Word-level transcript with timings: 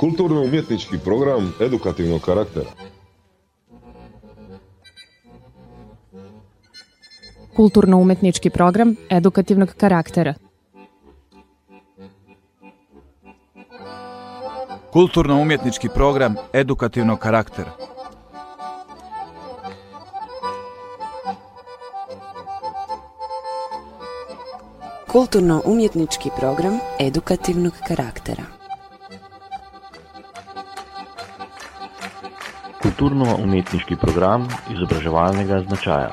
Kulturno-umjetnički 0.00 0.98
program 1.04 1.52
edukativnog 1.60 2.20
karaktera. 2.20 2.70
Kulturno-umetnički 7.56 8.50
program 8.50 8.96
edukativnog 9.10 9.74
karaktera. 9.76 10.34
Kulturno-umjetnički 14.92 15.88
program 15.94 16.34
edukativnog 16.52 17.18
karaktera. 17.18 17.70
Kulturno-umjetnički 25.12 26.30
program 26.38 26.78
edukativnog 26.98 27.72
karaktera. 27.88 28.59
Kulturno-umjetniški 33.00 33.96
program 33.96 34.42
izobraževalnega 34.72 35.60
značaja. 35.60 36.10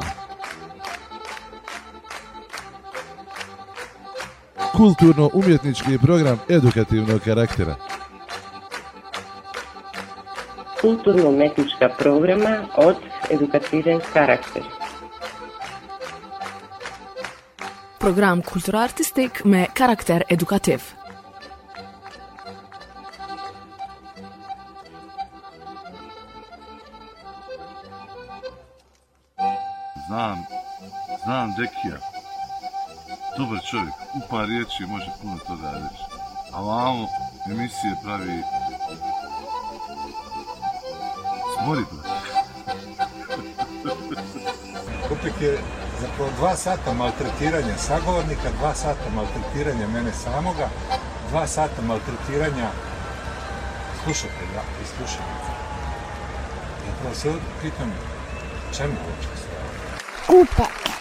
Kulturno-umjetnički 4.71 5.97
program 5.97 6.39
edukativnog 6.49 7.19
karaktera. 7.25 7.75
Kulturno-umetnička 10.81 11.89
programa 11.99 12.55
od 12.75 12.95
edukativen 13.31 13.99
karakter. 14.13 14.63
Program 17.99 18.41
kulturartistik 18.41 19.43
me 19.45 19.65
karakter 19.73 20.23
edukativ. 20.29 20.96
Dekija. 31.57 31.97
Dobar 33.37 33.59
čovjek, 33.69 33.93
u 34.13 34.19
par 34.29 34.47
riječi 34.47 34.85
može 34.87 35.11
puno 35.21 35.37
toga 35.47 35.71
reći. 35.71 36.03
A 36.53 36.61
vamo 36.61 37.07
emisije 37.51 37.95
pravi... 38.03 38.43
Smori, 41.53 41.81
brate. 41.91 42.19
Kupik 45.09 45.41
je 45.41 45.59
zapravo 46.01 46.31
dva 46.37 46.55
sata 46.55 46.93
maltretiranja 46.93 47.77
sagovornika, 47.77 48.49
dva 48.59 48.73
sata 48.73 49.09
maltretiranja 49.15 49.87
mene 49.87 50.11
samoga, 50.13 50.69
dva 51.29 51.47
sata 51.47 51.81
maltretiranja 51.81 52.69
slušatelja 54.03 54.61
i 54.81 54.85
slušateljica. 54.85 55.51
Zapravo 56.87 57.15
se 57.15 57.33
pitam 57.61 57.93
čemu 58.77 58.93
uopće 58.93 59.27
sve 59.41 59.57
ovo? 60.27 60.96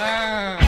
Ah. 0.00 0.67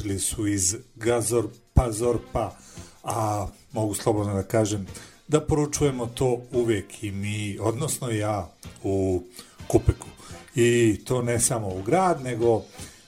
Poručili 0.00 0.18
su 0.18 0.46
iz 0.46 0.76
Gazor 0.96 1.48
Pazorpa, 1.74 2.56
a 3.04 3.46
mogu 3.72 3.94
slobodno 3.94 4.34
da 4.34 4.42
kažem 4.42 4.86
da 5.28 5.40
poručujemo 5.40 6.06
to 6.06 6.42
uvek 6.52 7.04
i 7.04 7.10
mi, 7.10 7.58
odnosno 7.60 8.10
ja 8.10 8.50
u 8.82 9.22
Kupeku. 9.68 10.06
I 10.54 11.00
to 11.04 11.22
ne 11.22 11.40
samo 11.40 11.68
u 11.68 11.82
grad, 11.82 12.22
nego 12.22 12.62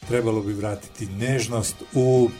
trebalo 0.08 0.42
bi 0.42 0.52
vratiti 0.52 1.06
nežnost 1.06 1.76
u 1.94 2.30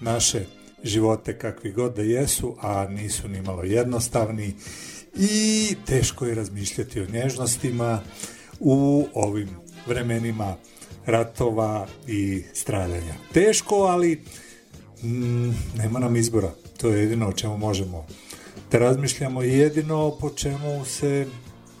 naše 0.00 0.46
živote 0.84 1.38
kakvi 1.38 1.72
god 1.72 1.94
da 1.94 2.02
jesu, 2.02 2.56
a 2.60 2.86
nisu 2.88 3.28
ni 3.28 3.42
malo 3.42 3.62
jednostavni 3.62 4.54
i 5.16 5.76
teško 5.86 6.26
je 6.26 6.34
razmišljati 6.34 7.00
o 7.00 7.06
nježnostima 7.12 8.00
u 8.60 9.06
ovim 9.14 9.48
vremenima 9.86 10.56
ratova 11.10 11.86
i 12.06 12.42
stradanja. 12.52 13.14
Teško, 13.32 13.74
ali 13.74 14.22
mm, 15.02 15.50
nema 15.76 15.98
nam 15.98 16.16
izbora. 16.16 16.50
To 16.76 16.88
je 16.88 17.00
jedino 17.00 17.28
o 17.28 17.32
čemu 17.32 17.58
možemo 17.58 18.06
da 18.72 18.78
razmišljamo 18.78 19.42
i 19.42 19.52
jedino 19.52 20.16
po 20.20 20.30
čemu 20.30 20.84
se 20.84 21.26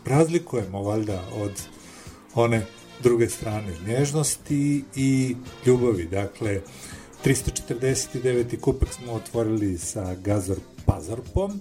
razlikujemo 0.06 0.82
valjda 0.82 1.22
od 1.34 1.52
one 2.34 2.66
druge 3.02 3.28
strane 3.28 3.72
nježnosti 3.86 4.84
i 4.96 5.36
ljubavi. 5.66 6.04
Dakle, 6.04 6.60
349. 7.24 8.60
kupek 8.60 8.92
smo 8.92 9.12
otvorili 9.12 9.78
sa 9.78 10.14
Gazor 10.14 10.58
Pazarpom, 10.86 11.60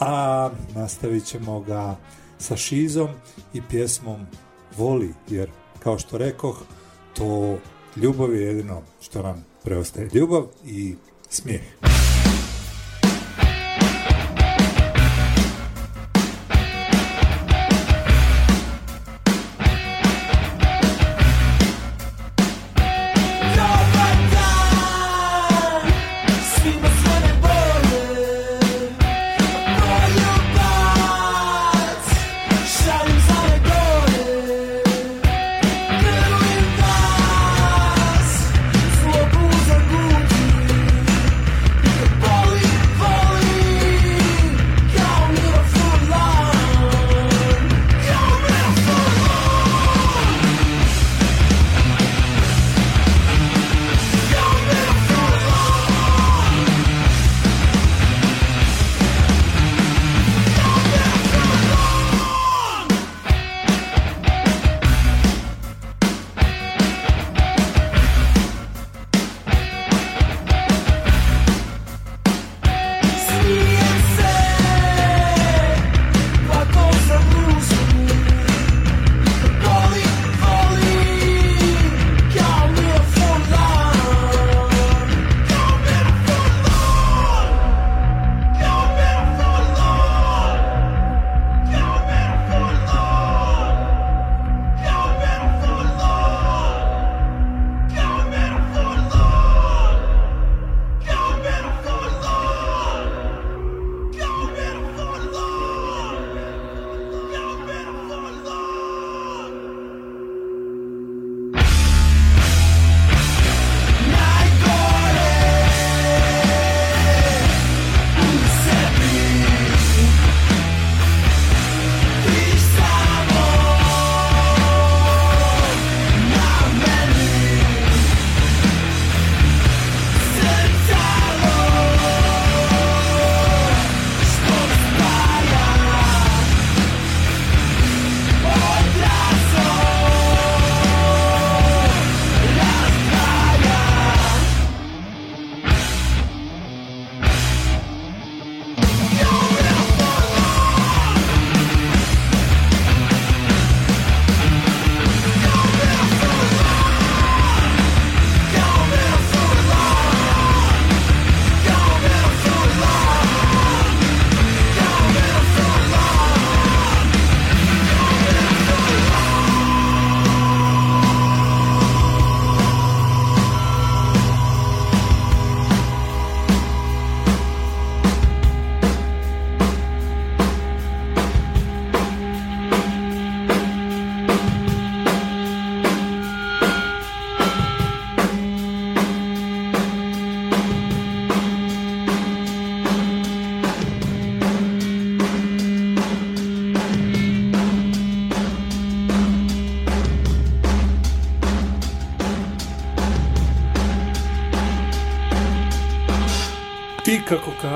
a 0.00 0.50
nastavit 0.74 1.24
ćemo 1.24 1.60
ga 1.60 1.96
sa 2.38 2.56
Šizom 2.56 3.08
i 3.54 3.62
pjesmom 3.70 4.26
Voli, 4.76 5.14
jer 5.28 5.50
kao 5.82 5.98
što 5.98 6.18
rekoh, 6.18 6.62
to 7.20 7.58
ljubav 7.96 8.34
je 8.34 8.42
jedino 8.42 8.82
što 9.00 9.22
nam 9.22 9.44
preostaje. 9.64 10.08
Ljubav 10.14 10.46
i 10.64 10.94
smijeh. 11.28 11.62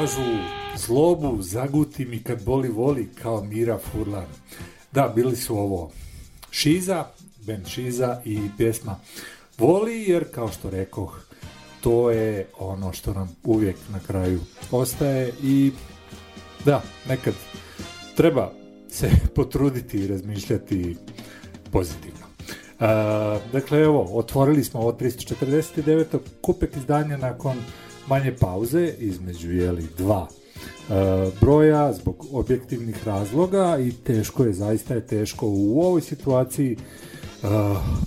Kažu 0.05 0.39
zlobu 0.77 1.43
zaguti 1.43 2.05
mi 2.05 2.23
kad 2.23 2.45
boli 2.45 2.69
voli 2.69 3.09
kao 3.23 3.45
Mira 3.45 3.79
Furlan. 3.79 4.27
Da, 4.93 5.13
bili 5.15 5.37
su 5.37 5.59
ovo 5.59 5.91
Šiza, 6.51 7.05
Ben 7.47 7.65
Šiza 7.65 8.21
i 8.25 8.41
pjesma 8.59 8.97
Voli 9.59 10.05
jer 10.07 10.25
kao 10.35 10.49
što 10.53 10.71
rekoh 10.71 11.21
to 11.81 12.11
je 12.11 12.47
ono 12.59 12.93
što 12.93 13.15
nam 13.15 13.37
uvijek 13.45 13.77
na 13.89 14.01
kraju 14.07 14.41
ostaje 14.71 15.33
i 15.43 15.73
da, 16.65 16.83
nekad 17.09 17.35
treba 18.17 18.53
se 18.89 19.11
potruditi 19.37 19.99
i 19.99 20.07
razmišljati 20.07 20.97
pozitivno. 21.73 22.27
Uh, 22.27 22.87
dakle, 23.53 23.81
evo, 23.81 24.19
otvorili 24.19 24.65
smo 24.65 24.81
ovo 24.81 24.93
349. 24.93 26.19
kupek 26.41 26.77
izdanja 26.77 27.17
nakon 27.17 27.57
manje 28.09 28.37
pauze 28.41 28.95
između 28.99 29.53
jeli, 29.53 29.87
dva 29.99 30.29
e, 30.29 30.95
broja 31.41 31.93
zbog 31.93 32.27
objektivnih 32.33 33.07
razloga 33.07 33.79
i 33.79 33.93
teško 33.93 34.45
je, 34.45 34.53
zaista 34.53 34.95
je 34.95 35.07
teško 35.07 35.47
u 35.49 35.81
ovoj 35.81 36.01
situaciji 36.01 36.77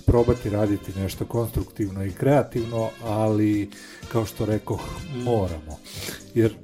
probati 0.06 0.50
raditi 0.50 1.00
nešto 1.00 1.24
konstruktivno 1.24 2.04
i 2.04 2.12
kreativno, 2.12 2.88
ali 3.04 3.70
kao 4.12 4.26
što 4.26 4.46
rekoh, 4.46 4.80
moramo. 5.24 5.78
Jer 6.34 6.54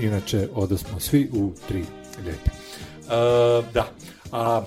inače 0.00 0.48
odasmo 0.54 1.00
svi 1.00 1.30
u 1.32 1.52
tri 1.68 1.84
lijepe. 2.24 2.50
Uh, 2.50 3.72
da, 3.74 3.88
a 4.32 4.62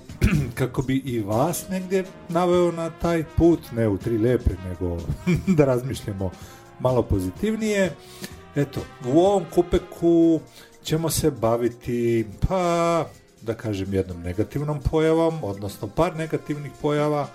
kako 0.58 0.82
bi 0.82 0.96
i 0.96 1.20
vas 1.20 1.68
negdje 1.68 2.04
naveo 2.28 2.72
na 2.72 2.90
taj 2.90 3.24
put, 3.36 3.60
ne 3.72 3.88
u 3.88 3.98
tri 3.98 4.18
lijepe, 4.18 4.50
nego 4.68 4.98
da 5.56 5.64
razmišljamo 5.64 6.30
malo 6.82 7.02
pozitivnije. 7.02 7.96
Eto, 8.56 8.80
u 9.06 9.20
ovom 9.20 9.44
kupeku 9.54 10.40
ćemo 10.82 11.10
se 11.10 11.30
baviti, 11.30 12.26
pa, 12.48 13.06
da 13.40 13.54
kažem, 13.54 13.94
jednom 13.94 14.20
negativnom 14.20 14.80
pojavom, 14.90 15.38
odnosno 15.42 15.88
par 15.88 16.16
negativnih 16.16 16.72
pojava 16.82 17.28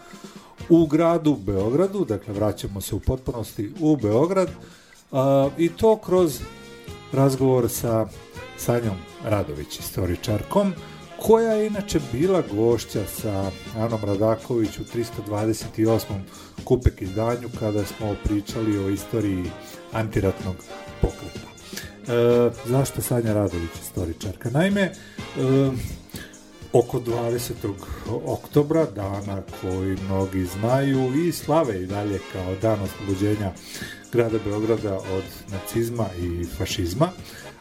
u 0.70 0.86
gradu 0.86 1.36
Beogradu, 1.36 2.06
dakle 2.06 2.34
vraćamo 2.34 2.82
se 2.82 2.96
u 2.96 3.00
potpunosti 3.00 3.72
u 3.80 3.98
Beograd 3.98 4.50
a, 5.12 5.50
i 5.58 5.70
to 5.70 5.98
kroz 5.98 6.42
razgovor 7.12 7.70
sa 7.70 8.08
Sanjom 8.58 8.98
Radović, 9.26 9.80
istoričarkom, 9.80 10.74
koja 11.28 11.54
je 11.54 11.68
inače 11.68 12.00
bila 12.12 12.44
gošća 12.52 13.06
sa 13.06 13.52
Anom 13.78 14.02
Radaković 14.06 14.80
u 14.80 14.84
328. 15.30 15.98
kupek 16.64 17.02
izdanju 17.02 17.50
kada 17.60 17.86
smo 17.86 18.16
pričali 18.24 18.78
o 18.78 18.90
istoriji 18.90 19.44
antiratnog 19.92 20.56
pokreta. 21.02 21.48
E, 22.08 22.52
zašto 22.66 23.02
Sanja 23.02 23.34
Radović 23.34 23.70
istoričarka? 23.82 24.50
Naime, 24.50 24.82
e, 24.82 24.92
oko 26.74 27.00
20. 27.00 27.54
oktobra, 28.26 28.86
dana 28.86 29.42
koji 29.62 29.98
mnogi 30.06 30.46
znaju 30.46 31.28
i 31.28 31.32
slave 31.32 31.84
i 31.84 31.86
dalje 31.86 32.20
kao 32.34 32.56
dan 32.62 32.80
oslobođenja 32.82 33.52
grada 34.14 34.38
Beograda 34.46 34.96
od 34.96 35.24
nacizma 35.52 36.06
i 36.20 36.46
fašizma, 36.58 37.12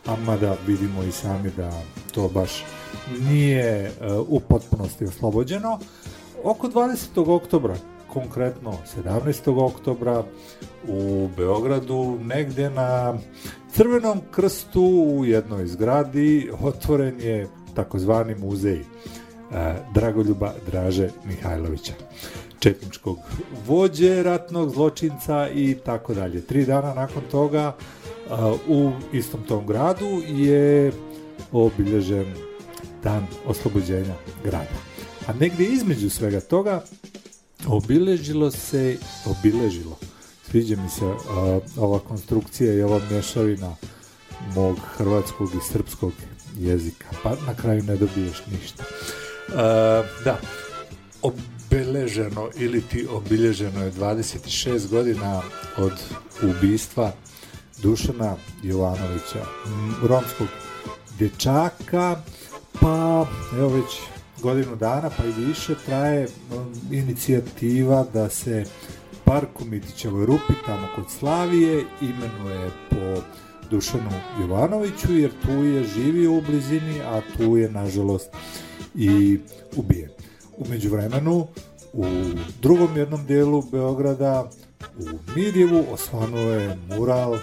a 0.06 0.16
mada 0.26 0.56
vidimo 0.66 1.02
i 1.02 1.12
sami 1.12 1.50
da 1.56 1.82
to 2.12 2.28
baš 2.28 2.64
nije 3.20 3.90
uh, 3.90 4.28
u 4.28 4.40
potpunosti 4.40 5.04
oslobođeno. 5.04 5.78
Oko 6.44 6.68
20. 6.68 7.34
oktobra, 7.34 7.76
konkretno 8.12 8.78
17. 9.04 9.64
oktobra 9.64 10.24
u 10.88 11.28
Beogradu, 11.36 12.18
negde 12.22 12.70
na 12.70 13.18
Crvenom 13.72 14.20
krstu 14.30 14.82
u 15.18 15.24
jednoj 15.24 15.66
zgradi 15.66 16.50
otvoren 16.62 17.20
je 17.20 17.48
takozvani 17.74 18.34
muzej 18.34 18.80
uh, 18.80 19.56
Dragoljuba 19.94 20.52
Draže 20.66 21.08
Mihajlovića 21.24 21.92
četničkog 22.58 23.18
vođe, 23.66 24.22
ratnog 24.22 24.70
zločinca 24.70 25.48
i 25.54 25.76
tako 25.84 26.14
dalje. 26.14 26.40
Tri 26.40 26.64
dana 26.64 26.94
nakon 26.94 27.22
toga 27.30 27.76
u 28.68 28.92
istom 29.12 29.40
tom 29.48 29.66
gradu 29.66 30.22
je 30.26 30.92
obilježen 31.52 32.34
dan 33.02 33.26
oslobođenja 33.46 34.14
grada. 34.44 34.78
A 35.26 35.32
negdje 35.32 35.66
između 35.66 36.10
svega 36.10 36.40
toga 36.40 36.84
obiležilo 37.66 38.50
se, 38.50 38.96
obiležilo, 39.26 39.98
sviđa 40.50 40.76
mi 40.76 40.88
se 40.88 41.04
ova 41.76 41.98
konstrukcija 41.98 42.74
i 42.74 42.82
ova 42.82 43.00
mješavina 43.10 43.74
mog 44.54 44.78
hrvatskog 44.96 45.48
i 45.54 45.72
srpskog 45.72 46.12
jezika, 46.58 47.06
pa 47.22 47.30
na 47.46 47.54
kraju 47.54 47.82
ne 47.82 47.96
dobiješ 47.96 48.42
ništa. 48.52 48.84
Uh, 49.48 49.54
da, 50.24 50.38
obeleženo 51.22 52.50
ili 52.56 52.82
ti 52.82 53.06
obilježeno 53.10 53.84
je 53.84 53.92
26 53.92 54.88
godina 54.88 55.42
od 55.76 55.92
ubistva 56.42 57.12
Dušana 57.82 58.36
Jovanovića, 58.62 59.44
romskog 60.02 60.48
dječaka, 61.18 62.22
pa 62.80 63.26
evo 63.58 63.68
već 63.68 64.00
godinu 64.42 64.76
dana 64.76 65.10
pa 65.16 65.24
i 65.24 65.44
više 65.46 65.74
traje 65.86 66.28
inicijativa 66.90 68.06
da 68.12 68.28
se 68.28 68.64
park 69.24 69.60
u 69.60 69.64
Mitićevoj 69.64 70.26
rupi 70.26 70.52
tamo 70.66 70.88
kod 70.94 71.04
Slavije 71.18 71.84
imenuje 72.00 72.70
po 72.90 73.22
Dušanu 73.70 74.10
Jovanoviću 74.40 75.16
jer 75.16 75.30
tu 75.42 75.52
je 75.64 75.84
živio 75.84 76.32
u 76.32 76.40
blizini, 76.40 77.00
a 77.00 77.20
tu 77.36 77.56
je 77.56 77.70
nažalost 77.70 78.28
i 78.94 79.38
ubijen. 79.76 80.10
Umeđu 80.56 80.90
vremenu, 80.90 81.46
u 81.92 82.04
drugom 82.62 82.96
jednom 82.96 83.26
dijelu 83.26 83.62
Beograda, 83.62 84.50
u 84.98 85.32
Mirjevu, 85.36 85.84
osvanuo 85.92 86.50
je 86.50 86.78
mural 86.88 87.38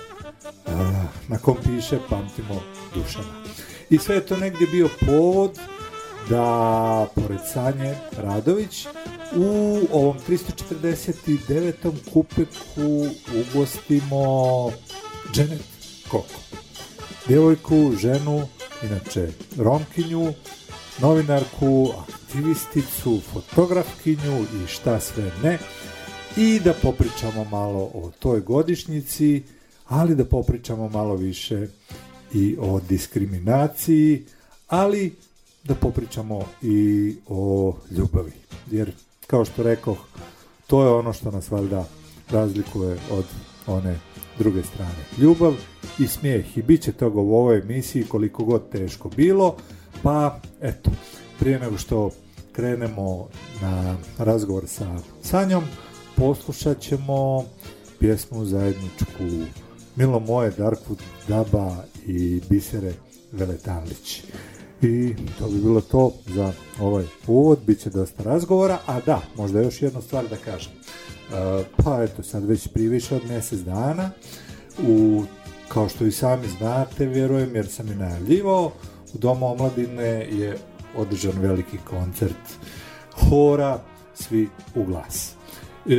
na 1.28 1.38
kom 1.38 1.58
piše 1.64 2.00
Pamtimo 2.10 2.62
Dušana. 2.94 3.44
I 3.90 3.98
sve 3.98 4.16
je 4.16 4.26
to 4.26 4.38
negdje 4.38 4.68
bio 4.68 4.90
povod 5.06 5.60
da, 6.30 7.08
pored 7.16 7.40
Sanje 7.54 7.96
Radović, 8.18 8.88
u 9.36 9.80
ovom 9.92 10.18
349. 10.28 11.92
kupeku 12.14 13.08
ugostimo 13.42 14.72
Janet 15.36 15.62
Koko. 16.08 16.40
Djevojku, 17.28 17.92
ženu, 18.02 18.48
inače 18.84 19.28
Romkinju, 19.58 20.34
novinarku, 21.00 21.94
aktivisticu, 22.10 23.22
fotografkinju 23.34 24.44
i 24.44 24.68
šta 24.68 25.00
sve 25.00 25.32
ne. 25.44 25.60
I 26.38 26.60
da 26.60 26.74
popričamo 26.74 27.44
malo 27.44 27.92
o 27.94 28.12
toj 28.20 28.42
godišnjici, 28.42 29.44
ali 29.94 30.16
da 30.16 30.26
popričamo 30.26 30.90
malo 30.90 31.16
više 31.16 31.68
i 32.34 32.56
o 32.60 32.80
diskriminaciji, 32.90 34.26
ali 34.68 35.16
da 35.64 35.76
popričamo 35.76 36.46
i 36.62 37.16
o 37.28 37.74
ljubavi. 37.92 38.32
Jer, 38.72 38.92
kao 39.28 39.46
što 39.46 39.64
rekoh, 39.64 39.98
to 40.68 40.84
je 40.84 40.90
ono 40.90 41.14
što 41.14 41.32
nas 41.32 41.52
valjda 41.52 41.86
razlikuje 42.30 42.98
od 43.12 43.26
one 43.68 44.00
druge 44.38 44.64
strane. 44.64 45.04
Ljubav 45.18 45.54
i 46.00 46.08
smijeh 46.08 46.58
i 46.58 46.62
bit 46.62 46.82
će 46.82 46.92
toga 46.92 47.22
u 47.22 47.36
ovoj 47.36 47.60
emisiji 47.60 48.04
koliko 48.04 48.44
god 48.44 48.70
teško 48.70 49.10
bilo, 49.10 49.56
pa 50.04 50.40
eto, 50.62 50.92
prije 51.40 51.60
nego 51.60 51.78
što 51.78 52.10
krenemo 52.52 53.28
na 53.62 53.98
razgovor 54.18 54.68
sa 54.68 55.00
Sanjom, 55.22 55.64
poslušat 56.16 56.80
ćemo 56.80 57.46
pjesmu 58.00 58.46
zajedničku 58.46 59.24
Milo 59.96 60.20
moje, 60.20 60.52
Darkwood, 60.52 61.02
Daba 61.28 61.76
i 62.08 62.42
Bisere 62.50 62.94
Veletanlić. 63.32 64.24
I 64.82 65.16
to 65.40 65.48
bi 65.48 65.62
bilo 65.62 65.82
to 65.82 66.12
za 66.28 66.54
ovaj 66.80 67.06
uvod, 67.28 67.60
bit 67.68 67.80
će 67.80 67.90
dosta 67.90 68.24
razgovora, 68.24 68.80
a 68.86 69.00
da, 69.00 69.22
možda 69.36 69.62
još 69.62 69.82
jednu 69.82 70.02
stvar 70.02 70.28
da 70.30 70.36
kažem. 70.36 70.72
Uh, 70.74 71.66
pa 71.78 72.04
eto, 72.04 72.24
sad 72.24 72.46
već 72.46 72.68
prije 72.68 72.90
više 72.90 73.16
od 73.16 73.26
mjesec 73.26 73.60
dana, 73.60 74.10
u, 74.88 75.24
kao 75.68 75.90
što 75.90 76.06
i 76.06 76.12
sami 76.12 76.48
znate, 76.48 77.06
vjerujem, 77.06 77.56
jer 77.56 77.68
sam 77.68 77.92
i 77.92 77.96
najavljivao, 77.96 78.72
u 79.14 79.18
Domu 79.18 79.52
omladine 79.52 80.28
je 80.32 80.58
održan 80.98 81.40
veliki 81.40 81.78
koncert 81.90 82.44
hora, 83.12 83.80
svi 84.16 84.50
u 84.76 84.84
glas. 84.84 85.34
E, 85.86 85.96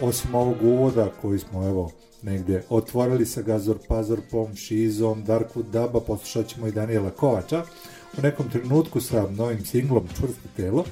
osim 0.00 0.34
ovog 0.34 0.56
uvoda 0.62 1.08
koji 1.22 1.38
smo 1.38 1.68
evo 1.68 1.90
negde 2.22 2.62
otvorili 2.68 3.26
sa 3.26 3.42
Gazor 3.42 3.78
Pazorpom, 3.88 4.56
Šizom, 4.56 5.24
Darkwood 5.24 5.70
Daba, 5.72 6.00
poslušat 6.00 6.46
ćemo 6.46 6.66
i 6.66 6.72
Daniela 6.72 7.10
Kovača 7.10 7.64
u 8.18 8.20
nekom 8.22 8.50
trenutku 8.50 9.00
sa 9.00 9.30
novim 9.30 9.64
singlom 9.64 10.08
Čvrsto 10.16 10.48
telo. 10.56 10.84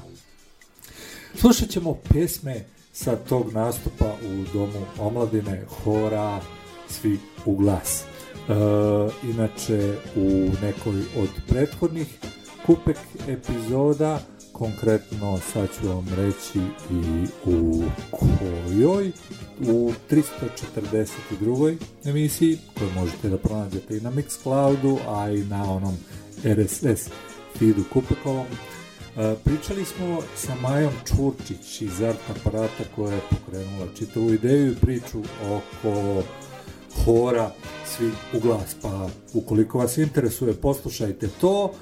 Slušat 1.34 1.68
ćemo 1.68 1.98
pesme 2.12 2.64
sa 2.92 3.16
tog 3.16 3.52
nastupa 3.52 4.12
u 4.22 4.44
Domu 4.52 4.86
omladine, 4.98 5.64
hora, 5.68 6.40
svi 6.88 7.18
u 7.46 7.56
glas. 7.56 8.02
E, 8.02 8.52
inače, 9.30 9.96
u 10.16 10.50
nekoj 10.62 11.00
od 11.16 11.28
prethodnih 11.48 12.18
kupek 12.66 12.96
epizoda, 13.28 14.20
konkretno 14.60 15.38
sad 15.52 15.68
ću 15.80 15.88
vam 15.88 16.06
reći 16.16 16.58
i 16.90 17.26
u 17.44 17.82
kojoj, 18.10 19.12
u 19.60 19.92
342. 20.10 21.76
emisiji, 22.04 22.58
koju 22.78 22.90
možete 22.90 23.28
da 23.28 23.38
pronađete 23.38 23.96
i 23.96 24.00
na 24.00 24.10
Mixcloudu, 24.10 24.98
a 25.08 25.30
i 25.30 25.44
na 25.44 25.72
onom 25.72 25.96
RSS 26.44 27.10
feedu 27.58 27.84
Kupekovom. 27.92 28.46
E, 28.46 29.34
pričali 29.44 29.84
smo 29.84 30.18
sa 30.36 30.54
Majom 30.62 30.92
Čurčić 31.04 31.82
iz 31.82 32.02
Art 32.02 32.30
aparata 32.30 32.84
koja 32.96 33.14
je 33.14 33.20
pokrenula 33.30 33.86
čitavu 33.98 34.32
ideju 34.34 34.72
i 34.72 34.76
priču 34.76 35.22
oko 35.44 36.22
hora 37.04 37.50
svi 37.86 38.10
u 38.34 38.40
glas, 38.40 38.76
pa 38.82 39.08
ukoliko 39.34 39.78
vas 39.78 39.98
interesuje 39.98 40.54
poslušajte 40.54 41.28
to, 41.40 41.72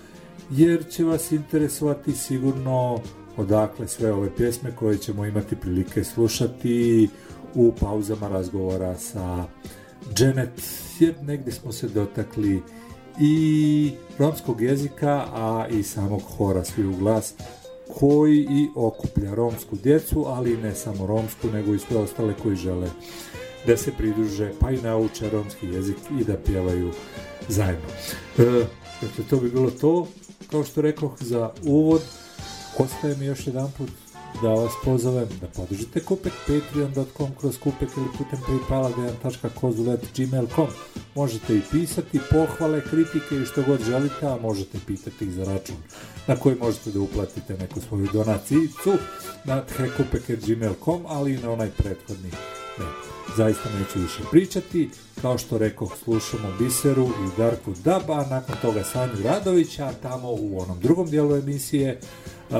jer 0.50 0.88
će 0.90 1.04
vas 1.04 1.32
interesovati 1.32 2.12
sigurno 2.12 3.00
odakle 3.36 3.88
sve 3.88 4.12
ove 4.12 4.36
pjesme 4.36 4.76
koje 4.76 4.98
ćemo 4.98 5.24
imati 5.24 5.56
prilike 5.56 6.04
slušati 6.04 7.08
u 7.54 7.72
pauzama 7.80 8.28
razgovora 8.28 8.98
sa 8.98 9.44
Janet, 10.18 10.62
jer 11.00 11.14
negdje 11.22 11.52
smo 11.52 11.72
se 11.72 11.88
dotakli 11.88 12.62
i 13.20 13.92
romskog 14.18 14.60
jezika, 14.60 15.24
a 15.32 15.66
i 15.70 15.82
samog 15.82 16.22
hora 16.22 16.64
svi 16.64 16.86
u 16.86 16.96
glas, 16.96 17.34
koji 17.98 18.38
i 18.38 18.68
okuplja 18.74 19.34
romsku 19.34 19.76
djecu, 19.76 20.24
ali 20.26 20.56
ne 20.56 20.74
samo 20.74 21.06
romsku, 21.06 21.48
nego 21.52 21.74
i 21.74 21.78
sve 21.78 21.96
ostale 21.96 22.34
koji 22.42 22.56
žele 22.56 22.90
da 23.66 23.76
se 23.76 23.92
pridruže, 23.92 24.52
pa 24.60 24.70
i 24.70 24.82
nauče 24.82 25.30
romski 25.30 25.66
jezik 25.66 25.96
i 26.20 26.24
da 26.24 26.36
pjevaju 26.36 26.90
zajedno. 27.48 27.88
E, 28.38 28.42
dakle, 29.02 29.24
to 29.30 29.36
bi 29.36 29.50
bilo 29.50 29.70
to, 29.70 30.06
kao 30.50 30.64
što 30.64 30.82
rekoh, 30.82 31.12
za 31.20 31.50
uvod. 31.62 32.02
Ostaje 32.78 33.16
mi 33.16 33.24
još 33.24 33.46
jedan 33.46 33.70
put 33.78 33.90
da 34.42 34.48
vas 34.48 34.72
pozovem 34.84 35.28
da 35.40 35.46
podržite 35.46 36.04
Kupek 36.04 36.32
patreon.com 36.46 37.30
kroz 37.40 37.58
Kupek 37.58 37.88
ili 37.96 38.06
putem 38.18 38.40
paypala 38.48 38.92
dejan.kozulet.gmail.com 38.96 40.66
Možete 41.14 41.56
i 41.56 41.62
pisati 41.70 42.20
pohvale, 42.30 42.80
kritike 42.80 43.36
i 43.42 43.46
što 43.46 43.62
god 43.62 43.84
želite, 43.84 44.26
a 44.26 44.38
možete 44.42 44.78
pitati 44.86 45.24
ih 45.24 45.32
za 45.32 45.44
račun 45.44 45.76
na 46.26 46.36
koji 46.36 46.56
možete 46.56 46.90
da 46.90 47.00
uplatite 47.00 47.56
neku 47.56 47.80
svoju 47.80 48.08
donacijicu 48.12 48.92
na 49.44 49.62
hekupek.gmail.com 49.76 51.04
ali 51.08 51.34
i 51.34 51.38
na 51.38 51.50
onaj 51.50 51.70
prethodni 51.70 52.30
ne. 52.78 53.07
Zaista 53.38 53.68
neću 53.78 53.98
više 53.98 54.22
pričati, 54.30 54.90
kao 55.22 55.38
što 55.38 55.58
rekoh 55.58 55.96
slušamo 56.04 56.52
Biseru 56.58 57.04
i 57.06 57.38
Darku 57.38 57.72
Daba, 57.84 58.26
nakon 58.30 58.54
toga 58.62 58.84
Sanju 58.84 59.12
Radovića, 59.24 59.92
tamo 60.02 60.28
u 60.30 60.60
onom 60.60 60.80
drugom 60.80 61.06
dijelu 61.10 61.36
emisije 61.36 62.00
uh, 62.50 62.56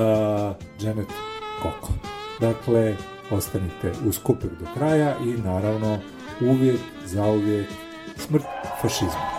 Janet 0.81 1.07
Koko. 1.61 1.93
Dakle, 2.39 2.95
ostanite 3.31 3.91
uz 4.07 4.19
kupek 4.23 4.51
do 4.59 4.65
kraja 4.73 5.17
i 5.25 5.41
naravno 5.41 5.99
uvijek, 6.41 6.79
zauvijek 7.05 7.67
smrt 8.17 8.45
fašizmu. 8.81 9.38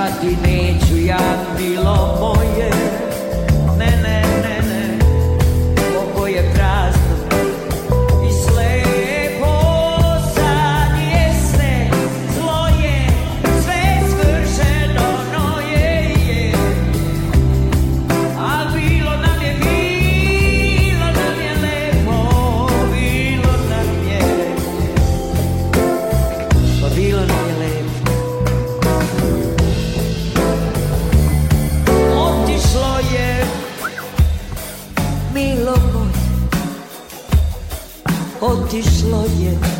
Plakati 0.00 0.36
neću 0.46 1.06
ja, 1.06 1.18
bilo 1.58 2.18
moje 2.20 2.70
Otišlo 38.70 39.24
je 39.38 39.79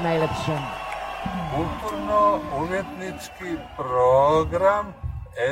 Hvala 0.00 0.12
najlepše. 0.12 0.56
Kulturno-umjetnički 1.56 3.56
program 3.76 4.94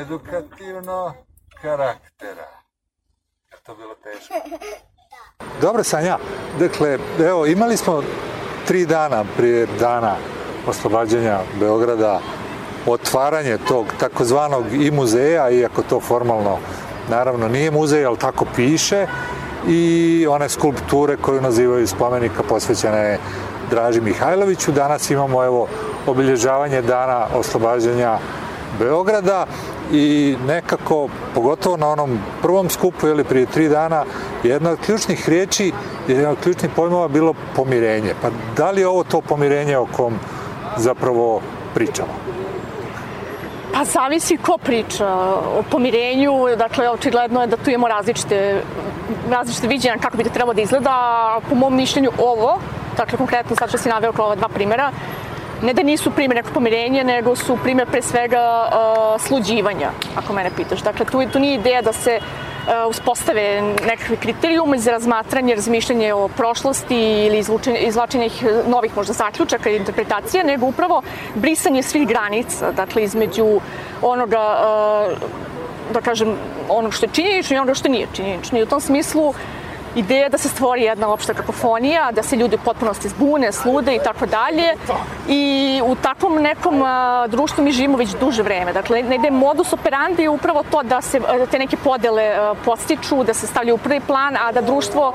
edukativno 0.01 1.13
karaktera. 1.61 2.49
Je 3.51 3.57
to 3.65 3.75
bilo 3.75 3.95
teško? 4.03 4.33
Dobro 5.61 5.83
Sanja, 5.83 6.17
dakle, 6.59 6.97
evo, 7.19 7.45
imali 7.45 7.77
smo 7.77 8.03
tri 8.67 8.85
dana 8.85 9.23
prije 9.37 9.67
dana 9.79 10.15
oslobađanja 10.67 11.39
Beograda 11.59 12.19
otvaranje 12.87 13.57
tog 13.67 13.85
takozvanog 13.99 14.73
i 14.73 14.91
muzeja, 14.91 15.49
iako 15.49 15.81
to 15.81 15.99
formalno 15.99 16.57
naravno 17.09 17.47
nije 17.47 17.71
muzej, 17.71 18.05
ali 18.05 18.17
tako 18.17 18.45
piše, 18.55 19.07
i 19.67 20.25
one 20.29 20.49
skulpture 20.49 21.17
koju 21.17 21.41
nazivaju 21.41 21.87
spomenika 21.87 22.43
posvećene 22.43 23.17
Draži 23.69 24.01
Mihajloviću. 24.01 24.71
Danas 24.71 25.09
imamo 25.09 25.43
evo 25.43 25.67
obilježavanje 26.07 26.81
dana 26.81 27.27
oslobađanja 27.35 28.17
Beograda 28.79 29.45
i 29.91 30.37
nekako, 30.47 31.07
pogotovo 31.35 31.77
na 31.77 31.87
onom 31.87 32.19
prvom 32.41 32.69
skupu 32.69 33.07
ili 33.07 33.23
prije 33.23 33.45
tri 33.45 33.69
dana, 33.69 34.05
jedna 34.43 34.69
od 34.69 34.79
ključnih 34.85 35.29
riječi, 35.29 35.71
jedna 36.07 36.29
od 36.29 36.37
ključnih 36.43 36.71
pojmova 36.75 37.07
bilo 37.07 37.33
pomirenje. 37.55 38.13
Pa 38.21 38.29
da 38.57 38.71
li 38.71 38.81
je 38.81 38.87
ovo 38.87 39.03
to 39.03 39.21
pomirenje 39.21 39.77
o 39.77 39.85
kom 39.85 40.19
zapravo 40.77 41.41
pričamo? 41.73 42.13
Pa 43.73 43.85
zavisi 43.85 44.37
ko 44.37 44.57
priča 44.57 45.07
o 45.57 45.63
pomirenju, 45.71 46.33
dakle 46.57 46.89
očigledno 46.89 47.41
je 47.41 47.47
da 47.47 47.57
tu 47.57 47.69
imamo 47.69 47.87
različite, 47.87 48.61
različite 49.29 49.67
viđenja 49.67 49.97
kako 50.01 50.17
bi 50.17 50.23
to 50.23 50.29
trebalo 50.29 50.53
da 50.53 50.61
izgleda, 50.61 51.39
po 51.49 51.55
mom 51.55 51.75
mišljenju 51.75 52.11
ovo, 52.17 52.59
dakle 52.97 53.17
konkretno 53.17 53.55
sad 53.55 53.69
što 53.69 53.77
si 53.77 53.89
naveo 53.89 54.11
ova 54.17 54.35
dva 54.35 54.47
primjera, 54.47 54.91
ne 55.61 55.73
da 55.73 55.83
nisu 55.83 56.11
primjer 56.11 56.35
nekog 56.35 56.53
pomirenja, 56.53 57.03
nego 57.03 57.35
su 57.35 57.57
primjer 57.63 57.87
pre 57.87 58.01
svega 58.01 58.69
uh, 58.69 59.21
sluđivanja, 59.21 59.91
ako 60.15 60.33
mene 60.33 60.51
pitaš. 60.55 60.81
Dakle, 60.81 61.05
tu, 61.05 61.25
tu 61.33 61.39
nije 61.39 61.55
ideja 61.55 61.81
da 61.81 61.93
se 61.93 62.19
uh, 62.19 62.89
uspostave 62.89 63.61
nekakve 63.87 64.15
kriterijume 64.15 64.77
za 64.77 64.91
razmatranje, 64.91 65.55
razmišljanje 65.55 66.13
o 66.13 66.27
prošlosti 66.27 67.25
ili 67.25 67.43
izvlačenje 67.79 68.29
novih 68.67 68.95
možda 68.95 69.13
zaključaka 69.13 69.69
i 69.69 69.75
interpretacije, 69.75 70.43
nego 70.43 70.65
upravo 70.65 71.01
brisanje 71.35 71.83
svih 71.83 72.07
granica, 72.07 72.71
dakle, 72.71 73.03
između 73.03 73.59
onoga, 74.01 74.57
uh, 74.59 75.17
da 75.93 76.01
kažem, 76.01 76.35
onog 76.69 76.93
što 76.93 77.05
je 77.05 77.09
činjenično 77.13 77.55
i 77.55 77.59
onoga 77.59 77.73
što 77.73 77.89
nije 77.89 78.07
činjenično. 78.13 78.59
I 78.59 78.63
u 78.63 78.65
tom 78.65 78.81
smislu 78.81 79.33
ideja 79.95 80.29
da 80.29 80.37
se 80.37 80.49
stvori 80.49 80.83
jedna 80.83 81.07
opšta 81.13 81.33
kakofonija, 81.33 82.11
da 82.11 82.23
se 82.23 82.35
ljudi 82.35 82.55
u 82.55 82.65
potpunosti 82.65 83.09
zbune, 83.09 83.51
slude 83.51 83.95
i 83.95 83.99
tako 84.03 84.25
dalje. 84.25 84.75
I 85.27 85.81
u 85.85 85.95
takvom 85.95 86.35
nekom 86.35 86.83
a, 86.83 87.27
društvu 87.27 87.63
mi 87.63 87.71
živimo 87.71 87.97
već 87.97 88.09
duže 88.09 88.43
vreme. 88.43 88.73
Dakle, 88.73 89.03
negde 89.03 89.31
modus 89.31 89.73
operandi 89.73 90.21
je 90.21 90.29
upravo 90.29 90.63
to 90.71 90.83
da 90.83 91.01
se 91.01 91.19
da 91.19 91.45
te 91.45 91.59
neke 91.59 91.77
podele 91.77 92.23
a, 92.23 92.53
postiču, 92.65 93.23
da 93.23 93.33
se 93.33 93.47
stavljaju 93.47 93.75
u 93.75 93.77
prvi 93.77 93.99
plan, 93.99 94.37
a 94.41 94.51
da 94.51 94.61
društvo 94.61 95.13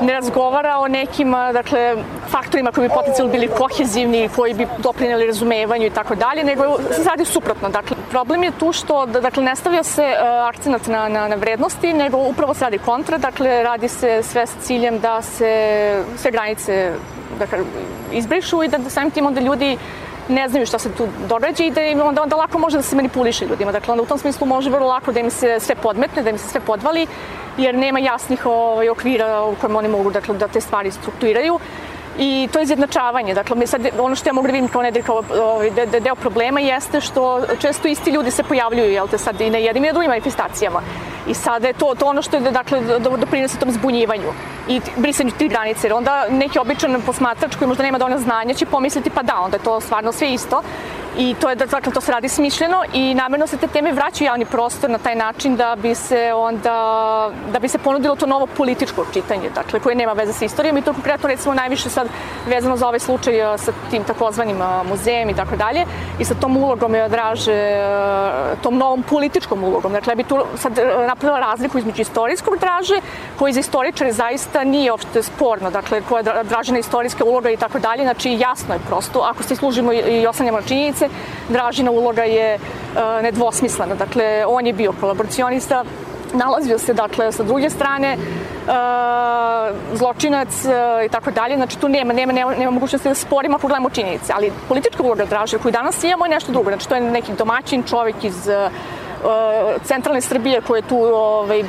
ne 0.00 0.12
razgovara 0.12 0.78
o 0.78 0.88
nekim 0.88 1.34
a, 1.34 1.52
dakle, 1.52 1.96
faktorima 2.30 2.72
koji 2.72 2.88
bi 2.88 2.94
potencijalno 2.94 3.32
bili 3.32 3.48
kohezivni, 3.48 4.28
koji 4.36 4.54
bi 4.54 4.66
doprineli 4.78 5.26
razumevanju 5.26 5.86
i 5.86 5.90
tako 5.90 6.14
dalje, 6.14 6.44
nego 6.44 6.78
se 6.96 7.08
radi 7.08 7.24
suprotno. 7.24 7.68
Dakle, 7.68 7.96
problem 8.10 8.42
je 8.42 8.58
tu 8.58 8.72
što 8.72 9.06
dakle, 9.06 9.42
ne 9.42 9.56
stavlja 9.56 9.82
se 9.82 10.14
akcenat 10.48 10.86
na, 10.86 11.08
na, 11.08 11.28
na 11.28 11.36
vrednosti, 11.36 11.92
nego 11.92 12.18
upravo 12.18 12.54
se 12.54 12.64
radi 12.64 12.78
kontra, 12.78 13.18
dakle, 13.18 13.62
radi 13.62 13.88
se 13.88 14.11
sve 14.22 14.46
sa 14.46 14.60
ciljem 14.60 14.98
da 14.98 15.22
se 15.22 16.04
sve 16.16 16.30
granice 16.30 16.92
da 17.38 17.46
izbrišu 18.12 18.62
i 18.62 18.68
da, 18.68 18.78
da 18.78 18.90
samim 18.90 19.10
tim 19.10 19.26
onda 19.26 19.40
ljudi 19.40 19.78
ne 20.28 20.48
znaju 20.48 20.66
šta 20.66 20.78
se 20.78 20.92
tu 20.92 21.08
događa 21.28 21.64
i 21.64 21.70
da 21.70 21.82
im 21.82 22.00
onda, 22.00 22.22
onda 22.22 22.36
lako 22.36 22.58
može 22.58 22.76
da 22.76 22.82
se 22.82 22.96
manipuliše 22.96 23.46
ljudima. 23.46 23.72
Dakle, 23.72 23.92
onda 23.92 24.02
u 24.02 24.06
tom 24.06 24.18
smislu 24.18 24.46
može 24.46 24.70
vrlo 24.70 24.88
lako 24.88 25.12
da 25.12 25.20
im 25.20 25.30
se 25.30 25.60
sve 25.60 25.74
podmetne, 25.74 26.22
da 26.22 26.30
im 26.30 26.38
se 26.38 26.48
sve 26.48 26.60
podvali, 26.60 27.06
jer 27.58 27.74
nema 27.74 27.98
jasnih 27.98 28.46
ovaj, 28.46 28.88
okvira 28.88 29.42
u 29.42 29.54
kojem 29.54 29.76
oni 29.76 29.88
mogu 29.88 30.10
dakle, 30.10 30.34
da 30.34 30.48
te 30.48 30.60
stvari 30.60 30.90
strukturiraju 30.90 31.58
i 32.18 32.48
to 32.52 32.58
je 32.58 32.62
izjednačavanje. 32.62 33.34
Dakle, 33.34 33.56
mi 33.56 33.66
sad, 33.66 33.80
ono 33.98 34.14
što 34.14 34.28
ja 34.28 34.32
mogu 34.32 34.46
da 34.46 34.52
vidim 34.52 34.68
kao 34.68 34.82
nedelj, 34.82 35.02
ovaj, 35.42 35.70
de, 35.70 35.86
de, 35.86 36.00
deo 36.00 36.14
problema 36.14 36.60
jeste 36.60 37.00
što 37.00 37.42
često 37.60 37.88
isti 37.88 38.10
ljudi 38.10 38.30
se 38.30 38.42
pojavljuju, 38.42 38.92
jel 38.92 39.08
te, 39.08 39.18
sad 39.18 39.40
i 39.40 39.50
na 39.50 39.58
jednim 39.58 39.84
i 39.84 39.86
na 39.86 39.92
drugim 39.92 40.10
manifestacijama. 40.10 40.82
I 41.28 41.34
sada 41.34 41.66
je 41.66 41.72
to, 41.74 41.94
to 41.98 42.06
ono 42.06 42.22
što 42.22 42.36
je, 42.36 42.50
dakle, 42.50 42.80
doprinose 42.98 43.58
tom 43.58 43.70
zbunjivanju 43.70 44.32
i 44.68 44.80
brisanju 44.96 45.30
tih 45.38 45.50
granice. 45.50 45.86
Jer 45.86 45.94
onda 45.94 46.26
neki 46.30 46.58
običan 46.58 47.02
posmatrač 47.06 47.56
koji 47.56 47.68
možda 47.68 47.82
nema 47.82 47.98
dovoljno 47.98 48.18
znanja 48.18 48.54
će 48.54 48.66
pomisliti 48.66 49.10
pa 49.10 49.22
da, 49.22 49.40
onda 49.40 49.56
je 49.56 49.62
to 49.62 49.80
stvarno 49.80 50.12
sve 50.12 50.32
isto. 50.32 50.62
I 51.18 51.34
to 51.40 51.48
je, 51.48 51.56
dakle, 51.56 51.92
to 51.92 52.00
se 52.00 52.12
radi 52.12 52.28
smišljeno 52.28 52.82
i 52.92 53.14
namerno 53.14 53.46
se 53.46 53.56
te 53.56 53.66
teme 53.66 53.92
vraćaju 53.92 54.26
javni 54.26 54.44
prostor 54.44 54.90
na 54.90 54.98
taj 54.98 55.14
način 55.14 55.56
da 55.56 55.76
bi 55.82 55.94
se 55.94 56.32
onda, 56.34 57.30
da 57.52 57.58
bi 57.58 57.68
se 57.68 57.78
ponudilo 57.78 58.16
to 58.16 58.26
novo 58.26 58.46
političko 58.46 59.06
čitanje, 59.12 59.50
dakle, 59.54 59.80
koje 59.80 59.96
nema 59.96 60.12
veze 60.12 60.32
sa 60.32 60.44
istorijom 60.44 60.76
i 60.76 60.82
to 60.82 60.92
konkretno 60.92 61.28
recimo 61.28 61.54
najviše 61.54 61.90
sad 61.90 62.08
vezano 62.46 62.76
za 62.76 62.86
ovaj 62.86 63.00
slučaj 63.00 63.34
sa 63.58 63.72
tim 63.90 64.04
takozvanim 64.04 64.56
muzejem 64.88 65.30
i 65.30 65.34
tako 65.36 65.56
dalje 65.56 65.84
i 66.18 66.24
sa 66.24 66.34
tom 66.34 66.56
ulogom 66.56 66.94
je 66.94 67.08
draže, 67.08 67.76
tom 68.62 68.78
novom 68.78 69.02
političkom 69.02 69.64
ulogom. 69.64 69.92
Dakle, 69.92 70.10
ja 70.10 70.16
bi 70.16 70.24
tu 70.24 70.44
sad 70.56 70.78
napravila 71.08 71.40
razliku 71.40 71.78
između 71.78 72.02
istorijskog 72.02 72.58
draže, 72.58 73.00
koji 73.38 73.52
za 73.52 73.60
istoričare 73.60 74.12
zaista 74.12 74.64
nije 74.64 74.90
uopšte 74.92 75.22
sporno, 75.22 75.70
dakle, 75.70 76.02
koja 76.08 76.18
je 76.18 76.44
dražena 76.44 76.78
istorijska 76.78 77.24
uloga 77.24 77.50
i 77.50 77.56
tako 77.56 77.78
dalje, 77.78 78.02
znači 78.02 78.38
jasno 78.38 78.74
je 78.74 78.80
prosto, 78.88 79.20
ako 79.20 79.42
se 79.42 79.56
služimo 79.56 79.92
i 79.92 80.26
oslanjamo 80.26 80.60
na 80.60 80.66
činjenice, 80.66 81.01
Dražina 81.48 81.90
uloga 81.90 82.22
je 82.22 82.54
uh, 82.54 83.22
nedvosmislena. 83.22 83.94
Dakle, 83.94 84.44
on 84.46 84.66
je 84.66 84.72
bio 84.72 84.92
kolaboracionista, 85.00 85.84
nalazio 86.34 86.78
se 86.78 86.94
dakle 86.94 87.32
sa 87.32 87.42
druge 87.42 87.70
strane 87.70 88.16
uh, 88.16 88.72
zločinac 89.98 90.48
uh, 90.64 91.04
i 91.06 91.08
tako 91.08 91.30
dalje, 91.30 91.56
znači 91.56 91.78
tu 91.78 91.88
nema, 91.88 92.12
nema, 92.12 92.32
nema, 92.32 92.54
nema 92.54 92.70
mogućnosti 92.70 93.08
da 93.08 93.14
sporimo 93.14 93.56
ako 93.56 93.66
gledamo 93.66 93.90
činjenice, 93.90 94.32
ali 94.36 94.52
politička 94.68 95.02
uloga 95.02 95.24
Draže 95.24 95.58
koju 95.58 95.72
danas 95.72 96.04
imamo 96.04 96.24
je 96.24 96.30
nešto 96.30 96.52
drugo, 96.52 96.70
znači 96.70 96.88
to 96.88 96.94
je 96.94 97.00
neki 97.00 97.32
domaćin 97.32 97.82
čovjek 97.82 98.24
iz 98.24 98.48
centralne 99.84 100.20
Srbije 100.20 100.60
koji 100.60 100.78
je 100.78 100.88
tu 100.88 100.98
ovaj, 100.98 101.64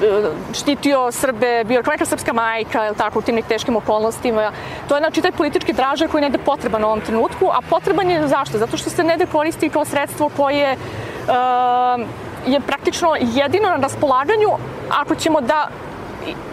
štitio 0.54 1.12
Srbe, 1.12 1.64
bio 1.64 1.78
je 1.78 1.84
neka 1.88 2.06
srpska 2.06 2.34
majka, 2.34 2.86
ili 2.88 2.96
tako, 2.96 3.20
u 3.20 3.22
tim 3.22 3.42
teškim 3.48 3.76
okolnostima. 3.76 4.52
To 4.88 4.96
je 4.96 5.02
znači 5.02 5.22
taj 5.22 5.32
politički 5.32 5.74
dražaj 5.74 6.08
koji 6.08 6.22
je 6.22 6.30
negde 6.30 6.38
potreban 6.46 6.84
u 6.84 6.88
ovom 6.88 7.02
trenutku, 7.02 7.46
a 7.48 7.62
potreban 7.70 8.10
je 8.10 8.28
zašto? 8.28 8.58
Zato 8.58 8.78
što 8.78 8.90
se 8.90 9.04
negde 9.04 9.26
koristi 9.26 9.70
kao 9.70 9.86
sredstvo 9.86 10.30
koje 10.38 10.74
uh, 10.74 12.08
je 12.48 12.60
praktično 12.60 13.16
jedino 13.20 13.70
na 13.70 13.76
raspolaganju 13.76 14.50
ako 14.90 15.16
ćemo 15.16 15.42
da 15.42 15.68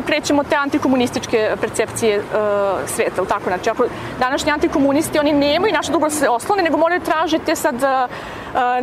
krećemo 0.06 0.44
te 0.44 0.56
antikomunističke 0.56 1.50
percepcije 1.60 2.18
uh, 2.18 2.24
sveta, 2.86 3.24
tako 3.24 3.44
znači 3.44 3.70
ako 3.70 3.84
današnji 4.18 4.52
antikomunisti 4.52 5.18
oni 5.18 5.32
nemaju 5.32 5.72
naše 5.72 5.92
dugo 5.92 6.10
se 6.10 6.28
oslone, 6.28 6.62
nego 6.62 6.76
moraju 6.76 7.00
tražiti 7.00 7.56
sad 7.56 7.74
uh, 7.74 8.10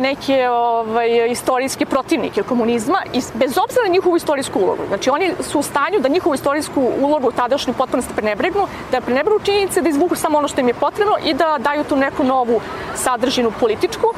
neke 0.00 0.48
ovaj, 0.50 1.30
istorijske 1.30 1.86
protivnike 1.86 2.42
komunizma 2.42 2.98
i 3.12 3.20
bez 3.34 3.58
obzira 3.58 3.82
na 3.86 3.92
njihovu 3.92 4.16
istorijsku 4.16 4.58
ulogu. 4.58 4.82
Znači 4.88 5.10
oni 5.10 5.32
su 5.40 5.58
u 5.58 5.62
stanju 5.62 6.00
da 6.00 6.08
njihovu 6.08 6.34
istorijsku 6.34 6.90
ulogu 7.00 7.30
tadašnju 7.30 7.74
potpunosti 7.74 8.14
prenebregnu, 8.14 8.66
da 8.92 9.00
prenebregnu 9.00 9.44
činjenice, 9.44 9.82
da 9.82 9.88
izvuku 9.88 10.14
samo 10.14 10.38
ono 10.38 10.48
što 10.48 10.60
im 10.60 10.68
je 10.68 10.74
potrebno 10.74 11.14
i 11.24 11.34
da 11.34 11.56
daju 11.58 11.84
tu 11.84 11.96
neku 11.96 12.24
novu 12.24 12.60
sadržinu 12.94 13.52
političku 13.60 14.14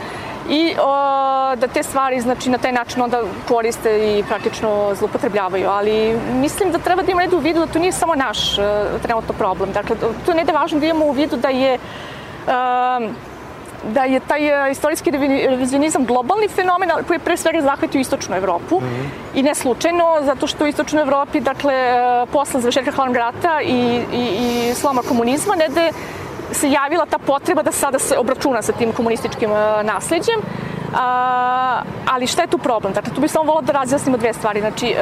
i 0.50 0.74
o, 0.82 1.56
da 1.56 1.66
te 1.66 1.82
stvari 1.82 2.20
znači 2.20 2.50
na 2.50 2.58
taj 2.58 2.72
način 2.72 3.02
onda 3.02 3.22
koriste 3.48 4.18
i 4.18 4.24
praktično 4.28 4.94
zlupotrebljavaju, 4.94 5.68
ali 5.68 6.18
mislim 6.32 6.72
da 6.72 6.78
treba 6.78 7.02
da 7.02 7.10
imamo 7.12 7.26
nedu 7.26 7.36
u 7.36 7.40
vidu 7.40 7.60
da 7.60 7.72
to 7.72 7.78
nije 7.78 7.92
samo 7.92 8.14
naš 8.14 8.58
uh, 8.58 8.64
trenutno 9.02 9.34
problem. 9.38 9.72
Dakle, 9.72 9.96
to 10.26 10.30
je 10.30 10.36
negde 10.36 10.52
važno 10.52 10.80
da 10.80 10.86
imamo 10.86 11.04
u 11.06 11.12
vidu 11.12 11.36
da 11.36 11.48
je 11.48 11.78
um, 12.46 13.14
da 13.84 14.04
je 14.04 14.20
taj 14.20 14.68
e, 14.68 14.70
istorijski 14.70 15.10
revi- 15.10 15.46
revizionizam 15.48 16.04
globalni 16.04 16.48
fenomen 16.48 16.90
koji 17.06 17.14
je 17.14 17.24
pre 17.24 17.36
svega 17.36 17.62
zahvatio 17.62 18.00
istočnu 18.00 18.36
Evropu. 18.36 18.80
I 19.34 19.42
ne 19.42 19.54
slučajno 19.54 20.18
zato 20.22 20.46
što 20.46 20.64
u 20.64 20.66
istočnoj 20.66 21.02
Evropi 21.02 21.40
dakle 21.40 21.74
posle 22.32 22.60
završetka 22.60 22.90
hladnog 22.90 23.16
rata 23.16 23.60
i, 23.62 24.00
i, 24.12 24.24
i 24.40 24.74
sloma 24.74 25.02
komunizma 25.02 25.54
negde 25.54 25.90
se 26.52 26.70
javila 26.70 27.06
ta 27.06 27.18
potreba 27.18 27.62
da 27.62 27.72
sada 27.72 27.98
se 27.98 28.18
obračuna 28.18 28.62
sa 28.62 28.72
tim 28.72 28.92
komunističkim 28.92 29.50
e, 29.50 29.82
nasleđem 29.82 30.40
A, 30.94 31.82
ali 32.06 32.26
šta 32.26 32.42
je 32.42 32.48
tu 32.48 32.58
problem? 32.58 32.92
Dakle, 32.92 33.14
tu 33.14 33.20
bih 33.20 33.30
samo 33.30 33.44
volila 33.44 33.62
da 33.62 33.72
razjasnimo 33.72 34.16
dve 34.16 34.32
stvari. 34.32 34.60
Znači, 34.60 34.86
e, 34.86 34.96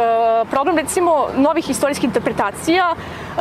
problem 0.50 0.76
recimo 0.78 1.26
novih 1.36 1.70
istorijskih 1.70 2.04
interpretacija 2.04 2.94
e, 2.94 3.40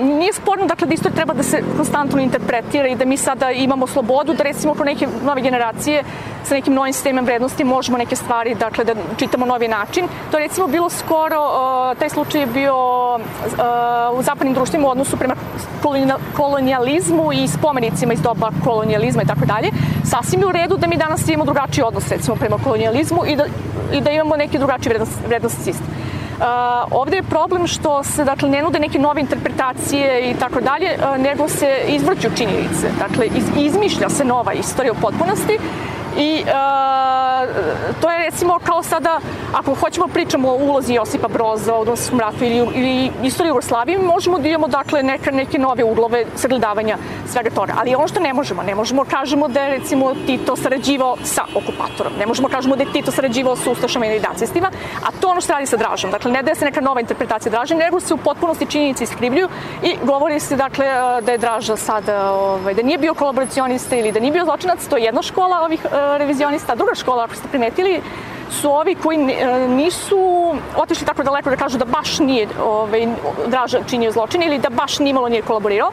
nije 0.00 0.32
sporno 0.32 0.66
dakle 0.66 0.86
da 0.86 0.94
istorija 0.94 1.16
treba 1.16 1.34
da 1.34 1.42
se 1.42 1.62
konstantno 1.76 2.20
interpretira 2.20 2.88
i 2.88 2.96
da 2.96 3.04
mi 3.04 3.16
sada 3.16 3.50
imamo 3.50 3.86
slobodu 3.86 4.34
da 4.34 4.42
recimo 4.42 4.74
pro 4.74 4.84
neke 4.84 5.08
nove 5.24 5.42
generacije 5.42 6.04
sa 6.44 6.54
nekim 6.54 6.74
novim 6.74 6.92
sistemom 6.92 7.24
vrednosti 7.24 7.64
možemo 7.64 7.98
neke 7.98 8.16
stvari 8.16 8.54
dakle 8.54 8.84
da 8.84 8.94
čitamo 9.16 9.46
novi 9.46 9.68
način. 9.68 10.08
To 10.30 10.38
je 10.38 10.48
recimo 10.48 10.66
bilo 10.66 10.90
skoro, 10.90 11.40
uh, 11.40 11.98
taj 11.98 12.08
slučaj 12.08 12.40
je 12.40 12.46
bio 12.46 12.76
uh, 13.14 14.18
u 14.18 14.22
zapadnim 14.22 14.54
društvima 14.54 14.86
u 14.86 14.90
odnosu 14.90 15.16
prema 15.16 15.34
kolonija- 15.82 16.18
kolonijalizmu 16.36 17.32
i 17.32 17.48
spomenicima 17.48 18.12
iz 18.12 18.22
doba 18.22 18.50
kolonijalizma 18.64 19.22
i 19.22 19.26
tako 19.26 19.46
dalje. 19.46 19.70
Sasvim 20.04 20.40
je 20.40 20.46
u 20.46 20.52
redu 20.52 20.76
da 20.76 20.86
mi 20.86 20.96
danas 20.96 21.28
imamo 21.28 21.44
drugačiji 21.44 21.84
odnos 21.84 22.08
recimo 22.08 22.36
prema 22.36 22.56
kolonijalizmu 22.64 23.26
i 23.26 23.36
da, 23.36 23.44
i 23.92 24.00
da 24.00 24.10
imamo 24.10 24.36
neki 24.36 24.58
drugačiji 24.58 24.90
vrednost, 24.90 25.18
vrednost 25.28 25.62
sistem. 25.64 25.86
Ovde 26.90 27.16
je 27.16 27.22
problem 27.22 27.66
što 27.66 28.02
se 28.02 28.24
dakle 28.24 28.48
ne 28.48 28.62
nude 28.62 28.78
neke 28.78 28.98
nove 28.98 29.20
interpretacije 29.20 30.30
i 30.30 30.34
tako 30.34 30.60
dalje, 30.60 30.98
nego 31.18 31.48
se 31.48 31.80
izvrću 31.88 32.28
činjenice. 32.36 32.88
Dakle 32.98 33.26
iz, 33.26 33.44
izmišlja 33.56 34.08
se 34.08 34.24
nova 34.24 34.52
istorija 34.52 34.92
u 34.92 35.00
potpunosti 35.00 35.58
i 36.18 36.42
uh, 36.42 38.00
to 38.00 38.10
je 38.10 38.18
recimo 38.18 38.58
kao 38.64 38.82
sada 38.82 39.20
ako 39.54 39.74
hoćemo 39.74 40.06
pričamo 40.08 40.48
o 40.48 40.54
ulozi 40.54 40.94
Josipa 40.94 41.28
Broza 41.28 41.76
u 41.76 41.84
Drumskom 41.84 42.20
ratu 42.20 42.44
ili, 42.44 42.56
ili 42.74 43.10
istoriji 43.22 43.48
Jugoslavije, 43.48 43.98
možemo 43.98 44.38
da 44.38 44.48
imamo 44.48 44.68
dakle 44.68 45.02
neke, 45.02 45.32
neke 45.32 45.58
nove 45.58 45.84
uglove 45.84 46.24
sagledavanja 46.36 46.96
svega 47.28 47.50
toga. 47.50 47.74
Ali 47.78 47.94
ono 47.94 48.08
što 48.08 48.20
ne 48.20 48.34
možemo, 48.34 48.62
ne 48.62 48.74
možemo 48.74 49.04
kažemo 49.04 49.48
da 49.48 49.60
je 49.60 49.78
recimo 49.78 50.14
Tito 50.26 50.56
sarađivao 50.56 51.16
sa 51.24 51.44
okupatorom, 51.54 52.12
ne 52.18 52.26
možemo 52.26 52.48
kažemo 52.48 52.76
da 52.76 52.82
je 52.82 52.92
Tito 52.92 53.10
sarađivao 53.10 53.56
sa 53.56 53.70
ustašama 53.70 54.06
ili 54.06 54.20
nacistima, 54.20 54.70
a 55.02 55.10
to 55.20 55.28
ono 55.28 55.40
što 55.40 55.52
radi 55.52 55.66
sa 55.66 55.76
Dražom. 55.76 56.10
Dakle, 56.10 56.32
ne 56.32 56.42
daje 56.42 56.54
se 56.54 56.64
neka 56.64 56.80
nova 56.80 57.00
interpretacija 57.00 57.50
Draže, 57.50 57.74
nego 57.74 58.00
se 58.00 58.14
u 58.14 58.16
potpunosti 58.16 58.66
činjenice 58.66 59.04
iskrivljuju 59.04 59.48
i 59.82 59.96
govori 60.04 60.40
se 60.40 60.56
dakle 60.56 60.86
da 61.22 61.32
je 61.32 61.38
Draža 61.38 61.76
sada, 61.76 62.32
ovaj, 62.32 62.74
da 62.74 62.82
nije 62.82 62.98
bio 62.98 63.14
kolaboracionista 63.14 63.96
ili 63.96 64.12
da 64.12 64.20
nije 64.20 64.32
bio 64.32 64.44
zločinac, 64.44 64.86
to 64.86 64.96
je 64.96 65.04
jedna 65.04 65.22
škola 65.22 65.60
ovih 65.60 65.84
e, 65.84 65.88
revizionista, 66.18 66.72
a 66.72 66.76
druga 66.76 66.94
škola, 66.94 67.24
ako 67.24 67.34
ste 67.34 67.48
primetili, 67.48 68.02
su 68.50 68.72
ovi 68.72 68.94
koji 68.94 69.18
e, 69.18 69.68
nisu 69.68 70.54
otišli 70.76 71.06
tako 71.06 71.22
daleko 71.22 71.50
da 71.50 71.56
kažu 71.56 71.78
da 71.78 71.84
baš 71.84 72.18
nije 72.18 72.48
ovaj, 72.64 73.08
Draža 73.46 73.78
činio 73.88 74.12
zločin 74.12 74.42
ili 74.42 74.58
da 74.58 74.70
baš 74.70 74.98
nimalo 74.98 75.28
nije 75.28 75.42
kolaborirao, 75.42 75.92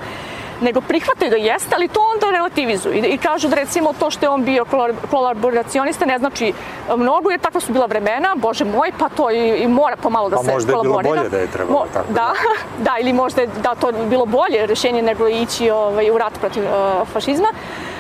nego 0.62 0.82
prihvataju 0.82 1.32
da 1.32 1.38
jeste, 1.38 1.76
ali 1.76 1.88
to 1.88 2.00
onda 2.14 2.32
relativizuju 2.32 2.94
i, 2.96 3.00
i 3.00 3.18
kažu 3.18 3.48
da 3.48 3.56
recimo 3.56 3.94
to 4.00 4.12
što 4.12 4.26
je 4.26 4.30
on 4.30 4.44
bio 4.44 4.66
kolaboracionista 5.12 6.06
ne 6.06 6.20
znači 6.20 6.54
mnogo, 6.98 7.32
jer 7.32 7.40
takva 7.40 7.62
su 7.62 7.74
bila 7.74 7.86
vremena, 7.86 8.36
bože 8.36 8.66
moj, 8.66 8.92
pa 9.00 9.10
to 9.10 9.32
i, 9.32 9.58
i 9.58 9.68
mora 9.68 9.96
pomalo 9.96 10.30
da 10.30 10.36
Pa 10.36 10.44
se 10.44 10.52
možda 10.52 10.72
je 10.72 10.74
bilo 10.74 10.84
kolaborira. 10.84 11.16
bolje 11.16 11.30
da 11.30 11.38
je 11.38 11.48
trebalo 11.48 11.86
tako 11.94 12.14
Da, 12.14 12.34
da, 12.86 12.98
ili 13.00 13.14
možda 13.14 13.42
je 13.42 13.48
da 13.64 13.76
to 13.76 13.92
bilo 14.10 14.26
bolje 14.26 14.66
rešenje 14.66 15.02
nego 15.02 15.28
ići 15.28 15.70
ovaj, 15.70 16.12
u 16.12 16.18
rat 16.18 16.40
protiv 16.40 16.64
uh, 16.64 17.08
fašizma. 17.08 17.48
Uh, 17.52 17.97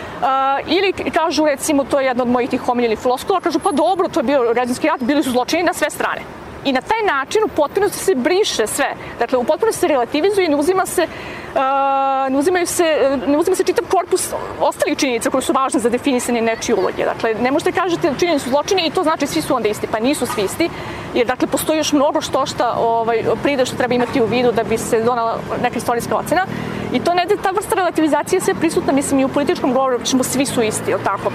ili 0.67 0.93
kažu 1.11 1.45
recimo 1.45 1.83
to 1.83 1.99
je 1.99 2.05
jedna 2.05 2.23
od 2.23 2.29
mojih 2.29 2.49
tih 2.49 2.69
omiljenih 2.69 2.99
floskula 2.99 3.41
kažu 3.41 3.59
pa 3.59 3.71
dobro 3.71 4.07
to 4.07 4.19
je 4.19 4.23
bio 4.23 4.53
građanski 4.53 4.87
rat 4.87 5.01
bili 5.03 5.23
su 5.23 5.31
zločini 5.31 5.63
na 5.63 5.73
sve 5.73 5.89
strane 5.89 6.21
i 6.65 6.71
na 6.71 6.81
taj 6.81 7.01
način 7.01 7.43
u 7.43 7.47
potpunosti 7.47 7.97
se 7.97 8.15
briše 8.15 8.67
sve. 8.67 8.95
Dakle 9.19 9.37
u 9.37 9.43
potpunosti 9.43 9.79
se 9.79 9.87
relativizuje 9.87 10.45
i 10.45 10.49
ne 10.49 10.55
uzima 10.55 10.85
se 10.85 11.03
uh, 11.03 12.31
ne 12.31 12.37
uzimaju 12.37 12.67
se 12.67 13.17
ne 13.27 13.37
uzima 13.37 13.55
se 13.55 13.63
čitav 13.63 13.85
korpus 13.89 14.33
ostalih 14.61 14.97
činjenica 14.97 15.29
koje 15.29 15.41
su 15.41 15.53
važne 15.53 15.79
za 15.79 15.89
definisanje 15.89 16.41
nečije 16.41 16.75
uloge. 16.75 17.05
Dakle 17.05 17.35
ne 17.41 17.51
možete 17.51 17.71
kažete 17.71 18.09
da 18.09 18.17
činjenice 18.17 18.43
su 18.43 18.49
zločini 18.49 18.87
i 18.87 18.91
to 18.91 19.03
znači 19.03 19.27
svi 19.27 19.41
su 19.41 19.55
onda 19.55 19.69
isti. 19.69 19.87
Pa 19.87 19.99
nisu 19.99 20.25
svi 20.25 20.43
isti 20.43 20.69
jer 21.13 21.27
dakle 21.27 21.47
postoji 21.47 21.77
još 21.77 21.93
mnogo 21.93 22.21
što 22.21 22.45
šta 22.45 22.73
ovaj 22.79 23.23
pride 23.43 23.65
što 23.65 23.77
treba 23.77 23.93
imati 23.93 24.21
u 24.21 24.25
vidu 24.25 24.51
da 24.51 24.63
bi 24.63 24.77
se 24.77 25.03
donala 25.03 25.39
neka 25.63 25.77
istorijska 25.77 26.15
ocena. 26.15 26.45
I 26.93 26.99
to 26.99 27.13
negde 27.13 27.37
ta 27.43 27.51
vrsta 27.51 27.75
relativizacije 27.75 28.37
je 28.37 28.41
sve 28.41 28.53
prisutna, 28.53 28.93
mislim, 28.93 29.19
i 29.19 29.25
u 29.25 29.29
političkom 29.29 29.73
govoru, 29.73 29.99
ćemo 30.03 30.23
svi 30.23 30.45
su 30.45 30.61
isti, 30.61 30.91
jel 30.91 30.99
tako? 31.03 31.31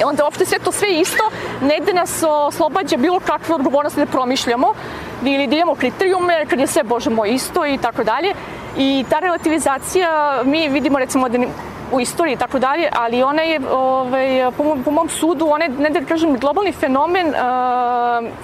I 0.00 0.04
onda 0.04 0.24
uopšte 0.24 0.44
sve 0.44 0.58
to 0.58 0.72
sve 0.72 0.88
isto, 0.92 1.24
negde 1.60 1.92
nas 1.92 2.22
oslobađa 2.26 2.96
bilo 2.96 3.20
kakve 3.20 3.54
odgovornosti 3.54 4.00
da 4.00 4.06
promišljamo 4.06 4.59
ili 5.24 5.46
da 5.46 5.56
imamo 5.56 5.74
kriterijume, 5.74 6.46
kad 6.46 6.60
je 6.60 6.66
sve, 6.66 6.82
bože 6.82 7.10
moj, 7.10 7.30
isto 7.34 7.66
i 7.66 7.78
tako 7.78 8.04
dalje. 8.04 8.34
I 8.76 9.04
ta 9.10 9.18
relativizacija, 9.18 10.40
mi 10.44 10.68
vidimo 10.68 10.98
recimo 10.98 11.28
da 11.28 11.38
u 11.92 12.00
istoriji 12.00 12.34
i 12.34 12.38
tako 12.38 12.58
dalje, 12.58 12.88
ali 12.92 13.22
ona 13.22 13.42
je, 13.42 13.60
ovaj, 13.70 14.50
po, 14.56 14.64
mom, 14.64 14.82
po 14.82 14.90
mom 14.90 15.08
sudu, 15.08 15.46
ona 15.50 15.64
je, 15.64 15.70
ne 15.70 15.90
da 15.90 16.00
kažem, 16.00 16.38
globalni 16.38 16.72
fenomen 16.72 17.26
uh, 17.28 17.34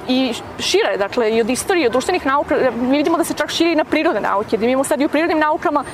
i 0.09 0.33
šire, 0.59 0.97
dakle, 0.99 1.31
i 1.37 1.41
od 1.41 1.51
istorije, 1.51 1.85
i 1.85 1.87
od 1.87 1.93
društvenih 1.93 2.27
nauka, 2.27 2.57
mi 2.81 2.97
vidimo 2.97 3.17
da 3.17 3.25
se 3.25 3.35
čak 3.35 3.51
širi 3.51 3.73
i 3.73 3.77
na 3.77 3.85
prirodne 3.85 4.21
nauke, 4.21 4.57
da 4.57 4.67
imamo 4.67 4.85
sad 4.85 5.01
i 5.01 5.07
u 5.07 5.09
prirodnim 5.09 5.39
naukama 5.39 5.85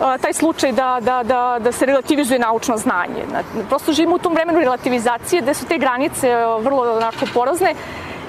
a, 0.00 0.18
taj 0.18 0.32
slučaj 0.32 0.72
da, 0.72 0.98
da, 1.00 1.22
da, 1.22 1.56
da 1.60 1.72
se 1.72 1.86
relativizuje 1.86 2.38
naučno 2.38 2.76
znanje. 2.76 3.24
Na- 3.32 3.64
Prosto 3.68 3.92
živimo 3.92 4.14
u 4.14 4.18
tom 4.18 4.34
vremenu 4.34 4.60
relativizacije 4.60 5.42
gde 5.42 5.54
su 5.54 5.66
te 5.66 5.78
granice 5.78 6.32
a, 6.32 6.56
vrlo 6.56 6.96
onako 6.96 7.26
porazne 7.34 7.74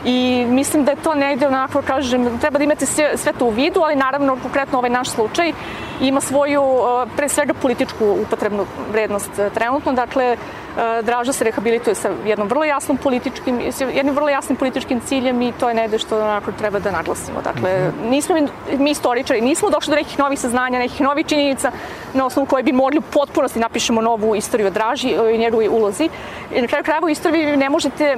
i 0.06 0.46
mislim 0.50 0.86
da 0.86 0.92
je 0.92 0.98
to 1.04 1.16
negde 1.16 1.48
onako, 1.48 1.82
kažem, 1.82 2.40
treba 2.40 2.58
da 2.58 2.64
imate 2.64 2.86
sve, 2.86 3.18
sve 3.18 3.34
to 3.34 3.46
u 3.46 3.50
vidu, 3.50 3.82
ali 3.82 3.96
naravno 3.96 4.38
konkretno 4.42 4.78
ovaj 4.78 4.90
naš 4.90 5.10
slučaj 5.10 5.54
ima 6.02 6.22
svoju, 6.22 6.62
a, 6.62 7.06
pre 7.18 7.30
svega 7.30 7.54
političku 7.54 8.06
upotrebnu 8.06 8.66
vrednost 8.92 9.40
a, 9.40 9.50
trenutno, 9.50 9.94
dakle, 9.94 10.38
a, 10.78 11.02
Draža 11.02 11.34
se 11.34 11.44
rehabilituje 11.44 11.96
sa 11.96 12.10
jednom 12.26 12.48
vrlo 12.48 12.64
jasnom 12.64 12.98
političkim, 12.98 13.62
jednim 13.94 14.16
vrlo 14.16 14.30
jasnim 14.30 14.58
političkim 14.58 15.00
ciljem 15.00 15.42
i 15.42 15.52
to 15.60 15.70
je 15.70 15.76
negde 15.76 16.00
što 16.00 16.22
onako 16.22 16.52
treba 16.52 16.80
da 16.80 16.92
naglasimo. 16.92 17.42
Dakle, 17.42 17.92
nismo 18.10 18.36
mi, 18.36 18.48
mi 18.78 18.92
istoričari, 18.92 19.42
nismo 19.42 19.70
došli 19.70 19.92
do 19.92 19.96
nekih 19.96 20.20
novih 20.20 20.40
saznanja, 20.40 20.80
nekih 20.80 21.02
novih 21.02 21.26
činjenica 21.26 21.72
na 22.14 22.26
osnovu 22.26 22.46
koje 22.46 22.64
bi 22.64 22.72
mogli 22.72 22.98
u 22.98 23.02
potpunosti 23.02 23.60
napišemo 23.60 24.02
novu 24.02 24.36
istoriju 24.36 24.68
o 24.68 24.70
Draži 24.70 25.16
i 25.34 25.38
njegovoj 25.38 25.68
ulozi. 25.68 26.10
I 26.56 26.62
na 26.62 26.68
kraju 26.68 26.84
krajeva 26.84 27.06
u 27.06 27.10
istoriji 27.10 27.58
ne 27.58 27.70
možete, 27.70 28.18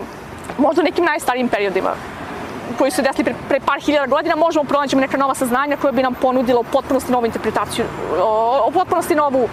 možda 0.58 0.82
u 0.82 0.86
nekim 0.86 1.06
najstarijim 1.06 1.48
periodima, 1.48 1.90
koji 2.78 2.92
su 2.92 3.02
desili 3.02 3.24
pre, 3.24 3.34
pre 3.50 3.60
par 3.60 3.80
hiljada 3.80 4.08
godina, 4.08 4.36
možemo 4.36 4.64
pronaći 4.64 4.96
neka 4.96 5.18
nova 5.18 5.36
saznanja 5.36 5.78
koja 5.78 5.92
bi 5.92 6.04
nam 6.04 6.14
ponudila 6.14 6.60
u 6.60 6.64
potpunosti 6.64 7.12
novu 7.12 7.26
interpretaciju, 7.26 7.86
u 8.68 8.72
potpunosti 8.72 9.16
novu 9.16 9.44
uh, 9.44 9.50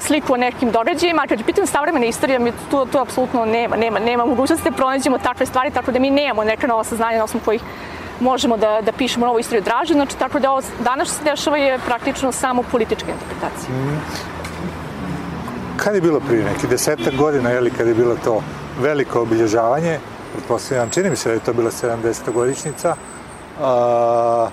sliku 0.00 0.32
o 0.32 0.36
nekim 0.36 0.70
događajima, 0.70 1.26
kad 1.28 1.38
je 1.38 1.44
pitanje 1.44 1.66
savremene 1.66 2.08
istorije, 2.08 2.38
mi 2.38 2.52
tu, 2.70 2.86
tu 2.86 2.98
apsolutno 2.98 3.44
nema, 3.44 3.76
nema, 3.76 3.98
nema 3.98 4.26
mogućnosti 4.26 4.70
da 4.70 4.76
pronađemo 4.76 5.18
takve 5.18 5.46
stvari, 5.46 5.70
tako 5.70 5.92
da 5.92 5.98
mi 5.98 6.10
nemamo 6.10 6.44
neka 6.44 6.66
nova 6.66 6.84
saznanja 6.84 7.18
na 7.18 7.24
osnovu 7.24 7.44
kojih 7.44 7.62
možemo 8.20 8.56
da, 8.56 8.80
da 8.80 8.92
pišemo 8.92 9.26
novu 9.26 9.38
istoriju 9.38 9.62
draže, 9.62 9.94
znači 9.94 10.18
tako 10.18 10.38
da 10.38 10.50
ovo 10.50 10.62
danas 10.84 11.08
što 11.08 11.16
se 11.16 11.24
dešava 11.24 11.56
je 11.56 11.78
praktično 11.78 12.32
samo 12.32 12.62
politička 12.62 13.06
interpretacija. 13.10 13.74
Kad 15.76 15.94
je 15.94 16.00
bilo 16.00 16.20
prije 16.20 16.44
neki 16.44 16.66
desetak 16.66 17.14
godina, 17.14 17.50
jeli, 17.50 17.70
kad 17.70 17.86
je 17.86 17.94
bilo 17.94 18.16
to 18.24 18.42
veliko 18.78 19.20
obilježavanje, 19.20 19.98
pretpostavljam, 20.32 20.90
čini 20.90 21.10
mi 21.10 21.16
se 21.16 21.28
da 21.28 21.34
je 21.34 21.40
to 21.40 21.52
bila 21.52 21.70
70. 21.72 22.32
godišnjica, 22.32 22.96
a, 23.60 24.48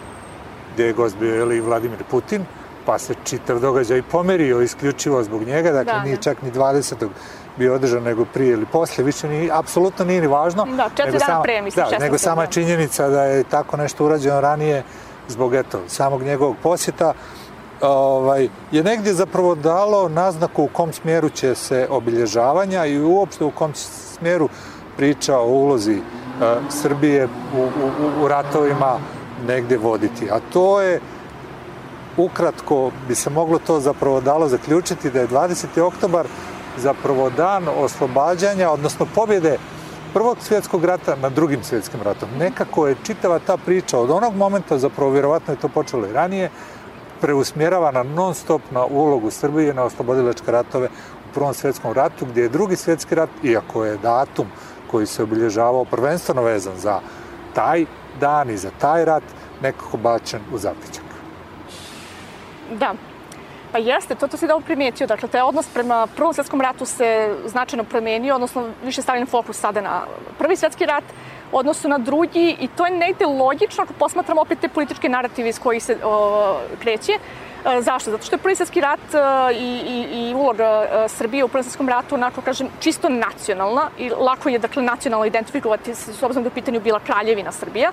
gdje 0.74 0.86
je 0.86 0.94
gost 0.94 1.18
bio 1.18 1.36
jeli, 1.36 1.62
Vladimir 1.62 2.04
Putin, 2.04 2.46
pa 2.86 2.98
se 3.00 3.14
čitav 3.24 3.60
događaj 3.60 4.02
pomerio 4.02 4.62
isključivo 4.62 5.24
zbog 5.24 5.44
njega, 5.44 5.72
dakle 5.72 5.94
Da, 5.94 6.04
nije 6.04 6.16
da. 6.16 6.22
čak 6.22 6.42
ni 6.42 6.52
20. 6.52 7.08
bio 7.58 7.76
održan, 7.76 8.04
nego 8.04 8.26
prije 8.26 8.54
ili 8.54 8.66
posle, 8.66 9.04
više 9.04 9.30
ni, 9.30 9.50
apsolutno 9.54 10.06
nije 10.06 10.22
ni 10.22 10.28
važno. 10.28 10.66
Da, 10.68 10.90
četiri 10.90 11.06
nego 11.06 11.18
dana 11.18 11.26
sama- 11.28 11.44
pre, 11.44 11.62
mislim, 11.62 11.86
Da, 11.86 11.98
nego 12.00 12.16
16. 12.16 12.18
sama 12.20 12.46
činjenica 12.46 13.08
da 13.08 13.24
je 13.24 13.44
tako 13.44 13.78
nešto 13.78 14.06
urađeno 14.06 14.42
ranije 14.42 14.84
zbog 15.28 15.56
eto, 15.56 15.80
samog 15.88 16.22
njegovog 16.24 16.56
posjeta, 16.64 17.14
ovaj, 17.82 18.50
je 18.72 18.84
negdje 18.84 19.14
zapravo 19.14 19.56
dalo 19.56 20.10
naznaku 20.10 20.64
u 20.64 20.68
kom 20.68 20.94
smjeru 20.94 21.30
će 21.30 21.56
se 21.56 21.88
obilježavanja 21.90 22.86
i 22.86 23.00
uopšte 23.00 23.46
u 23.46 23.52
kom 23.52 23.74
smjeru 24.18 24.50
priča 24.98 25.38
o 25.40 25.48
ulozi 25.48 25.96
e, 25.96 26.02
Srbije 26.70 27.28
u, 27.58 27.62
u, 27.62 28.24
u 28.24 28.28
ratovima 28.28 29.00
negdje 29.48 29.78
voditi. 29.78 30.32
A 30.32 30.40
to 30.54 30.82
je 30.82 31.00
ukratko 32.18 32.92
bi 33.08 33.16
se 33.16 33.30
moglo 33.30 33.60
to 33.60 33.80
zapravo 33.80 34.22
dalo 34.22 34.48
zaključiti 34.48 35.12
da 35.12 35.20
je 35.20 35.28
20. 35.28 35.82
oktobar 35.82 36.28
zapravo 36.78 37.30
dan 37.30 37.68
oslobađanja, 37.78 38.70
odnosno 38.70 39.06
pobjede 39.16 39.58
Prvog 40.16 40.38
svjetskog 40.42 40.86
rata 40.86 41.16
nad 41.22 41.34
drugim 41.34 41.64
svjetskim 41.64 42.02
ratom. 42.02 42.30
Nekako 42.40 42.88
je 42.88 42.96
čitava 43.04 43.40
ta 43.40 43.58
priča 43.58 44.00
od 44.00 44.12
onog 44.12 44.36
momenta, 44.36 44.78
zapravo 44.78 45.12
vjerovatno 45.12 45.54
je 45.54 45.60
to 45.60 45.68
počelo 45.68 46.08
i 46.08 46.14
ranije, 46.14 46.50
preusmjerava 47.22 48.04
non 48.04 48.34
stop 48.34 48.62
na 48.72 48.86
ulogu 48.86 49.32
Srbije 49.32 49.74
na 49.74 49.84
oslobodilačke 49.84 50.52
ratove 50.52 50.88
u 51.30 51.34
Prvom 51.34 51.54
svjetskom 51.54 51.94
ratu, 51.94 52.26
gdje 52.26 52.42
je 52.42 52.50
drugi 52.50 52.76
svjetski 52.76 53.16
rat, 53.16 53.30
iako 53.44 53.86
je 53.86 53.98
datum 53.98 54.48
koji 54.92 55.06
se 55.06 55.24
obilježavao 55.24 55.86
prvenstveno 55.86 56.42
vezan 56.42 56.78
za 56.78 57.00
taj 57.54 57.86
dan 58.20 58.50
i 58.50 58.58
za 58.58 58.70
taj 58.80 59.06
rat, 59.06 59.24
nekako 59.62 59.98
bačen 59.98 60.40
u 60.54 60.58
zapićak. 60.58 61.04
Da. 62.80 62.94
Pa 63.76 63.80
jeste, 63.80 64.16
to, 64.16 64.28
to 64.28 64.38
si 64.38 64.48
dobro 64.48 64.66
primijetio. 64.66 65.08
Dakle, 65.08 65.30
taj 65.30 65.42
odnos 65.42 65.68
prema 65.68 66.08
Prvom 66.16 66.34
svjetskom 66.34 66.62
ratu 66.62 66.86
se 66.86 67.36
značajno 67.46 67.84
promenio, 67.84 68.36
odnosno 68.36 68.70
više 68.84 69.02
stavljen 69.02 69.28
fokus 69.28 69.60
sada 69.60 69.82
na 69.82 70.02
Prvi 70.40 70.56
svjetski 70.56 70.86
rat, 70.86 71.04
odnosu 71.52 71.90
na 71.90 71.98
drugi 71.98 72.56
i 72.60 72.68
to 72.68 72.86
je 72.86 72.92
negde 72.92 73.26
logično 73.26 73.84
ako 73.84 73.94
posmatramo 73.94 74.42
opet 74.42 74.60
te 74.60 74.68
političke 74.68 75.10
narative 75.10 75.50
iz 75.50 75.60
kojih 75.60 75.84
se 75.84 75.98
o, 76.04 76.58
kreće. 76.82 77.12
E, 77.12 77.82
zašto? 77.82 78.12
Zato 78.12 78.26
što 78.26 78.36
je 78.36 78.40
Prvi 78.40 78.56
svjetski 78.56 78.82
rat 78.82 79.14
e, 79.14 79.54
i, 79.56 80.06
i, 80.12 80.34
uloga 80.36 80.64
e, 80.64 81.08
Srbije 81.10 81.44
u 81.44 81.48
Prvom 81.48 81.64
svjetskom 81.64 81.90
ratu, 81.90 82.16
onako 82.16 82.42
kažem, 82.42 82.68
čisto 82.80 83.10
nacionalna 83.10 83.90
i 83.98 84.10
lako 84.10 84.50
je, 84.50 84.60
dakle, 84.60 84.84
nacionalno 84.84 85.26
identifikovati 85.26 85.96
s 85.96 86.24
obzirom 86.24 86.44
da 86.44 86.48
u 86.48 86.56
pitanju 86.56 86.80
bila 86.80 87.00
kraljevina 87.00 87.52
Srbija. 87.52 87.92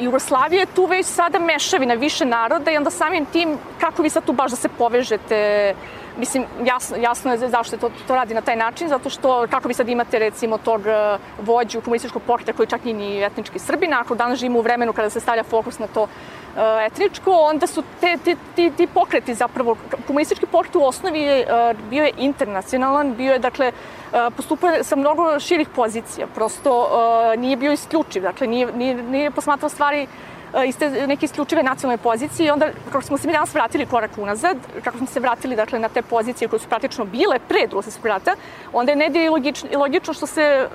Jugoslavija 0.00 0.60
je 0.60 0.66
tu 0.66 0.84
već 0.84 1.06
sada 1.06 1.38
mešavina 1.38 1.94
više 1.94 2.24
naroda 2.24 2.70
i 2.70 2.76
onda 2.76 2.90
samim 2.90 3.26
tim 3.26 3.58
kako 3.80 4.02
vi 4.02 4.10
sad 4.10 4.24
tu 4.24 4.32
baš 4.32 4.50
da 4.50 4.56
se 4.56 4.68
povežete? 4.68 5.74
Mislim, 6.16 6.44
jasno, 6.64 6.96
jasno 6.96 7.32
je 7.32 7.38
zašto 7.38 7.76
to, 7.76 7.90
to 8.06 8.14
radi 8.14 8.34
na 8.34 8.40
taj 8.40 8.56
način, 8.56 8.88
zato 8.88 9.10
što 9.10 9.46
kako 9.50 9.68
vi 9.68 9.74
sad 9.74 9.88
imate 9.88 10.18
recimo 10.18 10.58
tog 10.58 10.82
vođu 11.42 11.80
komunističkog 11.80 12.22
pokreta 12.26 12.52
koji 12.52 12.66
čak 12.66 12.84
nije 12.84 12.94
ni 12.94 13.22
etnički 13.22 13.58
Srbin, 13.58 13.94
ako 13.94 14.14
danas 14.14 14.38
živimo 14.38 14.58
u 14.58 14.62
vremenu 14.62 14.92
kada 14.92 15.10
se 15.10 15.20
stavlja 15.20 15.42
fokus 15.44 15.78
na 15.78 15.86
to 15.86 16.06
etničko, 16.86 17.32
onda 17.32 17.66
su 17.66 17.82
te, 18.00 18.18
te, 18.24 18.36
ti, 18.56 18.72
ti 18.76 18.86
pokreti 18.86 19.34
zapravo, 19.34 19.76
komunistički 20.06 20.46
pokret 20.46 20.76
u 20.76 20.82
osnovi 20.84 21.20
je, 21.20 21.46
bio 21.90 22.04
je 22.04 22.12
internacionalan, 22.18 23.14
bio 23.16 23.32
je 23.32 23.38
dakle 23.38 23.72
postupao 24.36 24.70
sa 24.82 24.96
mnogo 24.96 25.40
širih 25.40 25.68
pozicija, 25.68 26.26
prosto 26.34 26.88
nije 27.38 27.56
bio 27.56 27.72
isključiv, 27.72 28.22
dakle 28.22 28.46
nije, 28.46 28.72
nije, 28.72 28.94
nije 28.94 29.30
posmatrao 29.30 29.68
stvari 29.68 30.06
iz 30.66 30.78
te 30.78 31.06
neke 31.06 31.24
isključive 31.24 31.62
nacionalne 31.62 32.02
pozicije 32.02 32.46
i 32.46 32.50
onda 32.50 32.68
kako 32.92 33.04
smo 33.04 33.18
se 33.18 33.26
mi 33.26 33.32
danas 33.32 33.54
vratili 33.54 33.86
korak 33.86 34.10
unazad, 34.18 34.56
kako 34.84 34.98
smo 34.98 35.06
se 35.06 35.20
vratili 35.20 35.56
dakle 35.56 35.78
na 35.78 35.88
te 35.88 36.02
pozicije 36.02 36.48
koje 36.48 36.60
su 36.60 36.68
praktično 36.68 37.04
bile 37.04 37.38
pre 37.48 37.66
drugog 37.66 37.84
svjetskog 37.84 38.06
rata, 38.06 38.34
onda 38.72 38.92
je 38.92 38.96
negdje 38.96 39.24
i 39.24 39.28
logično, 39.28 39.78
logično 39.78 40.14
što 40.14 40.26
se 40.26 40.68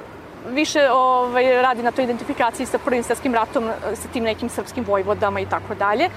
više 0.49 0.91
ovaj, 0.91 1.61
radi 1.61 1.83
na 1.83 1.91
toj 1.91 2.03
identifikaciji 2.03 2.65
sa 2.65 2.77
prvim 2.77 3.03
svjetskim 3.03 3.33
ratom, 3.33 3.69
sa 3.93 4.07
tim 4.13 4.23
nekim 4.23 4.49
srpskim 4.49 4.83
vojvodama 4.83 5.39
i 5.39 5.45
tako 5.45 5.75
dalje. 5.75 6.09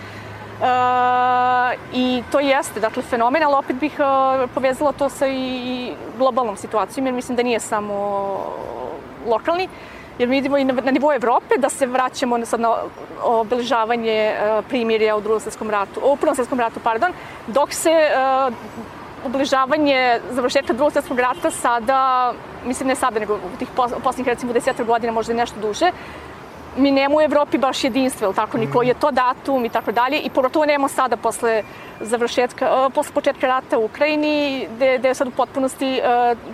Uh, 0.59 0.65
I 1.93 2.23
to 2.33 2.41
jeste, 2.41 2.81
dakle, 2.81 3.03
fenomen, 3.03 3.43
ali 3.43 3.55
opet 3.55 3.77
bih 3.77 3.95
uh, 3.99 4.51
povezala 4.55 4.93
to 4.93 5.09
sa 5.09 5.27
i 5.27 5.93
globalnom 6.19 6.57
situacijom, 6.57 7.07
jer 7.07 7.15
mislim 7.15 7.37
da 7.37 7.43
nije 7.43 7.61
samo 7.61 7.95
lokalni, 9.27 9.69
jer 10.19 10.29
vidimo 10.29 10.59
i 10.59 10.65
na, 10.65 10.73
na 10.73 10.91
nivou 10.91 11.13
Evrope 11.13 11.57
da 11.57 11.69
se 11.69 11.87
vraćamo 11.87 12.47
sad 12.47 12.61
na 12.61 12.75
obeležavanje 13.23 14.35
uh, 14.35 14.65
primirja 14.69 15.17
u 15.17 15.21
drugom 15.21 15.41
svjetskom 15.41 15.71
ratu, 15.71 16.01
u 16.05 16.17
prvom 16.17 16.35
svjetskom 16.35 16.61
ratu, 16.61 16.81
pardon, 16.81 17.13
dok 17.47 17.73
se 17.73 17.91
uh, 17.91 18.55
obeležavanje 19.25 20.21
završetka 20.31 20.73
drugog 20.73 20.93
svjetskog 20.93 21.19
rata 21.19 21.51
sada, 21.51 22.33
mislim 22.65 22.89
ne 22.89 22.95
sada, 22.95 23.21
nego 23.21 23.35
u 23.35 23.59
tih 23.59 23.69
posljednjih 23.77 24.29
recimo 24.29 24.53
desetak 24.53 24.87
godina, 24.87 25.13
možda 25.13 25.33
i 25.33 25.37
nešto 25.37 25.61
duže, 25.61 25.93
mi 26.77 26.91
nemamo 26.91 27.17
u 27.17 27.21
Evropi 27.21 27.59
baš 27.59 27.85
jedinstvo, 27.85 28.25
ili 28.25 28.35
tako, 28.35 28.59
niko 28.59 28.83
je 28.83 28.95
to 28.95 29.11
datum 29.11 29.65
i 29.65 29.69
tako 29.69 29.93
dalje, 29.93 30.19
i 30.19 30.31
pogotovo 30.31 30.67
nemamo 30.67 30.89
sada 30.89 31.17
posle 31.17 31.63
završetka, 32.01 32.91
posle 32.95 33.13
početka 33.13 33.47
rata 33.47 33.79
u 33.79 33.85
Ukrajini, 33.85 34.69
gde, 34.77 34.99
gde 34.99 35.09
je 35.09 35.15
sad 35.15 35.29
u 35.29 35.31
potpunosti 35.31 36.01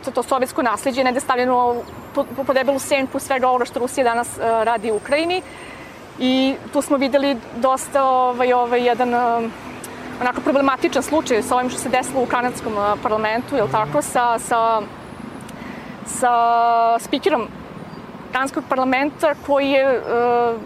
to, 0.04 0.10
to 0.10 0.22
sovjetsko 0.22 0.62
nasljeđe 0.62 1.04
negde 1.04 1.20
stavljeno 1.20 1.74
po, 2.14 2.24
po 2.46 2.52
debelu 2.52 2.78
senku 2.78 3.18
svega 3.18 3.48
ovoga 3.48 3.64
što 3.64 3.78
Rusija 3.78 4.04
danas 4.04 4.38
radi 4.38 4.90
u 4.90 4.96
Ukrajini. 4.96 5.42
I 6.18 6.54
tu 6.72 6.82
smo 6.82 6.96
videli 6.96 7.36
dosta 7.56 8.04
ovaj, 8.04 8.52
ovaj, 8.52 8.86
jedan 8.86 9.14
onako 10.20 10.40
problematičan 10.40 11.02
slučaj 11.02 11.42
sa 11.42 11.56
ovim 11.56 11.70
što 11.70 11.78
se 11.78 11.88
desilo 11.88 12.22
u 12.22 12.26
kanadskom 12.26 12.72
parlamentu, 13.02 13.56
je 13.56 13.62
tako, 13.72 14.02
sa, 14.02 14.38
sa, 14.38 14.80
sa 16.06 16.32
spikerom 16.98 17.48
kanadskog 18.32 18.64
parlamenta 18.68 19.34
koji 19.46 19.70
je 19.70 19.98
uh, 19.98 20.60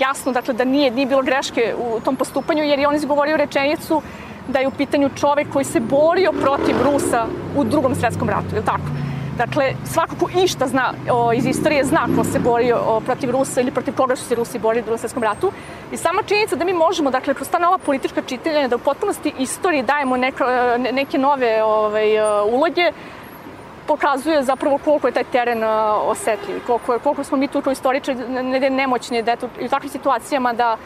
jasno 0.00 0.32
dakle, 0.32 0.54
da 0.54 0.64
nije, 0.64 0.90
nije 0.90 1.06
bilo 1.06 1.22
greške 1.22 1.74
u 1.78 2.00
tom 2.00 2.16
postupanju 2.16 2.64
jer 2.64 2.78
je 2.78 2.88
on 2.88 2.94
izgovorio 2.94 3.36
rečenicu 3.36 4.02
da 4.48 4.58
je 4.58 4.68
u 4.68 4.70
pitanju 4.70 5.10
čovek 5.16 5.52
koji 5.52 5.64
se 5.64 5.80
borio 5.80 6.32
protiv 6.32 6.76
Rusa 6.84 7.26
u 7.56 7.64
drugom 7.64 7.94
svjetskom 7.94 8.28
ratu, 8.28 8.56
je 8.56 8.64
tako? 8.64 9.07
Dakle, 9.38 9.72
svako 9.84 10.14
ko 10.20 10.28
išta 10.44 10.66
zna 10.66 10.92
o, 11.12 11.32
iz 11.32 11.46
istorije 11.46 11.84
zna 11.84 12.08
ko 12.16 12.24
se 12.24 12.38
borio 12.38 12.78
o, 12.86 13.00
protiv 13.00 13.30
Rusa 13.30 13.60
ili 13.60 13.70
protiv 13.70 13.94
koga 13.94 14.16
su 14.16 14.24
se 14.24 14.34
Rusi 14.34 14.58
borili 14.58 14.80
u 14.80 14.84
drugom 14.84 14.98
svjetskom 14.98 15.22
ratu. 15.22 15.52
I 15.92 15.96
sama 15.96 16.22
činjenica 16.22 16.56
da 16.56 16.64
mi 16.64 16.72
možemo, 16.72 17.10
dakle, 17.10 17.34
kroz 17.34 17.48
ta 17.48 17.58
nova 17.58 17.78
politička 17.78 18.22
čitanja, 18.22 18.68
da 18.68 18.76
u 18.76 18.78
potpunosti 18.78 19.32
istoriji 19.38 19.82
dajemo 19.82 20.16
neka, 20.16 20.44
neke 20.92 21.18
nove 21.18 21.62
ovaj, 21.62 22.18
uloge, 22.50 22.92
pokazuje 23.86 24.42
zapravo 24.42 24.78
koliko 24.84 25.08
je 25.08 25.12
taj 25.12 25.24
teren 25.24 25.64
osetljiv, 26.04 26.60
koliko, 26.66 26.98
koliko 26.98 27.24
smo 27.24 27.38
mi 27.38 27.48
tu 27.48 27.62
kao 27.62 27.72
istoričari 27.72 28.18
ne, 28.28 28.70
nemoćni 28.70 29.22
da 29.22 29.32
eto, 29.32 29.48
u 29.64 29.68
takvim 29.68 29.90
situacijama 29.90 30.52
da, 30.52 30.76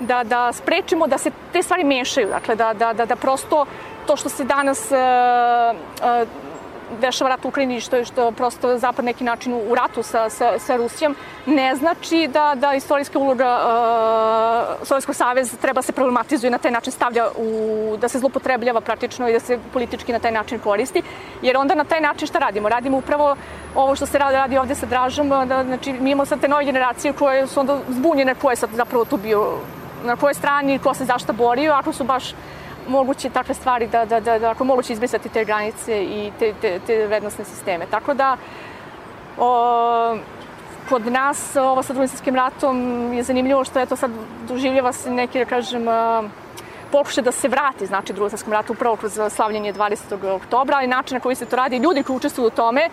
da, 0.00 0.24
da 0.24 0.52
sprečimo 0.52 1.06
da 1.06 1.18
se 1.18 1.30
te 1.52 1.62
stvari 1.62 1.84
mešaju, 1.84 2.28
dakle 2.28 2.54
da, 2.54 2.72
da, 2.72 2.92
da, 2.92 3.06
da 3.06 3.16
prosto 3.16 3.66
to 4.06 4.16
što 4.16 4.28
se 4.28 4.44
danas 4.44 4.90
uh, 4.90 5.76
uh, 6.00 6.43
dešava 7.00 7.30
rat 7.30 7.44
u 7.44 7.48
Ukrajini, 7.48 7.80
što 7.80 7.96
je 7.96 8.04
što 8.04 8.30
prosto 8.30 8.78
zapad 8.78 9.04
neki 9.04 9.24
način 9.24 9.54
u 9.54 9.74
ratu 9.74 10.02
sa, 10.02 10.30
sa, 10.30 10.58
sa 10.58 10.76
Rusijom, 10.76 11.16
ne 11.46 11.76
znači 11.76 12.28
da, 12.32 12.54
da 12.54 12.74
istorijska 12.74 13.18
uloga 13.18 13.58
uh, 14.80 14.86
Sovjetskog 14.86 15.14
saveza 15.14 15.56
treba 15.56 15.82
se 15.82 15.92
problematizuje 15.92 16.50
na 16.50 16.58
taj 16.58 16.70
način 16.70 16.92
stavlja 16.92 17.28
u, 17.36 17.96
da 18.00 18.08
se 18.08 18.18
zlopotrebljava 18.18 18.80
praktično 18.80 19.28
i 19.28 19.32
da 19.32 19.40
se 19.40 19.58
politički 19.72 20.12
na 20.12 20.18
taj 20.18 20.32
način 20.32 20.58
koristi, 20.58 21.02
jer 21.42 21.56
onda 21.56 21.74
na 21.74 21.84
taj 21.84 22.00
način 22.00 22.28
šta 22.28 22.38
radimo? 22.38 22.68
Radimo 22.68 22.98
upravo 22.98 23.36
ovo 23.74 23.96
što 23.96 24.06
se 24.06 24.18
radi, 24.18 24.36
radi 24.36 24.58
ovde 24.58 24.74
sa 24.74 24.86
Dražom, 24.86 25.28
da, 25.28 25.64
znači 25.64 25.92
mi 25.92 26.10
imamo 26.10 26.26
sad 26.26 26.40
te 26.40 26.48
nove 26.48 26.64
generacije 26.64 27.12
koje 27.12 27.46
su 27.46 27.60
onda 27.60 27.78
zbunjene 27.88 28.34
ko 28.34 28.50
je 28.50 28.56
sad 28.56 28.70
zapravo 28.70 29.04
tu 29.04 29.16
bio 29.16 29.58
na 30.04 30.16
kojoj 30.16 30.34
strani, 30.34 30.78
ko 30.78 30.94
se 30.94 31.04
zašta 31.04 31.32
borio, 31.32 31.72
ako 31.72 31.92
su 31.92 32.04
baš 32.04 32.34
moguće 32.88 33.30
takve 33.30 33.54
stvari 33.54 33.86
da, 33.86 34.04
da, 34.04 34.20
da, 34.20 34.38
da 34.38 34.50
ako 34.50 34.64
moguće 34.64 34.92
izbrisati 34.92 35.28
te 35.28 35.44
granice 35.44 36.04
i 36.04 36.32
te, 36.38 36.52
te, 36.60 36.78
te 36.86 37.06
vrednostne 37.06 37.44
sisteme. 37.44 37.86
Tako 37.90 38.14
da, 38.14 38.36
o, 39.38 40.16
kod 40.88 41.06
nas 41.06 41.56
ovo 41.56 41.82
sa 41.82 41.92
drugim 41.92 42.08
svjetskim 42.08 42.34
ratom 42.34 43.12
je 43.12 43.22
zanimljivo 43.22 43.64
što 43.64 43.78
je 43.78 43.86
to 43.86 43.96
sad 43.96 44.10
doživljava 44.48 44.92
se 44.92 45.10
neki, 45.10 45.38
da 45.38 45.44
kažem, 45.44 45.84
pokušaj 46.92 47.24
da 47.24 47.32
se 47.32 47.48
vrati, 47.48 47.86
znači, 47.86 48.12
drugom 48.12 48.30
svjetskom 48.30 48.52
ratu 48.52 48.72
upravo 48.72 48.96
kroz 48.96 49.18
slavljenje 49.30 49.72
20. 49.72 50.34
oktobra, 50.36 50.76
ali 50.76 50.86
način 50.86 51.16
na 51.16 51.20
koji 51.20 51.36
se 51.36 51.46
to 51.46 51.56
radi, 51.56 51.76
ljudi 51.76 52.02
koji 52.02 52.16
učestvuju 52.16 52.46
u 52.46 52.50
tome, 52.50 52.88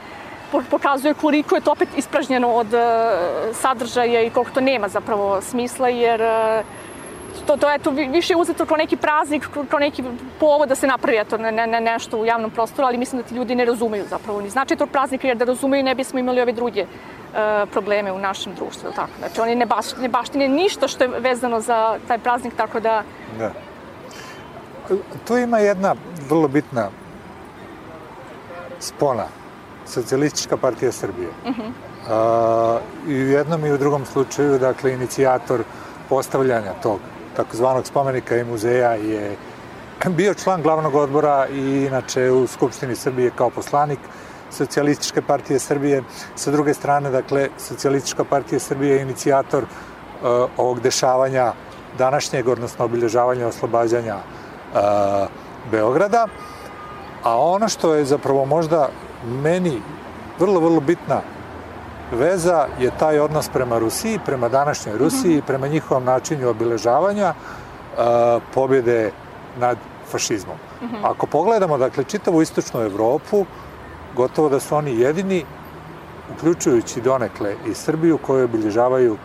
pokazuje 0.69 1.13
koliko 1.13 1.55
je 1.55 1.61
to 1.61 1.71
opet 1.71 1.89
ispražnjeno 1.97 2.49
od 2.53 2.67
sadržaja 3.53 4.21
i 4.21 4.29
koliko 4.29 4.51
to 4.51 4.61
nema 4.61 4.87
zapravo 4.87 5.41
smisla, 5.41 5.89
jer 5.89 6.21
to, 7.45 7.57
to 7.57 7.71
eto, 7.71 7.91
više 7.91 8.33
je 8.33 8.37
uzeto 8.37 8.65
kao 8.65 8.77
neki 8.77 8.97
praznik, 8.97 9.49
kao 9.69 9.79
neki 9.79 10.03
povod 10.39 10.69
da 10.69 10.75
se 10.75 10.87
napravi 10.87 11.17
eto, 11.17 11.37
ne, 11.37 11.51
ne, 11.51 11.81
nešto 11.81 12.17
u 12.17 12.25
javnom 12.25 12.51
prostoru, 12.51 12.87
ali 12.87 12.97
mislim 12.97 13.21
da 13.21 13.27
ti 13.27 13.35
ljudi 13.35 13.55
ne 13.55 13.65
razumeju 13.65 14.05
zapravo 14.09 14.41
ni 14.41 14.49
znači 14.49 14.75
tog 14.75 14.89
praznika, 14.89 15.27
jer 15.27 15.37
da 15.37 15.45
razumeju 15.45 15.83
ne 15.83 15.95
bismo 15.95 16.19
imali 16.19 16.41
ove 16.41 16.51
druge 16.51 16.81
uh, 16.81 17.69
probleme 17.71 18.11
u 18.11 18.19
našem 18.19 18.55
društvu, 18.55 18.87
ili 18.87 18.95
tako? 18.95 19.11
Znači, 19.19 19.41
oni 19.41 19.55
ne, 19.55 19.65
baš, 19.65 19.85
ne 19.97 20.09
baštine 20.09 20.47
ništa 20.47 20.87
što 20.87 21.03
je 21.03 21.19
vezano 21.19 21.61
za 21.61 21.97
taj 22.07 22.17
praznik, 22.19 22.55
tako 22.55 22.79
da... 22.79 23.03
Da. 23.39 23.51
Tu 25.27 25.37
ima 25.37 25.59
jedna 25.59 25.95
vrlo 26.29 26.47
bitna 26.47 26.89
spona, 28.79 29.25
Socijalistička 29.85 30.57
partija 30.57 30.91
Srbije. 30.91 31.29
Uh 31.45 31.55
-huh. 31.55 32.75
uh, 32.75 32.81
I 33.07 33.23
u 33.23 33.27
jednom 33.27 33.65
i 33.65 33.71
u 33.71 33.77
drugom 33.77 34.05
slučaju, 34.05 34.59
dakle, 34.59 34.93
inicijator 34.93 35.63
postavljanja 36.09 36.73
tog 36.83 36.99
takozvanog 37.35 37.85
spomenika 37.85 38.37
i 38.37 38.43
muzeja 38.43 38.91
je 38.91 39.35
bio 40.09 40.33
član 40.33 40.61
glavnog 40.61 40.95
odbora 40.95 41.47
i 41.47 41.85
inače 41.85 42.31
u 42.31 42.47
Skupštini 42.47 42.95
Srbije 42.95 43.31
kao 43.35 43.49
poslanik 43.49 43.99
Socijalističke 44.51 45.21
partije 45.21 45.59
Srbije. 45.59 46.03
Sa 46.35 46.51
druge 46.51 46.73
strane, 46.73 47.09
dakle, 47.11 47.49
Socijalistička 47.57 48.23
partija 48.23 48.59
Srbije 48.59 48.95
je 48.95 49.01
inicijator 49.01 49.63
uh, 49.63 50.49
ovog 50.57 50.79
dešavanja 50.79 51.53
današnjeg, 51.97 52.47
odnosno 52.47 52.85
obilježavanja 52.85 53.47
oslobađanja 53.47 54.15
uh, 54.15 54.79
Beograda. 55.71 56.27
A 57.23 57.37
ono 57.39 57.69
što 57.69 57.93
je 57.93 58.05
zapravo 58.05 58.45
možda 58.45 58.89
meni 59.25 59.81
vrlo, 60.39 60.59
vrlo 60.59 60.79
bitna 60.79 61.21
veza 62.11 62.67
je 62.79 62.91
taj 62.99 63.19
odnos 63.19 63.49
prema 63.49 63.79
Rusiji, 63.79 64.19
prema 64.25 64.49
današnjoj 64.49 64.97
Rusiji, 64.97 65.35
mm 65.35 65.39
-hmm. 65.39 65.47
prema 65.47 65.67
njihovom 65.67 66.03
načinu 66.03 66.49
obiležavanja 66.49 67.33
uh, 67.33 68.03
pobjede 68.53 69.11
nad 69.59 69.77
fašizmom. 70.11 70.55
Mhm. 70.81 71.05
Ako 71.05 71.27
pogledamo, 71.27 71.77
dakle, 71.77 72.03
čitavu 72.03 72.41
istočnu 72.41 72.81
Evropu, 72.81 73.45
gotovo 74.15 74.49
da 74.49 74.59
su 74.59 74.75
oni 74.75 74.99
jedini, 74.99 75.45
uključujući 76.35 77.01
donekle 77.01 77.55
i 77.67 77.73
Srbiju, 77.73 78.17
koji 78.17 78.43
obilježavaju 78.43 79.17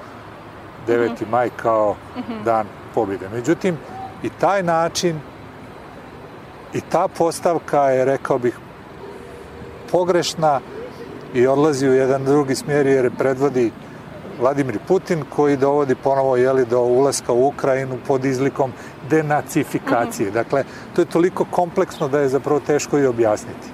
9. 0.86 1.22
Mhm. 1.22 1.30
maj 1.30 1.50
kao 1.56 1.96
Mhm. 2.18 2.42
dan 2.44 2.66
pobjede. 2.94 3.28
Međutim, 3.28 3.76
i 4.22 4.30
taj 4.30 4.62
način 4.62 5.20
i 6.72 6.80
ta 6.80 7.08
postavka 7.08 7.82
je, 7.82 8.04
rekao 8.04 8.38
bih, 8.38 8.58
pogrešna 9.92 10.60
i 11.36 11.46
odlazi 11.46 11.88
u 11.88 11.94
jedan 11.94 12.24
drugi 12.24 12.54
smjer 12.54 12.86
jer 12.86 13.04
je 13.04 13.10
predvodi 13.10 13.70
Vladimir 14.40 14.78
Putin 14.88 15.24
koji 15.36 15.56
dovodi 15.56 15.94
ponovo 15.94 16.36
jeli, 16.36 16.64
do 16.64 16.80
ulaska 16.80 17.32
u 17.32 17.46
Ukrajinu 17.46 17.98
pod 18.06 18.24
izlikom 18.24 18.72
denacifikacije. 19.10 20.30
Dakle, 20.30 20.64
to 20.94 21.02
je 21.02 21.04
toliko 21.04 21.44
kompleksno 21.50 22.08
da 22.08 22.20
je 22.20 22.28
zapravo 22.28 22.60
teško 22.60 22.98
i 22.98 23.06
objasniti. 23.06 23.68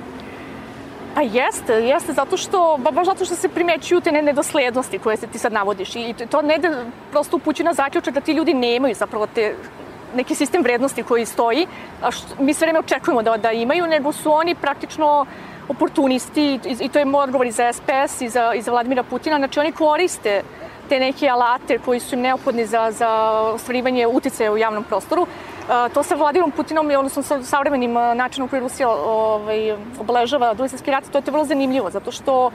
Pa 1.15 1.21
jeste, 1.23 1.73
jeste, 1.73 2.13
zato 2.13 2.37
što, 2.37 2.79
ba, 2.81 2.91
baš 2.91 3.07
zato 3.07 3.25
što 3.25 3.35
se 3.35 3.49
primećuju 3.49 4.01
te 4.01 4.13
ne- 4.13 4.23
nedoslednosti 4.23 4.99
koje 4.99 5.17
se 5.17 5.27
ti 5.27 5.39
sad 5.39 5.53
navodiš 5.53 5.97
i 5.97 6.15
to 6.31 6.43
ne 6.43 6.59
da 6.59 6.85
prosto 7.11 7.37
upućuje 7.37 7.65
na 7.65 7.75
zaključak 7.75 8.15
da 8.15 8.21
ti 8.21 8.33
ljudi 8.33 8.55
nemaju 8.55 8.95
zapravo 8.95 9.27
te 9.35 9.55
neki 10.15 10.35
sistem 10.35 10.63
vrednosti 10.63 11.03
koji 11.03 11.27
stoji, 11.27 11.67
a 12.03 12.11
što, 12.11 12.43
mi 12.43 12.55
sve 12.55 12.67
vreme 12.67 12.79
očekujemo 12.79 13.23
da, 13.23 13.37
da 13.37 13.53
imaju, 13.53 13.87
nego 13.87 14.13
su 14.13 14.33
oni 14.33 14.55
praktično 14.55 15.27
oportunisti 15.73 16.61
i, 16.65 16.77
i 16.81 16.89
to 16.89 16.99
je 16.99 17.05
moj 17.05 17.25
odgovor 17.25 17.47
i 17.47 17.53
za 17.53 17.73
SPS 17.73 18.21
i 18.21 18.29
za, 18.29 18.55
i 18.55 18.63
za 18.63 18.71
Vladimira 18.71 19.03
Putina, 19.03 19.39
znači 19.39 19.61
oni 19.61 19.73
koriste 19.73 20.43
te 20.89 21.01
neke 21.01 21.29
alate 21.29 21.79
koji 21.79 22.01
su 22.01 22.15
im 22.15 22.21
neophodni 22.21 22.67
za, 22.67 22.91
za 22.91 23.09
ostvarivanje 23.55 24.07
uticaja 24.07 24.53
u 24.53 24.59
javnom 24.59 24.85
prostoru. 24.85 25.27
A, 25.69 25.89
to 25.89 26.03
sa 26.03 26.15
Vladimirom 26.15 26.51
Putinom 26.51 26.91
i 26.91 26.97
odnosno 26.97 27.23
sa 27.23 27.43
savremenim 27.43 27.97
a, 27.97 28.15
načinom 28.15 28.49
koji 28.49 28.61
Rusija 28.61 28.91
ovaj, 28.91 29.73
obeležava 30.01 30.55
drugi 30.55 30.69
svjetski 30.69 30.91
rat, 30.91 31.05
to 31.13 31.19
je 31.19 31.23
to 31.23 31.31
vrlo 31.31 31.45
zanimljivo, 31.45 31.91
zato 31.91 32.13
što 32.13 32.51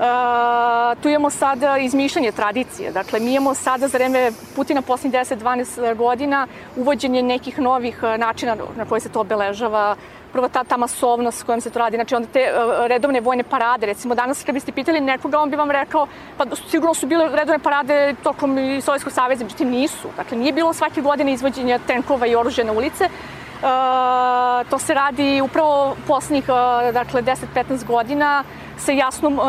a, 0.00 0.94
tu 1.02 1.08
imamo 1.08 1.30
sada 1.30 1.78
izmišljanje 1.78 2.32
tradicije. 2.32 2.92
Dakle, 2.92 3.20
mi 3.20 3.34
imamo 3.34 3.54
sada 3.54 3.88
za 3.88 3.98
vreme 3.98 4.30
Putina 4.56 4.82
posljednjih 4.82 5.22
10-12 5.22 5.94
godina 5.94 6.46
uvođenje 6.76 7.22
nekih 7.22 7.58
novih 7.58 8.04
a, 8.04 8.16
načina 8.16 8.56
na 8.76 8.84
koje 8.84 9.00
se 9.00 9.08
to 9.08 9.20
obeležava, 9.20 9.96
prvo 10.36 10.48
ta, 10.48 10.64
ta 10.64 10.76
masovnost 10.76 11.38
s 11.38 11.42
kojom 11.42 11.60
se 11.60 11.70
to 11.70 11.78
radi, 11.78 11.96
znači 11.96 12.14
onda 12.14 12.28
te 12.32 12.40
uh, 12.40 12.86
redovne 12.86 13.20
vojne 13.20 13.42
parade, 13.42 13.86
recimo 13.86 14.14
danas 14.14 14.44
kad 14.44 14.54
biste 14.54 14.72
pitali 14.72 15.00
nekoga, 15.00 15.38
on 15.40 15.50
bi 15.50 15.56
vam 15.56 15.70
rekao, 15.70 16.06
pa 16.36 16.44
sigurno 16.68 16.94
su 16.94 17.06
bile 17.06 17.28
redovne 17.32 17.58
parade 17.58 18.14
tokom 18.22 18.58
i 18.58 18.80
Sovjetskog 18.80 19.12
saveza, 19.12 19.44
međutim 19.44 19.70
nisu. 19.70 20.08
Dakle, 20.16 20.38
nije 20.38 20.52
bilo 20.52 20.72
svake 20.72 21.00
godine 21.00 21.32
izvođenja 21.32 21.78
tenkova 21.86 22.26
i 22.26 22.36
oružja 22.36 22.64
na 22.64 22.72
ulice, 22.72 23.08
Uh, 23.56 24.70
to 24.70 24.78
se 24.78 24.94
radi 24.94 25.40
upravo 25.40 25.96
poslednjih 26.06 26.44
uh, 26.48 26.92
dakle 26.92 27.22
10-15 27.22 27.86
godina 27.86 28.44
sa 28.78 28.92
jasnom 28.92 29.38
uh, 29.38 29.44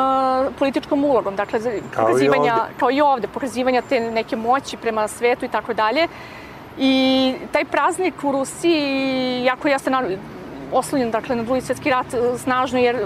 političkom 0.59 1.03
ulogom, 1.03 1.35
dakle 1.35 1.59
Kao 1.59 1.71
i 1.73 1.81
pokazivanja 1.95 2.53
ovde. 2.53 2.73
kao 2.79 2.91
i 2.91 3.01
ovde, 3.01 3.27
pokazivanja 3.27 3.81
te 3.89 3.99
neke 3.99 4.35
moći 4.35 4.77
prema 4.77 5.07
svetu 5.07 5.45
i 5.45 5.47
tako 5.47 5.73
dalje. 5.73 6.07
I 6.77 7.33
taj 7.51 7.65
praznik 7.65 8.23
u 8.23 8.31
Rusiji 8.31 9.43
jako 9.43 9.67
jeste 9.67 9.89
na, 9.89 10.03
oslonjen 10.73 11.11
dakle, 11.11 11.35
na 11.35 11.43
drugi 11.43 11.61
svjetski 11.61 11.89
rat 11.89 12.13
e, 12.13 12.37
snažno, 12.37 12.79
jer 12.79 13.05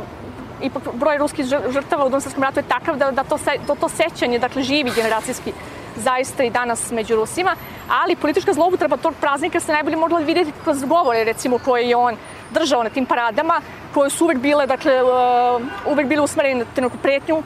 ipak 0.61 0.83
broj 0.93 1.17
ruskih 1.17 1.45
žr- 1.45 1.71
žrtava 1.71 2.05
u 2.05 2.09
drugom 2.09 2.21
svjetskom 2.21 2.43
ratu 2.43 2.59
je 2.59 2.67
takav 2.67 2.97
da, 2.97 3.11
da 3.11 3.23
to, 3.23 3.37
se, 3.37 3.51
to, 3.67 3.75
to 3.75 3.89
sećanje, 3.89 4.39
dakle, 4.39 4.63
živi 4.63 4.91
generacijski 4.95 5.53
zaista 5.95 6.43
i 6.43 6.49
danas 6.49 6.91
među 6.91 7.15
Rusima, 7.15 7.55
ali 7.89 8.15
politička 8.15 8.53
zloupotreba 8.53 8.97
tog 8.97 9.13
praznika 9.21 9.59
se 9.59 9.71
najbolje 9.71 9.95
mogla 9.95 10.19
vidjeti 10.19 10.51
kroz 10.63 10.83
govore, 10.83 11.23
recimo, 11.23 11.57
koje 11.57 11.89
je 11.89 11.95
on 11.95 12.15
držao 12.51 12.83
na 12.83 12.89
tim 12.89 13.05
paradama, 13.05 13.61
koje 13.93 14.09
su 14.09 14.25
uvek 14.25 14.37
bile, 14.37 14.67
dakle, 14.67 15.03
uh, 15.03 15.61
uvek 15.91 16.07
bile 16.07 16.21
usmerene 16.21 16.65
na 16.75 16.81
neku 16.81 16.97
pretnju 16.97 17.43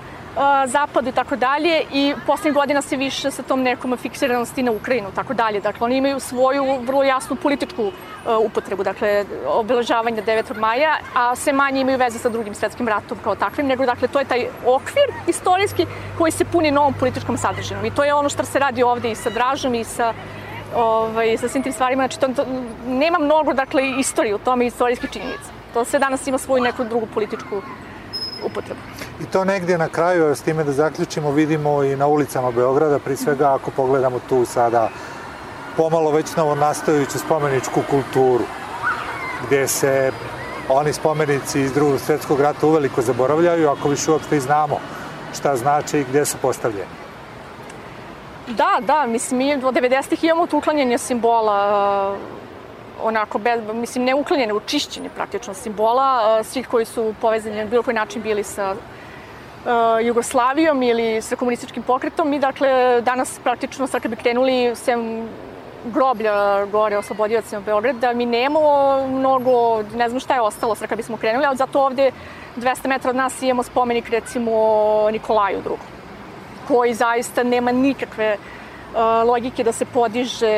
zapadu 0.66 1.10
i 1.10 1.12
tako 1.12 1.36
dalje 1.36 1.82
i 1.94 2.14
poslednjih 2.26 2.54
godina 2.54 2.82
se 2.82 2.98
više 2.98 3.32
sa 3.32 3.44
tom 3.44 3.62
nekom 3.62 3.98
fiksiranosti 3.98 4.64
na 4.64 4.72
Ukrajinu 4.72 5.12
tako 5.16 5.34
dalje. 5.34 5.62
Dakle, 5.62 5.86
oni 5.86 5.98
imaju 5.98 6.20
svoju 6.20 6.80
vrlo 6.82 7.04
jasnu 7.04 7.36
političku 7.36 7.92
upotrebu, 8.46 8.84
dakle, 8.84 9.26
obeležavanja 9.48 10.24
9. 10.24 10.58
maja, 10.60 10.98
a 11.14 11.36
sve 11.36 11.54
manje 11.54 11.82
imaju 11.82 11.98
veze 11.98 12.20
sa 12.20 12.30
drugim 12.30 12.56
svetskim 12.56 12.88
ratom 12.88 13.18
kao 13.24 13.36
takvim, 13.36 13.68
nego, 13.68 13.86
dakle, 13.86 14.08
to 14.08 14.20
je 14.20 14.26
taj 14.26 14.48
okvir 14.66 15.10
istorijski 15.28 15.86
koji 16.18 16.32
se 16.32 16.46
puni 16.46 16.72
novom 16.72 16.94
političkom 16.94 17.38
sadržinom. 17.38 17.86
I 17.86 17.92
to 17.92 18.04
je 18.04 18.14
ono 18.14 18.30
što 18.30 18.46
se 18.46 18.60
radi 18.60 18.84
ovde 18.84 19.12
i 19.12 19.16
sa 19.16 19.30
Dražom 19.30 19.76
i 19.76 19.84
sa 19.84 20.14
ovaj, 20.76 21.38
sa 21.38 21.48
svim 21.48 21.64
tim 21.64 21.74
stvarima, 21.74 22.04
znači 22.04 22.20
to, 22.20 22.28
to, 22.28 22.46
nema 22.88 23.20
mnogo, 23.20 23.54
dakle, 23.54 23.90
istorije 24.00 24.36
u 24.36 24.40
tome, 24.40 24.66
istorijske 24.66 25.08
činjenice. 25.08 25.50
To 25.74 25.86
sve 25.86 26.00
danas 26.00 26.28
ima 26.28 26.38
svoju 26.38 26.64
neku 26.64 26.84
drugu 26.84 27.08
političku 27.14 27.62
upotrebu. 28.44 28.80
I 29.22 29.26
to 29.26 29.46
negdje 29.46 29.78
na 29.78 29.90
kraju, 29.90 30.36
s 30.36 30.42
time 30.42 30.64
da 30.64 30.72
zaključimo, 30.72 31.32
vidimo 31.32 31.84
i 31.84 31.96
na 31.96 32.08
ulicama 32.08 32.52
Beograda, 32.52 33.00
pri 33.00 33.16
svega 33.16 33.56
ako 33.56 33.72
pogledamo 33.72 34.20
tu 34.30 34.46
sada 34.46 34.90
pomalo 35.78 36.12
već 36.12 36.36
novo 36.36 36.56
nastajuću 36.56 37.20
spomeničku 37.20 37.82
kulturu, 37.90 38.44
gdje 39.46 39.68
se 39.68 40.12
oni 40.70 40.94
spomenici 40.94 41.62
iz 41.62 41.74
drugog 41.74 42.00
svjetskog 42.00 42.40
rata 42.40 42.68
uveliko 42.68 43.02
zaboravljaju, 43.02 43.70
ako 43.70 43.90
više 43.90 44.12
uopšte 44.12 44.38
i 44.38 44.40
znamo 44.40 44.80
šta 45.38 45.56
znači 45.56 46.00
i 46.00 46.04
gdje 46.04 46.26
su 46.26 46.38
postavljeni. 46.42 47.06
Da, 48.48 48.80
da, 48.82 49.06
mislim, 49.06 49.38
mi 49.38 49.54
od 49.54 49.74
90-ih 49.74 50.24
imamo 50.24 50.48
tu 50.48 50.58
uklanjanje 50.58 50.98
simbola, 50.98 52.18
onako, 53.04 53.38
bez, 53.38 53.62
mislim, 53.74 54.04
ne 54.04 54.16
uklanjanje, 54.16 54.48
nego 54.48 54.60
čišćenje 54.60 55.10
praktično 55.10 55.54
simbola, 55.54 56.44
svih 56.44 56.68
koji 56.68 56.86
su 56.86 57.14
povezani 57.22 57.56
na 57.56 57.66
bilo 57.66 57.84
koji 57.84 57.96
način 57.96 58.22
bili 58.22 58.44
sa 58.44 58.76
Jugoslavijom 60.04 60.84
ili 60.84 61.22
sa 61.22 61.36
komunističkim 61.36 61.84
pokretom. 61.84 62.30
Mi, 62.30 62.40
dakle, 62.40 63.02
danas 63.02 63.40
praktično, 63.44 63.88
sad 63.88 64.02
kad 64.02 64.12
bi 64.12 64.18
krenuli, 64.18 64.76
sem 64.76 65.28
groblja 65.86 66.66
gore 66.66 66.98
oslobodiocima 66.98 67.62
Beograda, 67.62 68.14
mi 68.14 68.26
nemamo 68.26 69.08
mnogo, 69.08 69.84
ne 69.96 70.10
znam 70.10 70.20
šta 70.20 70.34
je 70.34 70.42
ostalo 70.42 70.76
sad 70.76 70.90
kad 70.90 70.98
bismo 70.98 71.18
krenuli, 71.18 71.46
ali 71.46 71.58
zato 71.58 71.82
ovde 71.82 72.12
200 72.58 72.88
metara 72.88 73.10
od 73.10 73.16
nas 73.16 73.42
imamo 73.42 73.64
spomenik 73.64 74.10
recimo 74.10 74.52
Nikolaju 75.12 75.58
II 75.58 75.78
koji 76.68 76.94
zaista 76.94 77.44
nema 77.44 77.72
nikakve 77.72 78.38
uh, 78.40 78.55
logike 79.26 79.64
da 79.64 79.72
se 79.72 79.86
podiže 79.86 80.56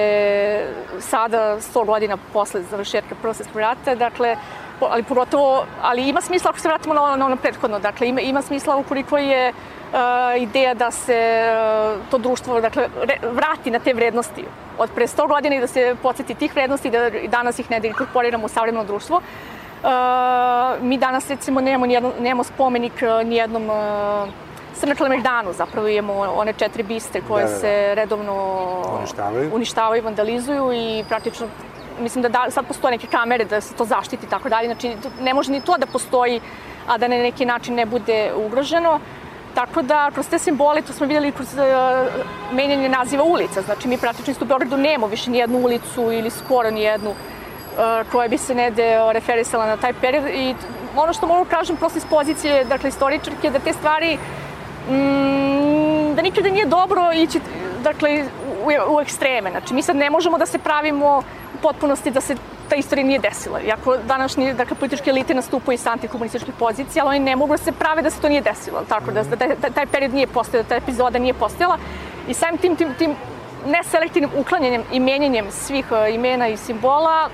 sada 1.00 1.58
100 1.60 1.86
godina 1.86 2.18
posle 2.34 2.62
završetka 2.62 3.16
Prvog 3.22 3.36
svjetskog 3.36 3.62
rata, 3.62 3.96
dakle, 3.96 4.36
ali 4.80 5.04
pogotovo, 5.04 5.66
ali 5.82 6.10
ima 6.10 6.22
smisla 6.22 6.50
ako 6.50 6.60
se 6.60 6.68
vratimo 6.68 6.94
na 6.94 7.04
ono, 7.04 7.16
na 7.16 7.26
ono 7.26 7.36
prethodno, 7.36 7.80
dakle, 7.80 8.08
ima, 8.08 8.22
ima 8.22 8.42
smisla 8.42 8.78
ukoliko 8.78 9.18
je 9.18 9.50
uh, 9.50 10.42
ideja 10.42 10.74
da 10.74 10.92
se 10.92 11.50
uh, 11.52 12.10
to 12.12 12.18
društvo 12.18 12.62
dakle, 12.62 12.90
re, 13.04 13.18
vrati 13.32 13.72
na 13.72 13.80
te 13.80 13.94
vrednosti 13.94 14.46
od 14.78 14.90
pre 14.96 15.08
100 15.08 15.28
godina 15.28 15.56
i 15.56 15.60
da 15.60 15.68
se 15.68 15.96
podsjeti 16.02 16.34
tih 16.34 16.56
vrednosti 16.56 16.90
da 16.90 17.08
i 17.08 17.28
danas 17.28 17.60
ih 17.60 17.72
ne 17.72 17.80
da 17.80 17.88
inkorporiramo 17.88 18.46
u 18.46 18.50
savremeno 18.50 18.84
društvo. 18.84 19.16
Uh, 19.18 19.90
mi 20.82 20.98
danas 20.98 21.30
recimo 21.30 21.62
nemamo, 21.62 21.86
nijedno, 21.86 22.12
nemamo 22.20 22.44
spomenik 22.44 22.94
uh, 22.94 23.28
nijednom 23.28 23.70
uh, 23.70 24.30
Crna 24.80 24.96
Kalemegdanu, 24.96 25.54
zapravo 25.54 25.88
imamo 25.88 26.14
one 26.14 26.54
četiri 26.54 26.84
biste 26.84 27.22
koje 27.28 27.44
Da, 27.44 27.50
da, 27.50 27.54
da. 27.54 27.60
se 27.60 27.96
redovno 27.96 28.34
Uništavaju. 29.00 29.52
uništavaju, 29.54 30.04
vandalizuju 30.04 30.74
i 30.74 31.04
praktično 31.10 31.48
mislim 32.00 32.22
da, 32.22 32.30
da 32.30 32.46
sad 32.52 32.66
postoje 32.68 32.92
neke 32.92 33.08
kamere 33.08 33.46
da 33.46 33.62
se 33.62 33.74
to 33.74 33.86
zaštiti 33.86 34.26
i 34.26 34.30
tako 34.30 34.50
dalje, 34.50 34.68
znači 34.68 34.96
ne 35.22 35.34
može 35.34 35.52
ni 35.52 35.62
to 35.62 35.78
da 35.78 35.86
postoji, 35.86 36.42
a 36.88 36.98
da 36.98 37.08
na 37.08 37.16
neki 37.18 37.46
način 37.46 37.76
ne 37.76 37.86
bude 37.86 38.32
ugroženo. 38.36 39.00
Tako 39.56 39.82
da, 39.82 40.12
kroz 40.14 40.28
te 40.30 40.40
simbole, 40.40 40.82
to 40.82 40.94
smo 40.94 41.08
vidjeli 41.08 41.32
kroz 41.32 41.54
uh, 41.54 41.62
menjanje 42.54 42.90
naziva 42.90 43.24
ulica. 43.24 43.62
Znači, 43.62 43.88
mi 43.88 43.98
praktično 43.98 44.32
isto 44.32 44.46
u 44.46 44.48
Beogradu 44.48 44.78
nemamo 44.78 45.08
više 45.08 45.32
ni 45.32 45.38
jednu 45.38 45.58
ulicu 45.60 46.12
ili 46.12 46.30
skoro 46.30 46.72
ni 46.72 46.82
jednu 46.82 47.10
uh, 47.10 48.12
koja 48.12 48.28
bi 48.28 48.38
se 48.38 48.56
negde 48.56 49.02
uh, 49.02 49.12
referisala 49.12 49.66
na 49.66 49.78
taj 49.78 49.94
period. 49.94 50.26
I 50.28 50.56
ono 50.96 51.14
što 51.14 51.28
mogu 51.28 51.46
kažem 51.50 51.78
prosto 51.78 51.98
iz 51.98 52.06
pozicije, 52.06 52.64
dakle, 52.66 52.90
istoričarke, 52.90 53.50
da 53.50 53.60
te 53.60 53.74
stvari 53.74 54.18
mm, 54.90 56.16
da 56.16 56.22
nikada 56.22 56.50
nije 56.50 56.66
dobro 56.66 57.02
ići 57.14 57.40
dakle, 57.84 58.24
u, 58.64 58.96
u 58.96 59.02
ekstreme. 59.02 59.52
Znači, 59.52 59.74
mi 59.74 59.82
sad 59.82 59.96
ne 59.96 60.10
možemo 60.10 60.38
da 60.38 60.46
se 60.46 60.60
pravimo 60.60 61.24
u 61.54 61.58
potpunosti 61.62 62.12
da 62.12 62.22
se 62.22 62.36
ta 62.70 62.76
istorija 62.76 63.08
nije 63.08 63.20
desila. 63.20 63.62
Iako 63.62 63.98
današnji 63.98 64.54
dakle, 64.54 64.78
političke 64.78 65.10
elite 65.10 65.34
nastupaju 65.34 65.78
sa 65.78 65.92
antikomunističkih 65.92 66.54
pozicija, 66.60 67.06
ali 67.06 67.16
oni 67.16 67.26
ne 67.26 67.36
mogu 67.36 67.54
da 67.54 67.58
se 67.58 67.72
prave 67.72 68.02
da 68.02 68.10
se 68.10 68.22
to 68.22 68.30
nije 68.30 68.42
desilo. 68.42 68.84
Tako 68.90 69.12
da, 69.12 69.24
da 69.24 69.36
taj, 69.36 69.72
taj, 69.76 69.86
period 69.86 70.14
nije 70.14 70.28
postojao, 70.28 70.64
da 70.64 70.70
ta 70.70 70.76
epizoda 70.76 71.20
nije 71.20 71.34
postojala. 71.34 71.78
I 72.28 72.34
samim 72.34 72.58
tim, 72.58 72.76
tim, 72.76 72.94
tim 72.98 73.16
neselektivnim 73.66 74.32
uklanjanjem 74.38 74.84
i 74.92 75.00
menjanjem 75.00 75.52
svih 75.52 75.86
uh, 75.92 76.14
imena 76.14 76.48
i 76.48 76.58
simbola 76.58 77.30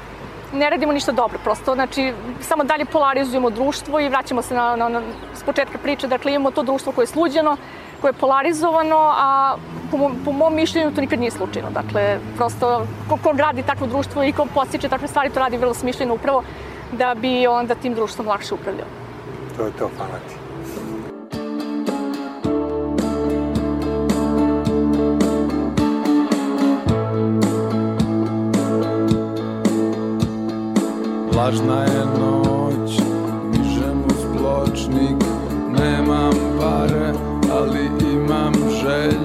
ne 0.54 0.70
radimo 0.70 0.92
ništa 0.92 1.12
dobro. 1.12 1.40
Prosto, 1.44 1.74
znači, 1.74 2.14
samo 2.42 2.64
dalje 2.64 2.86
polarizujemo 2.86 3.50
društvo 3.50 4.00
i 4.00 4.10
vraćamo 4.10 4.42
se 4.42 4.54
na, 4.54 4.76
na, 4.76 4.90
na 4.90 5.02
s 5.36 5.44
početka 5.44 5.78
priče. 5.78 6.08
Dakle, 6.08 6.34
imamo 6.34 6.52
to 6.52 6.64
društvo 6.64 6.92
koje 6.92 7.04
je 7.04 7.08
sluđeno, 7.08 7.58
nekako 8.04 8.08
je 8.08 8.20
polarizovano, 8.20 9.14
a 9.18 9.56
po, 9.92 10.12
po 10.26 10.32
mom 10.32 10.56
mišljenju 10.56 10.92
to 10.92 11.02
nikad 11.02 11.20
nije 11.20 11.32
slučajno. 11.32 11.70
Dakle, 11.72 12.20
prosto, 12.38 12.86
ko, 13.10 13.18
ko 13.24 13.34
gradi 13.34 13.64
takvo 13.64 13.88
društvo 13.88 14.24
i 14.24 14.32
ko 14.32 14.46
postiče 14.54 14.90
takve 14.90 15.08
stvari, 15.08 15.30
to 15.30 15.40
radi 15.40 15.58
vrlo 15.58 15.74
smišljeno 15.74 16.14
upravo 16.14 16.44
da 16.92 17.16
bi 17.16 17.48
onda 17.48 17.76
tim 17.76 17.94
društvom 17.94 18.28
lakše 18.28 18.54
upravljao. 18.54 18.88
To 19.58 19.66
je 19.66 19.72
to, 19.72 19.90
hvala 19.98 20.20
ti. 20.28 20.43
Lažna 31.38 31.84
je 31.84 32.06
noć, 32.20 33.00
mižem 33.52 34.04
uz 34.06 34.22
pločnik. 34.38 35.24
Nemam 35.80 36.34
pare, 36.60 37.14
ali 37.52 37.90
imam 38.14 38.54
želje 38.82 39.23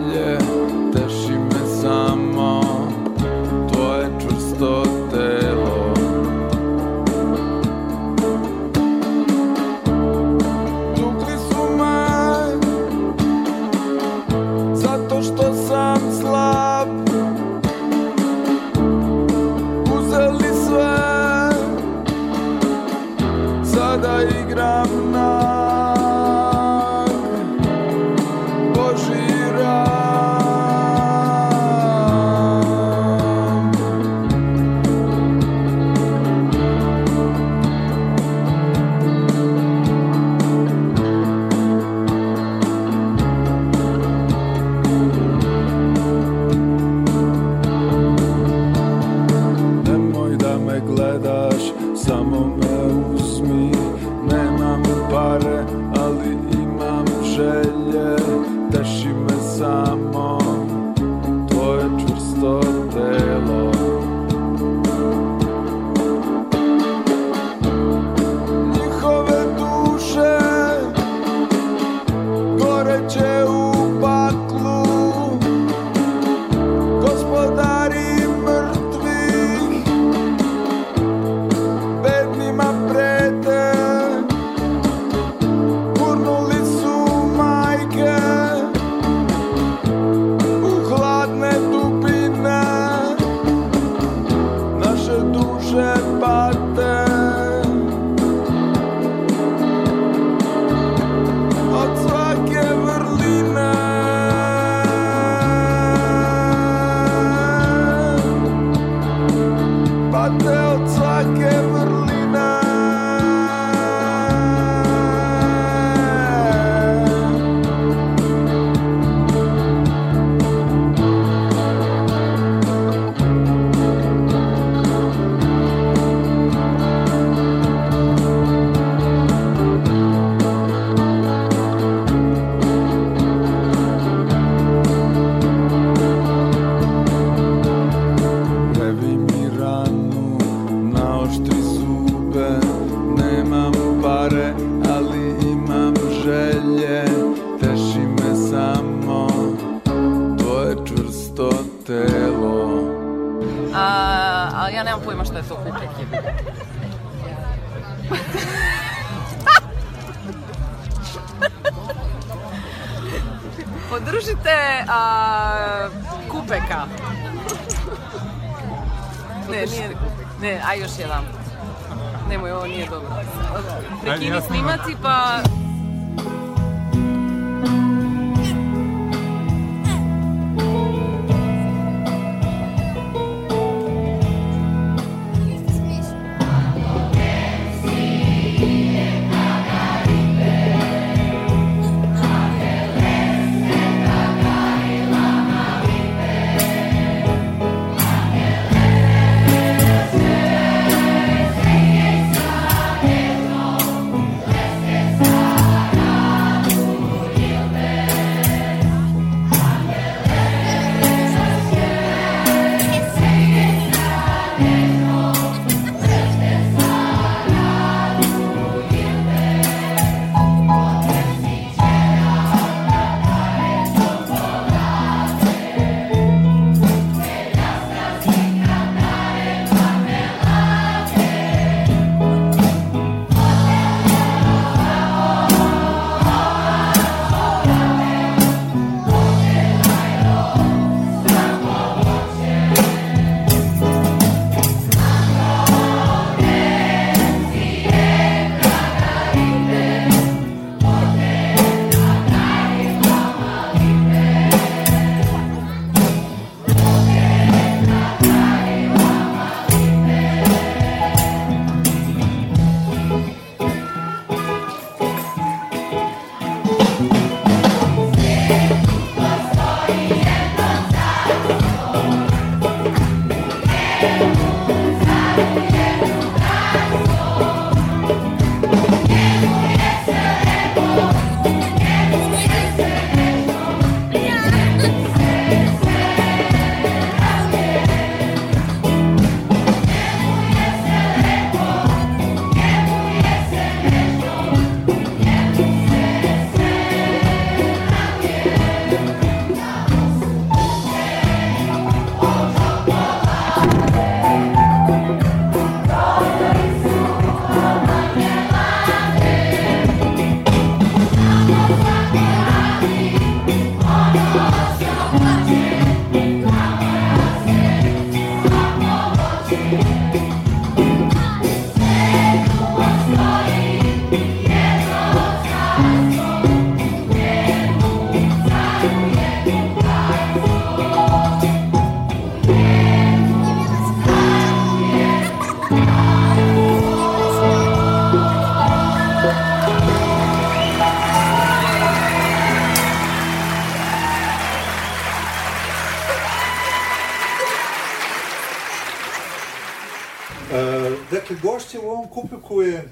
gošća 352.23 352.37
u 352.37 352.39
ovom 352.39 352.41
kupeku 352.41 352.63
je 352.63 352.85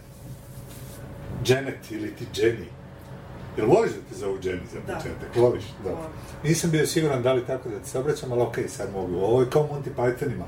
Janet 1.46 1.90
ili 1.90 2.14
ti 2.14 2.26
Jenny. 2.34 2.64
Jel 3.56 3.66
voliš 3.66 3.90
da 3.92 3.98
te 4.08 4.14
zovu 4.14 4.38
Jenny 4.38 4.66
za 4.72 4.80
Da. 4.86 4.94
početak? 4.94 5.36
Voliš? 5.36 5.64
Dobro. 5.84 6.10
Nisam 6.44 6.70
bio 6.70 6.86
siguran 6.86 7.22
da 7.22 7.32
li 7.32 7.46
tako 7.46 7.68
da 7.68 7.78
ti 7.78 7.88
se 7.90 7.98
obraćam, 7.98 8.32
ali 8.32 8.42
okej, 8.42 8.68
sad 8.68 8.92
mogu. 8.92 9.16
Ovo 9.16 9.40
je 9.40 9.50
kao 9.50 9.62
Monty 9.62 9.90
Pythonima. 9.96 10.44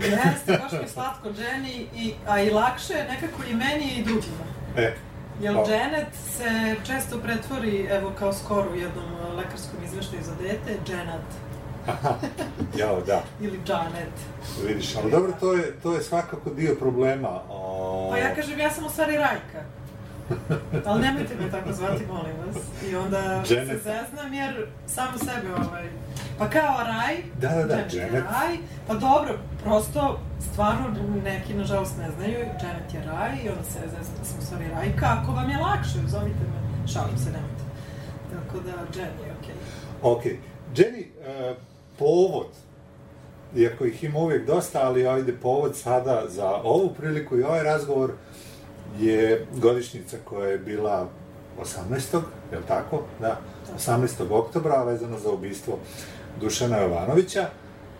Jeste, 0.00 0.58
baš 0.62 0.72
mi 0.72 0.78
je 0.78 0.88
slatko 0.94 1.28
Jenny, 1.28 1.86
i, 1.96 2.14
a 2.26 2.40
i 2.40 2.50
lakše 2.50 2.92
je 2.92 3.08
nekako 3.08 3.42
i 3.50 3.54
meni 3.54 3.94
i 3.96 4.04
drugima. 4.04 4.44
E, 4.76 4.94
Jer 5.40 5.54
Pa. 5.54 5.70
Janet 5.70 6.06
se 6.36 6.76
često 6.86 7.18
pretvori, 7.18 7.86
evo 7.90 8.12
kao 8.18 8.32
skoro 8.32 8.70
u 8.72 8.76
jednom 8.76 9.04
uh, 9.04 9.36
lekarskom 9.36 9.84
izveštaju 9.84 10.22
za 10.22 10.34
dete, 10.34 10.92
Janet 10.92 11.26
jao, 12.80 13.00
da. 13.00 13.22
ili 13.40 13.60
Janet. 13.68 14.12
Vidiš, 14.66 14.96
ali 14.96 15.10
dobro, 15.10 15.32
to 15.40 15.52
je, 15.52 15.72
to 15.82 15.94
je 15.94 16.02
svakako 16.02 16.50
dio 16.50 16.74
problema. 16.74 17.40
O... 17.50 18.08
Pa 18.10 18.18
ja 18.18 18.34
kažem, 18.34 18.58
ja 18.58 18.70
sam 18.70 18.86
u 18.86 18.88
stvari 18.88 19.16
Rajka. 19.16 19.62
Ali 20.86 21.02
nemojte 21.02 21.34
me 21.34 21.50
tako 21.50 21.72
zvati, 21.72 22.06
molim 22.06 22.36
vas. 22.46 22.56
I 22.90 22.96
onda 22.96 23.44
se 23.44 23.54
Janet. 23.54 23.82
zeznam 23.82 24.34
jer 24.34 24.66
samo 24.86 25.18
sebe 25.18 25.54
ovaj... 25.54 25.88
Pa 26.38 26.50
kao 26.50 26.76
Raj, 26.86 27.16
Da, 27.40 27.48
da, 27.48 27.64
da, 27.64 27.74
Janet 27.74 27.92
je 27.92 28.00
Janet. 28.00 28.24
Raj, 28.24 28.56
pa 28.86 28.94
dobro, 28.94 29.38
prosto, 29.62 30.20
stvarno, 30.52 30.84
neki 31.24 31.54
nažalost 31.54 31.98
ne 31.98 32.10
znaju, 32.10 32.38
Janet 32.38 32.94
je 32.94 33.04
Raj 33.06 33.36
i 33.44 33.48
onda 33.48 33.64
se 33.64 33.78
zeznam 33.80 34.18
da 34.18 34.24
sam 34.24 34.38
u 34.38 34.42
stvari 34.42 34.64
Rajka. 34.74 35.18
Ako 35.20 35.32
vam 35.32 35.50
je 35.50 35.58
lakše, 35.58 35.98
zovite 36.06 36.40
me, 36.40 36.88
šalim 36.88 37.18
se, 37.18 37.30
nemojte. 37.30 37.64
Tako 38.32 38.58
da, 38.64 39.00
Jen 39.00 39.10
je 39.26 39.32
okej. 39.40 39.54
Ok. 40.02 40.22
Jenny, 40.76 41.04
e, 41.26 41.54
povod, 41.98 42.46
iako 43.56 43.84
ih 43.84 44.04
ima 44.04 44.18
uvijek 44.18 44.46
dosta, 44.46 44.80
ali 44.82 45.06
ajde 45.06 45.32
povod 45.32 45.76
sada 45.76 46.22
za 46.28 46.54
ovu 46.54 46.90
priliku 46.98 47.38
i 47.38 47.42
ovaj 47.42 47.62
razgovor 47.62 48.12
je 48.98 49.46
godišnjica 49.56 50.16
koja 50.24 50.48
je 50.48 50.58
bila 50.58 51.08
18. 51.90 52.20
je 52.52 52.58
li 52.58 52.64
tako? 52.68 53.02
Da, 53.20 53.40
18. 53.78 54.30
oktobra, 54.30 54.82
vezano 54.82 55.18
za 55.18 55.30
ubistvo 55.30 55.78
Dušana 56.40 56.78
Jovanovića. 56.78 57.48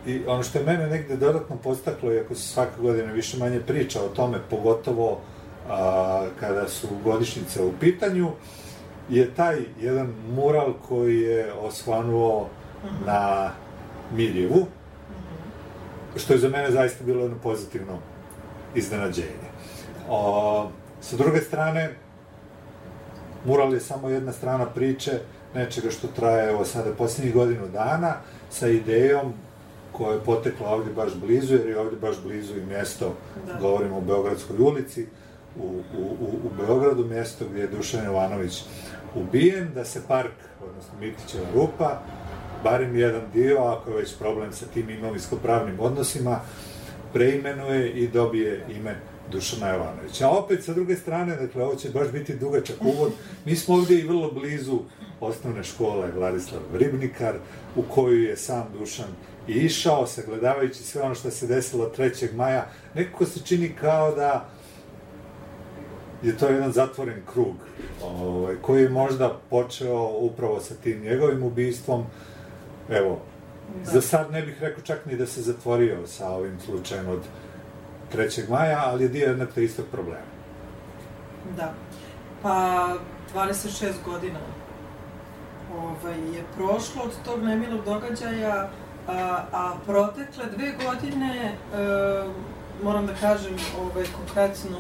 I 0.07 0.23
ono 0.27 0.43
što 0.43 0.59
je 0.59 0.65
mene 0.65 0.87
negde 0.87 1.17
dodatno 1.17 1.57
postaklo, 1.57 2.13
iako 2.13 2.35
se 2.35 2.43
svake 2.43 2.81
godine 2.81 3.13
više 3.13 3.39
manje 3.39 3.61
priča 3.61 4.03
o 4.03 4.09
tome, 4.09 4.39
pogotovo 4.51 5.21
a, 5.69 6.27
kada 6.41 6.69
su 6.69 6.89
godišnjice 7.05 7.63
u 7.63 7.73
pitanju, 7.81 8.31
je 9.09 9.35
taj 9.35 9.57
jedan 9.81 10.15
mural 10.35 10.73
koji 10.89 11.21
je 11.21 11.53
osvanuo 11.53 12.49
na 13.07 13.51
Miljevu, 14.13 14.67
što 16.17 16.33
je 16.33 16.39
za 16.39 16.49
mene 16.49 16.71
zaista 16.71 17.05
bilo 17.05 17.23
jedno 17.23 17.37
pozitivno 17.43 17.99
iznenađenje. 18.75 19.49
O, 20.09 20.71
sa 21.01 21.17
druge 21.17 21.41
strane, 21.41 21.91
mural 23.45 23.75
je 23.75 23.81
samo 23.81 24.09
jedna 24.09 24.33
strana 24.33 24.67
priče 24.67 25.21
nečega 25.55 25.91
što 25.91 26.07
traje 26.07 26.51
evo 26.51 26.65
sada 26.65 26.91
posljednjih 26.99 27.35
godinu 27.35 27.69
dana 27.69 28.15
sa 28.51 28.69
idejom 28.69 29.33
koja 29.93 30.15
je 30.15 30.25
potekla 30.25 30.69
ovdje 30.71 30.93
baš 30.93 31.15
blizu, 31.15 31.55
jer 31.55 31.67
je 31.67 31.79
ovdje 31.81 31.99
baš 31.99 32.17
blizu 32.25 32.57
i 32.57 32.67
mjesto, 32.67 33.15
Da. 33.47 33.59
govorimo 33.61 33.97
o 33.97 34.01
Beogradskoj 34.01 34.57
ulici, 34.59 35.07
u, 35.59 35.67
u, 35.99 36.03
u, 36.21 36.27
u 36.45 36.51
Beogradu, 36.57 37.05
mjesto 37.05 37.45
gdje 37.51 37.61
je 37.61 37.67
Dušan 37.69 38.05
Jovanović 38.05 38.65
ubijen, 39.15 39.71
da 39.75 39.85
se 39.85 40.03
park, 40.09 40.33
odnosno 40.69 40.93
Mitićeva 41.01 41.47
rupa, 41.55 42.01
barem 42.65 42.97
jedan 42.97 43.23
dio, 43.35 43.59
ako 43.59 43.91
je 43.91 43.97
već 43.97 44.19
problem 44.19 44.53
sa 44.53 44.67
tim 44.67 44.91
imovinsko-pravnim 44.91 45.81
odnosima, 45.81 46.41
preimenuje 47.13 47.91
i 47.91 48.09
dobije 48.09 48.65
ime 48.77 48.97
Dušana 49.33 49.69
Jovanovića. 49.69 50.27
A 50.27 50.31
opet, 50.31 50.65
sa 50.65 50.75
druge 50.75 50.97
strane, 50.97 51.37
dakle, 51.37 51.65
ovo 51.65 51.75
će 51.75 51.91
baš 51.91 52.09
biti 52.13 52.35
dugačak 52.35 52.77
uvod, 52.81 53.13
mi 53.45 53.57
smo 53.57 53.75
ovdje 53.75 53.99
i 53.99 54.07
vrlo 54.07 54.31
blizu 54.31 54.79
osnovne 55.21 55.65
škole 55.65 56.11
Vladislav 56.17 56.63
Ribnikar, 56.75 57.35
u 57.77 57.83
koju 57.83 58.23
je 58.23 58.37
sam 58.37 58.67
Dušan 58.79 59.09
i 59.49 59.53
išao, 59.53 60.07
sagledavajući 60.07 60.83
sve 60.83 61.03
ono 61.03 61.15
što 61.15 61.31
se 61.31 61.47
desilo 61.47 61.91
3. 61.99 62.35
maja, 62.35 62.67
nekako 62.95 63.25
se 63.25 63.41
čini 63.45 63.73
kao 63.81 64.15
da 64.15 64.49
je 66.23 66.39
to 66.39 66.49
jedan 66.49 66.73
zatvoren 66.73 67.23
krug, 67.33 67.55
ovaj, 68.05 68.55
koji 68.63 68.83
je 68.83 68.89
možda 68.89 69.39
počeo 69.51 70.09
upravo 70.21 70.61
sa 70.61 70.75
tim 70.75 71.01
njegovim 71.03 71.43
ubistvom. 71.43 72.05
Evo, 72.91 73.21
za 73.85 74.01
sad 74.01 74.33
ne 74.33 74.43
bih 74.43 74.63
rekao 74.63 74.83
čak 74.83 75.07
ni 75.07 75.17
da 75.17 75.27
se 75.27 75.43
zatvorio 75.43 76.07
sa 76.07 76.31
ovim 76.31 76.61
slučajem 76.61 77.09
od 77.09 77.21
3. 78.15 78.51
maja, 78.51 78.83
ali 78.85 79.03
je 79.03 79.09
dio 79.09 79.27
jednog 79.27 79.49
te 79.55 79.65
istog 79.65 79.87
problema. 79.93 80.37
Da. 81.57 81.75
Pa, 82.43 82.89
26 83.35 83.93
godina 84.05 84.39
ovaj, 85.77 86.19
je 86.19 86.45
prošlo 86.57 87.03
od 87.03 87.13
tog 87.25 87.43
nemilog 87.43 87.85
događaja, 87.85 88.71
a, 89.09 89.45
a 89.53 89.75
protekle 89.87 90.45
dve 90.57 90.73
godine, 90.85 91.35
e, 91.45 91.55
moram 92.83 93.07
da 93.07 93.15
kažem, 93.15 93.57
ovaj, 93.81 94.05
konkretno 94.17 94.79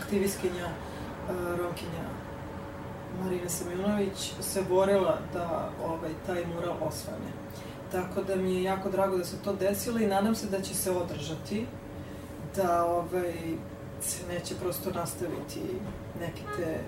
aktivistkinja 0.00 0.66
e, 0.66 0.72
Romkinja 1.58 2.04
Marina 3.22 3.48
Semjunović 3.48 4.32
se 4.40 4.62
borila 4.68 5.18
da 5.32 5.70
ovaj, 5.84 6.10
taj 6.26 6.46
mural 6.46 6.76
osvane. 6.80 7.30
Tako 7.92 8.22
da 8.22 8.36
mi 8.36 8.54
je 8.54 8.62
jako 8.62 8.90
drago 8.90 9.16
da 9.16 9.24
se 9.24 9.36
to 9.44 9.52
desilo 9.52 9.98
i 9.98 10.06
nadam 10.06 10.34
se 10.34 10.46
da 10.46 10.60
će 10.60 10.74
se 10.74 10.90
održati, 10.90 11.66
da 12.56 12.84
ovaj, 12.84 13.32
se 14.00 14.26
neće 14.28 14.54
prosto 14.54 14.90
nastaviti 14.90 15.60
neke 16.20 16.42
te, 16.56 16.78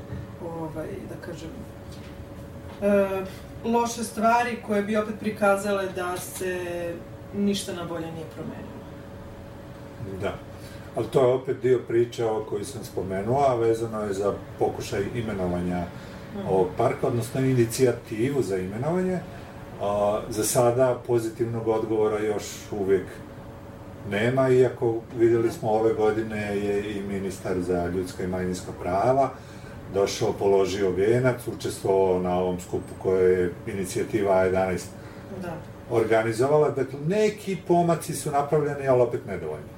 ovaj, 0.47 0.89
da 1.09 1.27
kažem, 1.27 1.51
e, 2.83 3.25
loše 3.65 4.05
stvari 4.05 4.63
koje 4.67 4.83
bi 4.83 4.97
opet 4.97 5.15
prikazale 5.21 5.89
da 5.97 6.17
se 6.17 6.61
ništa 7.37 7.73
na 7.73 7.85
bolje 7.85 8.13
nije 8.13 8.27
promenilo. 8.35 8.77
Da. 10.21 10.35
Ali 10.97 11.07
to 11.07 11.21
je 11.21 11.35
opet 11.35 11.57
dio 11.63 11.81
priče 11.89 12.25
o 12.25 12.45
kojoj 12.49 12.65
sam 12.65 12.85
spomenuo, 12.85 13.45
a 13.49 13.55
vezano 13.55 14.01
je 14.01 14.13
za 14.13 14.35
pokušaj 14.59 15.05
imenovanja. 15.15 15.85
Ovog 16.51 16.69
parka, 16.77 17.07
odnosno 17.07 17.41
inicijativu 17.41 18.43
za 18.43 18.57
imenovanje. 18.57 19.19
A, 19.83 20.21
za 20.29 20.45
sada 20.45 20.99
pozitivnog 21.07 21.69
odgovora 21.69 22.19
još 22.19 22.45
uvijek 22.71 23.07
nema, 24.11 24.49
iako 24.49 24.95
vidjeli 25.19 25.51
smo 25.51 25.71
ove 25.71 25.95
godine 25.95 26.57
je 26.57 26.97
i 26.97 27.03
ministar 27.03 27.61
za 27.61 27.87
ljudska 27.87 28.25
i 28.25 28.27
manjinska 28.27 28.73
prava 28.83 29.31
došao, 29.95 30.33
položio 30.33 30.91
vijenac, 30.91 31.49
učestvovao 31.57 32.21
na 32.21 32.39
ovom 32.39 32.61
skupu 32.61 32.95
koje 33.03 33.41
je 33.41 33.53
inicijativa 33.67 34.35
A11 34.35 34.85
Da. 35.43 35.53
organizovala. 35.91 36.71
Dakle, 36.71 36.99
neki 37.07 37.57
pomaci 37.69 38.15
su 38.15 38.31
napravljeni, 38.31 38.89
ali 38.89 39.03
opet 39.03 39.27
nedovoljni. 39.27 39.76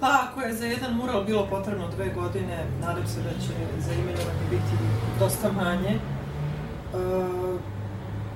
Pa 0.00 0.26
ako 0.30 0.40
je 0.40 0.54
za 0.54 0.66
jedan 0.66 0.94
mural 0.94 1.24
bilo 1.24 1.46
potrebno 1.50 1.88
dve 1.88 2.08
godine, 2.08 2.66
nadam 2.80 3.06
se 3.06 3.20
da 3.20 3.30
će 3.30 3.52
za 3.78 3.92
imenovanje 3.92 4.46
biti 4.50 4.84
dosta 5.18 5.52
manje. 5.52 5.90
E, 5.90 6.00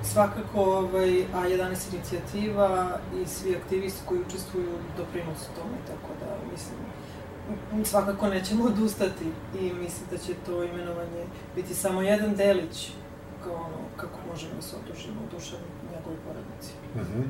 svakako 0.03 0.61
ovaj, 0.61 1.09
A11 1.35 1.95
inicijativa 1.95 2.99
i 3.23 3.27
svi 3.27 3.57
aktivisti 3.57 4.03
koji 4.05 4.21
učestvuju 4.21 4.79
doprinose 4.97 5.47
tome, 5.57 5.77
tako 5.87 6.13
da 6.21 6.53
mislim 6.53 6.79
svakako 7.85 8.29
nećemo 8.29 8.65
odustati 8.65 9.25
i 9.61 9.73
mislim 9.73 10.07
da 10.11 10.19
će 10.19 10.33
to 10.47 10.65
imenovanje 10.65 11.25
biti 11.57 11.75
samo 11.75 12.03
jedan 12.03 12.35
delić 12.35 12.91
kao 13.45 13.55
ono 13.55 13.77
kako 13.97 14.19
možemo 14.33 14.55
da 14.55 14.63
se 14.63 14.77
odužimo 14.77 15.21
u 15.21 15.37
dušanu 15.37 15.63
njegovoj 15.93 16.19
porodici. 16.27 16.73
Mhm. 16.97 17.23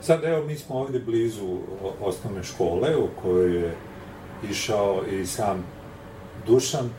Sad 0.00 0.24
evo 0.24 0.46
mi 0.46 0.56
smo 0.56 0.76
ovdje 0.76 1.00
blizu 1.00 1.58
osnovne 2.00 2.42
škole 2.42 2.96
u 2.96 3.08
kojoj 3.22 3.56
je 3.56 3.76
išao 4.50 5.02
i 5.10 5.26
sam 5.26 5.64
Dušan. 6.46 6.90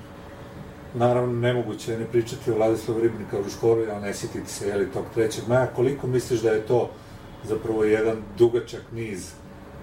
Naravno, 0.96 1.40
nemoguće 1.40 1.92
je 1.92 2.00
ne 2.00 2.06
pričati 2.06 2.52
o 2.52 2.56
Vladislavu 2.56 3.00
Ribnikaru 3.00 3.44
u 3.48 3.50
školi, 3.50 3.92
ali 3.92 4.02
ne 4.02 4.14
sjetiti 4.14 4.50
se 4.50 4.68
je 4.68 4.76
li 4.76 4.92
tog 4.92 5.06
3. 5.16 5.48
maja. 5.48 5.68
Koliko 5.68 6.08
misliš 6.08 6.42
da 6.42 6.50
je 6.50 6.66
to 6.66 6.90
zapravo 7.44 7.84
jedan 7.84 8.18
dugačak 8.38 8.82
niz 8.92 9.32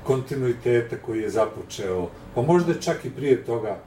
kontinuiteta 0.04 0.96
koji 1.06 1.20
je 1.20 1.30
započeo, 1.30 2.08
pa 2.34 2.42
možda 2.42 2.80
čak 2.80 3.04
i 3.04 3.10
prije 3.10 3.44
toga 3.44 3.78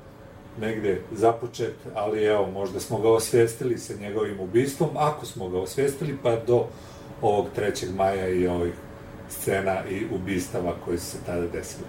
negde 0.59 1.01
započet, 1.11 1.75
ali 1.95 2.23
evo, 2.23 2.51
možda 2.51 2.79
smo 2.79 2.99
ga 2.99 3.09
osvijestili 3.09 3.77
sa 3.77 3.93
njegovim 3.93 4.39
ubistvom, 4.39 4.89
ako 4.97 5.25
smo 5.25 5.49
ga 5.49 5.59
osvijestili, 5.59 6.17
pa 6.23 6.35
do 6.35 6.65
ovog 7.21 7.47
3. 7.57 7.95
maja 7.95 8.29
i 8.29 8.47
ovih 8.47 8.73
scena 9.29 9.85
i 9.89 10.05
ubistava 10.15 10.73
koji 10.85 10.97
su 10.97 11.05
se 11.05 11.17
tada 11.25 11.47
desili. 11.47 11.85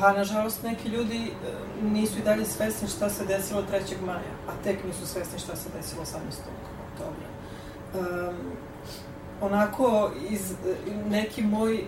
Pa, 0.00 0.12
nažalost, 0.12 0.62
neki 0.62 0.88
ljudi 0.88 1.16
e, 1.16 1.30
nisu 1.82 2.18
i 2.18 2.22
dalje 2.22 2.44
svesni 2.44 2.88
šta 2.88 3.10
se 3.10 3.24
desilo 3.24 3.62
3. 3.72 4.06
maja, 4.06 4.34
a 4.48 4.52
tek 4.64 4.84
nisu 4.84 5.06
svesni 5.06 5.38
šta 5.38 5.56
se 5.56 5.68
desilo 5.76 6.02
18. 6.02 6.16
oktobra. 6.92 7.28
Um, 7.94 8.36
onako, 9.40 10.10
iz, 10.30 10.50
e, 10.50 10.54
neki 11.08 11.42
moj 11.42 11.84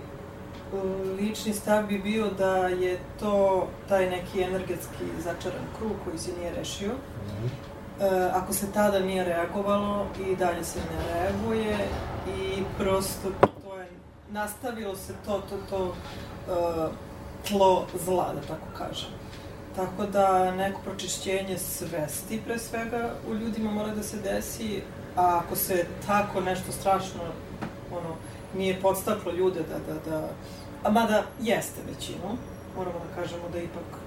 lični 1.21 1.53
stav 1.53 1.87
bi 1.87 1.99
bio 1.99 2.31
da 2.31 2.57
je 2.57 2.99
to 3.21 3.69
taj 3.89 4.11
neki 4.11 4.43
energetski 4.43 5.05
začaran 5.19 5.65
krug 5.79 5.93
koji 6.05 6.19
se 6.19 6.31
nije 6.39 6.55
rešio. 6.55 6.91
E, 6.91 8.31
ako 8.33 8.53
se 8.53 8.73
tada 8.73 9.01
nije 9.01 9.25
reagovalo 9.25 10.07
i 10.29 10.37
dalje 10.37 10.65
se 10.65 10.79
ne 10.79 11.15
reaguje 11.15 11.77
i 12.39 12.63
prosto 12.79 13.31
to 13.41 13.77
je 13.77 13.89
nastavilo 14.31 14.97
se 14.97 15.15
to 15.27 15.43
to 15.49 15.57
to 15.71 15.95
e, 16.49 17.07
tlo 17.49 17.87
zla 18.05 18.33
da 18.35 18.41
tako 18.41 18.67
kažem. 18.79 19.11
Tako 19.77 20.07
da 20.07 20.51
neko 20.51 20.81
pročišćenje 20.85 21.59
svesti 21.59 22.41
pre 22.47 22.59
svega 22.59 23.11
u 23.31 23.35
ljudima 23.35 23.71
mora 23.71 23.95
da 23.95 24.03
se 24.03 24.17
desi, 24.17 24.83
a 25.17 25.41
ako 25.45 25.57
se 25.57 25.87
tako 26.07 26.41
nešto 26.41 26.73
strašno 26.73 27.21
ono, 27.93 28.17
nije 28.57 28.81
podstaklo 28.81 29.33
ljude 29.33 29.61
da, 29.61 29.93
da, 29.93 30.11
da, 30.11 30.29
a 30.85 30.91
mada 30.91 31.23
jeste 31.41 31.81
većinu, 31.89 32.37
moramo 32.77 32.99
da 32.99 33.23
kažemo 33.23 33.49
da 33.53 33.59
je 33.59 33.65
ipak 33.65 34.01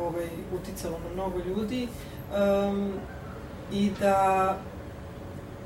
ovaj, 0.00 0.28
uticalo 0.54 0.98
na 0.98 1.14
mnogo 1.14 1.38
ljudi, 1.38 1.88
um, 2.68 2.92
i 3.72 3.90
da 4.00 4.56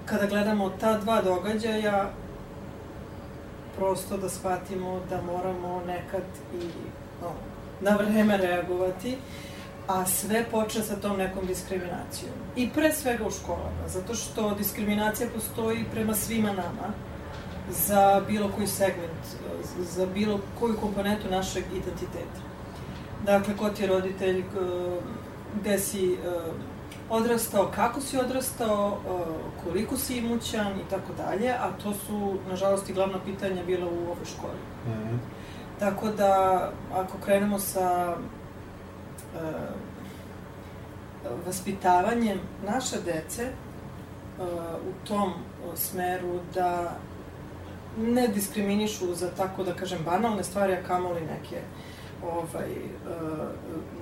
kada 0.06 0.26
gledamo 0.26 0.70
ta 0.80 0.98
dva 0.98 1.22
događaja, 1.22 2.10
prosto 3.76 4.16
da 4.16 4.28
shvatimo 4.28 5.00
da 5.10 5.22
moramo 5.22 5.82
nekad 5.86 6.22
i 6.54 6.64
no, 7.22 7.30
na 7.80 7.96
vreme 7.96 8.36
reagovati, 8.36 9.16
a 9.88 10.06
sve 10.06 10.44
počne 10.50 10.82
sa 10.82 10.96
tom 10.96 11.16
nekom 11.16 11.46
diskriminacijom. 11.46 12.32
I 12.56 12.70
pre 12.70 12.92
svega 12.92 13.26
u 13.26 13.30
školama, 13.30 13.88
zato 13.88 14.14
što 14.14 14.54
diskriminacija 14.54 15.28
postoji 15.34 15.84
prema 15.92 16.14
svima 16.14 16.52
nama, 16.52 16.92
za 17.73 18.23
bilo 18.27 18.51
koji 18.57 18.66
segment, 18.66 19.25
za 19.79 20.07
bilo 20.07 20.41
koju 20.61 20.77
komponentu 20.77 21.29
našeg 21.31 21.64
identiteta. 21.73 22.41
Dakle, 23.25 23.57
ko 23.57 23.68
ti 23.68 23.83
je 23.83 23.89
roditelj, 23.89 24.45
gde 25.61 25.79
si 25.79 26.12
eh, 26.12 26.18
odrastao, 27.11 27.70
kako 27.75 28.01
si 28.01 28.18
odrastao, 28.18 28.99
eh, 29.07 29.25
koliko 29.64 29.97
si 29.97 30.16
imućan 30.16 30.81
i 30.81 30.91
tako 30.91 31.12
dalje, 31.16 31.51
a 31.51 31.70
to 31.83 31.95
su, 31.95 32.39
nažalost, 32.49 32.91
i 32.91 32.93
glavna 32.93 33.18
pitanja 33.25 33.64
bila 33.64 33.87
u 33.87 34.11
ovoj 34.11 34.25
školi. 34.25 34.59
Mm 34.87 34.91
-hmm. 34.91 35.18
Tako 35.79 36.09
da, 36.09 36.70
ako 36.95 37.18
krenemo 37.25 37.59
sa 37.59 38.16
uh, 39.35 39.41
vaspitavanjem 41.47 42.39
naše 42.66 42.97
dece 43.05 43.49
uh, 44.39 44.47
u 44.75 45.07
tom 45.07 45.33
smeru 45.75 46.41
da 46.55 46.93
ne 47.99 48.28
diskriminišu 48.28 49.14
za 49.14 49.30
tako 49.30 49.64
da 49.64 49.74
kažem 49.74 49.99
banalne 50.05 50.45
stvari, 50.45 50.72
a 50.72 50.82
kamoli 50.82 51.20
neke 51.20 51.61
ovaj, 52.22 52.70
uh, 52.70 53.49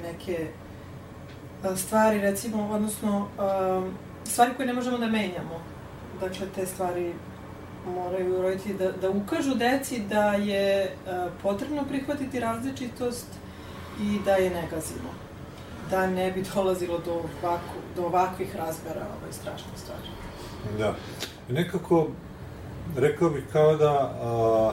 neke 0.02 0.48
stvari 1.76 2.20
recimo, 2.20 2.68
odnosno 2.72 3.18
uh, 3.20 3.92
stvari 4.24 4.54
koje 4.56 4.66
ne 4.66 4.72
možemo 4.72 4.98
da 4.98 5.06
menjamo. 5.06 5.60
Dakle, 6.20 6.46
te 6.54 6.66
stvari 6.66 7.12
moraju 7.94 8.42
roditelji 8.42 8.74
da, 8.74 8.92
da 8.92 9.10
ukažu 9.10 9.54
deci 9.54 9.98
da 9.98 10.32
je 10.32 10.96
potrebno 11.42 11.84
prihvatiti 11.88 12.40
različitost 12.40 13.26
i 14.00 14.18
da 14.24 14.34
je 14.34 14.50
ne 14.50 14.68
gazimo. 14.70 15.10
Da 15.90 16.06
ne 16.06 16.30
bi 16.32 16.44
dolazilo 16.54 16.98
do, 16.98 17.12
ovako, 17.12 17.74
do 17.96 18.02
ovakvih 18.02 18.56
razmera 18.56 19.06
ovaj, 19.18 19.32
strašnih 19.32 19.78
stvari. 19.78 20.08
Da. 20.78 20.94
Nekako, 21.48 22.08
rekao 22.96 23.30
bih 23.30 23.44
kao 23.52 23.76
da, 23.76 23.92
a, 24.22 24.72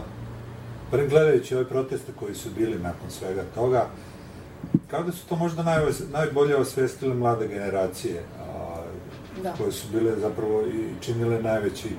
pregledajući 0.92 1.56
ove 1.56 1.66
proteste 1.66 2.12
koji 2.20 2.36
su 2.36 2.50
bili 2.58 2.80
nakon 2.80 3.10
svega 3.10 3.44
toga, 3.56 3.88
kao 4.88 5.04
da 5.04 5.12
su 5.12 5.28
to 5.28 5.36
možda 5.36 5.64
naj, 5.64 5.80
najbolje 6.12 6.56
osvestile 6.56 7.16
mlade 7.16 7.48
generacije, 7.48 8.24
a, 8.40 8.82
da. 9.44 9.54
koje 9.58 9.72
su 9.72 9.88
bile 9.92 10.20
zapravo 10.20 10.62
i 10.62 11.04
činile 11.04 11.42
najveći 11.42 11.90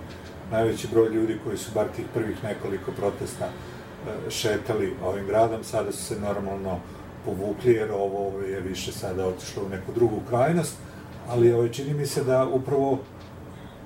najveći 0.51 0.89
broj 0.93 1.09
ljudi 1.09 1.39
koji 1.45 1.59
su 1.59 1.71
bar 1.75 1.87
tih 1.97 2.05
prvih 2.15 2.45
nekoliko 2.45 2.93
protesta 2.93 3.45
e, 3.45 4.31
šetali 4.31 4.95
ovim 5.05 5.27
gradom, 5.27 5.65
sada 5.65 5.93
su 5.93 6.05
se 6.05 6.21
normalno 6.21 6.81
povukli, 7.25 7.73
jer 7.73 7.91
ovo 7.93 8.41
je 8.41 8.61
više 8.61 8.93
sada 8.93 9.27
otišlo 9.27 9.63
u 9.67 9.69
neku 9.69 9.93
drugu 9.93 10.21
krajnost, 10.29 10.75
ali 11.29 11.53
ovaj, 11.53 11.73
čini 11.73 11.95
mi 11.95 12.07
se 12.07 12.25
da 12.25 12.47
upravo 12.47 12.99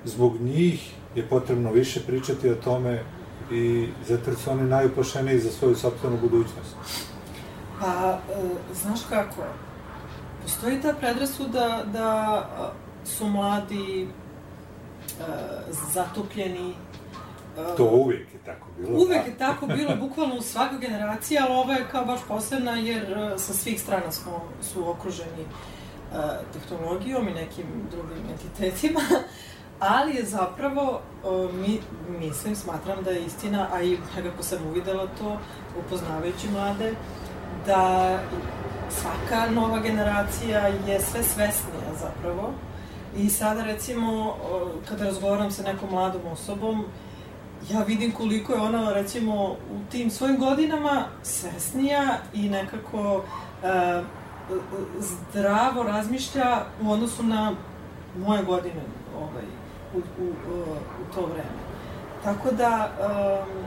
zbog 0.05 0.41
njih 0.41 0.93
je 1.15 1.27
potrebno 1.29 1.71
više 1.71 1.99
pričati 1.99 2.49
o 2.49 2.55
tome 2.55 3.03
i 3.51 3.87
zato 4.07 4.35
su 4.35 4.51
oni 4.51 4.63
najuplašeniji 4.63 5.39
za 5.39 5.51
svoju 5.51 5.75
sobstvenu 5.75 6.17
budućnost. 6.17 6.75
Pa, 7.79 8.19
e, 8.29 8.49
znaš 8.73 8.99
kako, 9.09 9.43
postoji 10.43 10.81
ta 10.81 10.93
predrasuda 10.93 11.83
da 11.93 12.49
su 13.05 13.27
mladi 13.27 14.03
e, 14.03 14.07
zatupljeni. 15.93 16.73
E, 17.57 17.75
to 17.77 17.85
uvijek 17.85 18.33
je 18.33 18.39
tako 18.45 18.67
bilo. 18.77 18.99
Uvijek 19.03 19.27
je 19.27 19.37
tako 19.37 19.67
bilo, 19.67 19.95
bukvalno 20.07 20.35
u 20.35 20.41
svakoj 20.41 20.77
generaciji, 20.77 21.37
ali 21.37 21.53
ova 21.55 21.73
je 21.73 21.87
kao 21.91 22.05
baš 22.05 22.19
posebna 22.27 22.71
jer 22.71 23.11
e, 23.11 23.37
sa 23.37 23.53
svih 23.53 23.81
strana 23.81 24.11
smo, 24.11 24.43
su 24.61 24.89
okruženi 24.89 25.41
e, 25.41 26.17
tehnologijom 26.53 27.27
i 27.27 27.33
nekim 27.33 27.65
drugim 27.91 28.23
entitetima, 28.31 28.99
ali 29.89 30.15
je 30.15 30.25
zapravo, 30.25 31.01
e, 31.23 31.53
mi, 31.53 31.79
mislim, 32.19 32.55
smatram 32.55 33.03
da 33.03 33.11
je 33.11 33.25
istina, 33.25 33.67
a 33.73 33.81
i 33.81 33.97
nekako 34.15 34.43
sam 34.43 34.67
uvidela 34.67 35.07
to, 35.19 35.37
upoznavajući 35.79 36.49
mlade, 36.49 36.93
da 37.65 38.19
svaka 38.89 39.51
nova 39.51 39.79
generacija 39.79 40.67
je 40.67 41.01
sve 41.01 41.23
svesnija 41.23 41.93
zapravo. 41.99 42.53
I 43.17 43.29
sada 43.29 43.63
recimo, 43.63 44.35
kada 44.89 45.05
razgovaram 45.05 45.51
sa 45.51 45.63
nekom 45.63 45.89
mladom 45.89 46.21
osobom, 46.31 46.85
ja 47.69 47.83
vidim 47.83 48.11
koliko 48.11 48.53
je 48.53 48.61
ona 48.61 48.93
recimo 48.93 49.51
u 49.51 49.91
tim 49.91 50.09
svojim 50.09 50.37
godinama 50.39 51.05
svesnija 51.23 52.17
i 52.33 52.49
nekako 52.49 53.23
e, 53.63 54.01
zdravo 54.99 55.83
razmišlja 55.83 56.65
u 56.81 56.91
odnosu 56.91 57.23
na 57.23 57.51
moje 58.17 58.43
godine 58.43 58.81
ovaj, 59.17 59.43
u, 59.95 59.97
u, 59.97 60.29
u 61.01 61.13
to 61.15 61.21
vreme. 61.21 61.63
Tako 62.23 62.51
da 62.51 62.91
um, 62.99 63.63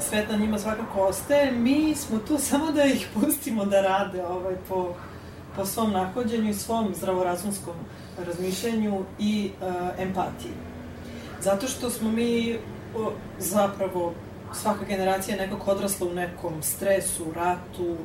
svet 0.00 0.30
na 0.30 0.36
njima 0.36 0.58
svakako 0.58 1.00
ostaje. 1.00 1.52
Mi 1.52 1.94
smo 1.94 2.18
tu 2.18 2.38
samo 2.48 2.72
da 2.72 2.84
ih 2.84 3.08
pustimo 3.14 3.64
da 3.64 3.80
rade 3.80 4.24
ovaj, 4.24 4.56
po, 4.68 4.94
po 5.56 5.66
svom 5.66 5.92
nahođenju 5.92 6.50
i 6.50 6.54
svom 6.54 6.94
zdravorazumskom 6.94 7.74
razmišljanju 8.26 9.04
i 9.18 9.50
uh, 9.60 9.74
empatiji. 9.98 10.52
Zato 11.40 11.66
što 11.66 11.90
smo 11.90 12.10
mi 12.10 12.58
o, 12.96 13.12
zapravo 13.38 14.12
svaka 14.54 14.84
generacija 14.84 15.36
nekako 15.36 15.70
odrasla 15.70 16.06
u 16.06 16.14
nekom 16.14 16.62
stresu, 16.62 17.24
ratu 17.36 17.96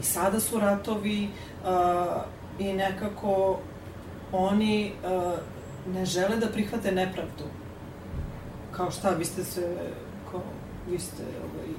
i 0.00 0.02
sada 0.02 0.40
su 0.40 0.60
ratovi 0.60 1.28
uh, 1.64 2.22
i 2.58 2.72
nekako 2.72 3.58
oni 4.32 4.92
uh, 5.04 5.32
ne 5.86 6.06
žele 6.06 6.36
da 6.36 6.46
prihvate 6.46 6.92
nepravdu. 6.92 7.44
Kao 8.70 8.90
šta, 8.90 9.10
vi 9.10 9.24
ste 9.24 9.44
se, 9.44 9.76
kao, 10.30 10.42
vi 10.90 10.98
ste 10.98 11.22
ovaj, 11.22 11.74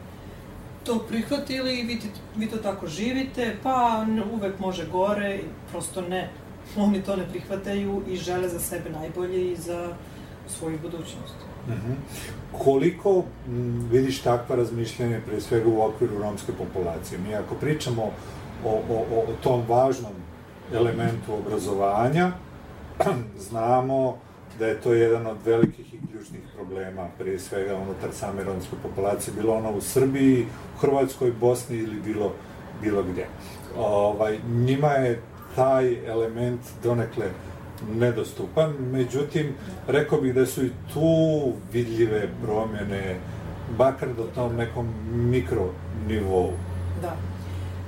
to 0.84 1.00
prihvatili 1.10 1.80
i 1.80 1.84
vi, 1.84 2.00
vi 2.36 2.48
to 2.48 2.58
tako 2.58 2.88
živite, 2.88 3.56
pa 3.64 4.06
uvek 4.34 4.60
može 4.60 4.88
gore, 4.88 5.40
prosto 5.72 6.02
ne 6.02 6.30
oni 6.78 7.02
to 7.02 7.16
ne 7.16 7.28
prihvataju 7.30 8.02
i 8.08 8.18
žele 8.18 8.50
za 8.50 8.60
sebe 8.60 8.90
najbolje 8.90 9.52
i 9.52 9.56
za 9.56 9.96
svoju 10.48 10.80
budućnost. 10.82 11.36
Mm 11.68 11.72
-hmm. 11.72 11.96
Koliko 12.64 13.24
m, 13.48 13.88
vidiš 13.92 14.22
takva 14.22 14.56
razmišljanja 14.56 15.20
pre 15.26 15.42
svega 15.42 15.70
u 15.70 15.82
okviru 15.82 16.18
romske 16.18 16.52
populacije? 16.52 17.20
Mi 17.20 17.36
ako 17.36 17.56
pričamo 17.56 18.04
o, 18.66 18.82
o, 18.90 19.24
o 19.30 19.34
tom 19.44 19.64
važnom 19.68 20.14
elementu 20.74 21.34
obrazovanja, 21.34 22.32
znamo 23.50 24.18
da 24.60 24.68
je 24.68 24.82
to 24.82 24.94
jedan 24.94 25.28
od 25.28 25.38
velikih 25.46 25.94
i 25.94 26.00
ključnih 26.12 26.42
problema, 26.56 27.08
prije 27.18 27.40
svega 27.40 27.76
unutar 27.76 28.10
same 28.12 28.44
romske 28.44 28.76
populacije, 28.84 29.34
bilo 29.34 29.54
ono 29.54 29.72
u 29.72 29.82
Srbiji, 29.82 30.46
u 30.76 30.80
Hrvatskoj, 30.80 31.32
Bosni 31.32 31.78
ili 31.78 32.00
bilo, 32.00 32.34
bilo 32.82 33.04
gde. 33.04 33.28
Ovaj, 33.78 34.40
njima 34.48 34.90
je 34.90 35.22
taj 35.56 36.06
element 36.06 36.62
donekle 36.84 37.26
nedostupan, 37.96 38.74
međutim, 38.92 39.56
rekao 39.88 40.22
bih 40.22 40.34
da 40.34 40.46
su 40.46 40.66
i 40.66 40.72
tu 40.94 41.54
vidljive 41.74 42.30
promjene, 42.44 43.20
bakar 43.78 44.10
do 44.18 44.24
tom 44.36 44.56
nekom 44.56 44.94
mikro 45.14 45.70
nivou. 46.08 46.52
Da. 47.02 47.16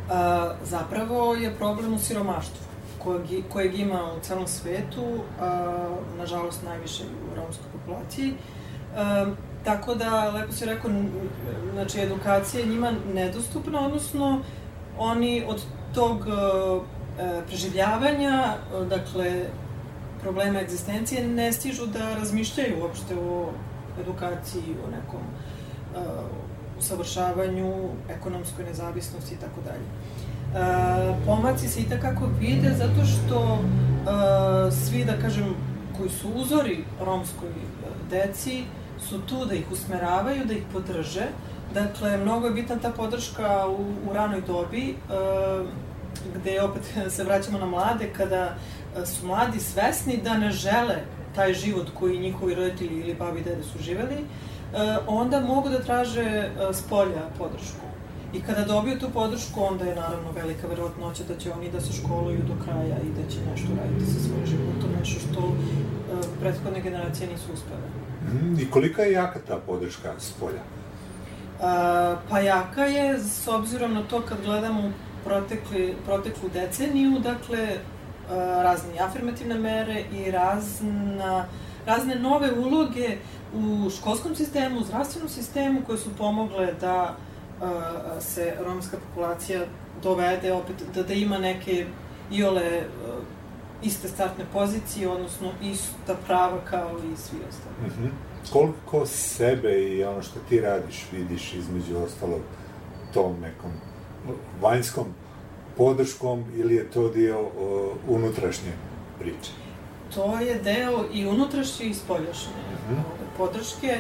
A, 0.09 0.55
zapravo 0.63 1.35
je 1.35 1.55
problem 1.57 1.93
u 1.93 1.99
siromaštvu, 1.99 2.65
kojeg, 3.05 3.43
kojeg 3.49 3.79
ima 3.79 4.13
u 4.17 4.19
celom 4.19 4.47
svetu, 4.47 5.05
a, 5.39 5.87
nažalost 6.17 6.63
najviše 6.63 7.03
u 7.03 7.35
romskoj 7.35 7.67
populaciji. 7.71 8.33
Um, 8.33 9.37
tako 9.63 9.95
da, 9.95 10.29
lepo 10.29 10.51
si 10.51 10.65
rekao, 10.65 10.91
znači, 11.73 12.01
edukacija 12.01 12.59
je 12.61 12.67
njima 12.67 12.91
nedostupna, 13.13 13.85
odnosno, 13.85 14.41
oni 14.97 15.43
od 15.47 15.61
tog 15.93 16.19
uh, 16.19 16.83
e, 17.19 17.41
preživljavanja, 17.47 18.55
dakle, 18.89 19.45
problema 20.21 20.59
egzistencije, 20.59 21.27
ne 21.27 21.51
stižu 21.53 21.85
da 21.85 22.15
razmišljaju 22.15 22.81
uopšte 22.81 23.15
o 23.15 23.49
edukaciji, 24.01 24.75
o 24.87 24.91
nekom 24.91 25.21
uh, 25.21 26.01
usavršavanju, 26.79 27.89
ekonomskoj 28.09 28.65
nezavisnosti 28.65 29.35
i 29.35 29.37
tako 29.37 29.61
dalje. 29.61 29.85
Uh, 30.55 30.61
pomaci 31.25 31.67
se 31.67 31.81
i 31.81 31.89
takako 31.89 32.25
vide 32.39 32.73
zato 32.77 33.05
što 33.05 33.39
uh, 33.39 34.73
svi, 34.73 35.05
da 35.05 35.17
kažem, 35.21 35.55
koji 35.97 36.09
su 36.09 36.29
uzori 36.35 36.83
romskoj 37.05 37.49
uh, 37.49 38.09
deci, 38.09 38.63
su 39.09 39.21
tu 39.21 39.45
da 39.45 39.55
ih 39.55 39.71
usmeravaju, 39.71 40.45
da 40.45 40.53
ih 40.53 40.63
podrže. 40.73 41.27
Dakle, 41.73 42.17
mnogo 42.17 42.47
je 42.47 42.53
bitna 42.53 42.75
ta 42.75 42.89
podrška 42.89 43.67
u, 43.67 44.09
u 44.09 44.13
ranoj 44.13 44.41
dobi, 44.41 44.95
gde 46.35 46.61
opet 46.61 46.83
se 47.09 47.23
vraćamo 47.23 47.59
na 47.59 47.65
mlade, 47.65 48.13
kada 48.17 48.55
su 49.05 49.27
mladi 49.27 49.59
svesni 49.59 50.17
da 50.23 50.37
ne 50.37 50.51
žele 50.51 50.95
taj 51.35 51.53
život 51.53 51.87
koji 51.99 52.19
njihovi 52.19 52.55
roditelji 52.55 52.99
ili 52.99 53.13
babi 53.13 53.39
i 53.39 53.43
dede 53.43 53.63
su 53.63 53.79
živeli, 53.79 54.25
onda 55.07 55.39
mogu 55.39 55.69
da 55.69 55.83
traže 55.83 56.49
uh, 56.49 56.75
s 56.75 56.81
polja 56.81 57.21
podršku. 57.37 57.84
I 58.35 58.41
kada 58.41 58.63
dobiju 58.63 58.99
tu 58.99 59.09
podršku, 59.13 59.63
onda 59.63 59.85
je 59.85 59.95
naravno 59.95 60.31
velika 60.31 60.67
verovatnoća 60.67 61.23
da 61.27 61.37
će 61.37 61.53
oni 61.53 61.71
da 61.71 61.81
se 61.81 61.93
školuju 61.93 62.39
do 62.47 62.53
kraja 62.65 62.97
i 62.97 63.21
da 63.21 63.29
će 63.31 63.37
nešto 63.51 63.67
raditi 63.81 64.05
sa 64.05 64.19
svojim 64.19 64.45
životom, 64.45 64.89
nešto 64.99 65.19
što 65.19 65.39
uh, 65.39 65.55
prethodne 66.39 66.81
generacije 66.81 67.29
nisu 67.29 67.53
uspele. 67.53 67.87
Mhm, 68.27 68.59
I 68.59 68.69
kolika 68.71 69.01
je 69.01 69.11
jaka 69.11 69.39
ta 69.47 69.57
podrška 69.57 70.13
s 70.19 70.31
polja? 70.31 70.61
A, 71.61 72.15
pa 72.29 72.39
jaka 72.39 72.83
je, 72.83 73.19
s 73.19 73.47
obzirom 73.47 73.93
na 73.93 74.03
to 74.03 74.21
kad 74.21 74.37
gledamo 74.45 74.91
protekli, 75.23 75.95
proteklu 76.05 76.49
deceniju, 76.53 77.19
dakle, 77.19 77.67
a, 77.67 78.35
razne 78.63 78.99
afirmativne 78.99 79.55
mere 79.55 80.03
i 80.13 80.31
razna, 80.31 81.45
razne 81.85 82.15
nove 82.15 82.51
uloge 82.53 83.17
u 83.53 83.89
školskom 83.89 84.35
sistemu, 84.35 84.79
u 84.79 84.83
zdravstvenom 84.83 85.29
sistemu 85.29 85.81
koje 85.85 85.97
su 85.97 86.09
pomogle 86.17 86.73
da 86.81 87.15
se 88.21 88.53
romska 88.65 88.97
populacija 89.07 89.61
dovede 90.03 90.53
opet, 90.53 90.75
da, 90.95 91.03
da 91.03 91.13
ima 91.13 91.37
neke 91.37 91.85
iole 92.31 92.81
iste 93.81 94.07
startne 94.07 94.45
pozicije, 94.53 95.09
odnosno 95.09 95.51
ista 95.61 96.15
prava 96.27 96.57
kao 96.69 96.91
i 97.13 97.17
svi 97.17 97.37
ostali. 97.49 97.87
Mhm. 97.87 98.07
Koliko 98.53 99.05
sebe 99.05 99.81
i 99.83 100.03
ono 100.03 100.21
što 100.21 100.39
ti 100.49 100.59
radiš 100.61 101.05
vidiš 101.11 101.53
između 101.53 101.97
ostalog 101.97 102.41
tom 103.13 103.39
nekom 103.41 103.71
vanjskom 104.61 105.05
podrškom 105.77 106.45
ili 106.55 106.75
je 106.75 106.91
to 106.91 107.09
dio 107.09 107.39
o, 107.39 107.93
unutrašnje 108.07 108.71
priče? 109.19 109.51
To 110.15 110.39
je 110.39 110.55
deo 110.55 111.05
i 111.13 111.25
unutrašnje 111.27 111.85
i 111.85 111.93
spoljašnje 111.93 112.53
Mhm. 112.89 112.99
podrške, 113.37 113.97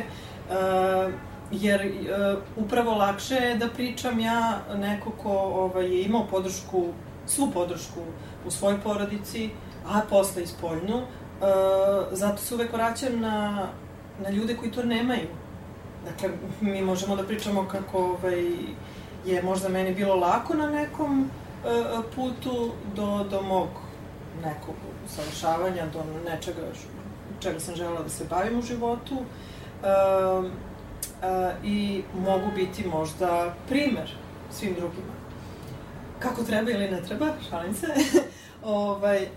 uh, 0.49 1.13
jer 1.61 1.81
uh, 1.85 2.65
upravo 2.65 2.95
lakše 2.95 3.35
je 3.35 3.55
da 3.57 3.69
pričam 3.69 4.19
ja 4.19 4.59
neko 4.75 5.11
ko 5.11 5.31
ovaj, 5.31 5.85
je 5.85 6.03
imao 6.03 6.27
podršku, 6.31 6.85
svu 7.25 7.51
podršku 7.53 7.99
u 8.45 8.51
svojoj 8.51 8.81
porodici, 8.81 9.49
a 9.87 10.01
posle 10.09 10.43
i 10.43 10.47
spoljnu, 10.47 10.97
uh, 10.97 11.05
zato 12.11 12.37
se 12.37 12.55
uvek 12.55 12.73
vraćam 12.73 13.19
na, 13.19 13.67
na 14.19 14.29
ljude 14.29 14.55
koji 14.55 14.71
to 14.71 14.83
nemaju. 14.83 15.27
Dakle, 16.05 16.29
mi 16.61 16.81
možemo 16.81 17.15
da 17.15 17.23
pričamo 17.23 17.67
kako 17.67 17.99
ovaj, 17.99 18.45
je 19.25 19.43
možda 19.43 19.69
meni 19.69 19.95
bilo 19.95 20.15
lako 20.15 20.53
na 20.53 20.69
nekom 20.69 21.21
uh, 21.21 22.05
putu 22.15 22.71
do, 22.95 23.25
do 23.29 23.41
mog 23.41 23.69
nekog 24.43 24.75
usavršavanja, 25.05 25.85
do 25.93 26.03
nečega 26.29 26.61
čega 27.39 27.59
sam 27.59 27.75
želela 27.75 28.01
da 28.01 28.09
se 28.09 28.25
bavim 28.29 28.59
u 28.59 28.61
životu. 28.61 29.15
Um, 29.15 30.51
a, 31.21 31.51
I 31.63 32.03
mogu 32.13 32.51
biti 32.55 32.87
možda 32.87 33.53
primer 33.69 34.11
svim 34.51 34.73
drugima. 34.73 35.13
Kako 36.19 36.43
treba 36.43 36.71
ili 36.71 36.91
ne 36.91 37.01
treba, 37.01 37.25
šalim 37.49 37.73
se. 37.73 37.87
ovaj, 38.63 39.27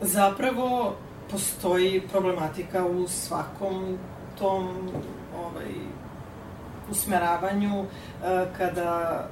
zapravo 0.00 0.94
postoji 1.30 2.02
problematika 2.10 2.86
u 2.86 3.08
svakom 3.08 3.98
tom 4.38 4.90
ovaj, 5.38 5.72
usmeravanju 6.90 7.84
kada 8.56 9.28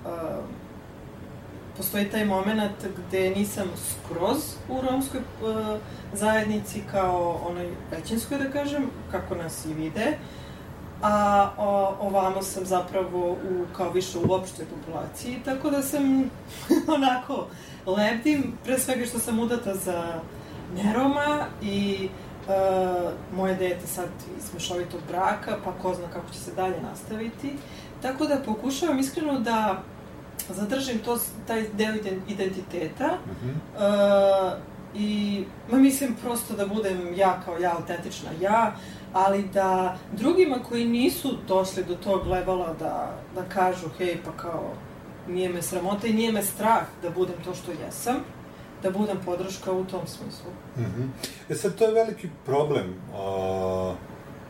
postoji 1.76 2.10
taj 2.10 2.24
moment 2.24 2.86
gde 2.96 3.30
nisam 3.30 3.68
skroz 3.76 4.38
u 4.68 4.80
romskoj 4.90 5.20
zajednici 6.12 6.82
kao 6.90 7.40
onoj 7.48 7.70
većinskoj, 7.90 8.38
da 8.38 8.50
kažem, 8.50 8.90
kako 9.10 9.34
nas 9.34 9.66
i 9.66 9.74
vide, 9.74 10.18
a 11.04 11.50
o, 11.58 11.96
ovamo 12.00 12.42
sam 12.42 12.66
zapravo 12.66 13.32
u, 13.32 13.64
kao 13.76 13.90
više 13.90 14.18
u 14.18 14.32
opštoj 14.32 14.66
populaciji, 14.66 15.40
tako 15.44 15.70
da 15.70 15.82
sam 15.82 16.30
onako 16.96 17.46
lebdim, 17.86 18.52
pre 18.64 18.78
svega 18.78 19.06
što 19.06 19.18
sam 19.18 19.38
udata 19.38 19.74
za 19.74 20.20
neroma 20.76 21.46
i 21.62 22.08
uh, 22.48 23.12
moje 23.36 23.54
dete 23.54 23.86
sad 23.86 24.08
iz 24.38 24.54
mešovitog 24.54 25.00
braka, 25.08 25.56
pa 25.64 25.72
ko 25.72 25.94
zna 25.94 26.06
kako 26.12 26.32
će 26.32 26.38
se 26.38 26.52
dalje 26.54 26.80
nastaviti. 26.82 27.52
Tako 28.02 28.26
da 28.26 28.42
pokušavam 28.46 28.98
iskreno 28.98 29.40
da 29.40 29.82
zadržim 30.48 30.98
to, 30.98 31.18
taj 31.46 31.68
deo 31.72 31.92
iden- 31.92 32.20
identiteta 32.28 33.08
uh, 33.74 34.52
i 34.94 35.44
ma 35.70 35.78
mislim 35.78 36.14
prosto 36.22 36.54
da 36.54 36.66
budem 36.66 37.14
ja 37.16 37.40
kao 37.44 37.58
ja, 37.58 37.76
autentična 37.76 38.30
ja, 38.40 38.76
ali 39.14 39.42
da 39.52 39.96
drugima 40.12 40.56
koji 40.68 40.84
nisu 40.84 41.36
došli 41.48 41.84
do 41.84 41.94
tog 41.94 42.26
levela 42.26 42.74
da, 42.78 43.18
da 43.34 43.42
kažu 43.42 43.88
hej 43.98 44.18
pa 44.24 44.32
kao 44.42 44.72
nije 45.28 45.48
me 45.48 45.62
sramota 45.62 46.06
i 46.06 46.12
nije 46.12 46.32
me 46.32 46.42
strah 46.42 46.82
da 47.02 47.10
budem 47.10 47.34
to 47.44 47.54
što 47.54 47.72
jesam, 47.72 48.16
da 48.82 48.90
budem 48.90 49.16
podrška 49.24 49.72
u 49.72 49.84
tom 49.84 50.06
smislu. 50.06 50.50
Mhm. 50.76 51.02
E 51.48 51.54
sad, 51.54 51.74
to 51.74 51.84
je 51.84 51.94
veliki 51.94 52.28
problem, 52.46 52.94
a, 53.14 53.94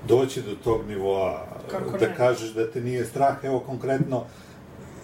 doći 0.08 0.42
do 0.42 0.54
tog 0.64 0.86
nivoa, 0.88 1.46
Kako 1.70 1.98
da 1.98 2.06
ne? 2.08 2.16
kažeš 2.16 2.50
da 2.50 2.70
te 2.70 2.80
nije 2.80 3.04
strah, 3.04 3.36
evo 3.42 3.60
konkretno, 3.60 4.24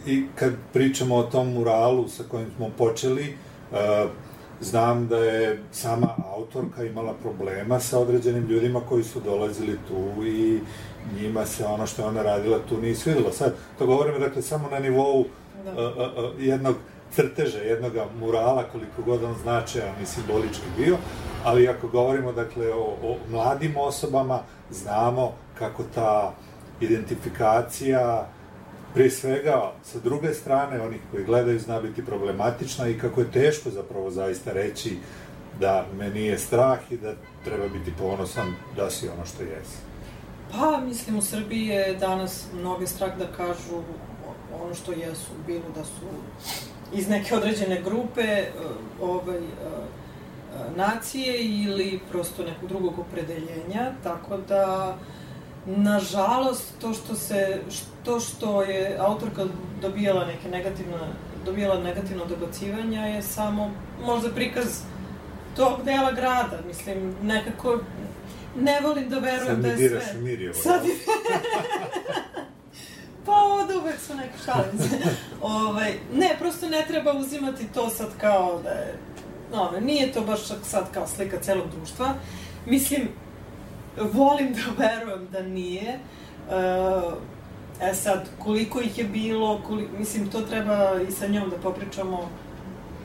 i 0.06 0.26
kad 0.34 0.52
pričamo 0.72 1.16
o 1.16 1.22
tom 1.22 1.52
muralu 1.52 2.08
sa 2.08 2.22
kojim 2.30 2.50
smo 2.56 2.70
počeli, 2.78 3.36
a, 3.72 4.06
znam 4.60 5.08
da 5.08 5.16
je 5.16 5.62
sama 5.72 6.14
autorka 6.36 6.84
imala 6.84 7.14
problema 7.22 7.80
sa 7.80 7.98
određenim 7.98 8.46
ljudima 8.46 8.80
koji 8.88 9.04
su 9.04 9.20
dolazili 9.20 9.78
tu 9.88 10.24
i 10.26 10.60
njima 11.20 11.46
se 11.46 11.64
ono 11.64 11.86
što 11.86 12.02
je 12.02 12.08
ona 12.08 12.22
radila 12.22 12.58
tu 12.68 12.80
nije 12.80 12.94
svidelo. 12.94 13.32
Sad, 13.32 13.54
to 13.78 13.86
govorimo, 13.86 14.18
dakle, 14.18 14.42
samo 14.42 14.68
na 14.70 14.78
nivou 14.78 15.24
Da. 15.64 15.70
a, 15.70 15.84
a, 15.84 16.22
a, 16.22 16.30
jednog 16.38 16.76
crteža, 17.12 17.58
jednog 17.58 17.92
murala, 18.20 18.64
koliko 18.72 19.02
god 19.02 19.24
on 19.24 19.34
značajan 19.42 19.94
i 20.02 20.06
simbolički 20.06 20.66
bio, 20.76 20.96
ali 21.44 21.68
ako 21.68 21.88
govorimo, 21.88 22.32
dakle, 22.32 22.72
o, 22.72 22.96
o 23.02 23.16
mladim 23.30 23.76
osobama, 23.76 24.40
znamo 24.70 25.32
kako 25.58 25.82
ta 25.94 26.34
identifikacija, 26.80 28.28
prije 28.94 29.10
svega, 29.10 29.72
sa 29.84 29.98
druge 29.98 30.34
strane, 30.34 30.80
onih 30.80 31.00
koji 31.10 31.24
gledaju, 31.24 31.60
zna 31.60 31.80
biti 31.80 32.04
problematična 32.04 32.88
i 32.88 32.98
kako 32.98 33.20
je 33.20 33.30
teško 33.30 33.70
zapravo 33.70 34.10
zaista 34.10 34.52
reći 34.52 34.96
da 35.60 35.86
me 35.98 36.10
nije 36.10 36.38
strah 36.38 36.78
i 36.90 36.96
da 36.96 37.14
treba 37.44 37.68
biti 37.68 37.92
ponosan 37.98 38.54
da 38.76 38.90
si 38.90 39.08
ono 39.08 39.26
što 39.26 39.42
jesi. 39.42 39.76
Pa, 40.52 40.80
mislim, 40.86 41.18
u 41.18 41.22
Srbiji 41.22 41.66
je 41.66 41.94
danas 41.94 42.46
mnoge 42.54 42.86
strah 42.86 43.18
da 43.18 43.26
kažu 43.36 43.82
ono 44.62 44.74
što 44.74 44.92
jesu, 44.92 45.30
bilo 45.46 45.64
da 45.74 45.84
su 45.84 46.06
iz 46.92 47.08
neke 47.08 47.36
određene 47.36 47.82
grupe, 47.82 48.22
eh, 48.22 48.50
ovaj, 49.00 49.38
eh, 49.38 49.42
nacije 50.76 51.44
ili 51.44 52.00
prosto 52.10 52.42
nekog 52.42 52.68
drugog 52.68 52.98
opredeljenja, 52.98 53.92
tako 54.02 54.36
da 54.48 54.96
nažalost 55.66 56.72
to 56.80 56.94
što 56.94 57.14
se 57.14 57.60
to 58.04 58.20
što 58.20 58.62
je 58.62 58.96
autorka 59.00 59.44
dobijala 59.80 60.26
neke 60.26 60.48
negativne 60.48 60.96
dobijala 61.44 61.80
negativno 61.80 62.24
dobacivanja 62.24 63.06
je 63.06 63.22
samo 63.22 63.70
možda 64.04 64.30
prikaz 64.30 64.82
tog 65.56 65.84
dela 65.84 66.12
grada, 66.12 66.58
mislim, 66.66 67.14
nekako 67.22 67.78
ne 68.56 68.80
volim 68.80 69.08
da 69.08 69.18
verujem 69.18 69.46
Sad 69.46 69.56
mi 69.56 69.62
da 69.62 69.68
je 69.68 69.76
diraš 69.76 70.04
sve. 70.04 70.18
u 70.18 70.22
Mirjevo, 70.22 70.54
Sad? 70.54 70.80
Pa 73.26 73.32
od 73.32 73.76
uvek 73.76 74.00
su 74.00 74.14
neke 74.14 74.38
šalim 74.44 74.78
se. 74.78 74.96
ovaj, 75.42 75.92
ne, 76.12 76.36
prosto 76.38 76.68
ne 76.68 76.84
treba 76.88 77.12
uzimati 77.12 77.72
to 77.74 77.90
sad 77.90 78.08
kao 78.20 78.60
da 78.62 78.70
je... 78.70 78.98
No, 79.52 79.70
nije 79.80 80.12
to 80.12 80.20
baš 80.20 80.40
sad 80.62 80.92
kao 80.94 81.06
slika 81.06 81.40
celog 81.40 81.66
društva. 81.76 82.14
Mislim, 82.66 83.08
volim 83.96 84.52
da 84.52 84.60
verujem 84.84 85.28
da 85.32 85.42
nije. 85.42 85.98
Uh, 86.48 87.12
E 87.80 87.94
sad, 87.94 88.28
koliko 88.38 88.80
ih 88.80 88.98
je 88.98 89.04
bilo, 89.04 89.60
koli, 89.66 89.88
mislim, 89.98 90.28
to 90.28 90.40
treba 90.40 91.00
i 91.08 91.12
sa 91.12 91.26
njom 91.26 91.50
da 91.50 91.56
popričamo 91.56 92.28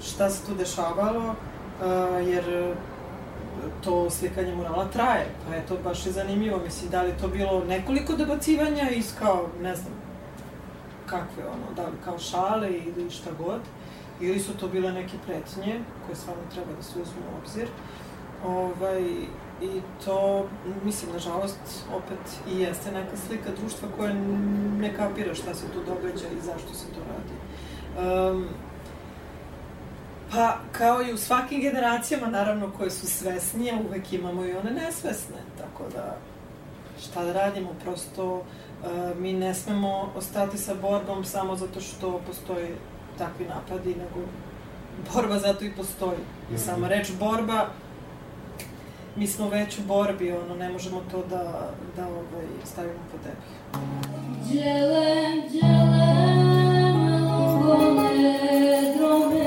šta 0.04 0.30
se 0.30 0.46
tu 0.46 0.56
dešavalo, 0.56 1.30
uh, 1.30 2.28
jer 2.28 2.74
to 3.84 4.10
slikanje 4.10 4.56
murala 4.56 4.88
traje, 4.88 5.26
pa 5.48 5.56
je 5.56 5.66
to 5.66 5.78
baš 5.84 6.06
i 6.06 6.12
zanimljivo, 6.12 6.60
mislim, 6.66 6.92
da 6.92 7.02
li 7.02 7.14
to 7.22 7.28
bilo 7.28 7.64
nekoliko 7.66 8.14
dobacivanja 8.14 8.90
iz 8.90 9.14
kao, 9.20 9.48
ne 9.62 9.76
znam, 9.76 9.94
kakve 11.06 11.44
ono, 11.44 11.76
da 11.76 11.82
li 11.82 11.98
kao 12.04 12.20
šale 12.20 12.72
ili 12.72 13.10
šta 13.10 13.30
god, 13.40 13.62
ili 14.20 14.40
su 14.40 14.58
to 14.58 14.68
bile 14.68 14.92
neke 14.92 15.18
pretnje 15.26 15.80
koje 16.06 16.16
stvarno 16.16 16.44
treba 16.54 16.74
da 16.78 16.84
se 16.84 17.02
uzmu 17.02 17.22
u 17.34 17.38
obzir. 17.38 17.68
Ovaj, 18.46 19.04
I 19.62 19.82
to, 20.06 20.46
mislim, 20.84 21.12
nažalost, 21.12 21.60
opet 21.96 22.18
i 22.48 22.60
jeste 22.60 22.92
neka 22.92 23.18
slika 23.28 23.50
društva 23.60 23.90
koja 23.98 24.14
ne 24.80 24.96
kapira 24.96 25.36
šta 25.36 25.54
se 25.54 25.66
tu 25.74 25.80
događa 25.80 26.26
i 26.28 26.42
zašto 26.42 26.74
se 26.74 26.86
to 26.86 27.00
radi. 27.10 27.36
Um, 28.34 28.48
pa, 30.32 30.58
kao 30.72 31.04
i 31.04 31.14
u 31.14 31.18
svakim 31.18 31.62
generacijama, 31.62 32.28
naravno, 32.28 32.72
koje 32.78 32.92
su 32.92 33.08
svesnije, 33.08 33.74
uvek 33.88 34.14
imamo 34.14 34.46
i 34.46 34.56
one 34.56 34.72
nesvesne, 34.72 35.42
tako 35.58 35.84
da 35.94 36.18
šta 37.04 37.24
da 37.24 37.34
radimo, 37.34 37.70
prosto 37.84 38.36
uh, 38.36 38.44
mi 39.18 39.34
ne 39.34 39.54
smemo 39.54 40.12
ostati 40.16 40.58
sa 40.58 40.74
borbom 40.74 41.26
samo 41.26 41.56
zato 41.56 41.82
što 41.82 42.22
postoji 42.28 42.68
takvi 43.18 43.46
napadi, 43.46 43.90
nego 43.90 44.28
borba 45.14 45.40
zato 45.40 45.66
i 45.66 45.72
postoji. 45.72 46.20
I 46.54 46.58
sama 46.58 46.88
reč 46.88 47.12
borba 47.20 47.70
mi 49.16 49.28
smo 49.28 49.50
već 49.50 49.80
u 49.80 49.82
borbi, 49.88 50.32
ono, 50.32 50.56
ne 50.56 50.70
možemo 50.70 51.02
to 51.12 51.24
da, 51.30 51.70
da 51.96 52.08
ovaj, 52.08 52.46
stavimo 52.66 53.00
pod 53.12 53.20
tepih. 53.24 53.56
Đelem, 54.52 55.42
đelem, 55.52 56.98
lungone, 57.28 58.94
dromensa, 58.98 59.45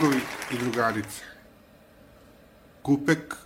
Drugovi 0.00 0.20
i 0.52 0.58
drugarice, 0.58 1.22
Kupek 2.82 3.36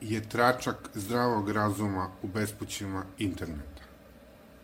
je 0.00 0.28
tračak 0.28 0.90
zdravog 0.94 1.50
razuma 1.50 2.08
u 2.22 2.26
bespućima 2.26 3.04
interneta. 3.18 3.82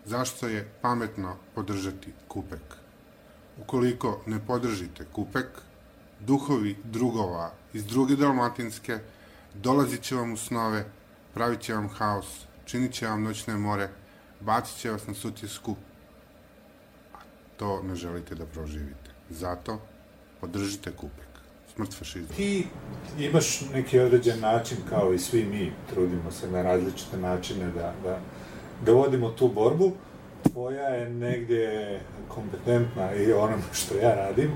Zašto 0.05 0.49
je 0.49 0.73
pametno 0.83 1.37
podržati 1.55 2.13
Kupek? 2.29 2.61
Ukoliko 3.61 4.21
ne 4.27 4.41
podržite 4.47 5.07
Kupek, 5.13 5.47
duhovi 6.21 6.77
drugova 6.85 7.53
iz 7.73 7.87
druge 7.87 8.17
dalmatinske 8.17 8.99
dolazit 9.55 10.03
će 10.03 10.15
vam 10.15 10.33
u 10.33 10.37
snove, 10.37 10.85
pravit 11.35 11.61
će 11.61 11.75
vam 11.75 11.89
haos, 11.89 12.45
činit 12.65 12.93
će 12.93 13.07
vam 13.07 13.23
noćne 13.23 13.57
more, 13.57 13.89
bacit 14.41 14.77
će 14.77 14.91
vas 14.91 15.07
na 15.07 15.15
sutjesku, 15.15 15.77
a 17.15 17.19
to 17.57 17.83
ne 17.83 17.95
želite 17.95 18.35
da 18.35 18.47
proživite. 18.47 19.11
Zato 19.31 19.81
podržite 20.41 20.93
Kupek. 20.93 21.28
Smrt 21.79 21.95
fašizmu. 21.95 22.35
Ti 22.37 22.67
imaš 23.19 23.61
neki 23.75 23.99
određen 23.99 24.41
način, 24.41 24.77
kao 24.89 25.13
i 25.13 25.19
svi 25.19 25.45
mi, 25.45 25.73
trudimo 25.91 26.31
se 26.31 26.51
na 26.51 26.63
različite 26.63 27.17
načine 27.17 27.67
da, 27.67 27.95
da, 28.03 28.19
da 28.85 28.93
vodimo 28.93 29.31
tu 29.31 29.49
borbu. 29.49 29.93
Tvoja 30.53 30.89
je 30.89 31.11
negdje 31.11 32.01
kompetentna 32.29 33.15
i 33.15 33.33
onom 33.33 33.61
što 33.73 33.95
ja 33.95 34.15
radim. 34.15 34.51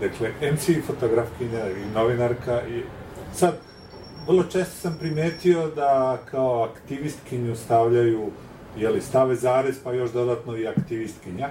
Dakle, 0.00 0.52
MC 0.52 0.86
fotografkinja 0.86 1.70
i 1.70 1.94
novinarka 1.94 2.62
i 2.68 2.82
sad, 3.34 3.58
vrlo 4.26 4.42
često 4.42 4.74
sam 4.80 4.96
primetio 4.98 5.68
da 5.68 6.18
kao 6.30 6.62
aktivistkinju 6.62 7.56
stavljaju 7.56 8.30
jeli, 8.76 9.00
stave 9.00 9.34
zarez, 9.34 9.76
pa 9.84 9.92
još 9.92 10.12
dodatno 10.12 10.56
i 10.56 10.68
aktivistkinja, 10.68 11.48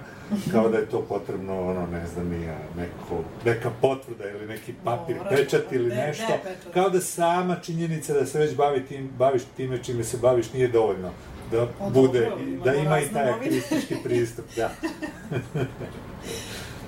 kao 0.51 0.69
da 0.69 0.77
je 0.77 0.85
to 0.85 1.01
potrebno, 1.01 1.69
ono, 1.69 1.87
ne 1.87 2.07
znam, 2.07 2.29
nija, 2.29 2.57
neko, 2.77 3.23
neka 3.45 3.71
potvrda 3.81 4.29
ili 4.29 4.47
neki 4.47 4.73
papir, 4.83 5.15
Mora, 5.15 5.29
pečat 5.29 5.71
ili 5.71 5.89
ne, 5.89 6.07
nešto, 6.07 6.27
ne 6.27 6.39
pečat. 6.43 6.73
kao 6.73 6.89
da 6.89 7.01
sama 7.01 7.55
činjenica 7.55 8.13
da 8.13 8.25
se 8.25 8.39
već 8.39 8.55
bavi 8.55 8.85
tim, 8.85 9.11
baviš 9.17 9.41
time 9.57 9.83
čime 9.83 10.03
se 10.03 10.17
baviš 10.17 10.53
nije 10.53 10.67
dovoljno 10.67 11.11
da 11.51 11.67
Pa 11.79 11.89
bude, 11.89 12.19
dobro, 12.19 12.45
da 12.63 12.73
ima 12.73 12.99
i 12.99 13.09
taj 13.13 13.29
aktivistički 13.29 13.95
pristup, 14.03 14.45
da. 14.55 14.69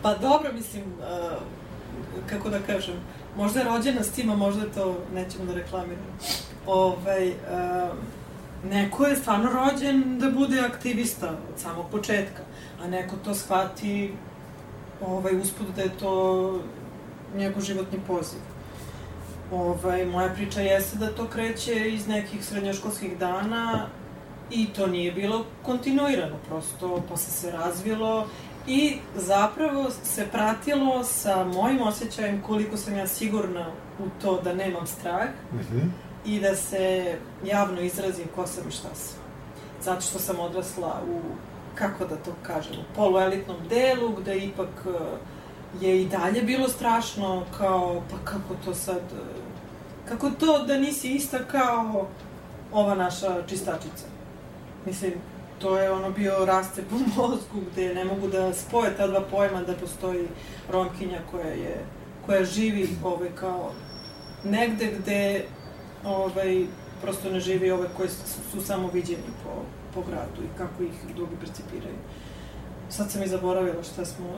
Pa 0.02 0.14
dobro, 0.14 0.54
mislim, 0.54 0.84
uh, 0.84 1.38
kako 2.30 2.50
da 2.50 2.60
kažem, 2.60 2.96
možda 3.38 3.60
je 3.60 3.66
rođena 3.66 4.04
s 4.04 4.12
tim, 4.12 4.30
a 4.30 4.36
možda 4.36 4.66
to 4.76 4.98
nećemo 5.14 5.46
da 5.46 5.54
reklamiramo. 5.54 6.18
Ovaj, 6.68 7.30
uh, 7.30 7.36
neko 8.64 9.06
je 9.06 9.16
stvarno 9.16 9.50
rođen 9.52 10.20
da 10.20 10.32
bude 10.32 10.60
aktivista 10.60 11.30
od 11.30 11.60
samog 11.60 11.86
početka, 11.92 12.42
a 12.84 12.88
neko 12.88 13.16
to 13.26 13.34
shvati 13.36 14.14
ovaj, 15.02 15.36
usput 15.38 15.68
da 15.76 15.82
je 15.82 15.98
to 16.00 16.62
njegov 17.36 17.62
životni 17.62 18.00
poziv. 18.08 18.40
Ovaj, 19.52 20.06
moja 20.06 20.30
priča 20.30 20.62
jeste 20.62 20.98
da 20.98 21.16
to 21.16 21.28
kreće 21.28 21.90
iz 21.90 22.08
nekih 22.08 22.46
srednjoškolskih 22.46 23.18
dana 23.18 23.88
i 24.52 24.68
to 24.68 24.88
nije 24.88 25.12
bilo 25.12 25.46
kontinuirano, 25.64 26.36
prosto 26.48 27.04
posle 27.10 27.32
se 27.32 27.52
razvilo 27.52 28.28
i 28.68 28.98
zapravo 29.16 29.90
se 30.04 30.28
pratilo 30.32 31.04
sa 31.04 31.44
mojim 31.44 31.82
osjećajem 31.82 32.42
koliko 32.42 32.78
sam 32.78 32.96
ja 32.96 33.08
sigurna 33.08 33.66
u 34.00 34.04
to 34.22 34.42
da 34.42 34.54
nemam 34.54 34.88
strah 34.88 35.30
Mhm. 35.54 35.80
I 36.28 36.40
da 36.40 36.56
se 36.56 37.16
javno 37.46 37.82
izrazim 37.82 38.26
ko 38.36 38.48
sam 38.48 38.70
i 38.70 38.72
šta 38.72 38.96
sam. 38.96 39.20
Zato 39.82 40.02
što 40.02 40.20
sam 40.20 40.40
odrasla 40.40 41.02
u, 41.10 41.20
kako 41.76 42.06
da 42.06 42.16
to 42.16 42.32
kažem, 42.44 42.74
u 42.74 42.96
poluelitnom 42.96 43.58
delu, 43.70 44.10
gde 44.10 44.38
ipak 44.38 44.86
eh, 44.86 45.18
je 45.82 46.02
i 46.02 46.08
dalje 46.08 46.42
bilo 46.42 46.68
strašno, 46.68 47.44
kao, 47.58 48.02
pa 48.12 48.32
kako 48.32 48.56
to 48.66 48.74
sad, 48.74 48.98
eh, 48.98 49.40
kako 50.10 50.30
to 50.30 50.66
da 50.66 50.78
nisi 50.78 51.12
ista 51.12 51.40
kao 51.52 52.08
ova 52.74 52.96
naša 52.96 53.48
čistačica. 53.48 54.06
Mislim, 54.86 55.14
to 55.60 55.78
je 55.78 55.92
ono 55.92 56.12
bio 56.12 56.46
rascep 56.46 56.86
u 56.92 56.96
mozgu 57.22 57.72
gde 57.72 57.94
ne 57.94 58.06
mogu 58.06 58.28
da 58.28 58.54
spoje 58.54 58.98
ta 58.98 59.08
dva 59.08 59.22
pojma 59.32 59.62
da 59.62 59.74
postoji 59.74 60.28
romkinja 60.72 61.20
koja 61.32 61.48
je 61.48 61.86
koja 62.26 62.46
živi 62.46 62.90
ovaj 63.04 63.30
kao 63.36 63.72
negde 64.44 64.92
gde 65.00 65.46
ovaj 66.08 66.66
prosto 67.02 67.30
ne 67.30 67.40
živi 67.40 67.72
ove 67.72 67.88
koji 67.98 68.10
su, 68.10 68.42
su 68.52 68.62
samo 68.62 68.90
viđeni 68.94 69.24
po, 69.44 69.50
po 69.94 70.02
gradu 70.10 70.44
i 70.44 70.58
kako 70.58 70.84
ih 70.84 71.16
drugi 71.16 71.36
percipiraju. 71.40 71.96
Sad 72.90 73.12
sam 73.12 73.24
i 73.24 73.28
zaboravila 73.28 73.84
šta 73.84 74.06
smo... 74.06 74.26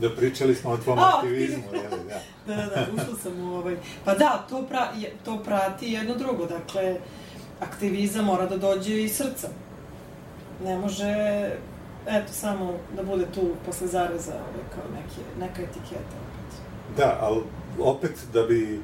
Da 0.00 0.10
pričali 0.16 0.54
smo 0.54 0.70
o 0.70 0.76
tvom 0.76 0.98
A, 0.98 1.12
aktivizmu, 1.16 1.64
jel, 1.82 1.90
da. 1.90 2.54
da, 2.54 2.62
da, 2.62 2.66
da, 2.66 2.86
ušla 2.94 3.16
sam 3.22 3.40
u 3.40 3.54
ovaj... 3.54 3.76
Pa 4.04 4.14
da, 4.14 4.46
to, 4.48 4.66
pra, 4.68 4.92
to 5.24 5.42
prati 5.44 5.92
jedno 5.92 6.14
drugo, 6.14 6.46
dakle, 6.46 6.96
aktivizam 7.60 8.24
mora 8.24 8.46
da 8.46 8.56
dođe 8.56 9.02
iz 9.02 9.16
srca. 9.16 9.48
Ne 10.64 10.78
može, 10.78 11.06
eto, 12.06 12.32
samo 12.32 12.74
da 12.96 13.02
bude 13.02 13.26
tu 13.34 13.50
posle 13.66 13.86
zareza, 13.86 14.32
ovaj, 14.32 14.64
kao 14.74 14.84
neke, 14.94 15.40
neka 15.40 15.62
etiketa. 15.62 16.16
Da, 16.96 17.18
ali 17.20 17.42
opet 17.80 18.12
da 18.32 18.42
bi 18.42 18.80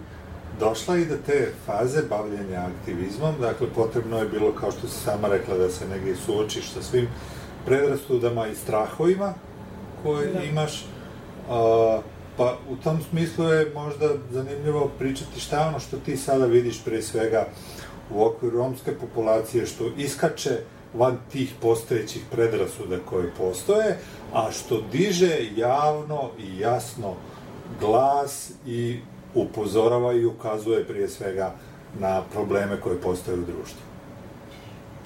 došla 0.60 0.96
i 0.96 1.04
do 1.04 1.16
te 1.26 1.52
faze 1.66 2.02
bavljenja 2.10 2.66
aktivizmom, 2.66 3.34
dakle 3.40 3.66
potrebno 3.74 4.18
je 4.18 4.28
bilo, 4.28 4.52
kao 4.52 4.72
što 4.72 4.88
si 4.88 5.00
sama 5.00 5.28
rekla, 5.28 5.56
da 5.56 5.70
se 5.70 5.88
negdje 5.88 6.16
suočiš 6.16 6.70
sa 6.70 6.82
svim 6.82 7.08
predrasudama 7.66 8.46
i 8.46 8.54
strahovima 8.54 9.34
koje 10.02 10.32
Da. 10.32 10.42
imaš. 10.42 10.86
A, 11.50 12.00
pa 12.36 12.56
u 12.70 12.76
tom 12.76 12.98
smislu 13.10 13.44
je 13.44 13.72
možda 13.74 14.08
zanimljivo 14.30 14.90
pričati 14.98 15.40
šta 15.40 15.60
je 15.60 15.68
ono 15.68 15.80
što 15.80 15.96
ti 15.96 16.16
sada 16.16 16.46
vidiš 16.46 16.84
pre 16.84 17.02
svega 17.02 17.46
u 18.10 18.24
okviru 18.24 18.58
romske 18.58 18.92
populacije, 18.92 19.66
što 19.66 19.84
iskače 19.96 20.58
van 20.94 21.18
tih 21.32 21.52
postojećih 21.62 22.22
predrasuda 22.30 22.96
koje 23.10 23.32
postoje, 23.38 23.98
a 24.32 24.50
što 24.52 24.82
diže 24.92 25.38
javno 25.56 26.30
i 26.38 26.58
jasno 26.58 27.14
glas 27.80 28.50
i 28.66 29.00
upozorava 29.42 30.12
i 30.12 30.26
ukazuje 30.26 30.84
prije 30.84 31.08
svega 31.08 31.54
na 31.98 32.22
probleme 32.32 32.80
koje 32.80 33.00
postoje 33.00 33.38
u 33.38 33.44
društvu. 33.44 33.80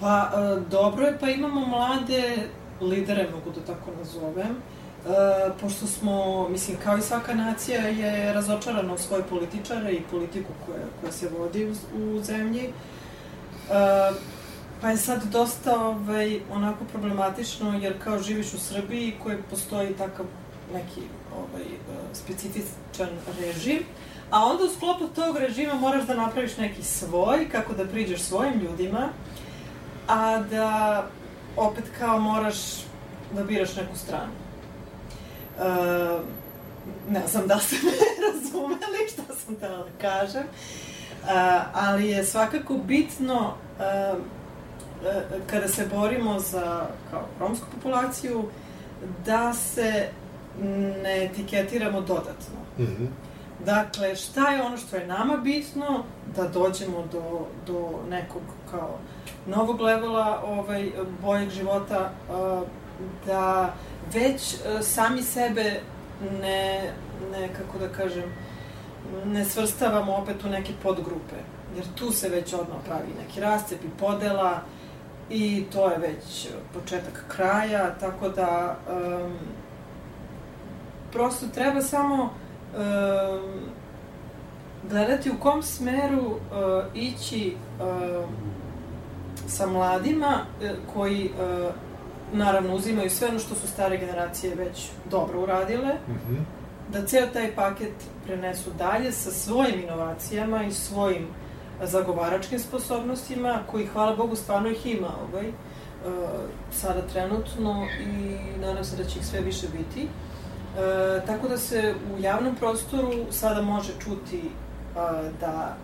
Pa, 0.00 0.30
e, 0.34 0.60
dobro 0.70 1.06
je, 1.06 1.18
pa 1.20 1.30
imamo 1.30 1.66
mlade 1.66 2.48
lidere, 2.80 3.28
mogu 3.34 3.50
da 3.50 3.74
tako 3.74 3.90
nazovem, 3.98 4.50
e, 4.50 5.10
pošto 5.60 5.86
smo, 5.86 6.48
mislim, 6.48 6.76
kao 6.84 6.98
i 6.98 7.02
svaka 7.02 7.34
nacija 7.34 7.80
je 7.80 8.32
razočarana 8.32 8.94
u 8.94 8.98
svoje 8.98 9.22
političare 9.22 9.92
i 9.92 10.02
politiku 10.10 10.52
koja, 10.66 10.84
koja 11.00 11.12
se 11.12 11.28
vodi 11.38 11.72
u, 11.96 12.22
zemlji. 12.22 12.64
E, 12.64 12.72
pa 14.80 14.90
je 14.90 14.96
sad 14.96 15.24
dosta 15.24 15.86
ovaj, 15.86 16.40
onako 16.52 16.84
problematično, 16.84 17.78
jer 17.78 17.94
kao 18.04 18.18
živiš 18.18 18.54
u 18.54 18.59
Srbiji 18.59 19.14
koji 19.22 19.36
postoji 19.50 19.94
takav 19.94 20.26
neki 20.72 21.00
ovaj, 21.36 21.64
specifičan 22.12 23.09
režim, 23.40 23.82
a 24.32 24.44
onda 24.44 24.64
u 24.64 24.68
sklopu 24.68 25.06
tog 25.14 25.36
režima 25.36 25.74
moraš 25.74 26.06
da 26.06 26.14
napraviš 26.14 26.56
neki 26.56 26.82
svoj, 26.82 27.48
kako 27.48 27.72
da 27.72 27.84
priđeš 27.84 28.20
svojim 28.20 28.60
ljudima, 28.60 29.09
a 30.09 30.38
da 30.38 31.04
opet 31.56 31.84
kao 31.98 32.20
moraš 32.20 32.56
da 33.34 33.44
biraš 33.44 33.76
neku 33.76 33.96
stranu. 33.96 34.32
E, 35.59 35.64
ne 37.10 37.26
znam 37.26 37.46
da 37.46 37.59
ste 37.59 37.76
me 37.76 37.92
razumeli 38.26 39.09
šta 39.12 39.34
sam 39.34 39.56
htela 39.56 39.78
da 39.78 39.90
kažem, 40.00 40.42
e, 40.42 40.46
ali 41.74 42.09
je 42.09 42.24
svakako 42.24 42.74
bitno 42.74 43.54
e, 43.80 43.84
e, 43.84 44.14
kada 45.46 45.68
se 45.68 45.86
borimo 45.94 46.40
za 46.40 46.86
kao 47.10 47.26
romsku 47.40 47.66
populaciju 47.74 48.44
da 49.26 49.54
se 49.54 50.09
ne 51.02 51.24
etiketiramo 51.24 52.00
dodatno. 52.00 52.56
Mhm. 52.78 53.06
Dakle, 53.65 54.16
šta 54.16 54.49
je 54.49 54.62
ono 54.62 54.77
što 54.77 54.97
je 54.97 55.07
nama 55.07 55.37
bitno 55.37 56.05
da 56.37 56.49
dođemo 56.49 57.05
do, 57.12 57.47
do 57.66 57.91
nekog 58.11 58.43
kao 58.70 58.99
novog 59.47 59.81
levela 59.81 60.43
ovaj, 60.47 60.91
boljeg 61.23 61.51
života, 61.51 62.11
da 63.27 63.74
već 64.12 64.55
a, 64.55 64.83
sami 64.83 65.23
sebe 65.23 65.81
ne, 66.41 66.93
ne, 67.33 67.49
kako 67.49 67.79
da 67.79 67.89
kažem, 67.89 68.33
ne 69.24 69.45
svrstavamo 69.45 70.16
opet 70.16 70.45
u 70.45 70.49
neke 70.49 70.73
podgrupe. 70.83 71.37
Jer 71.77 71.85
tu 71.95 72.12
se 72.12 72.29
već 72.29 72.53
odmah 72.53 72.79
pravi 72.87 73.09
neki 73.24 73.41
rascep 73.41 73.85
i 73.85 73.99
podela 74.01 74.61
i 75.31 75.65
to 75.73 75.91
je 75.91 75.99
već 75.99 76.49
početak 76.74 77.24
kraja, 77.29 77.95
tako 78.01 78.29
da 78.29 78.77
um, 78.89 79.39
prosto 81.12 81.47
treba 81.55 81.83
samo 81.83 82.35
um, 82.73 83.61
gledati 84.90 85.31
u 85.31 85.39
kom 85.40 85.62
smeru 85.62 86.27
uh, 86.27 86.36
ići 86.94 87.57
uh, 87.81 88.28
sa 89.47 89.66
mladima 89.66 90.36
uh, 90.62 90.70
koji 90.94 91.31
uh, 91.31 91.74
naravno 92.32 92.74
uzimaju 92.74 93.11
sve 93.11 93.28
ono 93.28 93.39
što 93.39 93.55
su 93.55 93.66
stare 93.69 93.97
generacije 93.97 94.55
već 94.55 94.89
dobro 95.11 95.43
uradile 95.43 95.94
Mhm. 96.09 96.35
da 96.93 97.07
ceo 97.07 97.27
taj 97.27 97.55
paket 97.55 97.93
prenesu 98.27 98.70
dalje 98.78 99.12
sa 99.12 99.31
svojim 99.31 99.81
inovacijama 99.81 100.65
i 100.65 100.73
svojim 100.73 101.27
zagovaračkim 101.82 102.59
sposobnostima, 102.59 103.59
koji, 103.70 103.86
hvala 103.86 104.16
Bogu, 104.16 104.36
stvarno 104.36 104.69
ih 104.69 104.86
ima 104.86 105.09
ovaj, 105.28 105.49
uh, 105.49 105.55
sada 106.73 107.03
trenutno 107.12 107.86
i 108.01 108.36
nadam 108.61 108.85
se 108.85 108.97
da 108.97 109.05
će 109.05 109.19
ih 109.19 109.27
sve 109.27 109.40
više 109.40 109.66
biti. 109.78 110.09
E, 110.78 111.20
tako 111.27 111.49
da 111.49 111.59
se 111.59 111.94
u 112.15 112.20
javnom 112.20 112.55
prostoru 112.55 113.12
sada 113.31 113.62
može 113.62 113.93
čuti 114.05 114.43
a, 114.97 115.23
da 115.40 115.77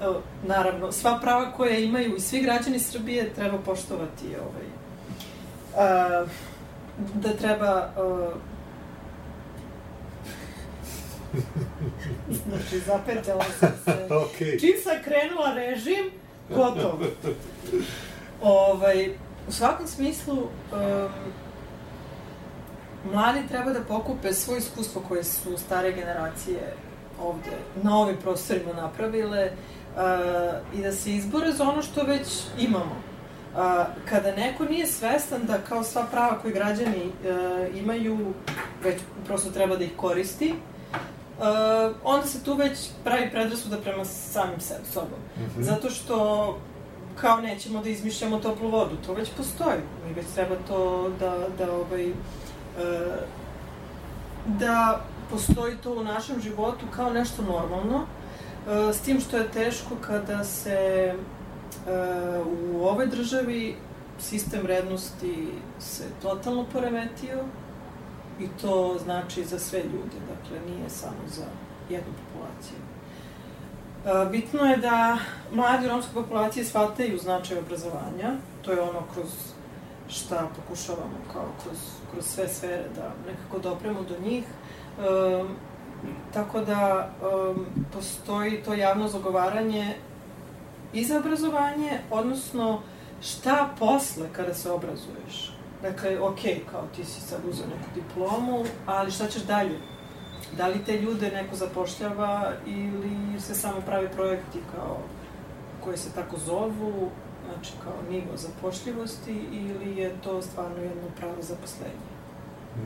e, 0.00 0.04
naravno 0.46 0.92
sva 0.92 1.18
prava 1.22 1.52
koja 1.52 1.78
imaju 1.78 2.16
i 2.16 2.20
svi 2.20 2.42
građani 2.42 2.78
Srbije 2.78 3.34
treba 3.34 3.58
poštovati 3.58 4.26
ovaj. 4.26 4.66
A, 5.76 6.26
da 7.14 7.32
treba 7.32 7.90
a, 7.96 8.30
znači 12.48 12.78
zapetala 12.78 13.44
sam 13.60 13.72
se. 13.84 14.08
Okay. 14.08 14.60
čim 14.60 14.74
sam 14.82 14.96
krenula 15.04 15.54
režim 15.54 16.10
gotovo. 16.48 16.98
Ovaj 18.42 19.10
u 19.48 19.52
svakom 19.52 19.86
smislu 19.86 20.34
um, 20.34 21.08
mladi 23.12 23.48
treba 23.48 23.72
da 23.72 23.80
pokupe 23.80 24.32
svoje 24.32 24.58
iskustvo 24.58 25.02
koje 25.08 25.24
su 25.24 25.58
stare 25.58 25.92
generacije 25.92 26.74
ovde 27.22 27.56
na 27.82 27.98
ovim 27.98 28.16
prostorima 28.16 28.72
napravile 28.72 29.50
uh, 29.50 30.78
i 30.78 30.82
da 30.82 30.92
se 30.92 31.10
izbore 31.10 31.52
za 31.52 31.64
ono 31.64 31.82
što 31.82 32.02
već 32.02 32.28
imamo. 32.58 32.96
Uh, 33.54 33.60
kada 34.08 34.36
neko 34.36 34.64
nije 34.64 34.86
svestan 34.86 35.46
da 35.46 35.58
kao 35.58 35.84
sva 35.84 36.06
prava 36.10 36.38
koje 36.38 36.54
građani 36.54 37.04
uh, 37.06 37.76
imaju, 37.76 38.34
već 38.84 39.00
prosto 39.26 39.50
treba 39.50 39.76
da 39.76 39.84
ih 39.84 39.92
koristi, 39.96 40.54
uh, 41.38 41.44
onda 42.04 42.26
se 42.26 42.44
tu 42.44 42.54
već 42.54 42.78
pravi 43.04 43.30
predrasuda 43.30 43.76
prema 43.76 44.04
samim 44.04 44.60
sebi, 44.60 44.84
sobom. 44.92 45.18
Mm 45.36 45.42
-hmm. 45.42 45.62
Zato 45.62 45.90
što 45.90 46.58
kao 47.20 47.40
nećemo 47.40 47.82
da 47.82 47.88
izmišljamo 47.88 48.38
toplu 48.38 48.70
vodu, 48.70 48.96
to 49.06 49.12
već 49.14 49.30
postoji. 49.36 49.78
Mi 50.06 50.14
već 50.14 50.26
treba 50.34 50.54
to 50.68 51.10
da, 51.20 51.38
da 51.58 51.72
ovaj, 51.72 52.06
E, 52.06 52.12
da 54.46 55.00
postoji 55.30 55.76
to 55.76 55.92
u 55.92 56.04
našem 56.04 56.40
životu 56.40 56.86
kao 56.96 57.10
nešto 57.10 57.42
normalno, 57.42 58.00
e, 58.00 58.92
s 58.92 59.00
tim 59.00 59.20
što 59.20 59.36
je 59.36 59.50
teško 59.50 59.94
kada 60.00 60.44
se 60.44 60.72
e, 60.72 61.14
u 62.72 62.86
ovoj 62.86 63.06
državi 63.06 63.76
sistem 64.20 64.60
vrednosti 64.62 65.48
se 65.78 66.04
totalno 66.22 66.64
poremetio 66.72 67.44
i 68.40 68.48
to 68.62 68.98
znači 69.04 69.44
za 69.44 69.58
sve 69.58 69.78
ljude, 69.78 70.16
dakle 70.28 70.74
nije 70.74 70.90
samo 70.90 71.28
za 71.28 71.44
jednu 71.90 72.12
populaciju. 72.12 72.78
Bitno 74.30 74.64
je 74.64 74.76
da 74.76 75.18
mladi 75.52 75.88
romske 75.88 76.10
populacije 76.14 76.64
shvataju 76.64 77.18
značaj 77.18 77.58
obrazovanja, 77.58 78.36
to 78.62 78.72
je 78.72 78.80
ono 78.80 79.02
kroz 79.14 79.28
šta 80.08 80.48
pokušavamo 80.56 81.16
kao 81.32 81.46
kroz, 81.62 81.78
kroz 82.14 82.26
sve 82.26 82.48
sfere 82.48 82.84
da 82.96 83.12
nekako 83.26 83.58
dopremo 83.58 84.02
do 84.02 84.14
njih. 84.24 84.44
Um, 84.98 85.48
tako 86.32 86.60
da 86.60 87.10
um, 87.22 87.66
postoji 87.92 88.62
to 88.62 88.74
javno 88.74 89.08
zagovaranje 89.08 89.94
i 90.92 91.04
za 91.04 91.18
obrazovanje, 91.18 92.00
odnosno 92.10 92.82
šta 93.22 93.68
posle 93.78 94.28
kada 94.32 94.54
se 94.54 94.70
obrazuješ. 94.70 95.54
Dakle, 95.82 96.20
ok, 96.20 96.40
kao 96.70 96.82
ti 96.96 97.04
si 97.04 97.20
sad 97.20 97.40
uzeo 97.48 97.66
neku 97.66 97.90
diplomu, 97.94 98.64
ali 98.86 99.10
šta 99.10 99.26
ćeš 99.26 99.42
dalje? 99.42 99.78
Da 100.56 100.66
li 100.66 100.84
te 100.84 101.00
ljude 101.00 101.30
neko 101.30 101.56
zapošljava 101.56 102.52
ili 102.66 103.40
se 103.40 103.54
samo 103.54 103.80
pravi 103.86 104.08
projekti 104.08 104.58
kao 104.76 104.98
koji 105.84 105.96
se 105.96 106.12
tako 106.14 106.36
zovu, 106.46 107.10
znači 107.54 107.72
kao 107.84 108.10
nivo 108.10 108.36
zapošljivosti 108.36 109.40
ili 109.52 109.96
je 109.96 110.12
to 110.24 110.42
stvarno 110.42 110.76
jedno 110.76 111.02
pravo 111.16 111.36
zaposlenje? 111.40 112.14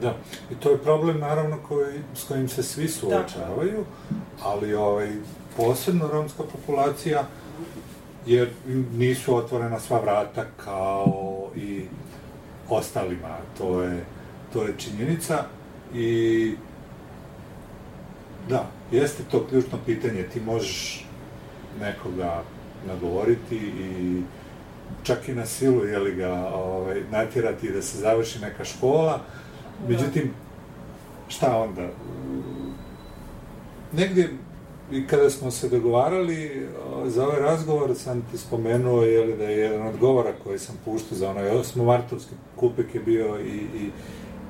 Da, 0.00 0.14
i 0.50 0.54
to 0.54 0.70
je 0.70 0.78
problem 0.78 1.18
naravno 1.18 1.56
koji, 1.68 2.00
s 2.14 2.24
kojim 2.24 2.48
se 2.48 2.62
svi 2.62 2.88
suočavaju, 2.88 3.84
ali 4.42 4.74
ovaj, 4.74 5.12
posebno 5.56 6.08
romska 6.08 6.42
populacija, 6.52 7.24
jer 8.26 8.50
nisu 8.92 9.36
otvorena 9.36 9.80
sva 9.80 10.00
vrata 10.00 10.44
kao 10.64 11.48
i 11.56 11.84
ostalima, 12.68 13.36
to 13.58 13.82
je, 13.82 14.04
to 14.52 14.62
je 14.62 14.74
činjenica 14.78 15.44
i 15.94 16.54
da, 18.48 18.66
jeste 18.92 19.22
to 19.30 19.46
ključno 19.46 19.78
pitanje, 19.86 20.22
ti 20.22 20.40
možeš 20.40 21.06
nekoga 21.80 22.42
nagovoriti 22.86 23.56
i 23.56 24.22
čak 25.02 25.28
i 25.28 25.34
na 25.34 25.46
silu, 25.46 25.84
jeli 25.84 26.14
ga, 26.14 26.50
ovaj, 26.54 27.02
natjerati 27.10 27.72
da 27.72 27.82
se 27.82 27.98
završi 27.98 28.38
neka 28.38 28.64
škola. 28.64 29.20
Međutim, 29.88 30.30
šta 31.28 31.58
onda? 31.58 31.88
Negdje, 33.92 34.30
i 34.92 35.06
kada 35.06 35.30
smo 35.30 35.50
se 35.50 35.68
dogovarali 35.68 36.68
za 37.06 37.24
ovaj 37.24 37.40
razgovor, 37.40 37.94
sam 37.96 38.22
ti 38.30 38.38
spomenuo 38.38 39.02
jeli, 39.02 39.36
da 39.36 39.44
je 39.44 39.58
jedan 39.58 39.86
od 39.86 39.96
govora 39.96 40.32
koji 40.44 40.58
sam 40.58 40.76
puštao 40.84 41.18
za 41.18 41.30
onaj 41.30 41.48
osmomartovski 41.48 42.34
kupek 42.56 42.94
je 42.94 43.00
bio 43.00 43.40
i, 43.40 43.56
i, 43.56 43.90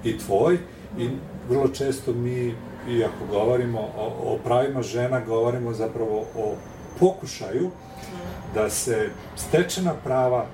i 0.05 0.19
tvoj. 0.19 0.59
I 0.98 1.09
vrlo 1.48 1.69
često 1.69 2.12
mi, 2.12 2.55
iako 2.90 3.27
govorimo 3.31 3.81
o, 3.81 4.35
o 4.35 4.39
pravima 4.44 4.82
žena, 4.82 5.20
govorimo 5.20 5.73
zapravo 5.73 6.24
o 6.36 6.55
pokušaju 7.01 7.70
da 8.54 8.70
se 8.70 9.10
stečena 9.36 9.94
prava 10.04 10.46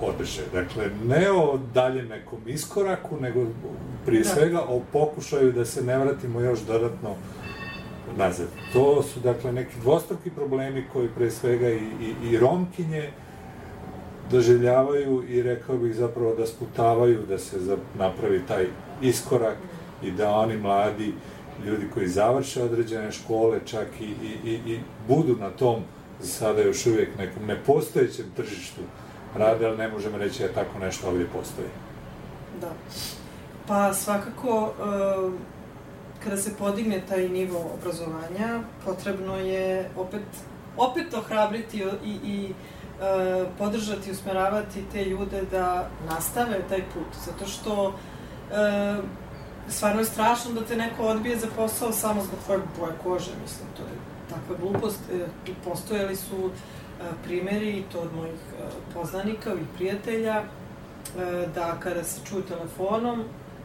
održe. 0.00 0.42
Dakle, 0.52 0.90
ne 1.04 1.30
o 1.30 1.58
dalje 1.74 2.02
nekom 2.02 2.38
iskoraku, 2.46 3.16
nego 3.20 3.46
prije 4.06 4.22
da. 4.22 4.28
svega 4.28 4.60
o 4.60 4.80
pokušaju 4.92 5.52
da 5.52 5.64
se 5.64 5.82
ne 5.82 5.98
vratimo 5.98 6.40
još 6.40 6.60
dodatno 6.60 7.14
nazad. 8.16 8.46
To 8.72 9.02
su, 9.02 9.20
dakle, 9.20 9.52
neki 9.52 9.74
dvostruki 9.80 10.30
problemi 10.30 10.84
koji 10.92 11.08
pre 11.08 11.30
svega 11.30 11.68
i, 11.70 11.74
i, 12.00 12.30
i 12.30 12.38
romkinje 12.38 13.10
doživljavaju 14.30 15.24
i 15.28 15.42
rekao 15.42 15.76
bih 15.76 15.94
zapravo 15.94 16.34
da 16.34 16.46
sputavaju 16.46 17.26
da 17.28 17.38
se 17.38 17.60
za, 17.60 17.76
napravi 17.98 18.42
taj 18.48 18.66
iskorak 19.02 19.56
i 20.02 20.10
da 20.10 20.30
oni 20.30 20.56
mladi 20.56 21.14
ljudi 21.66 21.86
koji 21.94 22.08
završe 22.08 22.62
određene 22.62 23.12
škole 23.12 23.58
čak 23.64 23.86
i, 24.00 24.04
i, 24.04 24.50
i, 24.50 24.72
i 24.72 24.80
budu 25.08 25.36
na 25.36 25.50
tom 25.50 25.82
sada 26.22 26.62
još 26.62 26.86
uvijek 26.86 27.18
nekom 27.18 27.46
nepostojećem 27.46 28.26
tržištu 28.36 28.80
rade, 29.36 29.66
ali 29.66 29.76
ne 29.76 29.88
možemo 29.88 30.18
reći 30.18 30.42
da 30.42 30.52
tako 30.52 30.78
nešto 30.78 31.08
ovdje 31.08 31.26
postoji. 31.26 31.68
Da. 32.60 32.72
Pa 33.66 33.94
svakako, 33.94 34.62
uh, 34.62 35.32
kada 36.24 36.36
se 36.36 36.56
podigne 36.58 37.02
taj 37.08 37.28
nivo 37.28 37.70
obrazovanja, 37.74 38.60
potrebno 38.84 39.36
je 39.36 39.90
opet, 39.96 40.22
opet 40.76 41.14
ohrabriti 41.14 41.84
i, 42.04 42.10
i 42.24 42.50
uh, 42.50 43.48
podržati, 43.58 44.10
usmeravati 44.10 44.84
te 44.92 45.04
ljude 45.04 45.42
da 45.50 45.90
nastave 46.08 46.60
taj 46.68 46.82
put, 46.94 47.24
zato 47.26 47.46
što 47.46 47.86
uh, 47.86 49.04
stvarno 49.68 50.00
je 50.00 50.04
strašno 50.04 50.52
da 50.52 50.64
te 50.64 50.76
neko 50.76 51.02
odbije 51.02 51.38
za 51.38 51.46
posao 51.56 51.92
samo 51.92 52.22
zbog 52.22 52.38
tvoje 52.44 52.60
boje 52.78 52.92
kože, 53.02 53.30
mislim, 53.42 53.68
to 53.76 53.82
je 53.82 54.09
takva 54.30 54.56
glupost. 54.60 55.00
E, 55.12 55.26
postojali 55.64 56.16
su 56.16 56.36
e, 56.46 57.04
primeri, 57.24 57.70
i 57.70 57.84
to 57.92 58.00
od 58.00 58.14
mojih 58.16 58.34
e, 58.34 58.62
poznanika 58.94 59.54
i 59.54 59.76
prijatelja, 59.76 60.42
da 61.54 61.76
kada 61.80 62.04
se 62.04 62.20
čuju 62.24 62.42
telefonom 62.42 63.24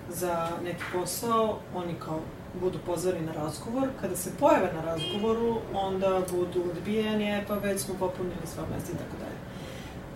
za 0.09 0.49
neki 0.63 0.83
posao, 0.93 1.59
oni 1.75 1.93
kao 2.05 2.19
budu 2.59 2.79
pozvani 2.85 3.21
na 3.21 3.33
razgovor. 3.33 3.87
Kada 4.01 4.15
se 4.15 4.31
pojave 4.39 4.73
na 4.73 4.81
razgovoru, 4.81 5.57
onda 5.73 6.21
budu 6.31 6.69
odbijeni, 6.69 7.31
e, 7.31 7.43
pa 7.47 7.53
već 7.53 7.81
smo 7.81 7.95
popunili 7.99 8.47
sva 8.55 8.63
mesta 8.75 8.91
i 8.91 8.95
tako 8.95 9.17
dalje. 9.19 9.39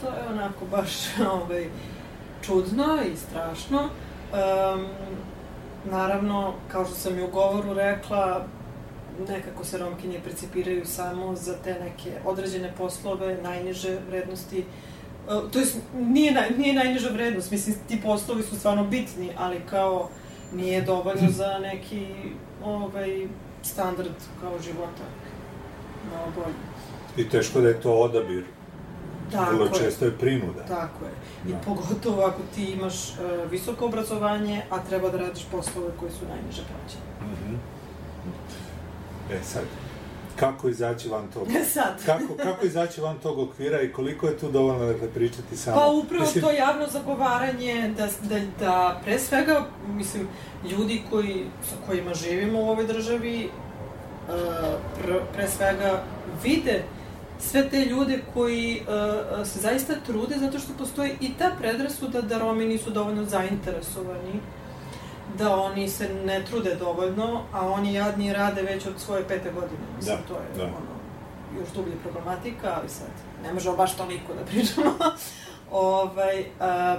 To 0.02 0.08
je 0.08 0.28
onako 0.34 0.66
baš 0.66 0.92
ovaj, 1.42 1.70
čudno 2.42 2.98
i 3.14 3.18
strašno. 3.18 3.80
Um, 3.80 4.88
naravno, 5.92 6.54
kao 6.72 6.86
što 6.86 6.96
sam 6.96 7.20
i 7.20 7.24
u 7.24 7.28
govoru 7.28 7.74
rekla, 7.74 8.46
nekako 9.28 9.66
se 9.66 9.78
romkinje 9.78 10.20
precipiraju 10.24 10.86
samo 10.86 11.36
za 11.36 11.56
te 11.64 11.74
neke 11.74 12.12
određene 12.26 12.74
poslove, 12.78 13.38
najniže 13.44 13.98
vrednosti, 14.10 14.60
e, 14.60 14.64
to 15.52 15.60
jest 15.60 15.78
nije, 15.94 16.32
naj, 16.32 16.50
nije 16.58 16.74
najniža 16.74 17.10
vrednost, 17.10 17.52
mislim, 17.52 17.76
ti 17.88 18.02
poslovi 18.02 18.44
su 18.44 18.56
stvarno 18.56 18.84
bitni, 18.84 19.32
ali 19.38 19.62
kao 19.70 20.10
nije 20.54 20.82
dovoljno 20.82 21.32
za 21.32 21.60
neki 21.60 22.08
ovaj, 22.64 23.28
standard 23.62 24.16
kao 24.42 24.60
života. 24.62 25.04
Malo 26.16 26.32
bolje. 26.36 26.56
I 27.18 27.30
teško 27.30 27.62
da 27.62 27.68
je 27.68 27.82
to 27.82 27.94
odabir. 27.94 28.46
Tako 29.32 29.56
Vrlo 29.56 29.70
često 29.70 30.06
je 30.06 30.18
prinuda. 30.18 30.66
Tako 30.66 31.06
je. 31.06 31.12
I 31.48 31.52
da. 31.52 31.60
pogotovo 31.66 32.24
ako 32.24 32.42
ti 32.56 32.66
imaš 32.66 33.10
uh, 33.10 33.52
visoko 33.52 33.86
obrazovanje, 33.86 34.62
a 34.70 34.80
treba 34.84 35.10
da 35.10 35.18
radiš 35.18 35.46
poslove 35.52 35.90
koji 36.00 36.12
su 36.12 36.26
najniže 36.28 36.62
plaćene. 36.62 37.04
Mm 37.22 37.36
-hmm. 37.36 37.79
E 39.32 39.44
sad, 39.44 39.64
kako 40.36 40.70
izaći 40.70 41.10
van 41.10 41.28
tog? 41.34 41.48
Sad. 41.74 42.02
Kako, 42.06 42.34
kako 42.44 42.66
izaći 42.66 43.02
van 43.02 43.20
tog 43.20 43.40
okvira 43.40 43.82
i 43.82 43.92
koliko 43.92 44.28
je 44.28 44.38
tu 44.38 44.52
dovoljno 44.52 44.86
dakle, 44.86 45.08
pričati 45.08 45.58
samo? 45.58 45.78
Pa 45.78 45.88
upravo 45.88 46.26
to 46.42 46.52
javno 46.52 46.88
zagovaranje, 46.88 47.94
da, 47.98 48.08
da, 48.30 48.42
da 48.60 49.02
pre 49.04 49.20
svega, 49.20 49.66
mislim, 49.88 50.28
ljudi 50.72 51.02
koji, 51.10 51.46
sa 51.70 51.76
kojima 51.88 52.14
živimo 52.14 52.60
u 52.60 52.70
ovoj 52.70 52.86
državi, 52.86 53.50
uh, 54.28 54.34
pr, 55.02 55.14
pre 55.34 55.48
svega 55.48 56.04
vide 56.44 56.84
sve 57.40 57.70
te 57.70 57.86
ljude 57.86 58.20
koji 58.34 58.82
uh, 58.82 59.48
se 59.48 59.60
zaista 59.60 59.94
trude 60.06 60.36
zato 60.40 60.60
što 60.60 60.74
postoji 60.78 61.12
i 61.22 61.34
ta 61.34 61.52
predrasuda 61.60 62.22
da 62.22 62.38
Romi 62.38 62.66
nisu 62.66 62.90
dovoljno 62.90 63.26
zainteresovani, 63.26 64.40
da 65.38 65.56
oni 65.56 65.90
se 65.90 66.10
ne 66.26 66.46
trude 66.46 66.76
dovoljno, 66.76 67.42
a 67.54 67.68
oni 67.68 67.94
jadni 67.94 68.34
rade 68.34 68.62
već 68.62 68.86
od 68.86 68.94
svoje 68.98 69.24
pete 69.28 69.52
godine. 69.52 69.82
Mislim, 69.98 70.18
Da, 70.18 70.28
to 70.28 70.34
je 70.34 70.58
da. 70.58 70.64
ono, 70.64 71.00
još 71.60 71.70
dublje 71.70 71.96
problematika, 72.04 72.74
ali 72.80 72.90
sad 72.90 73.08
ne 73.44 73.54
možemo 73.54 73.76
baš 73.76 73.96
toliko 73.96 74.34
da 74.34 74.46
pričamo. 74.46 74.96
ovaj, 75.72 76.46
a, 76.60 76.98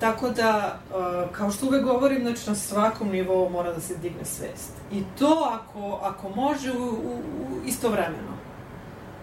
tako 0.00 0.30
da, 0.30 0.78
a, 0.94 1.26
kao 1.32 1.50
što 1.50 1.66
uvek 1.66 1.84
govorim, 1.84 2.22
znači 2.22 2.50
na 2.50 2.54
svakom 2.54 3.08
nivou 3.08 3.48
mora 3.50 3.72
da 3.72 3.80
se 3.80 3.96
digne 3.96 4.24
svest. 4.24 4.72
I 4.92 5.02
to 5.18 5.50
ako, 5.52 5.98
ako 6.02 6.28
može 6.28 6.72
u, 6.72 6.84
u, 6.84 7.18
u 7.18 7.66
istovremeno. 7.66 8.34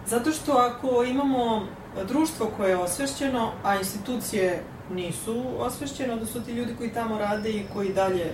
Zato 0.06 0.30
što 0.30 0.52
ako 0.52 1.04
imamo 1.04 1.66
društvo 2.08 2.50
koje 2.56 2.70
je 2.70 2.76
osvešćeno, 2.76 3.52
a 3.64 3.76
institucije 3.76 4.62
nisu 4.94 5.44
osvešćene, 5.58 6.26
su 6.26 6.40
ti 6.40 6.52
ljudi 6.52 6.74
koji 6.78 6.90
tamo 6.90 7.18
rade 7.18 7.50
i 7.50 7.66
koji 7.72 7.92
dalje 7.92 8.32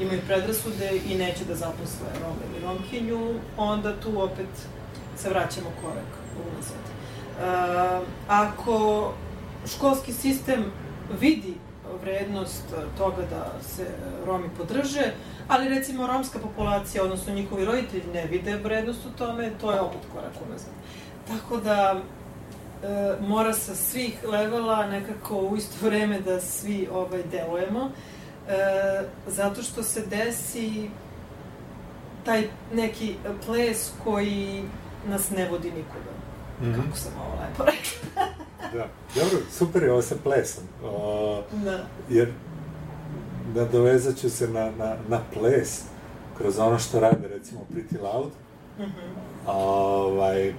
imaju 0.00 0.20
predrasude 0.26 1.00
i 1.08 1.14
neće 1.14 1.44
da 1.44 1.54
zaposle 1.54 2.06
Rome 2.22 2.40
ili 2.50 2.64
Romkinju, 2.64 3.34
onda 3.56 4.00
tu 4.00 4.22
opet 4.22 4.48
se 5.16 5.28
vraćamo 5.28 5.70
korak 5.82 6.10
unazad. 6.52 6.84
E, 6.84 8.06
ako 8.28 9.12
školski 9.66 10.12
sistem 10.12 10.64
vidi 11.20 11.54
vrednost 12.02 12.64
toga 12.98 13.22
da 13.30 13.62
se 13.62 13.86
Romi 14.26 14.48
podrže, 14.58 15.12
ali 15.48 15.68
recimo 15.68 16.06
romska 16.06 16.38
populacija, 16.38 17.04
odnosno 17.04 17.34
njihovi 17.34 17.64
roditelji 17.64 18.04
ne 18.14 18.26
vide 18.26 18.56
vrednost 18.56 19.00
u 19.06 19.18
tome, 19.18 19.50
to 19.60 19.72
je 19.72 19.80
opet 19.80 20.00
korak 20.12 20.32
unazad. 20.48 20.72
Tako 21.28 21.56
da 21.56 22.00
e, 22.82 23.16
mora 23.20 23.52
sa 23.52 23.74
svih 23.74 24.24
levela 24.24 24.86
nekako 24.86 25.36
u 25.36 25.56
isto 25.56 25.86
vreme 25.86 26.20
da 26.20 26.40
svi 26.40 26.88
ovaj, 26.92 27.22
delujemo, 27.22 27.90
e, 28.48 28.52
zato 29.26 29.62
što 29.62 29.82
se 29.82 30.06
desi 30.06 30.90
taj 32.24 32.48
neki 32.74 33.14
ples 33.46 33.90
koji 34.04 34.62
nas 35.08 35.30
ne 35.30 35.48
vodi 35.48 35.70
nikuda. 35.70 36.10
Mhm. 36.60 36.74
Kako 36.82 36.96
sam 36.96 37.12
ovo 37.26 37.42
lepo 37.42 37.64
rekla. 37.64 38.26
Da. 38.72 38.86
Dobro, 39.14 39.38
super 39.50 39.82
je 39.82 39.92
ovo 39.92 40.02
sa 40.02 40.14
plesom. 40.22 40.64
O, 40.84 41.42
Da. 41.52 41.78
Jer 42.10 42.32
nadovezat 43.54 44.16
ću 44.16 44.30
se 44.30 44.48
na, 44.48 44.70
na, 44.78 44.96
na 45.08 45.20
ples 45.32 45.82
kroz 46.38 46.58
ono 46.58 46.78
što 46.78 47.00
rade 47.00 47.28
recimo 47.28 47.60
Pretty 47.74 48.02
Loud. 48.02 48.30
Mhm. 48.78 48.90
A, 49.46 49.52
ovaj, 49.52 50.54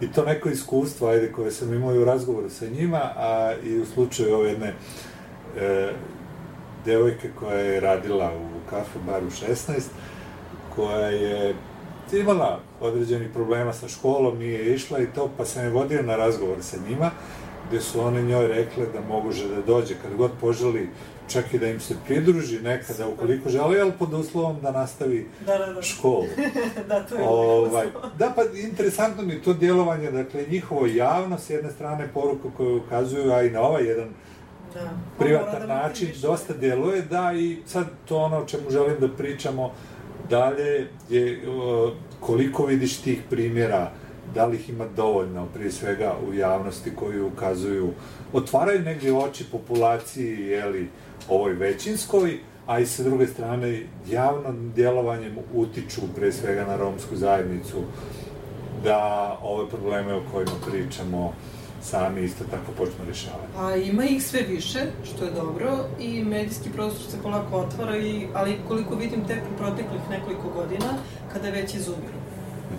I 0.00 0.12
to 0.12 0.24
neko 0.24 0.48
iskustvo, 0.48 1.08
ajde, 1.08 1.32
koje 1.32 1.50
sam 1.50 1.74
imao 1.74 1.94
i 1.94 1.98
u 1.98 2.04
razgovoru 2.04 2.50
sa 2.50 2.66
njima, 2.66 3.00
a 3.16 3.54
i 3.64 3.78
u 3.78 3.86
slučaju 3.86 4.34
ove 4.34 4.48
jedne 4.48 4.74
e, 5.56 5.92
devojke 6.84 7.30
koja 7.38 7.58
je 7.58 7.80
radila 7.80 8.32
u 8.34 8.70
kafe 8.70 8.98
baru 9.06 9.26
16, 9.26 9.80
koja 10.74 11.06
je 11.06 11.54
imala 12.12 12.60
određenih 12.80 13.30
problema 13.32 13.72
sa 13.72 13.88
školom, 13.88 14.38
nije 14.38 14.74
išla 14.74 14.98
i 14.98 15.06
to, 15.14 15.30
pa 15.36 15.44
sam 15.44 15.64
je 15.64 15.70
vodio 15.70 16.02
na 16.02 16.16
razgovor 16.16 16.56
sa 16.60 16.76
njima, 16.88 17.10
gde 17.68 17.80
su 17.80 18.00
one 18.00 18.22
njoj 18.22 18.46
rekle 18.46 18.86
da 18.86 19.00
može 19.00 19.48
da 19.48 19.62
dođe 19.62 19.94
kad 20.02 20.16
god 20.16 20.30
poželi, 20.40 20.88
čak 21.30 21.54
i 21.54 21.58
da 21.58 21.66
im 21.66 21.80
se 21.80 21.94
pridruži 22.06 22.60
nekada 22.60 23.08
ukoliko 23.08 23.48
želi, 23.48 23.80
ali 23.80 23.92
pod 23.98 24.14
uslovom 24.14 24.60
da 24.62 24.70
nastavi 24.72 25.28
Da, 25.46 25.58
da, 25.58 25.72
da. 25.72 25.82
školu. 25.82 26.26
da, 26.88 27.06
to 27.06 27.14
je 27.14 27.28
Ovaj, 27.28 27.86
da, 28.18 28.32
pa 28.36 28.42
interesantno 28.58 29.22
mi 29.22 29.42
to 29.42 29.52
djelovanje, 29.54 30.10
dakle, 30.10 30.44
njihovo 30.50 30.86
javno, 30.86 31.38
s 31.38 31.50
jedne 31.50 31.70
strane, 31.70 32.08
poruka 32.14 32.48
koju 32.56 32.76
ukazuju, 32.76 33.32
a 33.32 33.42
i 33.42 33.50
na 33.50 33.60
ovaj 33.60 33.84
jedan 33.84 34.08
Da. 34.74 34.90
Privatan 35.18 35.60
da 35.60 35.66
način, 35.66 36.06
motiviše. 36.06 36.26
dosta 36.26 36.52
djeluje, 36.54 37.02
da, 37.02 37.32
i 37.32 37.56
sad 37.66 37.86
to 38.04 38.16
ono 38.16 38.38
o 38.38 38.44
čemu 38.44 38.70
želim 38.70 38.96
da 39.00 39.08
pričamo 39.08 39.72
dalje 40.30 40.88
je 41.08 41.42
koliko 42.20 42.66
vidiš 42.66 42.96
tih 42.96 43.22
primjera, 43.30 43.90
da 44.34 44.46
li 44.46 44.56
ih 44.56 44.68
ima 44.68 44.86
dovoljno, 44.96 45.46
prije 45.54 45.72
svega 45.72 46.14
u 46.28 46.34
javnosti 46.34 46.92
koji 46.96 47.20
ukazuju, 47.20 47.90
otvaraju 48.32 48.80
negdje 48.82 49.16
oči 49.16 49.44
populaciji, 49.52 50.46
jeli, 50.46 50.88
ovoj 51.30 51.52
većinskoj, 51.52 52.38
a 52.66 52.78
i 52.78 52.86
sa 52.86 53.02
druge 53.02 53.26
strane 53.26 53.82
javnim 54.10 54.72
djelovanjem 54.74 55.38
utiču 55.54 56.00
pre 56.16 56.32
svega 56.32 56.64
na 56.64 56.76
romsku 56.76 57.16
zajednicu 57.16 57.82
da 58.84 59.38
ove 59.42 59.68
probleme 59.68 60.14
o 60.14 60.22
kojima 60.32 60.52
pričamo 60.70 61.34
sami 61.82 62.22
isto 62.22 62.44
tako 62.44 62.72
počnu 62.78 63.04
rješavati. 63.06 63.52
A 63.58 63.76
ima 63.76 64.04
ih 64.04 64.22
sve 64.22 64.42
više, 64.42 64.80
što 65.04 65.24
je 65.24 65.30
dobro, 65.30 65.84
i 66.00 66.24
medijski 66.24 66.70
prostor 66.70 67.10
se 67.10 67.22
polako 67.22 67.56
otvara, 67.56 67.96
i, 67.96 68.26
ali 68.34 68.56
koliko 68.68 68.94
vidim 68.94 69.24
tek 69.24 69.38
u 69.54 69.58
proteklih 69.58 70.00
nekoliko 70.10 70.48
godina, 70.48 70.94
kada 71.32 71.50
već 71.50 71.74
izumiru. 71.74 72.20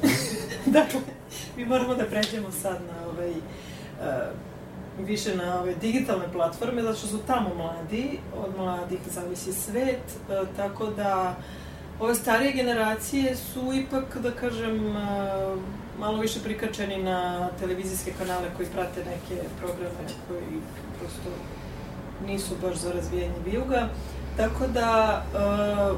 dakle, 0.77 0.99
mi 1.57 1.65
moramo 1.65 1.95
da 1.95 2.05
pređemo 2.05 2.51
sad 2.51 2.81
na 2.87 3.07
ovaj, 3.13 3.29
uh, 3.29 4.50
više 4.99 5.35
na 5.35 5.59
ove 5.59 5.75
digitalne 5.75 6.25
platforme, 6.33 6.81
zato 6.81 6.97
što 6.97 7.07
su 7.07 7.17
tamo 7.27 7.55
mladi, 7.55 8.19
od 8.45 8.57
mladih 8.57 8.99
zavisi 9.05 9.53
svet, 9.53 10.03
uh, 10.05 10.47
tako 10.57 10.85
da 10.85 11.35
ove 11.99 12.15
starije 12.15 12.51
generacije 12.51 13.35
su 13.35 13.73
ipak, 13.73 14.17
da 14.17 14.31
kažem, 14.31 14.85
uh, 14.85 15.59
malo 15.99 16.17
više 16.19 16.39
prikačeni 16.43 17.03
na 17.03 17.49
televizijske 17.59 18.13
kanale 18.17 18.47
koji 18.57 18.67
prate 18.69 18.99
neke 18.99 19.43
programe 19.59 20.09
koji 20.27 20.61
prosto 20.99 21.29
nisu 22.27 22.55
baš 22.61 22.75
za 22.75 22.91
razvijanje 22.91 23.35
vijuga. 23.45 23.89
Tako 24.37 24.67
da, 24.67 25.23
uh, 25.33 25.97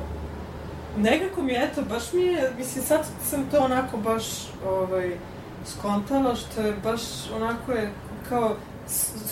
nekako 0.97 1.41
mi 1.41 1.53
je, 1.53 1.63
eto, 1.63 1.81
baš 1.89 2.13
mi 2.13 2.21
je, 2.21 2.51
mislim, 2.57 2.85
sad 2.85 3.05
sam 3.29 3.49
to 3.51 3.59
onako 3.59 3.97
baš, 3.97 4.23
ovaj, 4.67 5.17
skontala, 5.65 6.35
što 6.35 6.61
je 6.61 6.73
baš 6.83 7.01
onako 7.35 7.71
je, 7.71 7.91
kao, 8.29 8.55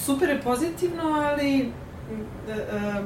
super 0.06 0.30
je 0.30 0.41
pozitivno, 0.41 1.03
ali 1.03 1.60
e, 1.60 2.52
e, 2.52 3.02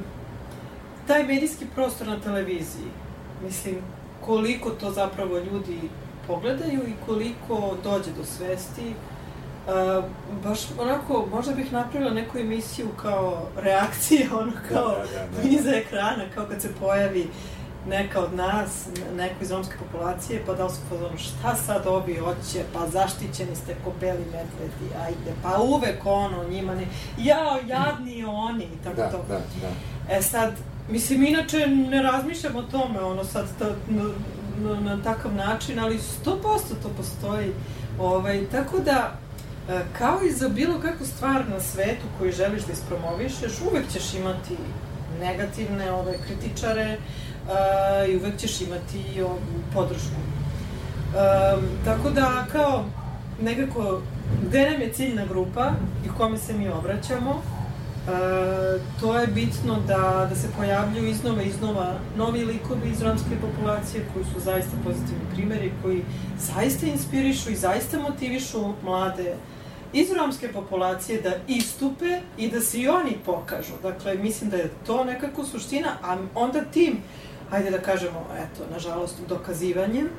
taj 1.08 1.24
medijski 1.24 1.66
prostor 1.76 2.08
na 2.08 2.20
televiziji, 2.20 2.88
mislim, 3.44 3.76
koliko 4.26 4.70
to 4.70 4.92
zapravo 4.92 5.38
ljudi 5.38 5.80
pogledaju 6.28 6.82
i 6.88 7.06
koliko 7.06 7.78
dođe 7.84 8.12
do 8.12 8.26
svesti, 8.26 8.94
Uh, 9.66 10.04
baš 10.44 10.60
onako, 10.80 11.28
možda 11.32 11.54
bih 11.54 11.74
napravila 11.74 12.12
neku 12.12 12.38
emisiju 12.38 12.88
kao 13.02 13.48
reakcija, 13.58 14.28
ono 14.42 14.52
kao 14.70 14.90
Da, 14.90 15.20
da, 15.20 15.28
da, 15.28 15.42
da. 15.42 15.50
iza 15.50 15.76
ekrana, 15.76 16.24
kao 16.36 16.46
kad 16.46 16.62
se 16.62 16.70
pojavi 16.80 17.28
neka 17.90 18.20
od 18.20 18.34
nas, 18.34 18.88
neko 19.16 19.36
iz 19.42 19.52
romske 19.52 19.76
populacije, 19.78 20.44
pa 20.46 20.54
da 20.54 20.66
li 20.66 20.70
su 20.72 20.80
fazonu, 20.90 21.18
šta 21.18 21.56
sad 21.56 21.88
ovi 21.88 22.16
hoće, 22.16 22.64
pa 22.74 22.90
zaštićeni 22.90 23.56
ste 23.56 23.76
ko 23.84 23.92
beli 24.00 24.26
medvedi, 24.26 24.96
ajde, 25.06 25.34
pa 25.44 25.62
uvek 25.62 26.06
ono, 26.06 26.50
njima 26.50 26.76
ne, 26.76 26.88
jao, 27.18 27.60
jadni 27.68 28.24
oni, 28.24 28.64
i 28.64 28.84
tako 28.84 28.96
Da, 28.96 29.12
to. 29.12 29.26
da, 29.28 29.38
da. 29.38 30.16
E 30.16 30.22
sad, 30.22 30.54
mislim, 30.90 31.24
inače 31.24 31.68
ne 31.68 32.02
razmišljam 32.02 32.56
o 32.56 32.62
tome, 32.62 33.00
ono 33.00 33.24
sad, 33.24 33.46
ta, 33.60 33.66
na, 33.88 34.04
na, 34.58 34.80
na 34.80 35.04
takav 35.04 35.34
način, 35.34 35.80
ali 35.80 36.00
100% 36.26 36.36
to 36.84 36.90
postoji. 36.98 37.52
Ovaj, 38.00 38.46
tako 38.52 38.80
da, 38.80 39.18
e, 39.70 39.82
kao 39.98 40.20
i 40.24 40.32
za 40.32 40.50
bilo 40.50 40.80
kakvu 40.80 41.06
stvar 41.06 41.50
na 41.50 41.60
svetu 41.60 42.06
koju 42.20 42.32
želiš 42.32 42.64
da 42.64 42.74
ispromovišeš, 42.74 43.62
uvek 43.72 43.92
ćeš 43.94 44.14
imati 44.14 44.58
negativne 45.20 45.92
ove, 45.92 46.18
kritičare 46.28 46.98
uh, 46.98 47.25
i 48.10 48.18
uvek 48.18 48.38
ćeš 48.38 48.62
imati 48.62 49.04
podršku. 49.74 50.16
Tako 51.86 52.10
da, 52.10 52.46
kao, 52.52 52.86
nekako, 53.42 54.02
gde 54.48 54.70
nam 54.72 54.82
je 54.82 54.94
ciljna 54.94 55.26
grupa 55.26 55.72
i 56.06 56.10
kome 56.18 56.38
se 56.38 56.54
mi 56.54 56.70
obraćamo, 56.70 57.42
to 59.00 59.20
je 59.20 59.28
bitno 59.28 59.80
da, 59.88 60.28
da 60.30 60.36
se 60.36 60.48
pojavljuju 60.58 61.10
iznova 61.10 61.42
i 61.42 61.48
iznova 61.48 61.94
novi 62.18 62.46
likovi 62.46 62.90
iz 62.90 63.02
romske 63.02 63.36
populacije 63.42 64.06
koji 64.14 64.26
su 64.26 64.40
zaista 64.40 64.72
pozitivni 64.84 65.26
primjeri, 65.34 65.72
koji 65.84 66.04
zaista 66.40 66.86
inspirišu 66.86 67.52
i 67.52 67.56
zaista 67.56 68.00
motivišu 68.00 68.74
mlade 68.84 69.36
iz 69.94 70.12
romske 70.12 70.48
populacije 70.54 71.22
da 71.22 71.32
istupe 71.48 72.20
i 72.38 72.52
da 72.52 72.62
se 72.62 72.80
i 72.80 72.88
oni 72.88 73.18
pokažu. 73.26 73.74
Dakle, 73.84 74.16
mislim 74.16 74.50
da 74.50 74.58
je 74.58 74.72
to 74.86 75.04
nekako 75.04 75.46
suština, 75.46 75.90
a 76.04 76.18
onda 76.36 76.62
tim 76.74 76.98
hajde 77.50 77.72
da 77.72 77.80
kažemo, 77.80 78.26
eto, 78.38 78.64
nažalost, 78.74 79.16
dokazivanjem. 79.30 80.10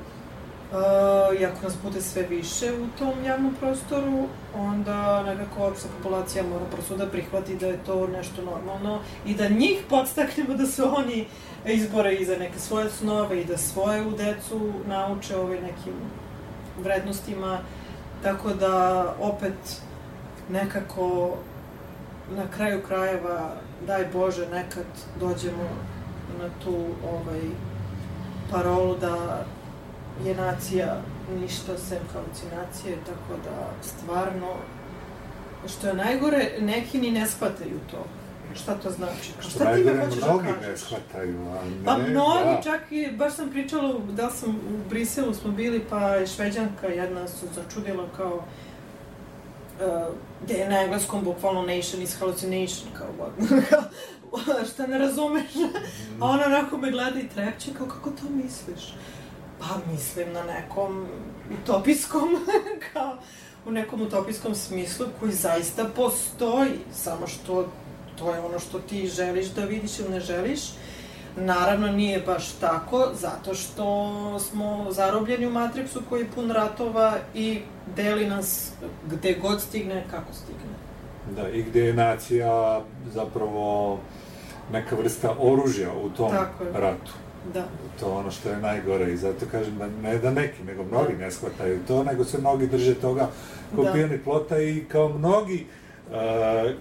Uh, 0.71 1.41
iako 1.41 1.63
nas 1.63 1.73
bude 1.83 2.01
sve 2.01 2.23
više 2.23 2.73
u 2.73 2.87
tom 2.99 3.23
javnom 3.25 3.55
prostoru, 3.59 4.27
onda 4.55 5.23
nekako 5.23 5.67
opšta 5.67 5.87
populacija 5.97 6.43
mora 6.43 6.65
prosto 6.65 6.97
da 6.97 7.05
prihvati 7.07 7.55
da 7.55 7.67
je 7.67 7.83
to 7.85 8.07
nešto 8.07 8.41
normalno 8.41 8.99
i 9.25 9.33
da 9.33 9.49
njih 9.49 9.83
podstaknemo 9.89 10.53
da 10.53 10.65
se 10.65 10.83
oni 10.83 11.27
izbore 11.65 12.15
i 12.15 12.25
za 12.25 12.35
neke 12.35 12.59
svoje 12.59 12.89
snove 12.89 13.41
i 13.41 13.45
da 13.45 13.57
svoju 13.57 14.11
decu 14.11 14.73
nauče 14.87 15.37
ovaj 15.37 15.61
nekim 15.61 15.93
vrednostima. 16.83 17.59
Tako 18.23 18.53
da, 18.53 19.05
opet, 19.21 19.81
nekako, 20.49 21.37
na 22.35 22.51
kraju 22.55 22.81
krajeva, 22.87 23.51
daj 23.87 24.05
Bože, 24.13 24.47
nekad 24.49 24.85
dođemo 25.19 25.69
na 26.41 26.49
tu 26.63 26.75
ovaj, 27.13 27.41
parolu 28.51 28.95
da 28.97 29.45
je 30.25 30.35
nacija 30.35 31.01
ništa 31.39 31.77
sem 31.77 31.99
halucinacije, 32.13 32.97
tako 33.05 33.41
da 33.43 33.69
stvarno, 33.81 34.47
što 35.67 35.87
je 35.87 35.93
najgore, 35.93 36.51
neki 36.59 36.99
ni 36.99 37.11
ne 37.11 37.27
shvataju 37.27 37.79
to. 37.91 38.05
Šta 38.55 38.75
to 38.75 38.91
znači? 38.91 39.31
Što 39.39 39.49
Šta 39.49 39.75
ti 39.75 39.83
me 39.83 40.05
hoćeš 40.05 40.19
da 40.21 40.27
mnogi 40.33 40.47
kažeš? 40.47 40.67
ne 40.67 40.77
shvataju, 40.77 41.39
a 41.49 41.65
ne, 41.65 41.85
Pa 41.85 41.97
mnogi, 41.97 42.55
da. 42.55 42.61
čak 42.63 42.81
i, 42.91 43.11
baš 43.11 43.33
sam 43.35 43.49
pričala, 43.49 43.99
da 44.11 44.29
sam 44.29 44.49
u 44.49 44.89
Briselu 44.89 45.33
smo 45.33 45.51
bili, 45.51 45.85
pa 45.89 45.99
je 46.09 46.27
šveđanka 46.27 46.87
jedna 46.87 47.27
se 47.27 47.45
začudila 47.55 48.05
kao 48.17 48.35
uh, 48.35 50.15
da 50.47 50.53
je 50.53 50.69
na 50.69 50.81
engleskom 50.81 51.23
bukvalno 51.23 51.61
nation 51.61 52.01
is 52.01 52.19
hallucination, 52.19 52.87
kao? 52.97 53.29
šta 54.73 54.87
ne 54.87 54.97
razumeš? 54.97 55.51
A 56.21 56.25
ona 56.25 56.45
onako 56.45 56.77
me 56.77 56.91
gleda 56.91 57.19
i 57.19 57.27
trepće, 57.27 57.73
kao 57.77 57.87
kako 57.87 58.09
to 58.09 58.29
misliš? 58.43 58.93
Pa 59.59 59.91
mislim 59.91 60.33
na 60.33 60.43
nekom 60.43 61.07
utopijskom, 61.61 62.29
kao 62.93 63.17
u 63.65 63.71
nekom 63.71 64.01
utopijskom 64.01 64.55
smislu 64.55 65.05
koji 65.19 65.31
zaista 65.31 65.85
postoji, 65.95 66.71
samo 66.93 67.27
što 67.27 67.67
to 68.19 68.33
je 68.33 68.39
ono 68.39 68.59
što 68.59 68.79
ti 68.79 69.07
želiš 69.07 69.47
da 69.47 69.65
vidiš 69.65 69.99
ili 69.99 70.09
ne 70.09 70.19
želiš. 70.19 70.59
Naravno 71.35 71.87
nije 71.87 72.19
baš 72.19 72.51
tako, 72.51 73.09
zato 73.13 73.53
što 73.53 74.39
smo 74.39 74.87
zarobljeni 74.89 75.47
u 75.47 75.51
Matrixu 75.51 75.99
koji 76.09 76.21
je 76.21 76.31
pun 76.35 76.51
ratova 76.51 77.13
i 77.33 77.59
deli 77.95 78.25
nas 78.25 78.71
gde 79.09 79.33
god 79.33 79.61
stigne, 79.61 80.05
kako 80.11 80.33
stigne. 80.33 80.77
Da, 81.35 81.49
i 81.49 81.63
gde 81.63 81.79
je 81.79 81.93
nacija 81.93 82.81
zapravo 83.13 83.99
neka 84.71 84.95
vrsta 84.95 85.35
oružja 85.39 85.89
u 86.03 86.09
tom 86.09 86.31
ratu. 86.73 87.11
Da. 87.53 87.63
To 87.99 88.05
je 88.05 88.11
ono 88.11 88.31
što 88.31 88.49
je 88.49 88.57
najgore 88.57 89.13
i 89.13 89.17
zato 89.17 89.45
kažem 89.51 89.77
da 89.77 89.87
ne 89.87 90.17
da 90.17 90.31
neki, 90.31 90.63
nego 90.63 90.83
mnogi 90.83 91.13
ne 91.13 91.31
shvataju 91.31 91.79
to, 91.87 92.03
nego 92.03 92.23
se 92.23 92.37
mnogi 92.37 92.67
drže 92.67 92.95
toga 92.95 93.29
kao 93.75 93.83
Da. 93.83 93.93
pijani 93.93 94.17
plota 94.19 94.59
i 94.59 94.85
kao 94.91 95.09
mnogi 95.09 95.65
uh, 96.09 96.15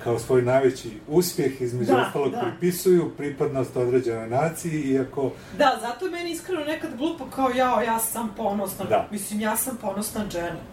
kao 0.05 0.19
svoj 0.19 0.43
najveći 0.43 0.91
uspjeh 1.09 1.61
između 1.61 1.93
Da, 1.93 2.03
ostalog 2.07 2.31
da. 2.33 2.41
pripisuju 2.41 3.11
pripadnost 3.17 3.77
određenoj 3.77 4.29
naciji, 4.29 4.83
iako 4.83 5.31
Da, 5.59 5.79
zato 5.81 6.05
je 6.05 6.11
meni 6.11 6.31
iskreno 6.31 6.65
nekad 6.65 6.97
glupo 6.97 7.25
kao 7.35 7.51
jao, 7.51 7.81
ja 7.81 7.99
sam 7.99 8.31
ponosna. 8.37 8.85
Da. 8.85 9.09
Mislim, 9.11 9.41
ja 9.41 9.57
sam 9.57 9.77
ponosna 9.77 10.21
Janet. 10.35 10.73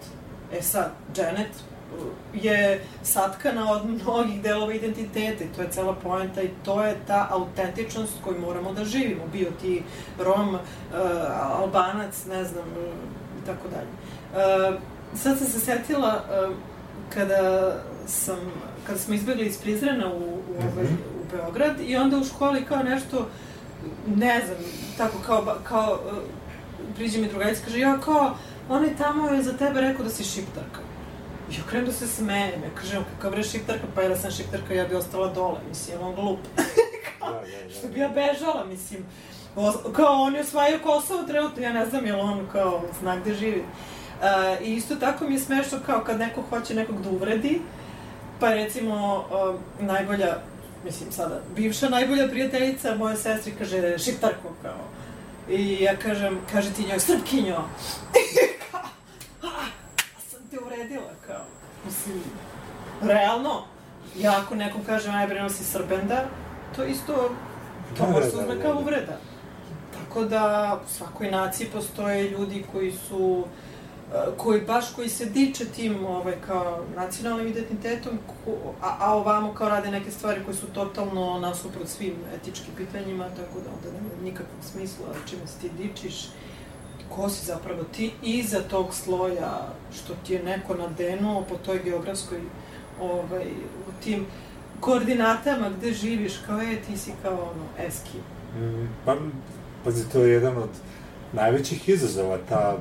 E 0.54 0.62
sad, 0.62 0.92
Janet 1.18 1.50
je 2.34 2.82
satkana 3.04 3.72
od 3.72 3.86
mnogih 3.86 4.42
delova 4.42 4.74
identiteta 4.74 5.44
i 5.44 5.48
to 5.56 5.62
je 5.62 5.72
cela 5.72 5.96
poenta 5.96 6.42
i 6.42 6.50
to 6.66 6.84
je 6.84 6.96
ta 7.08 7.28
autentičnost 7.32 8.14
koju 8.24 8.40
moramo 8.40 8.74
da 8.74 8.86
živimo. 8.86 9.28
Bio 9.32 9.52
ti 9.62 9.84
Rom, 10.20 10.54
uh, 10.54 10.60
Albanac, 11.60 12.26
ne 12.26 12.44
znam, 12.44 12.66
uh, 12.68 12.94
i 13.44 13.46
tako 13.46 13.68
dalje. 13.68 13.88
Uh, 13.90 14.80
sad 15.16 15.38
sam 15.38 15.48
se 15.48 15.60
setila 15.60 16.24
kada 17.14 17.74
sam, 18.08 18.40
kada 18.88 19.00
smo 19.00 19.14
izbjegli 19.14 19.46
iz 19.46 19.58
Prizrena 19.58 20.14
u, 20.14 20.18
u, 20.18 20.56
ovaj, 20.74 20.86
u 20.86 21.32
Beograd 21.32 21.82
i 21.82 21.96
onda 21.96 22.18
u 22.18 22.24
školi 22.24 22.66
kao 22.66 22.84
nešto 22.84 23.28
ne 24.08 24.42
znam, 24.46 24.58
tako 24.98 25.18
kao, 25.26 25.56
kao 25.64 26.00
priđe 26.96 27.22
mi 27.22 27.28
drugarica, 27.28 27.62
kaže, 27.66 27.80
ja 27.80 28.00
kao, 28.00 28.36
on 28.70 28.84
je 28.84 28.98
tamo 28.98 29.30
je 29.30 29.44
za 29.44 29.54
tebe 29.54 29.82
rekao 29.82 30.04
da 30.04 30.10
si 30.10 30.24
šiptarka. 30.24 30.80
I 31.54 31.58
ja 31.58 31.64
krenem 31.70 31.86
da 31.86 31.94
se 31.94 32.08
smejem, 32.08 32.64
ja 32.64 32.70
kažem, 32.82 33.04
kakav 33.16 33.32
bre 33.32 33.44
šiptarka, 33.44 33.88
pa 33.96 34.04
da 34.04 34.16
sam 34.16 34.32
šiptarka, 34.32 34.74
ja 34.74 34.86
bi 34.88 34.96
ostala 34.96 35.28
dole, 35.34 35.60
mislim, 35.70 36.02
on 36.02 36.16
glup. 36.16 36.40
kao, 37.20 37.44
što 37.78 37.88
bi 37.88 38.00
ja 38.00 38.10
bežala, 38.10 38.66
mislim. 38.66 39.06
O- 39.56 39.92
kao, 39.96 40.22
on 40.22 40.36
je 40.36 40.42
osvajao 40.42 40.80
Kosovo 40.80 41.24
trenutno, 41.24 41.64
ja 41.64 41.74
ne 41.74 41.86
znam, 41.86 42.06
jel 42.06 42.20
on 42.20 42.48
kao 42.52 42.82
zna 43.02 43.16
gde 43.20 43.36
živi. 43.36 43.64
Uh, 43.64 44.68
I 44.68 44.76
isto 44.76 44.96
tako 44.96 45.28
mi 45.28 45.34
je 45.34 45.40
smešno 45.40 45.80
kao 45.86 46.04
kad 46.04 46.20
neko 46.20 46.42
hoće 46.50 46.76
nekog 46.76 47.02
da 47.02 47.10
uvredi, 47.10 47.62
pa 48.40 48.54
recimo 48.54 49.18
uh, 49.18 49.60
najbolja, 49.86 50.38
mislim 50.86 51.12
sada, 51.12 51.42
bivša 51.56 51.90
najbolja 51.90 52.28
prijateljica 52.28 52.96
moje 52.96 53.16
sestri 53.16 53.54
kaže 53.60 53.98
šiptarko 53.98 54.50
kao. 54.62 54.80
I 55.50 55.84
ja 55.84 55.96
kažem, 55.96 56.40
kaže 56.52 56.74
ti 56.74 56.86
njoj 56.86 57.00
srpkinjo. 57.00 57.58
kao, 60.74 60.82
"Ah, 60.82 60.86
sam 60.86 60.88
te 60.88 60.94
uredila 60.94 61.12
kao. 61.28 61.46
Mislim, 61.86 62.22
realno, 63.02 63.64
ja 64.18 64.42
ako 64.46 64.56
nekom 64.56 64.82
kažem 64.86 65.16
aj 65.16 65.28
bre 65.28 65.42
nosi 65.42 65.64
srbenda, 65.64 66.26
to 66.76 66.84
isto, 66.84 67.14
to 67.98 68.06
Da, 68.06 68.12
može 68.12 68.26
da, 68.26 68.30
se 68.32 68.36
da, 68.38 68.42
uzme 68.44 68.56
da, 68.56 68.62
kao 68.62 68.74
da. 68.74 68.80
uvreda. 68.80 69.18
Tako 70.00 70.24
da 70.26 70.80
u 70.86 70.90
svakoj 70.90 71.32
naciji 71.32 71.68
postoje 71.74 72.30
ljudi 72.30 72.66
koji 72.72 72.92
su 72.92 73.44
e, 74.14 74.38
koji 74.38 74.62
baš 74.62 74.94
koji 74.94 75.10
se 75.10 75.26
diče 75.26 75.66
tim 75.66 76.06
ovaj 76.06 76.36
kao 76.48 76.84
nacionalnim 76.96 77.48
identitetom 77.48 78.20
ko, 78.28 78.52
a, 78.82 78.96
a 79.00 79.14
ovamo 79.16 79.54
kao 79.54 79.70
rade 79.70 79.92
neke 79.92 80.12
stvari 80.12 80.44
koje 80.46 80.56
su 80.56 80.68
totalno 80.68 81.40
nasuprot 81.40 81.88
svim 81.88 82.16
etičkim 82.36 82.74
pitanjima 82.78 83.26
tako 83.30 83.60
da 83.60 83.70
onda 83.70 83.92
nema 84.00 84.24
nikakvog 84.24 84.64
smisla 84.72 85.06
čime 85.30 85.48
se 85.48 85.60
ti 85.62 85.70
dičiš 85.78 86.28
ko 87.10 87.30
si 87.30 87.46
zapravo 87.46 87.84
ti 87.84 88.12
iza 88.24 88.62
tog 88.62 88.94
sloja 88.94 89.68
što 89.96 90.14
ti 90.28 90.34
je 90.34 90.44
neko 90.44 90.76
nadenuo 90.76 91.42
po 91.50 91.56
toj 91.56 91.80
geografskoj 91.84 92.40
ovaj, 93.02 93.46
u 93.88 94.04
tim 94.04 94.26
koordinatama 94.80 95.70
gde 95.78 95.94
živiš 95.94 96.34
kao 96.48 96.60
je 96.60 96.82
ti 96.82 96.98
si 96.98 97.12
kao 97.24 97.34
ono 97.34 97.88
eski 97.88 98.18
Mm, 98.58 98.88
Pa, 99.06 99.16
pazi, 99.84 100.10
to 100.10 100.20
je 100.20 100.34
jedan 100.34 100.58
od 100.58 100.70
najvećih 101.34 101.90
izazova, 101.90 102.38
ta 102.50 102.78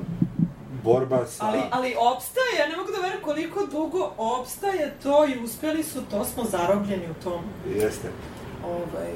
borba 0.83 1.25
sa... 1.25 1.45
Ali, 1.45 1.59
ali 1.71 1.95
opstaje, 2.13 2.59
ja 2.59 2.67
ne 2.67 2.77
mogu 2.77 2.91
da 2.91 3.01
verujem 3.01 3.23
koliko 3.23 3.65
dugo 3.65 4.13
opstaje 4.17 4.93
to 5.03 5.25
i 5.25 5.43
uspeli 5.43 5.83
su, 5.83 6.01
to 6.11 6.25
smo 6.25 6.43
zarobljeni 6.43 7.03
u 7.11 7.23
tom, 7.23 7.41
Jeste. 7.75 8.07
ovaj, 8.65 9.11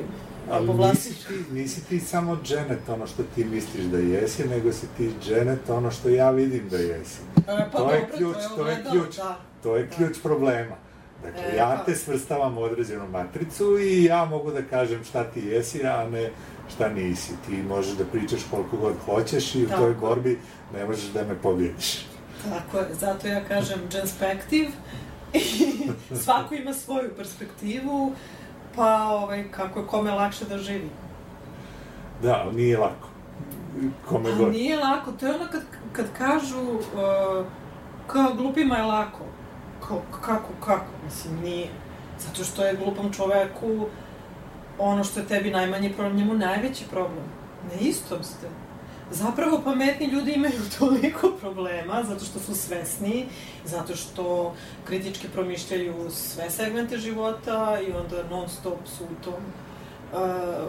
Ali 0.51 0.73
nisi 0.73 1.09
ti, 1.27 1.53
nisi 1.53 1.85
ti 1.85 1.99
samo 1.99 2.37
Janet 2.47 2.89
ono 2.89 3.07
što 3.07 3.23
ti 3.35 3.45
misliš 3.45 3.83
da 3.83 3.97
jesi, 3.97 4.47
nego 4.47 4.71
si 4.71 4.87
ti 4.97 5.11
Janet 5.29 5.69
ono 5.69 5.91
što 5.91 6.09
ja 6.09 6.31
vidim 6.31 6.69
da 6.69 6.77
jesi. 6.77 7.19
E, 7.37 7.41
pa 7.71 7.77
to 7.77 7.91
je 7.91 7.99
dobro, 8.01 8.17
ključ, 8.17 8.35
to 8.55 8.67
je 8.67 8.83
to 8.83 8.89
je 8.89 8.91
ključ, 8.91 9.15
da. 9.15 9.39
to 9.63 9.75
je 9.75 9.89
ključ 9.89 10.17
problema. 10.23 10.75
Dakle, 11.23 11.41
E, 11.53 11.55
ja 11.57 11.75
pa. 11.77 11.83
te 11.85 11.95
svrstavam 11.95 12.57
u 12.57 12.61
određenu 12.61 13.07
matricu 13.07 13.77
i 13.79 14.03
ja 14.03 14.25
mogu 14.25 14.51
da 14.51 14.61
kažem 14.61 15.03
šta 15.03 15.23
ti 15.23 15.39
jesi, 15.39 15.85
a 15.87 16.09
ne 16.09 16.31
šta 16.75 16.89
nisi. 16.89 17.31
Ti 17.47 17.63
možeš 17.67 17.93
da 17.93 18.05
pričaš 18.05 18.41
koliko 18.51 18.77
god 18.77 18.93
hoćeš 19.05 19.55
i 19.55 19.63
u 19.63 19.67
Tako. 19.67 19.81
toj 19.81 19.93
borbi 19.93 20.39
ne 20.73 20.85
možeš 20.85 21.03
da 21.05 21.23
me 21.23 21.35
pobjediš. 21.35 22.05
Tako 22.49 22.77
je, 22.77 22.87
zato 22.99 23.27
ja 23.27 23.43
kažem 23.43 23.79
genspektiv 23.91 24.67
i 25.33 25.41
svako 26.23 26.55
ima 26.55 26.73
svoju 26.73 27.09
perspektivu, 27.17 28.13
pa 28.77 29.03
ovaj, 29.03 29.51
kako 29.51 29.79
je 29.79 29.87
kome 29.87 30.11
lakše 30.11 30.45
da 30.45 30.57
živi. 30.57 30.89
Da, 32.21 32.51
nije 32.51 32.77
lako. 32.77 33.07
Kome 34.09 34.31
god. 34.35 34.51
nije 34.51 34.77
lako, 34.77 35.11
to 35.11 35.27
je 35.27 35.35
ono 35.35 35.45
kad, 35.51 35.61
kad 35.91 36.05
kažu 36.17 36.59
uh, 36.59 37.45
kao 38.07 38.33
glupima 38.33 38.77
je 38.77 38.83
lako. 38.83 39.23
Kao, 39.87 40.01
kako, 40.21 40.49
kako? 40.65 40.91
Mislim, 41.05 41.39
nije. 41.43 41.67
Zato 42.19 42.43
što 42.43 42.65
je 42.65 42.75
glupom 42.75 43.13
čoveku 43.13 43.85
ono 44.79 45.03
što 45.03 45.19
je 45.19 45.27
tebi 45.27 45.51
najmanji 45.51 45.93
problem, 45.93 46.15
njemu 46.15 46.33
najveći 46.33 46.85
problem. 46.89 47.25
Na 47.63 47.79
istom 47.79 48.23
ste. 48.23 48.47
Zapravo 49.11 49.61
pametni 49.63 50.07
ljudi 50.07 50.31
imaju 50.31 50.61
toliko 50.79 51.31
problema 51.41 52.03
zato 52.03 52.25
što 52.25 52.39
su 52.39 52.55
svesni, 52.55 53.25
zato 53.65 53.95
što 53.95 54.55
kritički 54.85 55.27
promišljaju 55.27 56.11
sve 56.11 56.49
segmente 56.49 56.97
života 56.97 57.79
i 57.87 57.91
onda 57.91 58.23
non 58.29 58.49
stop 58.49 58.79
su 58.97 59.03
u 59.03 59.23
tom 59.23 59.43
uh, 60.13 60.67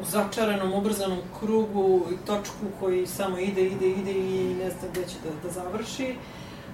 u 0.00 0.04
začaranom, 0.04 0.72
ubrzanom 0.72 1.18
krugu 1.40 2.02
i 2.12 2.26
točku 2.26 2.66
koji 2.80 3.06
samo 3.06 3.38
ide, 3.38 3.66
ide, 3.66 3.90
ide 3.90 4.12
i 4.12 4.54
ne 4.54 4.70
zna 4.70 4.88
gde 4.92 5.00
će 5.00 5.14
da, 5.24 5.48
da 5.48 5.54
završi. 5.54 6.14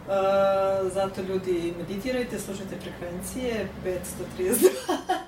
Uh, 0.06 0.92
zato 0.92 1.22
ljudi 1.22 1.74
meditirajte, 1.78 2.38
slušajte 2.38 2.76
frekvencije 2.80 3.68
532. 3.84 4.68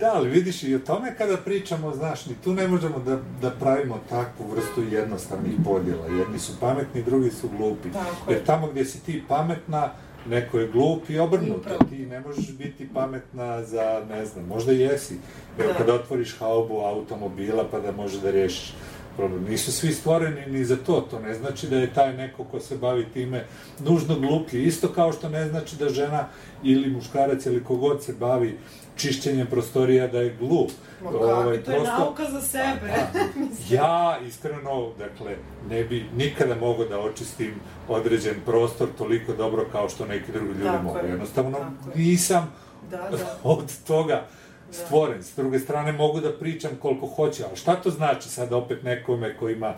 Da, 0.00 0.12
ali 0.14 0.30
vidiš 0.30 0.62
i 0.62 0.74
o 0.74 0.78
tome 0.78 1.14
kada 1.18 1.36
pričamo, 1.36 1.94
znaš, 1.94 2.26
ni 2.26 2.34
tu 2.44 2.52
ne 2.54 2.68
možemo 2.68 2.98
da, 2.98 3.18
da 3.40 3.50
pravimo 3.50 4.00
takvu 4.08 4.46
vrstu 4.50 4.82
jednostavnih 4.92 5.52
podjela. 5.64 6.06
Jedni 6.06 6.38
su 6.38 6.52
pametni, 6.60 7.02
drugi 7.02 7.30
su 7.30 7.48
glupi. 7.58 7.92
Tako 7.92 8.30
je. 8.30 8.36
Jer 8.36 8.44
tamo 8.44 8.66
gdje 8.66 8.84
si 8.84 9.04
ti 9.04 9.22
pametna, 9.28 9.90
neko 10.28 10.58
je 10.58 10.68
glup 10.68 11.10
i 11.10 11.18
obrnuto. 11.18 11.78
Ti 11.90 12.06
ne 12.06 12.20
možeš 12.20 12.56
biti 12.56 12.88
pametna 12.94 13.62
za, 13.62 14.02
ne 14.08 14.26
znam, 14.26 14.46
možda 14.46 14.72
jesi. 14.72 15.14
Evo, 15.58 15.72
Da. 15.72 15.78
kada 15.78 15.94
otvoriš 15.94 16.38
haubu 16.38 16.78
automobila 16.80 17.64
pa 17.70 17.80
da 17.80 17.92
može 17.92 18.20
da 18.20 18.30
riješiš 18.30 18.74
problem. 19.16 19.44
Nisu 19.44 19.72
svi 19.72 19.92
stvoreni 19.92 20.46
ni 20.46 20.64
za 20.64 20.76
to, 20.76 21.00
to 21.10 21.18
ne 21.20 21.34
znači 21.34 21.68
da 21.68 21.76
je 21.76 21.94
taj 21.94 22.16
neko 22.16 22.44
ko 22.44 22.60
se 22.60 22.76
bavi 22.76 23.06
time 23.12 23.44
nužno 23.80 24.18
gluplji. 24.18 24.62
Isto 24.62 24.88
kao 24.88 25.12
što 25.12 25.28
ne 25.28 25.48
znači 25.48 25.76
da 25.76 25.88
žena 25.88 26.28
ili 26.62 26.90
muškarac 26.90 27.46
ili 27.46 27.64
kogod 27.64 28.02
se 28.04 28.12
bavi 28.12 28.58
čišćenjem 28.96 29.46
prostorija 29.46 30.06
da 30.06 30.20
je 30.20 30.36
glup. 30.36 30.70
Ma 31.02 31.10
kako, 31.10 31.24
Ovaj, 31.24 31.58
to 31.58 31.70
je 31.70 31.78
prosto- 31.78 31.98
nauka 31.98 32.24
za 32.24 32.40
sebe. 32.40 32.92
ja 33.70 34.18
iskreno, 34.20 34.90
dakle, 34.98 35.36
ne 35.68 35.84
bi 35.84 36.06
nikada 36.16 36.54
mogao 36.56 36.84
da 36.84 37.00
očistim 37.00 37.54
određen 37.88 38.34
prostor 38.46 38.88
toliko 38.98 39.32
dobro 39.32 39.66
kao 39.72 39.88
što 39.88 40.06
neki 40.06 40.32
drugi 40.32 40.48
ljudi 40.48 40.64
Tako 40.64 40.82
mogu. 40.82 40.98
je, 40.98 41.04
Jednostavno 41.04 41.58
nisam 41.94 42.52
Da, 42.90 42.96
da. 43.10 43.36
od 43.44 43.84
toga 43.86 44.24
stvoren. 44.72 45.22
S 45.22 45.36
druge 45.36 45.58
strane 45.58 45.92
mogu 45.92 46.20
da 46.20 46.32
pričam 46.32 46.70
koliko 46.76 47.06
hoću, 47.06 47.42
ali 47.44 47.56
šta 47.56 47.76
to 47.76 47.90
znači 47.90 48.28
sad 48.28 48.52
opet 48.52 48.82
nekome 48.82 49.36
ko 49.36 49.48
ima 49.48 49.74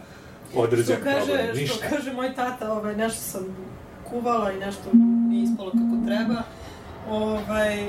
određen 0.55 0.97
Što 0.97 1.05
kaže, 1.05 1.26
problem? 1.26 1.47
što 1.47 1.56
Ništa. 1.56 1.86
kaže 1.88 2.12
moj 2.12 2.34
tata, 2.34 2.72
ovaj, 2.72 2.97
nešto 2.97 3.20
sam 3.20 3.56
kuvala 4.05 4.52
i 4.52 4.59
nešto 4.59 4.90
nije 5.28 5.44
ispalo 5.44 5.70
kako 5.70 6.06
treba. 6.06 6.43
Ovaj, 7.10 7.86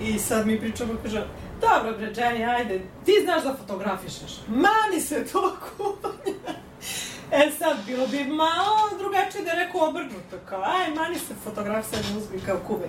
I 0.00 0.18
sad 0.18 0.46
mi 0.46 0.60
pričamo, 0.60 0.92
kaže, 1.02 1.26
dobro 1.60 1.92
bre, 1.98 2.12
Jenny, 2.14 2.56
ajde, 2.56 2.80
ti 3.04 3.12
znaš 3.24 3.42
da 3.44 3.54
fotografišeš. 3.54 4.32
Mani 4.48 5.00
se 5.00 5.24
to 5.24 5.56
kuvanje. 5.76 6.38
E 7.30 7.50
sad, 7.58 7.76
bilo 7.86 8.06
bi 8.06 8.24
malo 8.24 8.88
drugačije 8.98 9.44
da 9.44 9.50
je 9.50 9.64
rekao 9.66 9.88
obrnuto, 9.88 10.36
kao, 10.48 10.62
aj, 10.62 10.94
mani 10.94 11.18
se 11.18 11.34
fotografisanje 11.44 12.18
uzmi 12.18 12.40
kao 12.46 12.58
kuvaj. 12.66 12.88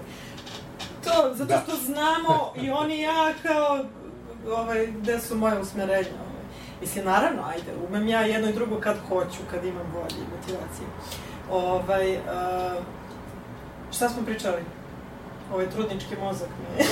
To, 1.03 1.33
zato 1.33 1.45
Da. 1.53 1.61
što 1.67 1.75
znamo 1.75 2.53
i 2.61 2.69
oni 2.69 2.95
i 2.97 3.01
ja 3.01 3.33
kao, 3.43 3.85
ovaj, 4.51 4.87
gde 4.87 5.19
su 5.19 5.35
moje 5.35 5.59
usmerenja. 5.59 6.09
Ovaj. 6.21 6.43
Mislim, 6.81 7.05
naravno, 7.05 7.43
ajde, 7.49 7.71
umem 7.89 8.07
ja 8.07 8.21
jedno 8.21 8.49
i 8.49 8.53
drugo 8.53 8.79
kad 8.79 8.95
hoću, 9.09 9.37
kad 9.51 9.65
imam 9.65 9.91
volje 9.93 10.15
i 10.17 10.31
motivacije. 10.37 10.87
Ovaj, 11.51 12.15
uh, 12.15 12.83
šta 13.91 14.09
smo 14.09 14.25
pričali? 14.25 14.61
Ovaj 15.53 15.69
trudnički 15.69 16.15
mozak 16.21 16.49
mi 16.49 16.83
je... 16.83 16.89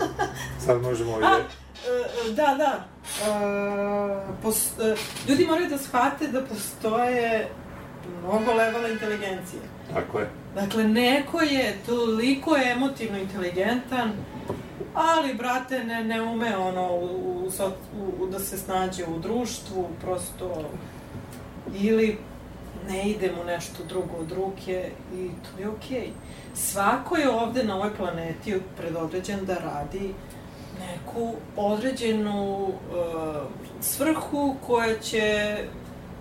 Sad 0.66 0.82
možemo 0.82 1.12
ovdje... 1.12 1.28
da, 2.30 2.54
da. 2.58 2.84
E, 3.24 4.32
pos, 4.42 4.78
e, 4.78 4.96
ljudi 5.28 5.46
moraju 5.46 5.68
da 5.68 5.78
shvate 5.78 6.28
da 6.28 6.44
postoje 6.44 7.48
mnogo 8.22 8.52
levela 8.52 8.88
inteligencije. 8.88 9.62
Tako 9.94 10.18
je. 10.18 10.28
Dakle, 10.54 10.84
neko 10.84 11.40
je 11.40 11.76
toliko 11.86 12.56
emotivno 12.56 13.18
inteligentan, 13.18 14.12
ali, 14.94 15.34
brate, 15.34 15.84
ne, 15.84 16.04
ne 16.04 16.22
ume 16.22 16.56
ono, 16.56 16.94
u, 16.94 17.50
u, 17.98 18.22
u, 18.22 18.26
da 18.26 18.38
se 18.38 18.58
snađe 18.58 19.04
u 19.04 19.18
društvu, 19.18 19.88
prosto, 20.00 20.70
ili 21.74 22.18
ne 22.88 23.10
ide 23.10 23.32
mu 23.36 23.44
nešto 23.44 23.84
drugo 23.88 24.16
od 24.16 24.32
ruke 24.32 24.90
i 25.14 25.28
to 25.28 25.62
je 25.62 25.68
okej. 25.68 26.10
Svako 26.56 27.16
je 27.16 27.30
ovde 27.30 27.64
na 27.64 27.76
ovoj 27.76 27.96
planeti 27.96 28.60
predodređen 28.76 29.44
da 29.44 29.54
radi 29.54 30.14
neku 30.80 31.34
određenu 31.56 32.62
uh, 32.62 32.72
svrhu 33.80 34.56
koja 34.66 34.98
će 34.98 35.56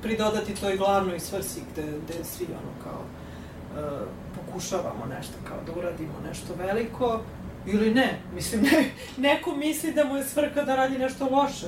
pridodati 0.01 0.55
toj 0.55 0.77
glavnoj 0.77 1.19
svrsi 1.19 1.61
gde, 1.71 1.83
gde 1.83 2.23
svi 2.23 2.45
ono 2.45 2.83
kao 2.83 3.01
uh, 3.01 4.07
pokušavamo 4.35 5.05
nešto 5.05 5.33
kao 5.47 5.57
da 5.65 5.79
uradimo 5.79 6.13
nešto 6.27 6.53
veliko 6.57 7.21
ili 7.65 7.93
ne. 7.93 8.19
Mislim, 8.33 8.61
ne, 8.61 8.89
neko 9.17 9.55
misli 9.55 9.93
da 9.93 10.05
mu 10.05 10.17
je 10.17 10.23
svrha 10.23 10.61
da 10.61 10.75
radi 10.75 10.97
nešto 10.97 11.27
loše. 11.31 11.67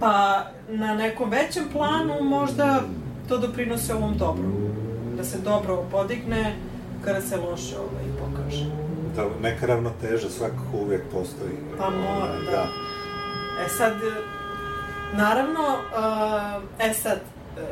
Pa 0.00 0.44
na 0.68 0.94
nekom 0.94 1.30
većem 1.30 1.64
planu 1.72 2.22
možda 2.22 2.82
to 3.28 3.38
doprinose 3.38 3.94
ovom 3.94 4.18
dobru. 4.18 4.52
Da 5.16 5.24
se 5.24 5.38
dobro 5.38 5.84
podigne 5.90 6.56
kada 7.06 7.20
se 7.20 7.36
loše 7.36 7.76
ovaj, 7.78 8.04
pokaže. 8.20 8.64
Da, 9.16 9.24
neka 9.42 9.66
ravnoteža 9.66 10.30
svakako 10.30 10.76
uvijek 10.82 11.02
postoji. 11.12 11.56
Pa 11.78 11.90
mora, 11.90 12.32
da. 12.44 12.50
da. 12.50 12.66
E 13.64 13.68
sad, 13.68 13.92
naravno, 15.12 15.60
uh, 15.60 16.86
e 16.86 16.94
sad, 16.94 17.18
uh, 17.56 17.62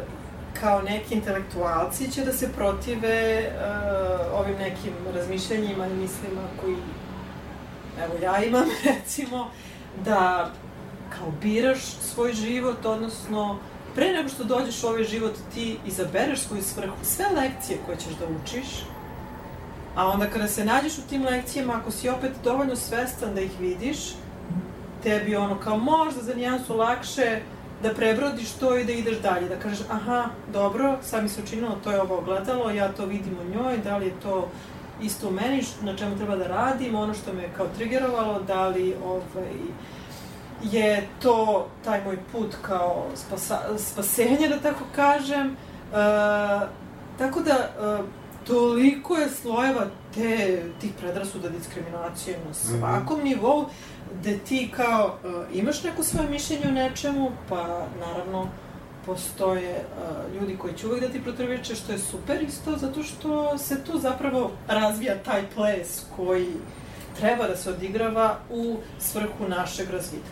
kao 0.61 0.83
neki 0.83 1.15
intelektualci 1.15 2.13
će 2.13 2.25
da 2.25 2.33
se 2.33 2.53
protive 2.53 3.51
uh, 3.51 4.41
ovim 4.41 4.57
nekim 4.57 4.93
razmišljanjima 5.15 5.87
i 5.87 5.95
mislima 5.95 6.43
koji, 6.61 6.77
evo 8.05 8.15
ja 8.23 8.45
imam 8.45 8.65
recimo, 8.95 9.51
da 10.05 10.51
kao 11.19 11.29
biraš 11.43 11.83
svoj 11.85 12.33
život, 12.33 12.85
odnosno 12.85 13.59
pre 13.95 14.13
nego 14.13 14.29
što 14.29 14.45
dođeš 14.45 14.85
u 14.85 14.87
ovaj 14.87 15.05
život 15.05 15.33
ti 15.55 15.79
izabereš 15.87 16.41
svoju 16.41 16.63
svrhu, 16.63 16.97
sve 17.03 17.27
lekcije 17.37 17.79
koje 17.87 17.97
ćeš 17.97 18.13
da 18.21 18.27
učiš, 18.27 18.67
a 19.95 20.09
onda 20.09 20.27
kada 20.27 20.49
se 20.49 20.65
nađeš 20.65 20.99
u 20.99 21.09
tim 21.09 21.25
lekcijama, 21.25 21.73
ako 21.73 21.91
si 21.91 22.09
opet 22.09 22.33
dovoljno 22.45 22.77
svestan 22.77 23.35
da 23.35 23.41
ih 23.41 23.61
vidiš, 23.61 23.99
tebi 25.03 25.37
ono 25.37 25.61
kao 25.61 25.79
možda 25.79 26.23
za 26.23 26.35
nijansu 26.35 26.77
lakše 26.77 27.41
da 27.83 27.95
prebrodiš 27.95 28.53
to 28.53 28.79
i 28.79 28.85
da 28.85 28.93
ideš 28.93 29.19
dalje, 29.19 29.49
da 29.49 29.57
kažeš 29.57 29.81
aha, 29.91 30.25
dobro, 30.53 30.99
sad 31.03 31.23
mi 31.23 31.29
se 31.29 31.43
učinilo, 31.43 31.79
to 31.85 31.91
je 31.91 32.01
ovo 32.01 32.19
ogledalo, 32.19 32.71
ja 32.71 32.93
to 32.93 33.07
vidim 33.07 33.37
u 33.47 33.51
njoj, 33.57 33.79
da 33.79 33.97
li 33.97 34.07
je 34.07 34.21
to 34.23 34.49
isto 35.03 35.29
u 35.29 35.33
meni, 35.33 35.63
na 35.83 35.97
čemu 35.97 36.17
treba 36.17 36.37
da 36.37 36.47
radim, 36.47 36.95
ono 36.95 37.15
što 37.15 37.33
me 37.33 37.49
kao 37.57 37.67
trigerovalo, 37.77 38.41
da 38.41 38.69
li 38.69 38.97
ovaj, 39.05 39.55
je 40.63 41.09
to 41.23 41.69
taj 41.85 42.05
moj 42.05 42.19
put 42.33 42.55
kao 42.63 43.07
spasa, 43.15 43.61
spasenje, 43.79 44.49
da 44.49 44.59
tako 44.59 44.85
kažem. 44.97 45.47
E, 45.47 45.57
tako 47.19 47.41
da, 47.41 47.53
e, 47.53 48.24
toliko 48.47 49.17
je 49.17 49.29
slojeva 49.29 49.87
te, 50.15 50.63
tih 50.81 50.91
predrasuda, 51.01 51.49
diskriminacije 51.49 52.39
na 52.49 52.55
svakom 52.55 53.21
nivou, 53.25 53.67
da 54.25 54.31
ti 54.49 54.71
kao 54.77 55.19
e, 55.25 55.59
imaš 55.59 55.83
neko 55.83 56.03
svoje 56.03 56.29
mišljenje 56.29 56.69
o 56.69 56.71
nečemu, 56.71 57.31
pa 57.49 57.87
naravno 58.01 58.49
postoje 59.07 59.71
e, 59.71 59.85
ljudi 60.35 60.57
koji 60.57 60.75
će 60.75 60.87
uvek 60.87 61.01
da 61.01 61.09
ti 61.09 61.23
protivreče, 61.23 61.75
što 61.75 61.93
je 61.93 61.99
super 61.99 62.43
isto, 62.43 62.77
zato 62.77 63.03
što 63.03 63.59
se 63.59 63.85
tu 63.85 63.99
zapravo 63.99 64.51
razvija 64.69 65.23
taj 65.25 65.43
ples 65.55 66.03
koji 66.17 66.49
treba 67.21 67.49
da 67.49 67.57
se 67.57 67.71
odigrava 67.71 68.39
u 68.51 68.77
svrhu 68.99 69.49
našeg 69.49 69.91
razvitka. 69.91 70.31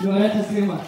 Večer 0.00 0.44
svima. 0.48 0.78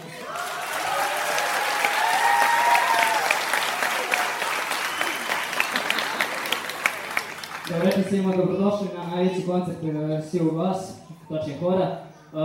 Dobar 7.69 7.87
večer 7.87 8.05
svima, 8.09 8.37
dobrodošli 8.37 8.87
na 8.97 9.17
najveći 9.17 9.47
koncert 9.47 9.79
uh, 9.83 10.25
Svi 10.25 10.41
u 10.41 10.51
glas, 10.51 11.01
točnije 11.29 11.59
hora. 11.59 11.99
Uh, 12.33 12.41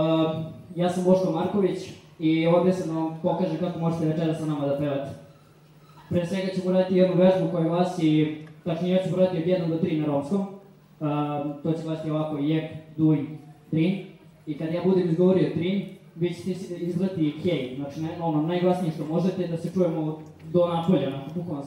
ja 0.76 0.90
sam 0.90 1.04
Boško 1.04 1.32
Marković 1.32 1.78
i 2.18 2.46
ovdje 2.46 2.72
sam 2.72 2.88
da 2.88 2.94
vam 2.94 3.18
pokažem 3.22 3.58
kako 3.58 3.78
možete 3.78 4.06
večera 4.06 4.34
sa 4.34 4.46
nama 4.46 4.66
da 4.66 4.78
pevate. 4.78 5.10
Pre 6.08 6.26
svega 6.26 6.48
ću 6.54 6.68
uraditi 6.68 6.96
jednu 6.96 7.16
vežbu 7.16 7.48
koja 7.52 7.68
glasi, 7.68 8.36
tačnije 8.64 8.96
ja 8.96 9.02
ću 9.02 9.14
uraditi 9.14 9.52
od 9.52 9.58
1 9.60 9.68
do 9.68 9.78
3 9.88 10.00
na 10.00 10.06
romskom. 10.06 10.40
Uh, 10.40 11.06
to 11.62 11.72
će 11.72 11.82
glasiti 11.82 12.10
ovako, 12.10 12.38
jek, 12.38 12.64
duj, 12.96 13.26
trin. 13.70 14.04
I 14.46 14.58
kad 14.58 14.74
ja 14.74 14.82
budem 14.84 15.10
izgovorio 15.10 15.50
trin, 15.54 15.84
vi 16.14 16.34
ćete 16.34 16.74
izgledati 16.74 17.34
hej, 17.42 17.74
znači 17.76 18.00
ono 18.20 18.42
najglasnije 18.42 18.92
što 18.92 19.04
možete 19.04 19.46
da 19.46 19.56
se 19.56 19.70
čujemo 19.74 20.22
do 20.52 20.66
napolja, 20.66 21.10
bukvalno 21.34 21.64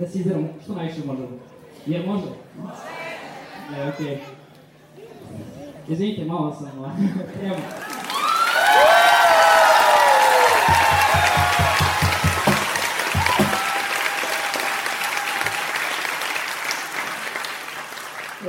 da 0.00 0.06
se 0.06 0.18
izderamo 0.18 0.48
što 0.64 0.74
najviše 0.74 1.00
možemo. 1.06 1.51
Jer 1.86 2.06
može? 2.06 2.26
E, 3.76 3.88
okej. 3.88 4.18
Izvinite, 5.88 6.24
malo 6.24 6.54
sam, 6.54 6.78
ono, 6.78 6.94
evo. 7.44 7.56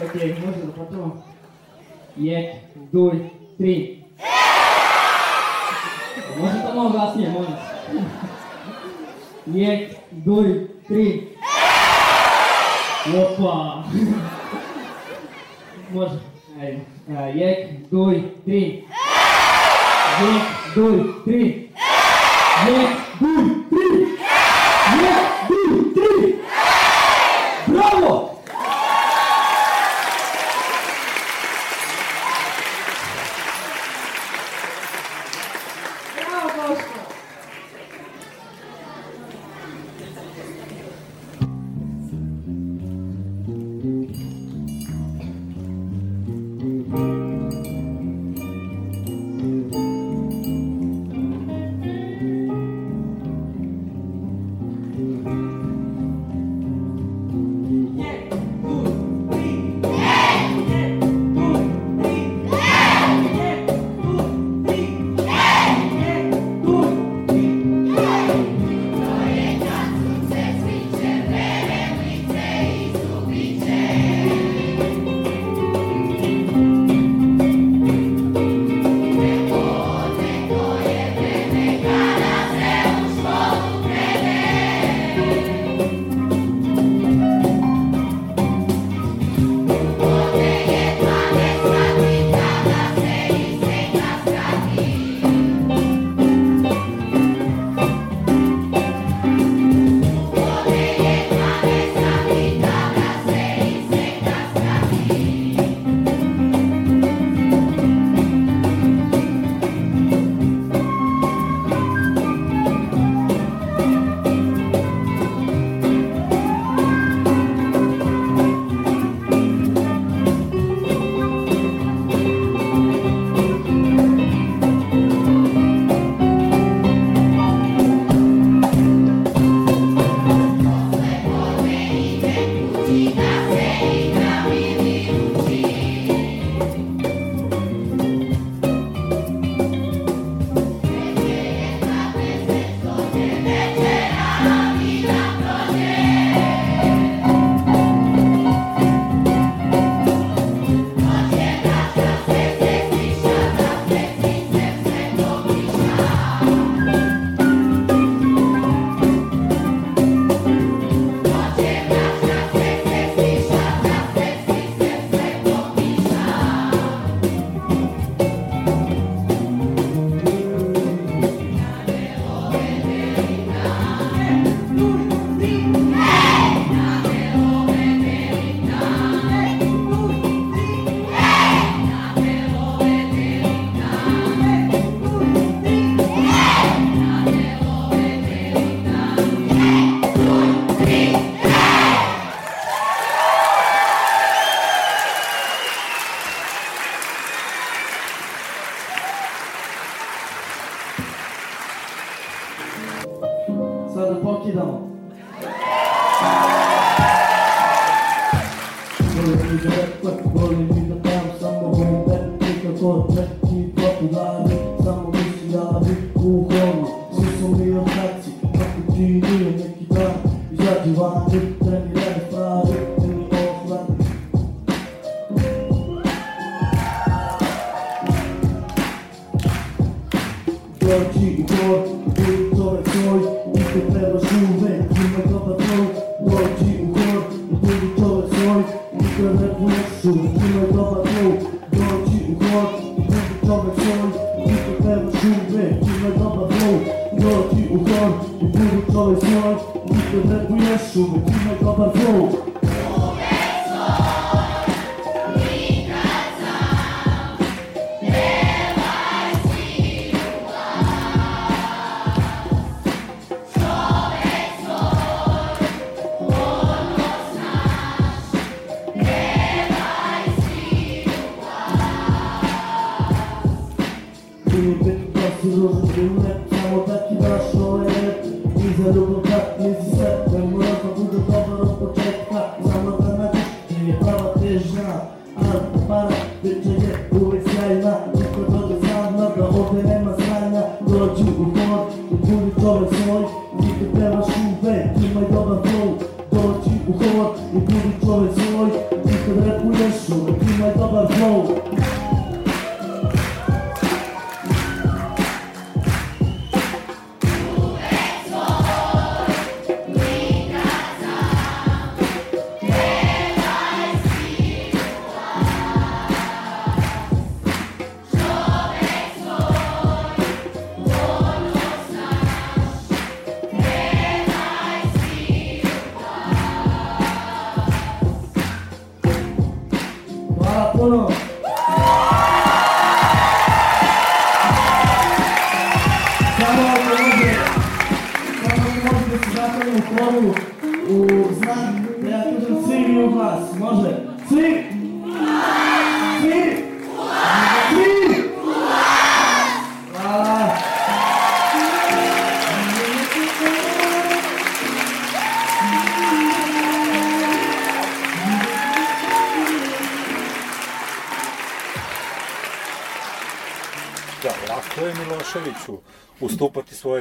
Okej, 0.09 0.35
može 0.45 0.57
da 0.65 0.71
počnemo? 0.71 1.23
Jek, 2.15 2.55
duj, 2.91 3.29
tri. 3.57 4.03
Može 6.39 6.61
to 6.61 6.75
malo 6.75 6.89
glasnije, 6.89 7.29
molim. 7.29 7.51
vas. 7.51 7.59
Jek, 9.45 9.91
duj, 13.05 13.13
tri. 13.35 13.43
Opa! 13.43 13.83
Može. 15.93 16.19
Ajde. 16.61 16.79
A, 17.17 17.21
Jek, 17.21 17.67
duj, 20.75 21.01
tri. 21.25 21.69
Jedan, 22.67 22.87
duj, 23.19 23.72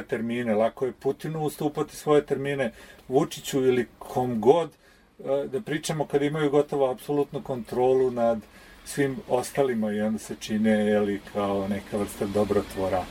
svoje 0.03 0.07
termine, 0.07 0.55
lako 0.55 0.85
je 0.85 0.91
Putinu 0.91 1.43
ustupati 1.43 1.95
svoje 1.95 2.25
termine, 2.25 2.71
Vučiću 3.07 3.65
ili 3.65 3.87
kom 3.99 4.41
god, 4.41 4.71
e, 5.19 5.47
da 5.47 5.61
pričamo 5.61 6.05
kad 6.05 6.21
imaju 6.21 6.51
gotovo 6.51 6.91
apsolutnu 6.91 7.41
kontrolu 7.41 8.11
nad 8.11 8.39
svim 8.85 9.17
ostalima 9.29 9.91
i 9.91 10.01
onda 10.01 10.19
se 10.19 10.35
čine 10.39 10.71
jeli, 10.71 11.21
kao 11.33 11.67
neka 11.67 11.97
vrsta 11.97 12.25
dobrotvora 12.25 13.05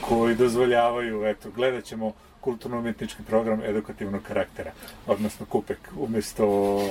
koji 0.00 0.36
dozvoljavaju, 0.36 1.26
eto, 1.26 1.50
gledat 1.50 1.84
ćemo 1.84 2.12
kulturno-umetnički 2.40 3.22
program 3.26 3.62
edukativnog 3.62 4.22
karaktera, 4.22 4.72
odnosno 5.06 5.46
kupek, 5.46 5.78
umesto, 5.96 6.46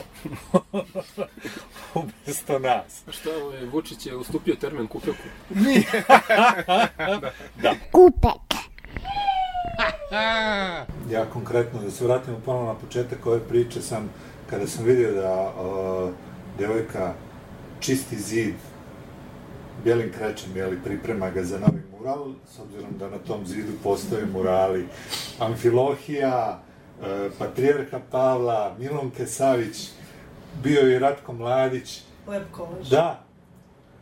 umesto 2.01 2.59
nas. 2.59 3.03
Šta 3.09 3.29
je, 3.29 3.65
Vučić 3.65 4.05
je 4.05 4.15
ustupio 4.15 4.55
termin 4.55 4.87
kupeku? 4.87 5.27
Nije. 5.49 6.03
da. 7.63 7.73
Kupek. 7.91 8.57
Ja 11.13 11.25
konkretno, 11.33 11.81
da 11.81 11.91
se 11.91 12.05
vratimo 12.05 12.37
ponovno 12.45 12.73
na 12.73 12.79
početak 12.79 13.25
ove 13.25 13.39
priče, 13.39 13.81
sam, 13.81 14.09
kada 14.49 14.67
sam 14.67 14.85
vidio 14.85 15.11
da 15.11 15.53
uh, 15.61 16.09
devojka 16.57 17.13
čisti 17.79 18.15
zid 18.15 18.55
bijelim 19.83 20.11
krećem, 20.11 20.57
jeli, 20.57 20.79
priprema 20.83 21.29
ga 21.29 21.43
za 21.43 21.59
novi 21.59 21.81
mural, 21.97 22.25
s 22.55 22.59
obzirom 22.59 22.97
da 22.99 23.09
na 23.09 23.17
tom 23.17 23.45
zidu 23.45 23.71
postoje 23.83 24.25
murali 24.25 24.87
Amfilohija, 25.39 26.59
e, 27.03 27.29
Patrijarha 27.39 27.99
Pavla, 28.11 28.75
Milunke 28.79 29.25
Savić, 29.25 29.89
bio 30.63 30.81
je 30.81 30.95
i 30.95 30.99
Ratko 30.99 31.33
Mladić. 31.33 32.01
Lep 32.27 32.43
kolaž. 32.51 32.89
Da. 32.89 33.23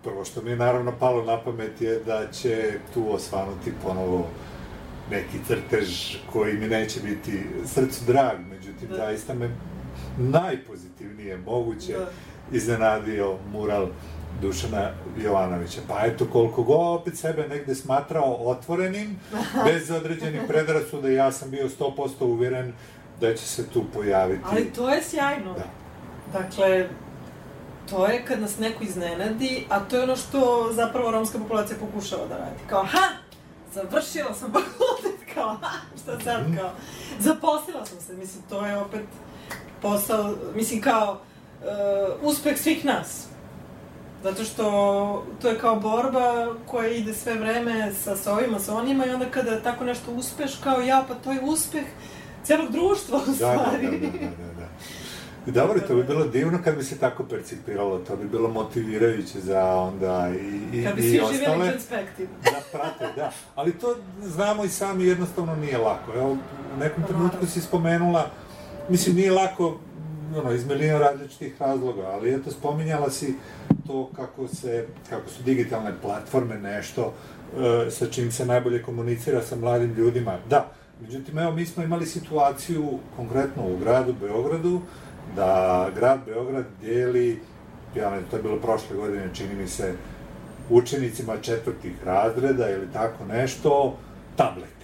Prvo 0.04 0.26
što 0.26 0.42
mi 0.42 0.50
je 0.50 0.56
naravno 0.56 0.94
palo 1.00 1.24
na 1.24 1.42
pamet 1.42 1.82
je 1.82 2.00
da 2.00 2.32
će 2.32 2.80
tu 2.94 3.14
osvanuti 3.14 3.74
ponovo 3.84 4.28
neki 5.11 5.38
crtež 5.48 6.15
koji 6.32 6.53
mi 6.53 6.68
neće 6.68 6.99
biti 6.99 7.44
srcu 7.65 8.06
drag, 8.07 8.38
međutim, 8.49 8.90
da. 8.90 8.95
zaista 8.95 9.34
me 9.34 9.49
najpozitivnije 10.18 11.38
moguće 11.38 11.94
da. 11.94 12.07
iznenadio 12.52 13.38
mural 13.52 13.88
Dušana 14.41 14.91
Jovanovića. 15.18 15.82
Pa 15.88 16.06
eto, 16.06 16.26
koliko 16.32 16.64
go 16.64 16.73
opet 16.73 17.18
sebe 17.18 17.48
negde 17.48 17.76
smatrao 17.76 18.34
otvorenim, 18.34 19.19
bez 19.65 19.91
određenih 19.91 20.41
predrasuda, 20.48 21.10
ja 21.10 21.32
sam 21.32 21.52
bio 21.52 21.69
100% 21.69 22.23
uvjeren 22.23 22.73
da 23.22 23.36
će 23.36 23.45
se 23.45 23.69
tu 23.69 23.84
pojaviti. 23.94 24.44
Ali 24.44 24.73
to 24.73 24.90
je 24.90 25.03
sjajno. 25.03 25.53
Da. 25.53 25.65
Dakle, 26.40 26.88
to 27.90 28.07
je 28.07 28.26
kad 28.26 28.41
nas 28.41 28.60
neko 28.60 28.84
iznenadi, 28.84 29.65
a 29.69 29.80
to 29.80 29.95
je 29.95 30.03
ono 30.03 30.15
što 30.15 30.69
zapravo 30.72 31.11
romska 31.11 31.38
populacija 31.38 31.77
pokušava 31.80 32.27
da 32.27 32.38
radi. 32.38 32.60
Kao, 32.69 32.84
ha, 32.84 33.07
završila 33.76 34.34
sam 34.34 34.52
fakultet, 34.52 35.34
kao, 35.34 35.57
šta 36.03 36.19
sad, 36.19 36.57
kao, 36.57 36.72
zaposlila 37.19 37.85
sam 37.85 38.02
se, 38.02 38.14
mislim, 38.14 38.43
to 38.49 38.65
je 38.65 38.77
opet 38.77 39.06
posao, 39.81 40.35
mislim, 40.56 40.81
kao, 40.81 41.11
uh, 41.11 42.30
uspeh 42.31 42.57
svih 42.57 42.85
nas. 42.85 43.27
Zato 44.23 44.43
što 44.43 45.26
to 45.41 45.49
je 45.49 45.60
kao 45.60 45.76
borba 45.76 46.56
koja 46.68 46.89
ide 46.89 47.14
sve 47.14 47.34
vreme 47.34 47.93
sa, 47.93 48.15
sa 48.15 48.34
ovima, 48.34 48.60
sa 48.60 48.76
onima 48.76 49.06
i 49.06 49.10
onda 49.10 49.26
kada 49.26 49.61
tako 49.61 49.84
nešto 49.84 50.11
uspeš, 50.11 50.56
kao 50.64 50.81
ja, 50.81 51.06
pa 51.07 51.14
to 51.15 51.31
je 51.31 51.41
uspeh 51.41 51.84
celog 52.43 52.72
društva 52.72 53.19
u 53.27 53.34
stvari. 53.34 53.99
Da, 53.99 54.07
da, 54.07 54.18
da, 54.18 54.30
da, 54.30 54.53
da. 54.53 54.68
Dobro, 55.46 55.80
to 55.88 55.96
bi 55.96 56.04
bilo 56.04 56.28
divno 56.28 56.60
kad 56.64 56.78
bi 56.78 56.84
se 56.84 56.98
tako 56.98 57.24
percipiralo, 57.24 58.00
to 58.00 58.16
bi 58.16 58.28
bilo 58.28 58.50
motivirajuće 58.50 59.40
za 59.40 59.76
onda 59.76 60.32
i, 60.42 60.80
i, 60.80 60.84
kad 60.84 60.96
bi 60.96 61.08
i 61.08 61.10
svi 61.10 61.20
ostale. 61.20 61.72
Da 62.44 62.62
prate, 62.72 63.14
da. 63.16 63.32
Ali 63.56 63.72
to 63.72 63.96
znamo 64.22 64.64
i 64.66 64.70
sami, 64.70 65.06
jednostavno 65.06 65.56
nije 65.56 65.78
lako. 65.78 66.12
Evo, 66.16 66.38
u 66.76 66.80
nekom 66.80 67.04
trenutku 67.04 67.46
si 67.46 67.62
spomenula, 67.62 68.30
mislim, 68.90 69.16
nije 69.16 69.32
lako, 69.32 69.80
ono, 70.36 70.52
iz 70.52 70.68
milijuna 70.68 71.00
različitih 71.00 71.62
razloga, 71.62 72.02
ali 72.02 72.34
eto, 72.34 72.52
spominjala 72.52 73.10
si 73.10 73.34
to 73.88 74.10
kako 74.16 74.48
se, 74.48 74.88
kako 75.10 75.30
su 75.30 75.44
digitalne 75.44 75.94
platforme 76.02 76.60
nešto 76.60 77.14
e, 77.58 77.92
sa 77.92 78.06
čim 78.08 78.32
se 78.32 78.46
najbolje 78.46 78.84
komunicira 78.84 79.42
sa 79.42 79.56
mladim 79.56 79.94
ljudima. 79.94 80.38
Da, 80.50 80.72
međutim, 81.02 81.40
evo, 81.40 81.52
mi 81.52 81.66
smo 81.66 81.84
imali 81.84 82.06
situaciju 82.06 83.00
konkretno 83.16 83.64
u 83.68 83.78
gradu 83.78 84.14
Beogradu, 84.22 84.82
da 85.35 85.89
grad 85.95 86.19
Beograd 86.26 86.65
dijeli, 86.81 87.39
ja 87.95 88.10
ne, 88.10 88.22
to 88.31 88.35
je 88.38 88.43
bilo 88.43 88.57
prošle 88.57 88.95
godine, 88.97 89.30
čini 89.34 89.56
mi 89.56 89.68
se, 89.68 89.93
učenicima 90.69 91.38
četvrtih 91.41 92.03
razreda 92.06 92.69
ili 92.69 92.88
tako 92.93 93.26
nešto, 93.26 93.97
tablete. 94.35 94.76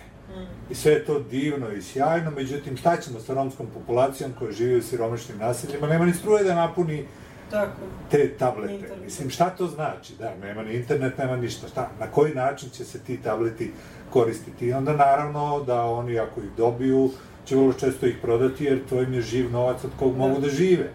I 0.70 0.76
sve 0.76 0.92
je 0.92 1.06
to 1.06 1.20
divno 1.20 1.72
i 1.72 1.82
sjajno, 1.82 2.32
međutim, 2.32 2.78
šta 2.78 2.98
ćemo 2.98 3.20
sa 3.20 3.34
romskom 3.34 3.68
populacijom 3.74 4.32
koja 4.40 4.52
živi 4.52 4.78
u 4.78 4.82
siromašnim 4.82 5.38
naseljima? 5.38 5.88
Nema 5.88 6.06
ni 6.06 6.14
struje 6.14 6.44
da 6.44 6.56
napuni 6.56 7.06
Tako. 7.50 7.72
te 8.12 8.30
tablete. 8.30 8.74
Internet. 8.74 9.04
Mislim, 9.04 9.30
šta 9.30 9.50
to 9.50 9.68
znači? 9.68 10.14
Da, 10.20 10.36
nema 10.42 10.64
ni 10.64 10.74
internet, 10.74 11.18
nema 11.18 11.38
ništa. 11.38 11.68
Šta? 11.68 11.90
Na 12.00 12.08
koji 12.08 12.34
način 12.34 12.70
će 12.70 12.86
se 12.86 13.00
ti 13.00 13.18
tableti 13.18 13.72
koristiti? 14.10 14.66
I 14.66 14.74
onda 14.74 14.94
naravno 14.94 15.64
da 15.64 15.84
oni 15.84 16.20
ako 16.20 16.40
ih 16.40 16.50
dobiju, 16.58 17.10
će 17.46 17.56
vrlo 17.56 17.74
često 17.74 18.06
ih 18.06 18.18
prodati 18.22 18.64
jer 18.64 18.80
to 18.90 19.02
im 19.02 19.14
je 19.14 19.22
živ 19.22 19.52
novac 19.52 19.84
od 19.84 19.92
kog 20.00 20.18
mogu 20.18 20.42
da 20.42 20.50
žive. 20.50 20.92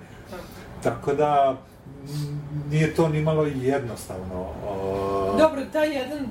Tako 0.82 1.14
da, 1.14 1.56
nije 2.70 2.94
to 2.94 3.09
ni 3.09 3.23
malo 3.23 3.47
jednostavno. 3.47 4.47
Dobro, 5.39 5.62
taj 5.73 5.97
jedan 5.97 6.18
e, 6.18 6.27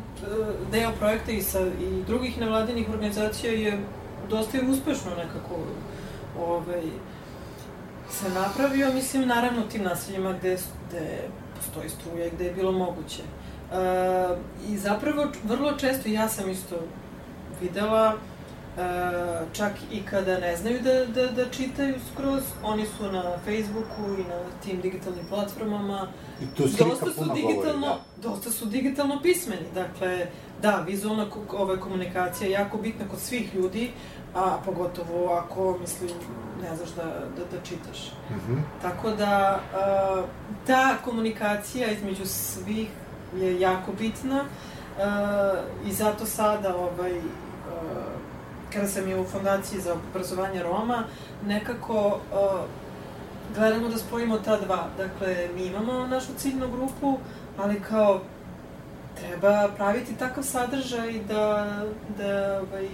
deo 0.71 0.91
projekta 0.99 1.31
i 1.31 1.41
sa 1.41 1.59
i 1.67 2.03
drugih 2.07 2.39
nevladinih 2.39 2.89
organizacija 2.89 3.53
je 3.53 3.79
dosta 4.29 4.57
uspešno 4.69 5.11
nekako 5.17 5.55
ovaj, 6.39 6.83
se 8.11 8.29
napravio, 8.29 8.93
mislim, 8.93 9.27
naravno 9.27 9.61
tim 9.61 9.83
naseljima 9.83 10.33
gde, 10.33 10.57
gde 10.89 11.27
postoji 11.55 11.89
struja 11.89 12.29
gde 12.29 12.45
je 12.45 12.53
bilo 12.53 12.71
moguće. 12.71 13.21
E, 13.21 13.77
I 14.67 14.77
zapravo 14.77 15.27
vrlo 15.43 15.71
često, 15.71 16.09
ja 16.09 16.29
sam 16.29 16.49
isto 16.49 16.75
videla, 17.61 18.15
čak 19.53 19.72
i 19.91 20.02
kada 20.02 20.39
ne 20.39 20.57
znaju 20.57 20.80
da, 20.81 21.06
da, 21.06 21.31
da 21.31 21.49
čitaju 21.49 21.95
skroz, 22.14 22.43
oni 22.64 22.85
su 22.85 23.11
na 23.11 23.38
Facebooku 23.45 24.14
i 24.19 24.23
na 24.23 24.39
tim 24.64 24.81
digitalnim 24.81 25.26
platformama. 25.30 26.07
I 26.41 26.45
tu 26.45 26.68
slika 26.68 26.84
dosta 26.84 27.06
su 27.06 27.34
digitalno, 27.34 27.88
govori, 27.88 28.02
dosta 28.22 28.52
su 28.52 28.65
digitalno 28.65 29.19
pismeni. 29.22 29.65
Dakle, 29.73 30.27
da, 30.61 30.84
vizualna 30.88 31.26
ova 31.52 31.77
komunikacija 31.77 32.47
je 32.47 32.52
jako 32.53 32.77
bitna 32.77 33.07
kod 33.07 33.19
svih 33.19 33.56
ljudi, 33.56 33.91
a 34.35 34.57
pogotovo 34.65 35.34
ako, 35.34 35.77
mislim, 35.81 36.10
ne 36.61 36.76
znaš 36.76 36.89
da, 36.89 37.03
da, 37.03 37.57
da 37.57 37.64
čitaš. 37.64 38.11
Mhm. 38.31 38.57
Tako 38.81 39.11
da, 39.11 39.60
a, 39.73 40.23
ta 40.68 40.97
komunikacija 41.03 41.91
između 41.91 42.26
svih 42.26 42.88
je 43.38 43.60
jako 43.60 43.91
bitna 43.99 44.43
a, 44.99 45.53
i 45.85 45.93
zato 45.93 46.26
sada, 46.26 46.76
ovaj, 46.76 47.18
a, 47.18 48.14
kada 48.76 48.88
sam 48.88 49.10
je 49.10 49.19
u 49.19 49.26
Fondaciji 49.26 49.81
za 49.81 49.93
obrazovanje 49.93 50.64
Roma, 50.64 51.03
nekako 51.45 52.19
a, 52.34 52.65
gledamo 53.56 53.89
da 53.89 53.97
spojimo 53.97 54.38
ta 54.38 54.60
dva. 54.60 54.88
Dakle, 54.97 55.49
mi 55.56 55.65
imamo 55.65 56.07
našu 56.07 56.34
ciljnu 56.38 56.68
grupu, 56.72 57.18
ali 57.57 57.81
kao 57.81 58.22
treba 59.19 59.69
praviti 59.77 60.15
takav 60.15 60.43
sadržaj 60.43 61.19
da, 61.27 61.68
da, 62.18 62.61
ovaj, 62.61 62.89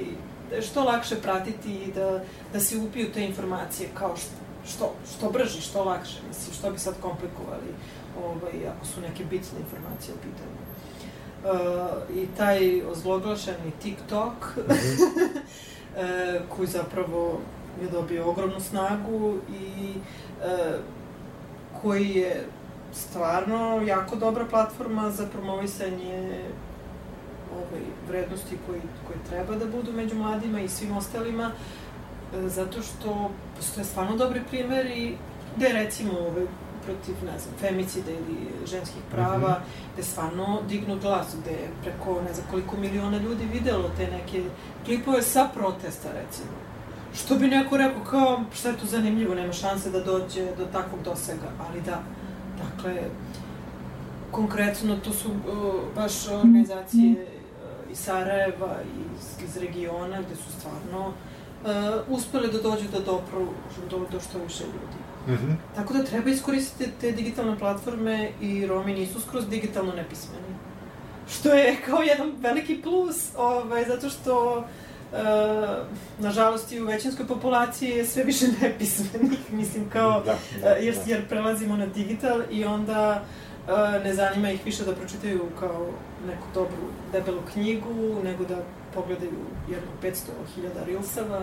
da 0.49 0.55
je 0.55 0.61
što 0.61 0.83
lakše 0.83 1.15
pratiti 1.15 1.73
i 1.73 1.91
da, 1.93 2.19
da 2.53 2.59
se 2.59 2.77
upiju 2.77 3.11
te 3.13 3.25
informacije 3.25 3.89
kao 3.93 4.15
što, 4.17 4.31
što, 4.67 4.93
što 5.15 5.29
brže, 5.29 5.61
što 5.61 5.83
lakše, 5.83 6.19
mislim, 6.27 6.53
što 6.53 6.71
bi 6.71 6.79
sad 6.79 6.93
komplikovali 7.01 7.71
ovaj, 8.25 8.67
ako 8.75 8.85
su 8.85 9.01
neke 9.01 9.23
bitne 9.23 9.59
informacije 9.59 10.13
u 10.13 10.17
pitanju. 10.17 10.61
Uh, 11.43 12.17
I 12.17 12.27
taj 12.37 12.81
ozloglašeni 12.81 13.71
TikTok, 13.81 14.57
e, 14.57 14.73
koji 16.55 16.67
zapravo 16.67 17.39
je 17.81 17.87
dobio 17.89 18.29
ogromnu 18.29 18.59
snagu 18.59 19.37
i 19.49 19.93
e, 20.43 20.77
koji 21.81 22.09
je 22.09 22.45
stvarno 22.93 23.81
jako 23.87 24.15
dobra 24.15 24.45
platforma 24.45 25.11
za 25.11 25.25
promovisanje 25.25 26.43
ovaj, 27.53 27.81
vrednosti 28.07 28.57
koji, 28.67 28.81
koji 29.07 29.19
treba 29.29 29.55
da 29.55 29.65
budu 29.65 29.93
među 29.93 30.15
mladima 30.15 30.61
i 30.61 30.69
svim 30.69 30.97
ostalima. 30.97 31.51
e, 32.35 32.49
zato 32.49 32.81
što 32.81 33.31
postoje 33.57 33.85
stvarno 33.85 34.17
dobri 34.17 34.41
primeri 34.49 35.17
gde 35.55 35.69
recimo 35.69 36.19
ove, 36.19 36.45
protiv, 36.85 37.15
ne 37.25 37.39
znam, 37.39 37.55
femicida 37.59 38.11
ili 38.11 38.37
ženskih 38.67 39.01
prava, 39.11 39.49
Mhm. 39.59 39.63
gde 39.93 40.03
stvarno 40.03 40.59
dignu 40.69 40.99
glas, 41.01 41.27
gde 41.41 41.51
je 41.51 41.69
preko 41.81 42.21
ne 42.21 42.33
znam 42.33 42.47
koliko 42.49 42.77
miliona 42.77 43.17
ljudi 43.17 43.45
videlo 43.45 43.91
te 43.97 44.07
neke 44.07 44.43
klipove 44.85 45.21
sa 45.21 45.49
protesta, 45.53 46.09
recimo. 46.11 46.51
Što 47.13 47.35
bi 47.35 47.47
neko 47.47 47.77
rekao 47.77 48.03
kao, 48.03 48.41
šta 48.53 48.69
je 48.69 48.77
tu 48.77 48.85
zanimljivo, 48.85 49.35
nema 49.35 49.53
šanse 49.53 49.89
da 49.89 49.99
dođe 50.03 50.45
do 50.57 50.65
takvog 50.65 51.03
dosega, 51.03 51.49
ali 51.69 51.81
da, 51.81 52.01
dakle, 52.63 53.01
konkretno 54.31 54.95
to 54.97 55.13
su 55.13 55.29
uh, 55.29 55.35
baš 55.95 56.27
organizacije 56.27 57.11
uh, 57.11 57.91
iz 57.91 57.97
Sarajeva, 57.99 58.75
iz, 59.15 59.43
iz 59.49 59.57
regiona, 59.57 60.21
gde 60.21 60.35
su 60.35 60.51
stvarno 60.59 61.07
uh, 61.07 62.17
uspele 62.17 62.47
da 62.47 62.61
dođu 62.61 62.87
da 62.91 62.99
dopru 62.99 63.47
do, 63.89 63.97
do 64.11 64.19
što 64.19 64.39
više 64.39 64.63
ljudi. 64.63 65.00
Mhm. 65.27 65.51
Tako 65.75 65.93
da 65.93 66.03
treba 66.03 66.29
iskoristiti 66.29 66.91
te 67.01 67.11
digitalne 67.11 67.59
platforme 67.59 68.29
i 68.41 68.67
Romi 68.67 68.93
nisu 68.93 69.21
skroz 69.21 69.49
digitalno 69.49 69.93
nepismeni. 69.93 70.55
Što 71.29 71.53
je 71.53 71.77
kao 71.85 72.01
jedan 72.01 72.31
veliki 72.39 72.81
plus, 72.81 73.29
ovaj, 73.37 73.85
zato 73.85 74.09
što 74.09 74.63
e, 75.13 75.17
nažalost 76.19 76.71
i 76.71 76.81
u 76.81 76.85
većinskoj 76.85 77.27
populaciji 77.27 77.89
je 77.89 78.05
sve 78.05 78.23
više 78.23 78.45
nepismenih, 78.61 79.51
mislim 79.51 79.89
kao, 79.89 80.21
Da, 80.25 80.35
da, 80.61 80.69
e, 80.69 80.85
jer, 80.85 80.95
da. 80.95 81.01
jer 81.05 81.27
prelazimo 81.27 81.77
na 81.77 81.85
digital 81.85 82.41
i 82.51 82.65
onda 82.65 83.23
e, 83.67 83.99
ne 84.03 84.13
zanima 84.13 84.51
ih 84.51 84.65
više 84.65 84.83
da 84.85 84.95
pročitaju 84.95 85.45
kao 85.59 85.87
neku 86.27 86.47
dobru, 86.53 86.87
debelu 87.11 87.41
knjigu, 87.53 88.23
nego 88.23 88.45
da 88.45 88.57
pogledaju 88.93 89.39
jedno 89.69 89.91
500.000 90.03 90.85
rilsava, 90.85 91.41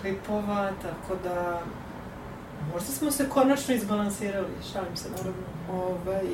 klipova, 0.00 0.70
tako 0.82 1.22
da 1.24 1.60
možda 2.72 2.92
smo 2.92 3.10
se 3.10 3.28
konačno 3.28 3.74
izbalansirali, 3.74 4.48
šalim 4.72 4.96
se 4.96 5.08
naravno. 5.10 5.42
Ovaj, 5.72 6.26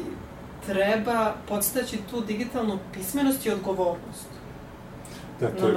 treba 0.67 1.35
podstaći 1.49 1.99
tu 2.11 2.21
digitalnu 2.21 2.79
pismenost 2.93 3.47
i 3.47 3.51
odgovornost 3.51 4.27
Da, 5.41 5.49
to 5.49 5.69
je, 5.69 5.75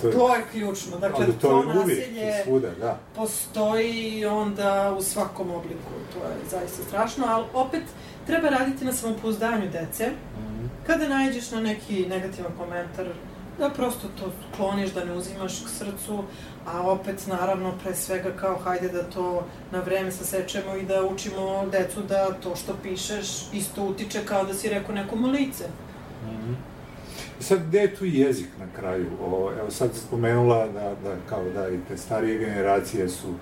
to 0.00 0.08
je, 0.08 0.12
To 0.12 0.34
je 0.34 0.44
ključno. 0.52 0.98
Dakle, 0.98 1.24
ali 1.24 1.34
to 1.34 1.48
to 1.48 1.72
je 1.72 1.78
uvijek 1.82 2.08
svuda, 2.44 2.68
da. 2.80 2.98
postoji 3.16 4.26
onda 4.26 4.96
u 4.98 5.02
svakom 5.02 5.50
obliku. 5.50 5.90
To 6.12 6.18
je 6.18 6.36
zaista 6.50 6.82
strašno, 6.82 7.24
ali 7.28 7.44
opet 7.54 7.82
treba 8.26 8.48
raditi 8.48 8.84
na 8.84 8.92
samopouzdanju 8.92 9.70
dece. 9.72 10.10
Kada 10.86 11.08
nađeš 11.08 11.50
na 11.50 11.60
neki 11.60 12.06
negativan 12.08 12.52
komentar, 12.58 13.06
da 13.58 13.70
prosto 13.70 14.08
to 14.18 14.32
kloniš, 14.56 14.90
da 14.90 15.04
ne 15.04 15.12
uzimaš 15.12 15.52
k 15.64 15.68
srcu, 15.68 16.24
a 16.66 16.90
opet 16.90 17.26
naravno 17.26 17.72
pre 17.82 17.94
svega 17.94 18.30
kao 18.36 18.58
hajde 18.58 18.88
da 18.88 19.02
to 19.02 19.46
na 19.72 19.80
vreme 19.80 20.12
sasečemo 20.12 20.76
i 20.76 20.82
da 20.82 21.06
učimo 21.06 21.66
decu 21.72 22.02
da 22.02 22.32
to 22.42 22.56
što 22.56 22.76
pišeš 22.82 23.52
isto 23.52 23.82
utiče 23.82 24.24
kao 24.24 24.44
da 24.44 24.54
si 24.54 24.68
rekao 24.68 24.94
nekom 24.94 25.24
lice. 25.24 25.64
Mhm. 26.26 26.52
I 27.40 27.42
sad, 27.42 27.58
gde 27.68 27.78
je 27.78 27.94
tu 27.94 28.04
jezik 28.04 28.48
na 28.58 28.66
kraju? 28.76 29.06
O, 29.22 29.52
evo 29.60 29.70
sad 29.70 29.90
spomenula 29.94 30.66
da, 30.66 30.94
da, 31.04 31.16
kao 31.28 31.44
da 31.54 31.68
i 31.68 31.78
te 31.88 31.96
starije 31.96 32.38
generacije 32.38 33.08
su 33.08 33.34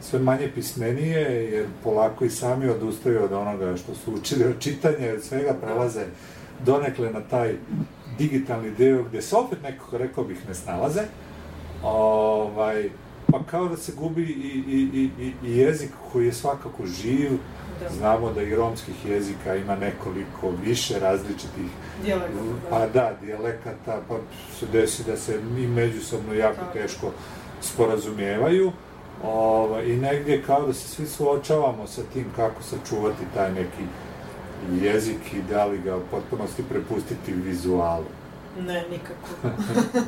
sve 0.00 0.18
manje 0.18 0.50
pismenije, 0.54 1.20
jer 1.52 1.66
polako 1.84 2.24
i 2.24 2.30
sami 2.30 2.68
odustaju 2.68 3.24
od 3.24 3.32
onoga 3.32 3.76
što 3.76 3.94
su 3.94 4.14
učili 4.14 4.44
od 4.44 4.60
čitanja 4.60 5.12
od 5.14 5.22
svega 5.22 5.54
prelaze 5.62 6.04
donekle 6.66 7.10
na 7.10 7.20
taj 7.20 7.54
digitalni 8.18 8.70
deo 8.70 9.02
gde 9.02 9.22
se 9.22 9.36
opet 9.36 9.62
nekako, 9.62 9.98
rekao 9.98 10.24
bih, 10.24 10.48
ne 10.48 10.54
snalaze. 10.54 11.00
Ovaj, 11.84 12.90
pa 13.30 13.42
kao 13.42 13.68
da 13.68 13.76
se 13.76 13.92
gubi 13.92 14.22
i, 14.22 14.62
i, 14.68 14.88
i, 14.94 15.10
i- 15.20 15.50
jezik 15.50 15.90
koji 16.12 16.26
je 16.26 16.32
svakako 16.32 16.86
živ. 16.86 17.30
Da. 17.80 17.88
Znamo 17.90 18.32
da 18.32 18.42
i 18.42 18.54
romskih 18.54 19.06
jezika 19.06 19.56
ima 19.56 19.76
nekoliko 19.76 20.50
više 20.64 20.98
različitih 20.98 21.70
Dijalekata, 22.04 22.38
pa 22.70 22.86
da, 22.86 23.12
dijalekata, 23.22 24.00
pa 24.08 24.16
se 24.58 24.66
desi 24.72 25.04
da 25.04 25.16
se 25.16 25.34
i 25.58 25.66
međusobno 25.66 26.34
jako 26.34 26.56
Tako. 26.56 26.72
teško 26.72 27.10
sporazumijevaju. 27.60 28.72
Ova, 29.24 29.82
I 29.82 29.96
negdje 29.96 30.42
kao 30.42 30.66
da 30.66 30.72
se 30.72 30.88
svi 30.88 31.06
suočavamo 31.06 31.86
sa 31.86 32.02
tim 32.12 32.26
kako 32.36 32.62
sačuvati 32.62 33.24
taj 33.34 33.52
neki 33.52 33.84
jezik 34.82 35.32
i 35.32 35.42
da 35.50 35.64
li 35.66 35.78
ga 35.78 35.96
u 35.96 36.02
potpunosti 36.10 36.62
prepustiti 36.62 37.32
vizualu. 37.32 38.04
Ne, 38.60 38.84
nikako. 38.90 39.28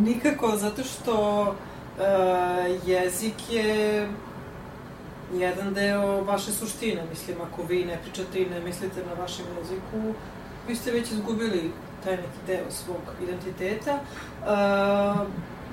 nikako, 0.00 0.56
zato 0.56 0.82
što 0.84 1.40
uh, 1.50 2.88
jezik 2.88 3.50
je 3.50 4.08
jedan 5.34 5.74
deo 5.74 6.24
vaše 6.24 6.52
suštine. 6.52 7.02
Mislim, 7.10 7.36
ako 7.40 7.62
vi 7.62 7.84
ne 7.84 7.98
pričate 8.02 8.42
i 8.42 8.50
ne 8.50 8.60
mislite 8.60 9.00
na 9.06 9.22
vašem 9.22 9.44
jeziku, 9.58 10.14
vi 10.68 10.76
ste 10.76 10.90
već 10.90 11.10
izgubili 11.10 11.70
taj 12.04 12.16
neki 12.16 12.38
deo 12.46 12.70
svog 12.70 13.00
identiteta. 13.22 13.98
Uh, 14.40 15.26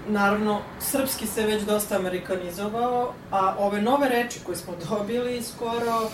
naravno, 0.07 0.61
srpski 0.79 1.27
se 1.27 1.45
već 1.45 1.63
dosta 1.63 1.95
amerikanizovao, 1.95 3.13
a 3.31 3.55
ove 3.59 3.81
nove 3.81 4.09
reči 4.09 4.39
koje 4.45 4.57
smo 4.57 4.73
dobili 4.89 5.41
skoro 5.43 6.09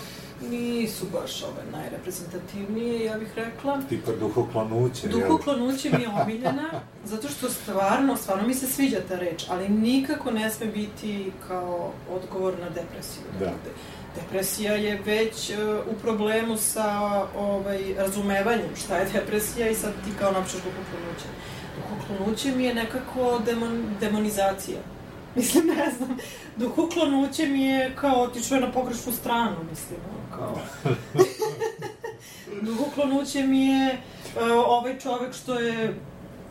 nisu 0.50 1.06
baš 1.12 1.42
ove 1.42 1.62
najreprezentativnije, 1.72 3.04
ja 3.04 3.18
bih 3.18 3.28
rekla. 3.36 3.82
Tipa 3.88 4.12
duhoklonuće, 4.12 5.06
jel? 5.06 5.20
Duhoklonuće 5.20 5.90
mi 5.90 6.02
je 6.02 6.08
omiljena, 6.22 6.70
zato 7.04 7.28
što 7.28 7.50
stvarno, 7.50 8.16
stvarno 8.16 8.48
mi 8.48 8.54
se 8.54 8.66
sviđa 8.66 8.98
ta 9.08 9.16
reč, 9.16 9.44
ali 9.48 9.68
nikako 9.68 10.30
ne 10.30 10.50
sme 10.50 10.66
biti 10.66 11.32
kao 11.48 11.92
odgovor 12.10 12.54
na 12.60 12.68
depresiju. 12.68 13.24
Da. 13.38 13.44
Dakle, 13.44 13.70
Depresija 14.16 14.72
je 14.72 15.02
već 15.06 15.50
e, 15.50 15.56
u 15.90 15.94
problemu 16.02 16.56
sa 16.56 17.00
ovaj, 17.36 17.94
razumevanjem 17.96 18.76
šta 18.76 18.96
je 18.96 19.10
depresija 19.12 19.68
i 19.68 19.74
sad 19.74 19.92
ti 20.04 20.10
kao 20.18 20.32
napišeš 20.32 20.60
duhoklonuće. 20.62 21.28
Duhoklonuće 21.76 22.52
mi 22.56 22.64
je 22.64 22.74
nekako 22.74 23.40
demon, 23.46 23.84
demonizacija. 24.00 24.78
Mislim, 25.38 25.66
ne 25.66 25.90
znam, 25.96 26.16
duhoklonuće 26.56 27.46
mi 27.46 27.62
je 27.62 27.92
kao 27.96 28.22
otišao 28.22 28.56
je 28.56 28.60
na 28.60 28.72
pogrešnu 28.72 29.12
stranu, 29.12 29.56
mislim, 29.70 30.00
kao... 30.36 30.60
Duhoklonuće 32.68 33.42
mi 33.42 33.66
je 33.66 33.88
e, 33.88 33.98
ovaj 34.52 34.98
čovek 34.98 35.34
što 35.34 35.54
je 35.54 35.94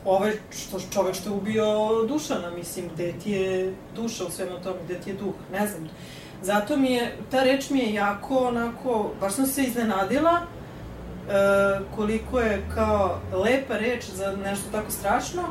ovaj 0.05 0.33
što 0.51 0.79
čovek 0.93 1.15
što 1.15 1.29
je 1.29 1.35
ubio 1.35 2.03
Dušana, 2.07 2.49
mislim, 2.49 2.89
gde 2.93 3.13
ti 3.23 3.31
je 3.31 3.73
duša 3.95 4.25
u 4.25 4.31
svemu 4.31 4.59
tome, 4.63 4.77
gde 4.85 4.99
ti 4.99 5.09
je 5.09 5.15
duh, 5.15 5.35
ne 5.51 5.67
znam. 5.67 5.89
Zato 6.41 6.77
mi 6.77 6.91
je, 6.91 7.17
ta 7.31 7.43
reč 7.43 7.69
mi 7.69 7.79
je 7.79 7.93
jako 7.93 8.37
onako, 8.37 9.11
baš 9.19 9.33
sam 9.33 9.45
se 9.45 9.63
iznenadila 9.63 10.41
e, 10.41 10.43
koliko 11.95 12.39
je 12.39 12.65
kao 12.75 13.19
lepa 13.33 13.77
reč 13.77 14.05
za 14.05 14.35
nešto 14.35 14.71
tako 14.71 14.91
strašno, 14.91 15.43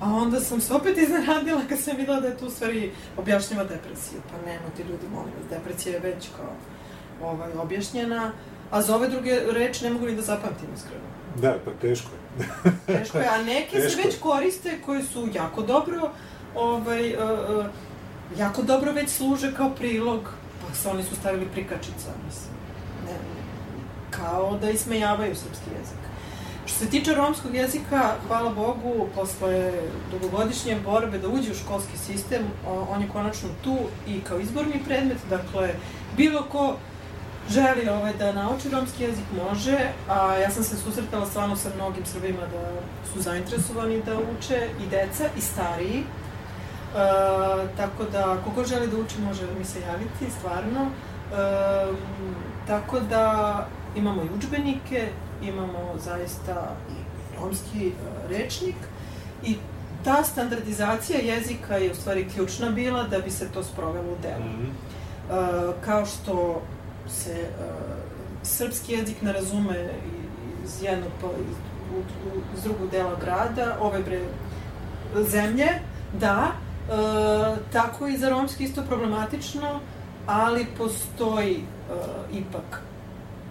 a 0.00 0.14
onda 0.14 0.40
sam 0.40 0.60
se 0.60 0.74
opet 0.74 0.98
iznenadila 0.98 1.60
kad 1.68 1.78
sam 1.78 1.96
videla 1.96 2.20
da 2.20 2.28
je 2.28 2.36
tu 2.36 2.46
u 2.46 2.50
stvari 2.50 2.92
objašnjava 3.16 3.64
depresiju. 3.64 4.20
Pa 4.30 4.50
nema 4.50 4.68
ti 4.76 4.82
ljudi, 4.82 5.06
molim 5.14 5.32
vas, 5.38 5.50
depresija 5.50 5.94
je 5.94 6.00
već 6.00 6.28
kao 6.36 6.52
ovaj, 7.30 7.52
objašnjena, 7.52 8.32
a 8.70 8.82
za 8.82 8.96
ove 8.96 9.08
druge 9.08 9.40
reči 9.52 9.84
ne 9.84 9.90
mogu 9.90 10.06
ni 10.06 10.16
da 10.16 10.22
zapamtim 10.22 10.68
iskreno. 10.76 11.04
Da, 11.40 11.56
pa 11.64 11.70
teško 11.80 12.08
je. 12.12 12.46
Teško 12.98 13.18
je, 13.18 13.28
a 13.28 13.42
neke 13.42 13.76
se 13.76 13.82
Teško 13.82 14.00
je. 14.00 14.06
već 14.06 14.18
koriste 14.20 14.78
koje 14.86 15.02
su 15.02 15.28
jako 15.34 15.62
dobro, 15.62 16.10
ovaj, 16.54 17.14
uh, 17.14 17.20
uh, 17.58 17.66
jako 18.38 18.62
dobro 18.62 18.92
već 18.92 19.10
služe 19.10 19.54
kao 19.54 19.70
prilog, 19.70 20.20
pa 20.60 20.74
se 20.74 20.88
oni 20.88 21.02
su 21.02 21.16
stavili 21.16 21.46
prikačica, 21.52 22.10
mislim. 22.26 22.54
Ne, 23.06 23.18
kao 24.10 24.58
da 24.60 24.70
ismejavaju 24.70 25.36
srpski 25.36 25.70
jezik. 25.78 26.05
Što 26.66 26.78
se 26.78 26.90
tiče 26.90 27.14
romskog 27.14 27.54
jezika, 27.54 28.12
hvala 28.26 28.50
Bogu, 28.50 29.08
posle 29.14 29.72
dugogodišnje 30.10 30.76
borbe 30.84 31.18
da 31.18 31.28
uđe 31.28 31.52
u 31.52 31.54
školski 31.54 31.98
sistem, 31.98 32.42
on 32.90 33.02
je 33.02 33.08
konačno 33.08 33.48
tu 33.64 33.76
i 34.08 34.20
kao 34.20 34.38
izborni 34.38 34.82
predmet, 34.86 35.18
dakle, 35.30 35.74
bilo 36.16 36.42
ko 36.42 36.76
želi 37.50 37.88
ovaj, 37.88 38.12
da 38.12 38.32
nauči 38.32 38.68
romski 38.68 39.02
jezik 39.02 39.24
može, 39.48 39.78
a 40.08 40.36
ja 40.36 40.50
sam 40.50 40.64
se 40.64 40.76
susretala 40.76 41.26
stvarno 41.26 41.56
sa 41.56 41.68
mnogim 41.74 42.06
Srbima 42.06 42.42
da 42.52 42.70
su 43.12 43.22
zainteresovani 43.22 44.02
da 44.02 44.18
uče 44.18 44.68
i 44.84 44.90
deca 44.90 45.24
i 45.38 45.40
stariji. 45.40 45.98
E, 45.98 46.04
tako 47.76 48.04
da, 48.12 48.36
kogo 48.44 48.64
želi 48.64 48.86
da 48.86 48.96
uči 48.96 49.20
može 49.20 49.42
mi 49.58 49.64
se 49.64 49.80
javiti, 49.80 50.38
stvarno. 50.38 50.86
E, 50.86 51.36
tako 52.66 53.00
da 53.00 53.66
imamo 53.96 54.22
i 54.22 54.28
učbenike, 54.38 55.08
imamo 55.42 55.94
zaista 56.04 56.76
i 56.90 56.94
romski 57.40 57.88
e, 57.88 57.92
rečnik 58.28 58.76
i 59.44 59.56
ta 60.04 60.24
standardizacija 60.24 61.18
jezika 61.18 61.76
je 61.76 61.92
u 61.92 61.94
stvari 61.94 62.28
ključna 62.34 62.70
bila 62.70 63.02
da 63.02 63.18
bi 63.18 63.30
se 63.30 63.48
to 63.48 63.62
sprovelo 63.62 64.12
u 64.12 64.16
delu. 64.22 64.44
E, 64.44 65.72
kao 65.84 66.06
što 66.06 66.62
se 67.08 67.32
e, 67.32 67.48
srpski 68.42 68.92
jezik 68.92 69.22
ne 69.22 69.32
razume 69.32 69.88
iz 70.64 70.82
jednog 70.82 71.10
pa 71.20 71.26
iz, 71.26 72.62
drugog 72.64 72.90
dela 72.90 73.16
grada, 73.20 73.76
ove 73.80 74.02
bre 74.02 74.20
zemlje, 75.30 75.66
da, 76.20 76.52
tako 77.72 78.06
i 78.06 78.18
za 78.18 78.28
romski 78.28 78.64
isto 78.64 78.82
problematično, 78.82 79.80
ali 80.26 80.66
postoji 80.78 81.56
e, 81.56 81.62
ipak 82.32 82.80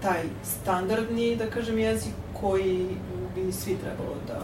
taj 0.05 0.23
standardni, 0.43 1.35
da 1.35 1.49
kažem, 1.49 1.79
jezik 1.79 2.13
koji 2.41 2.87
bi 3.35 3.51
svi 3.51 3.77
trebalo 3.77 4.15
da, 4.27 4.39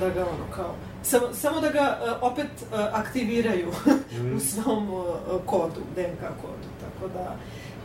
da 0.00 0.14
ga 0.14 0.20
ono 0.20 0.52
kao 0.54 0.74
Samo, 1.02 1.26
samo 1.34 1.60
da 1.60 1.68
ga 1.68 1.98
uh, 2.02 2.32
opet 2.32 2.46
uh, 2.46 2.78
aktiviraju 2.92 3.68
mm. 4.12 4.32
u 4.36 4.40
svom 4.40 4.90
uh, 4.90 5.06
kodu, 5.46 5.80
DNK 5.96 6.20
kodu. 6.20 6.68
Tako 6.80 7.12
da, 7.12 7.36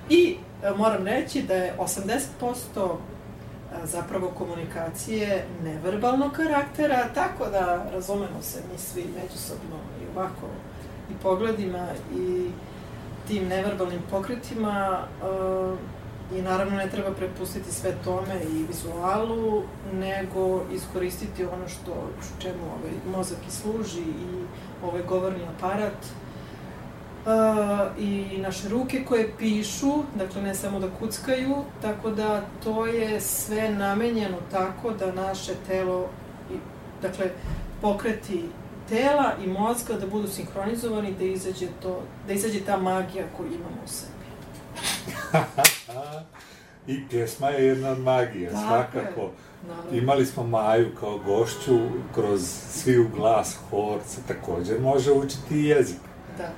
I 0.10 0.38
uh, 0.72 0.78
moram 0.78 1.08
reći 1.08 1.42
da 1.42 1.54
je 1.54 1.76
80% 1.80 2.96
zapravo 3.84 4.28
komunikacije 4.30 5.46
neverbalnog 5.64 6.32
karaktera, 6.32 7.08
tako 7.14 7.46
da 7.46 7.86
razumemo 7.94 8.42
se 8.42 8.60
mi 8.72 8.78
svi 8.78 9.06
međusobno 9.22 9.76
i 10.02 10.18
ovako 10.18 10.48
i 11.12 11.14
pogledima 11.24 11.88
i 12.18 12.50
tim 13.28 13.48
neverbalnim 13.48 14.02
pokretima 14.12 15.00
uh, 15.22 15.80
I 16.34 16.42
naravno 16.42 16.78
ne 16.78 16.90
treba 16.90 17.12
prepustiti 17.12 17.72
sve 17.72 17.96
tome 18.04 18.42
i 18.54 18.66
vizualu, 18.68 19.64
nego 19.94 20.62
iskoristiti 20.74 21.46
ono 21.46 21.68
što, 21.68 22.10
čemu 22.40 22.64
ovaj 22.64 23.18
mozak 23.18 23.38
i 23.48 23.52
služi 23.52 24.02
i 24.02 24.46
ovaj 24.84 25.02
govorni 25.08 25.44
aparat 25.58 25.94
uh, 27.26 28.04
i 28.04 28.38
naše 28.38 28.70
ruke 28.70 29.04
koje 29.08 29.32
pišu, 29.38 29.94
dakle 30.16 30.42
ne 30.42 30.56
samo 30.56 30.80
da 30.80 30.88
kuckaju, 31.00 31.56
tako 31.82 32.12
da 32.12 32.42
to 32.64 32.86
je 32.86 33.22
sve 33.22 33.70
namenjeno 33.70 34.38
tako 34.52 34.92
da 34.92 35.12
naše 35.12 35.54
telo, 35.68 36.10
dakle 37.02 37.30
pokreti 37.82 38.44
tela 38.90 39.32
i 39.46 39.48
mozga 39.48 39.94
da 39.94 40.08
budu 40.08 40.28
sinhronizovani, 40.28 41.14
da 41.20 41.24
izađe, 41.24 41.68
to, 41.82 42.02
da 42.28 42.34
izađe 42.34 42.60
ta 42.60 42.78
magija 42.78 43.26
koju 43.38 43.48
imamo 43.48 43.82
u 43.86 43.88
sebi. 43.88 44.15
I 46.88 47.08
pjesma 47.10 47.48
je 47.50 47.66
jedna 47.66 47.96
magija, 47.96 48.52
Tako 48.52 48.64
svakako. 48.64 49.22
je, 49.22 49.30
naravno. 49.68 49.92
Imali 49.94 50.26
smo 50.26 50.44
Maju 50.44 50.92
kao 51.00 51.18
gošću, 51.18 51.80
kroz 52.16 52.42
svi 52.72 53.00
u 53.00 53.10
glas, 53.10 53.58
hor, 53.70 54.00
se 54.08 54.22
također 54.28 54.82
može 54.82 55.12
učiti 55.12 55.56
i 55.56 55.66
jezik. 55.66 55.98
Da. 56.38 56.50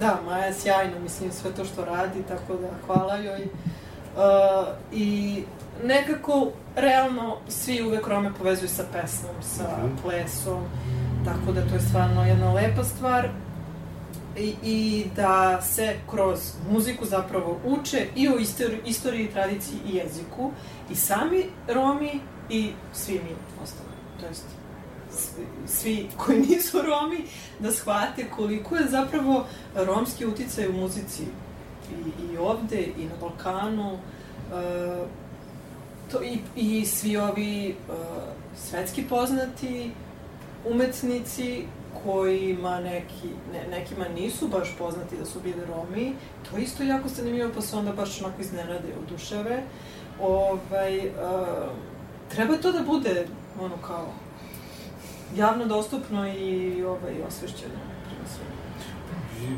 Da, 0.00 0.20
Maja 0.24 0.44
je 0.44 0.54
sjajna, 0.54 0.98
mislim, 0.98 1.32
sve 1.32 1.50
to 1.50 1.64
što 1.64 1.84
radi, 1.84 2.22
tako 2.22 2.54
da 2.54 2.68
hvala 2.86 3.16
joj. 3.16 3.42
Uh, 3.42 4.20
I 4.92 5.42
nekako, 5.84 6.46
realno, 6.76 7.36
svi 7.48 7.82
uvek 7.82 8.06
Rome 8.08 8.30
povezuju 8.38 8.68
sa 8.68 8.84
pesmom, 8.92 9.34
sa 9.42 9.64
Mhm. 9.78 9.96
plesom, 10.02 10.64
tako 11.24 11.52
da 11.52 11.68
to 11.68 11.74
je 11.74 11.80
stvarno 11.80 12.26
jedna 12.26 12.52
lepa 12.52 12.84
stvar. 12.84 13.28
I, 14.38 14.54
i 14.62 15.04
da 15.16 15.62
se 15.62 15.96
kroz 16.10 16.38
muziku 16.70 17.06
zapravo 17.06 17.60
uče 17.64 18.06
i 18.16 18.28
o 18.28 18.38
istoriji, 18.38 18.80
istoriji, 18.86 19.32
tradiciji 19.32 19.78
i 19.86 19.96
jeziku 19.96 20.50
i 20.90 20.94
sami 20.94 21.44
Romi 21.68 22.20
i 22.50 22.72
svi 22.92 23.14
mi 23.14 23.36
ostali. 23.62 23.88
To 24.20 24.26
jest, 24.26 24.44
svi, 25.66 26.08
koji 26.16 26.38
nisu 26.40 26.82
Romi 26.82 27.24
da 27.58 27.72
shvate 27.72 28.30
koliko 28.36 28.76
je 28.76 28.88
zapravo 28.88 29.46
romski 29.74 30.26
uticaj 30.26 30.68
u 30.68 30.72
muzici 30.72 31.22
i, 31.90 32.32
i 32.32 32.38
ovde 32.38 32.82
i 32.98 33.04
na 33.04 33.14
Balkanu 33.20 33.92
e, 33.92 33.98
to, 36.12 36.22
i, 36.22 36.38
i 36.56 36.86
svi 36.86 37.16
ovi 37.16 37.68
e, 37.68 37.74
svetski 38.56 39.02
poznati 39.02 39.90
umetnici 40.70 41.64
kojima 42.04 42.80
neki, 42.80 43.28
ne, 43.52 43.78
nekima 43.78 44.04
nisu 44.08 44.48
baš 44.48 44.76
poznati 44.78 45.16
da 45.16 45.24
su 45.24 45.40
bili 45.40 45.64
Romi, 45.66 46.14
to 46.50 46.56
je 46.56 46.62
isto 46.62 46.82
jako 46.82 47.08
zanimljivo, 47.08 47.50
pa 47.54 47.60
se 47.60 47.76
onda 47.76 47.92
baš 47.92 48.22
onako 48.22 48.40
iznenade 48.40 48.88
i 48.88 48.98
oduševe. 49.06 49.62
Ovaj, 50.20 50.98
uh, 50.98 51.12
treba 52.28 52.56
to 52.56 52.72
da 52.72 52.82
bude, 52.82 53.26
ono 53.60 53.76
kao, 53.86 54.06
javno 55.36 55.66
dostupno 55.66 56.28
i 56.28 56.82
ovaj, 56.84 57.22
osvešćeno. 57.28 57.74
prema 58.04 58.52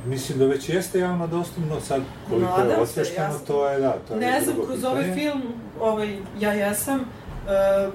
mislim 0.07 0.39
da 0.39 0.47
već 0.47 0.69
jeste 0.69 0.99
javno 0.99 1.27
dostupno, 1.27 1.81
sad 1.81 2.03
koliko 2.29 2.51
Nadam 2.51 2.69
je 2.69 2.75
se, 2.75 2.83
osvešteno, 2.83 3.39
to 3.47 3.69
je, 3.69 3.81
da, 3.81 3.93
to 4.09 4.15
je 4.15 4.21
Ne 4.21 4.41
znam, 4.41 4.57
kroz 4.67 4.85
ovaj 4.85 5.15
film, 5.15 5.43
ovaj, 5.81 6.19
ja 6.41 6.53
jesam, 6.53 7.01
uh, 7.01 7.95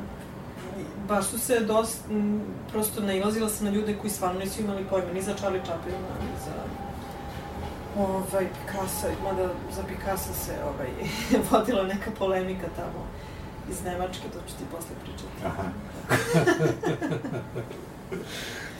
baš 1.09 1.25
su 1.25 1.39
se 1.39 1.59
dosta, 1.59 2.13
m, 2.13 2.41
prosto 2.71 3.01
nailazila 3.01 3.49
sam 3.49 3.65
na 3.65 3.71
ljude 3.71 3.95
koji 4.01 4.11
stvarno 4.11 4.39
nisu 4.39 4.61
imali 4.61 4.85
pojma, 4.89 5.13
ni 5.13 5.21
za 5.21 5.33
Charlie 5.33 5.61
Chaplina, 5.65 5.97
ni 5.97 6.39
za 6.45 6.51
ovaj, 7.97 8.47
Picasso, 8.47 9.07
mada 9.23 9.49
za 9.75 9.83
Picasso 9.83 10.33
se 10.33 10.51
ovaj, 10.63 10.89
vodila 11.51 11.83
neka 11.83 12.11
polemika 12.19 12.67
tamo 12.75 13.07
iz 13.71 13.83
Nemačke, 13.83 14.23
to 14.33 14.39
ću 14.47 14.57
ti 14.57 14.63
posle 14.71 14.95
pričati. 15.03 15.45
Aha. 15.45 15.63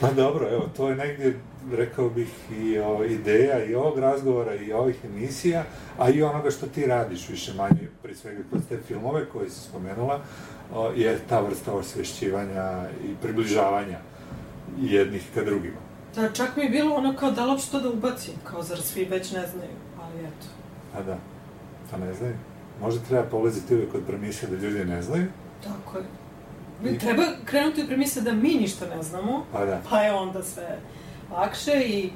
Pa 0.00 0.10
dobro, 0.10 0.48
evo, 0.50 0.68
to 0.76 0.88
je 0.88 0.96
negdje, 0.96 1.40
rekao 1.72 2.10
bih, 2.10 2.28
i 2.50 2.78
o, 2.78 3.04
ideja 3.04 3.64
i 3.64 3.74
ovog 3.74 3.98
razgovora 3.98 4.54
i 4.54 4.72
ovih 4.72 4.96
emisija, 5.04 5.64
a 5.98 6.10
i 6.10 6.22
onoga 6.22 6.50
što 6.50 6.66
ti 6.66 6.86
radiš 6.86 7.28
više 7.28 7.54
manje, 7.54 7.88
pri 8.02 8.14
svega 8.14 8.40
kroz 8.50 8.62
te 8.68 8.78
filmove 8.88 9.28
koje 9.28 9.50
si 9.50 9.60
spomenula, 9.60 10.20
je 10.96 11.18
ta 11.28 11.40
vrsta 11.40 11.72
osvešćivanja 11.72 12.72
i 13.04 13.14
približavanja 13.22 13.98
jednih 14.80 15.22
ka 15.34 15.44
drugima. 15.44 15.76
Da, 16.14 16.32
čak 16.32 16.56
mi 16.56 16.62
je 16.62 16.70
bilo 16.70 16.94
ono 16.94 17.16
kao 17.16 17.30
da 17.30 17.44
li 17.44 17.50
uopšte 17.50 17.70
to 17.70 17.80
da 17.80 17.88
ubacim, 17.90 18.34
kao 18.44 18.62
zar 18.62 18.80
svi 18.80 19.04
već 19.04 19.32
ne 19.32 19.46
znaju, 19.46 19.76
ali 20.00 20.20
eto. 20.20 20.46
A 20.96 21.02
da, 21.02 21.18
to 21.90 21.96
ne 21.96 22.14
znaju. 22.14 22.34
Možda 22.80 23.00
treba 23.00 23.22
polaziti 23.24 23.74
uvijek 23.74 23.94
od 23.94 24.00
premise 24.06 24.46
da 24.46 24.56
ljudi 24.56 24.84
ne 24.84 25.02
znaju, 25.02 25.26
Tako 25.64 25.98
je. 25.98 26.04
I- 26.86 26.98
Treba 26.98 27.22
krenuti 27.44 27.80
od 27.80 27.86
premise 27.86 28.20
da 28.20 28.32
mi 28.32 28.48
ništa 28.54 28.86
ne 28.96 29.02
znamo, 29.02 29.44
Pa 29.52 29.64
da. 29.64 29.80
pa 29.90 30.00
je 30.00 30.12
onda 30.12 30.42
sve 30.42 30.78
lakše 31.32 31.72
i 31.80 32.10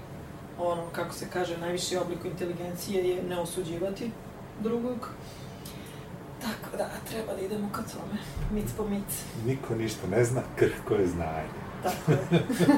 ono, 0.59 0.82
kako 0.93 1.14
se 1.14 1.26
kaže, 1.32 1.59
najviši 1.59 1.97
oblik 1.97 2.18
inteligencije 2.24 3.09
je 3.09 3.22
ne 3.22 3.39
osuđivati 3.39 4.10
drugog. 4.62 5.09
Tako 6.44 6.76
da, 6.76 6.88
treba 7.10 7.34
da 7.34 7.40
idemo 7.40 7.68
ka 7.72 7.82
tome, 7.82 8.18
mic 8.52 8.64
po 8.76 8.84
mic. 8.88 9.24
niko 9.46 9.74
ništa 9.74 10.06
ne 10.10 10.24
zna, 10.24 10.42
krhko 10.56 10.94
je 10.94 11.06
znanje. 11.06 11.48
Tako 11.82 12.12
je. 12.12 12.18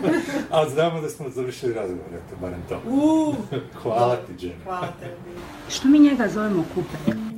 Ali 0.50 0.70
znamo 0.70 1.00
da 1.00 1.08
smo 1.08 1.30
završili 1.30 1.74
razgovor, 1.74 2.14
eto, 2.14 2.36
barem 2.40 2.62
to. 2.68 2.80
Uuu! 2.90 3.34
Hvala 3.82 4.16
ti, 4.16 4.46
Jenny. 4.46 4.64
Hvala 4.64 4.92
tebi. 5.00 5.38
Što 5.68 5.88
mi 5.88 5.98
njega 5.98 6.28
zovemo 6.28 6.64
kupek? 6.74 7.35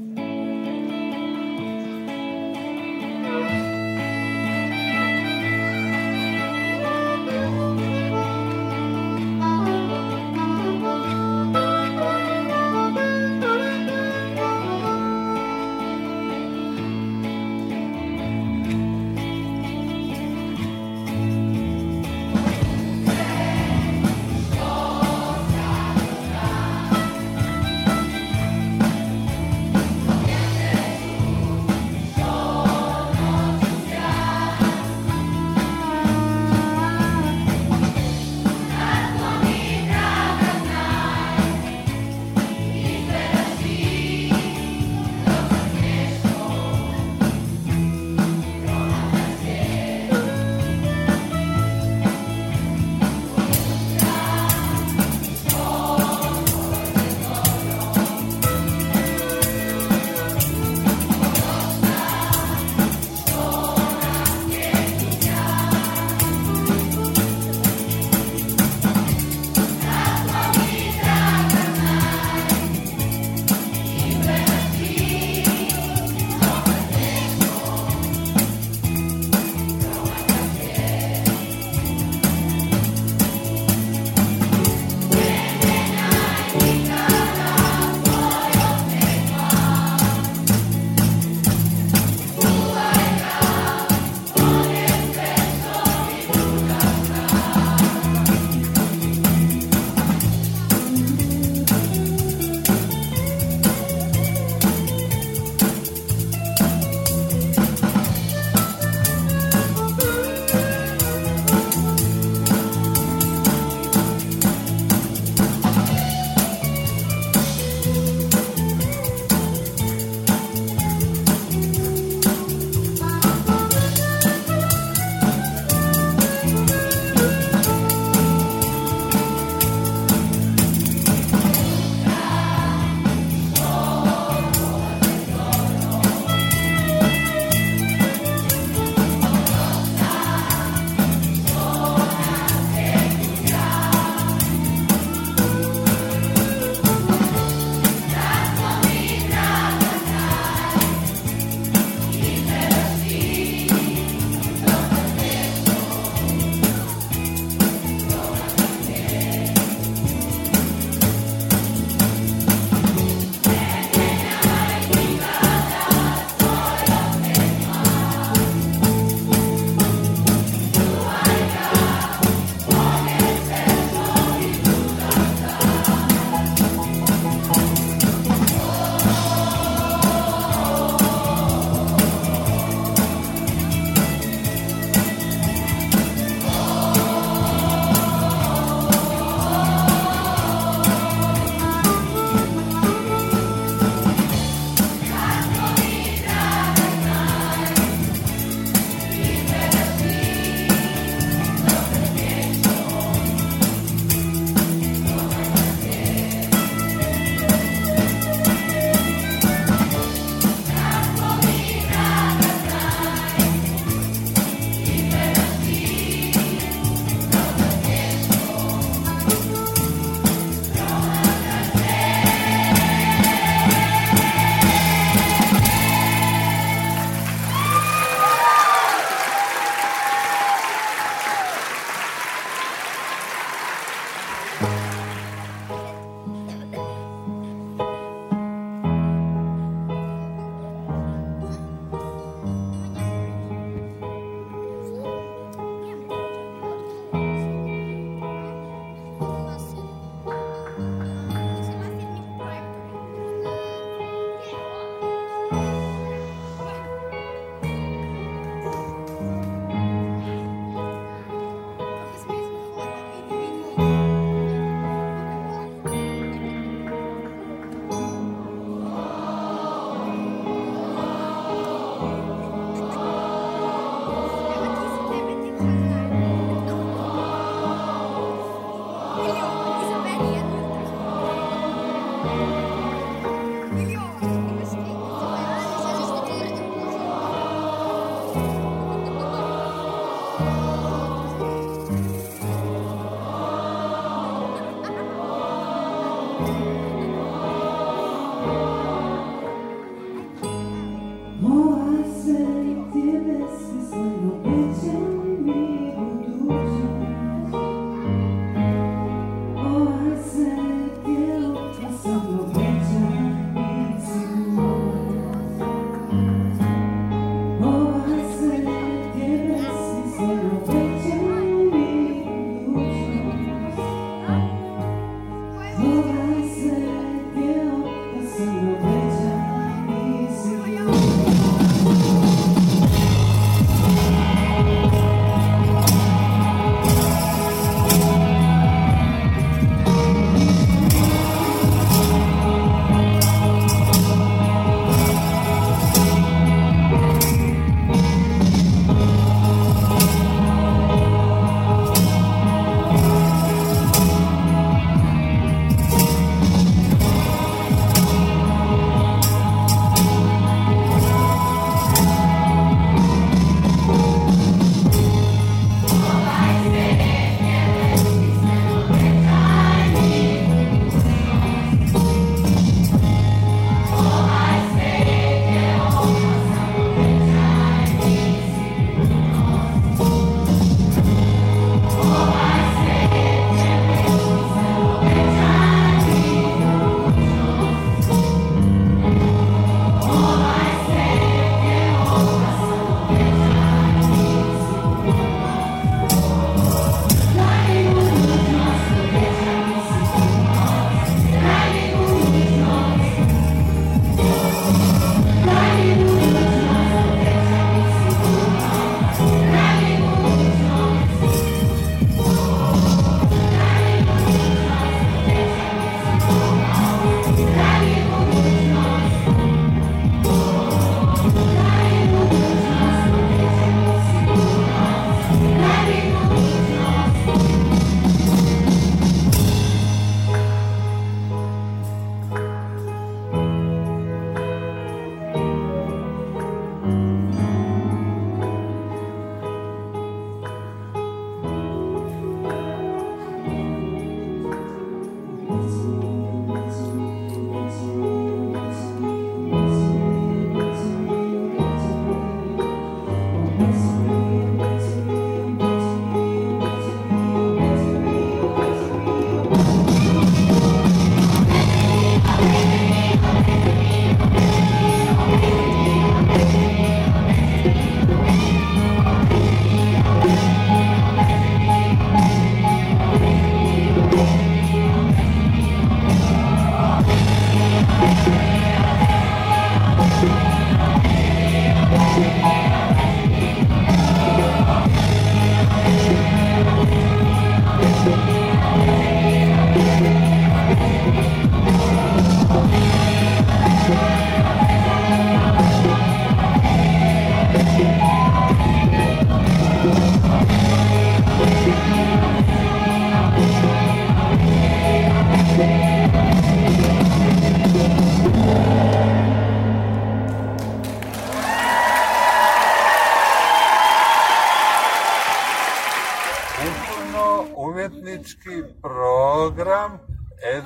Oh, 301.40 301.78
I 301.78 302.02
say, 302.24 302.74
dear, 302.92 303.20
this 303.22 303.60
is 303.70 304.47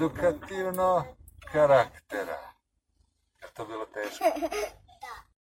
edukativno 0.02 0.41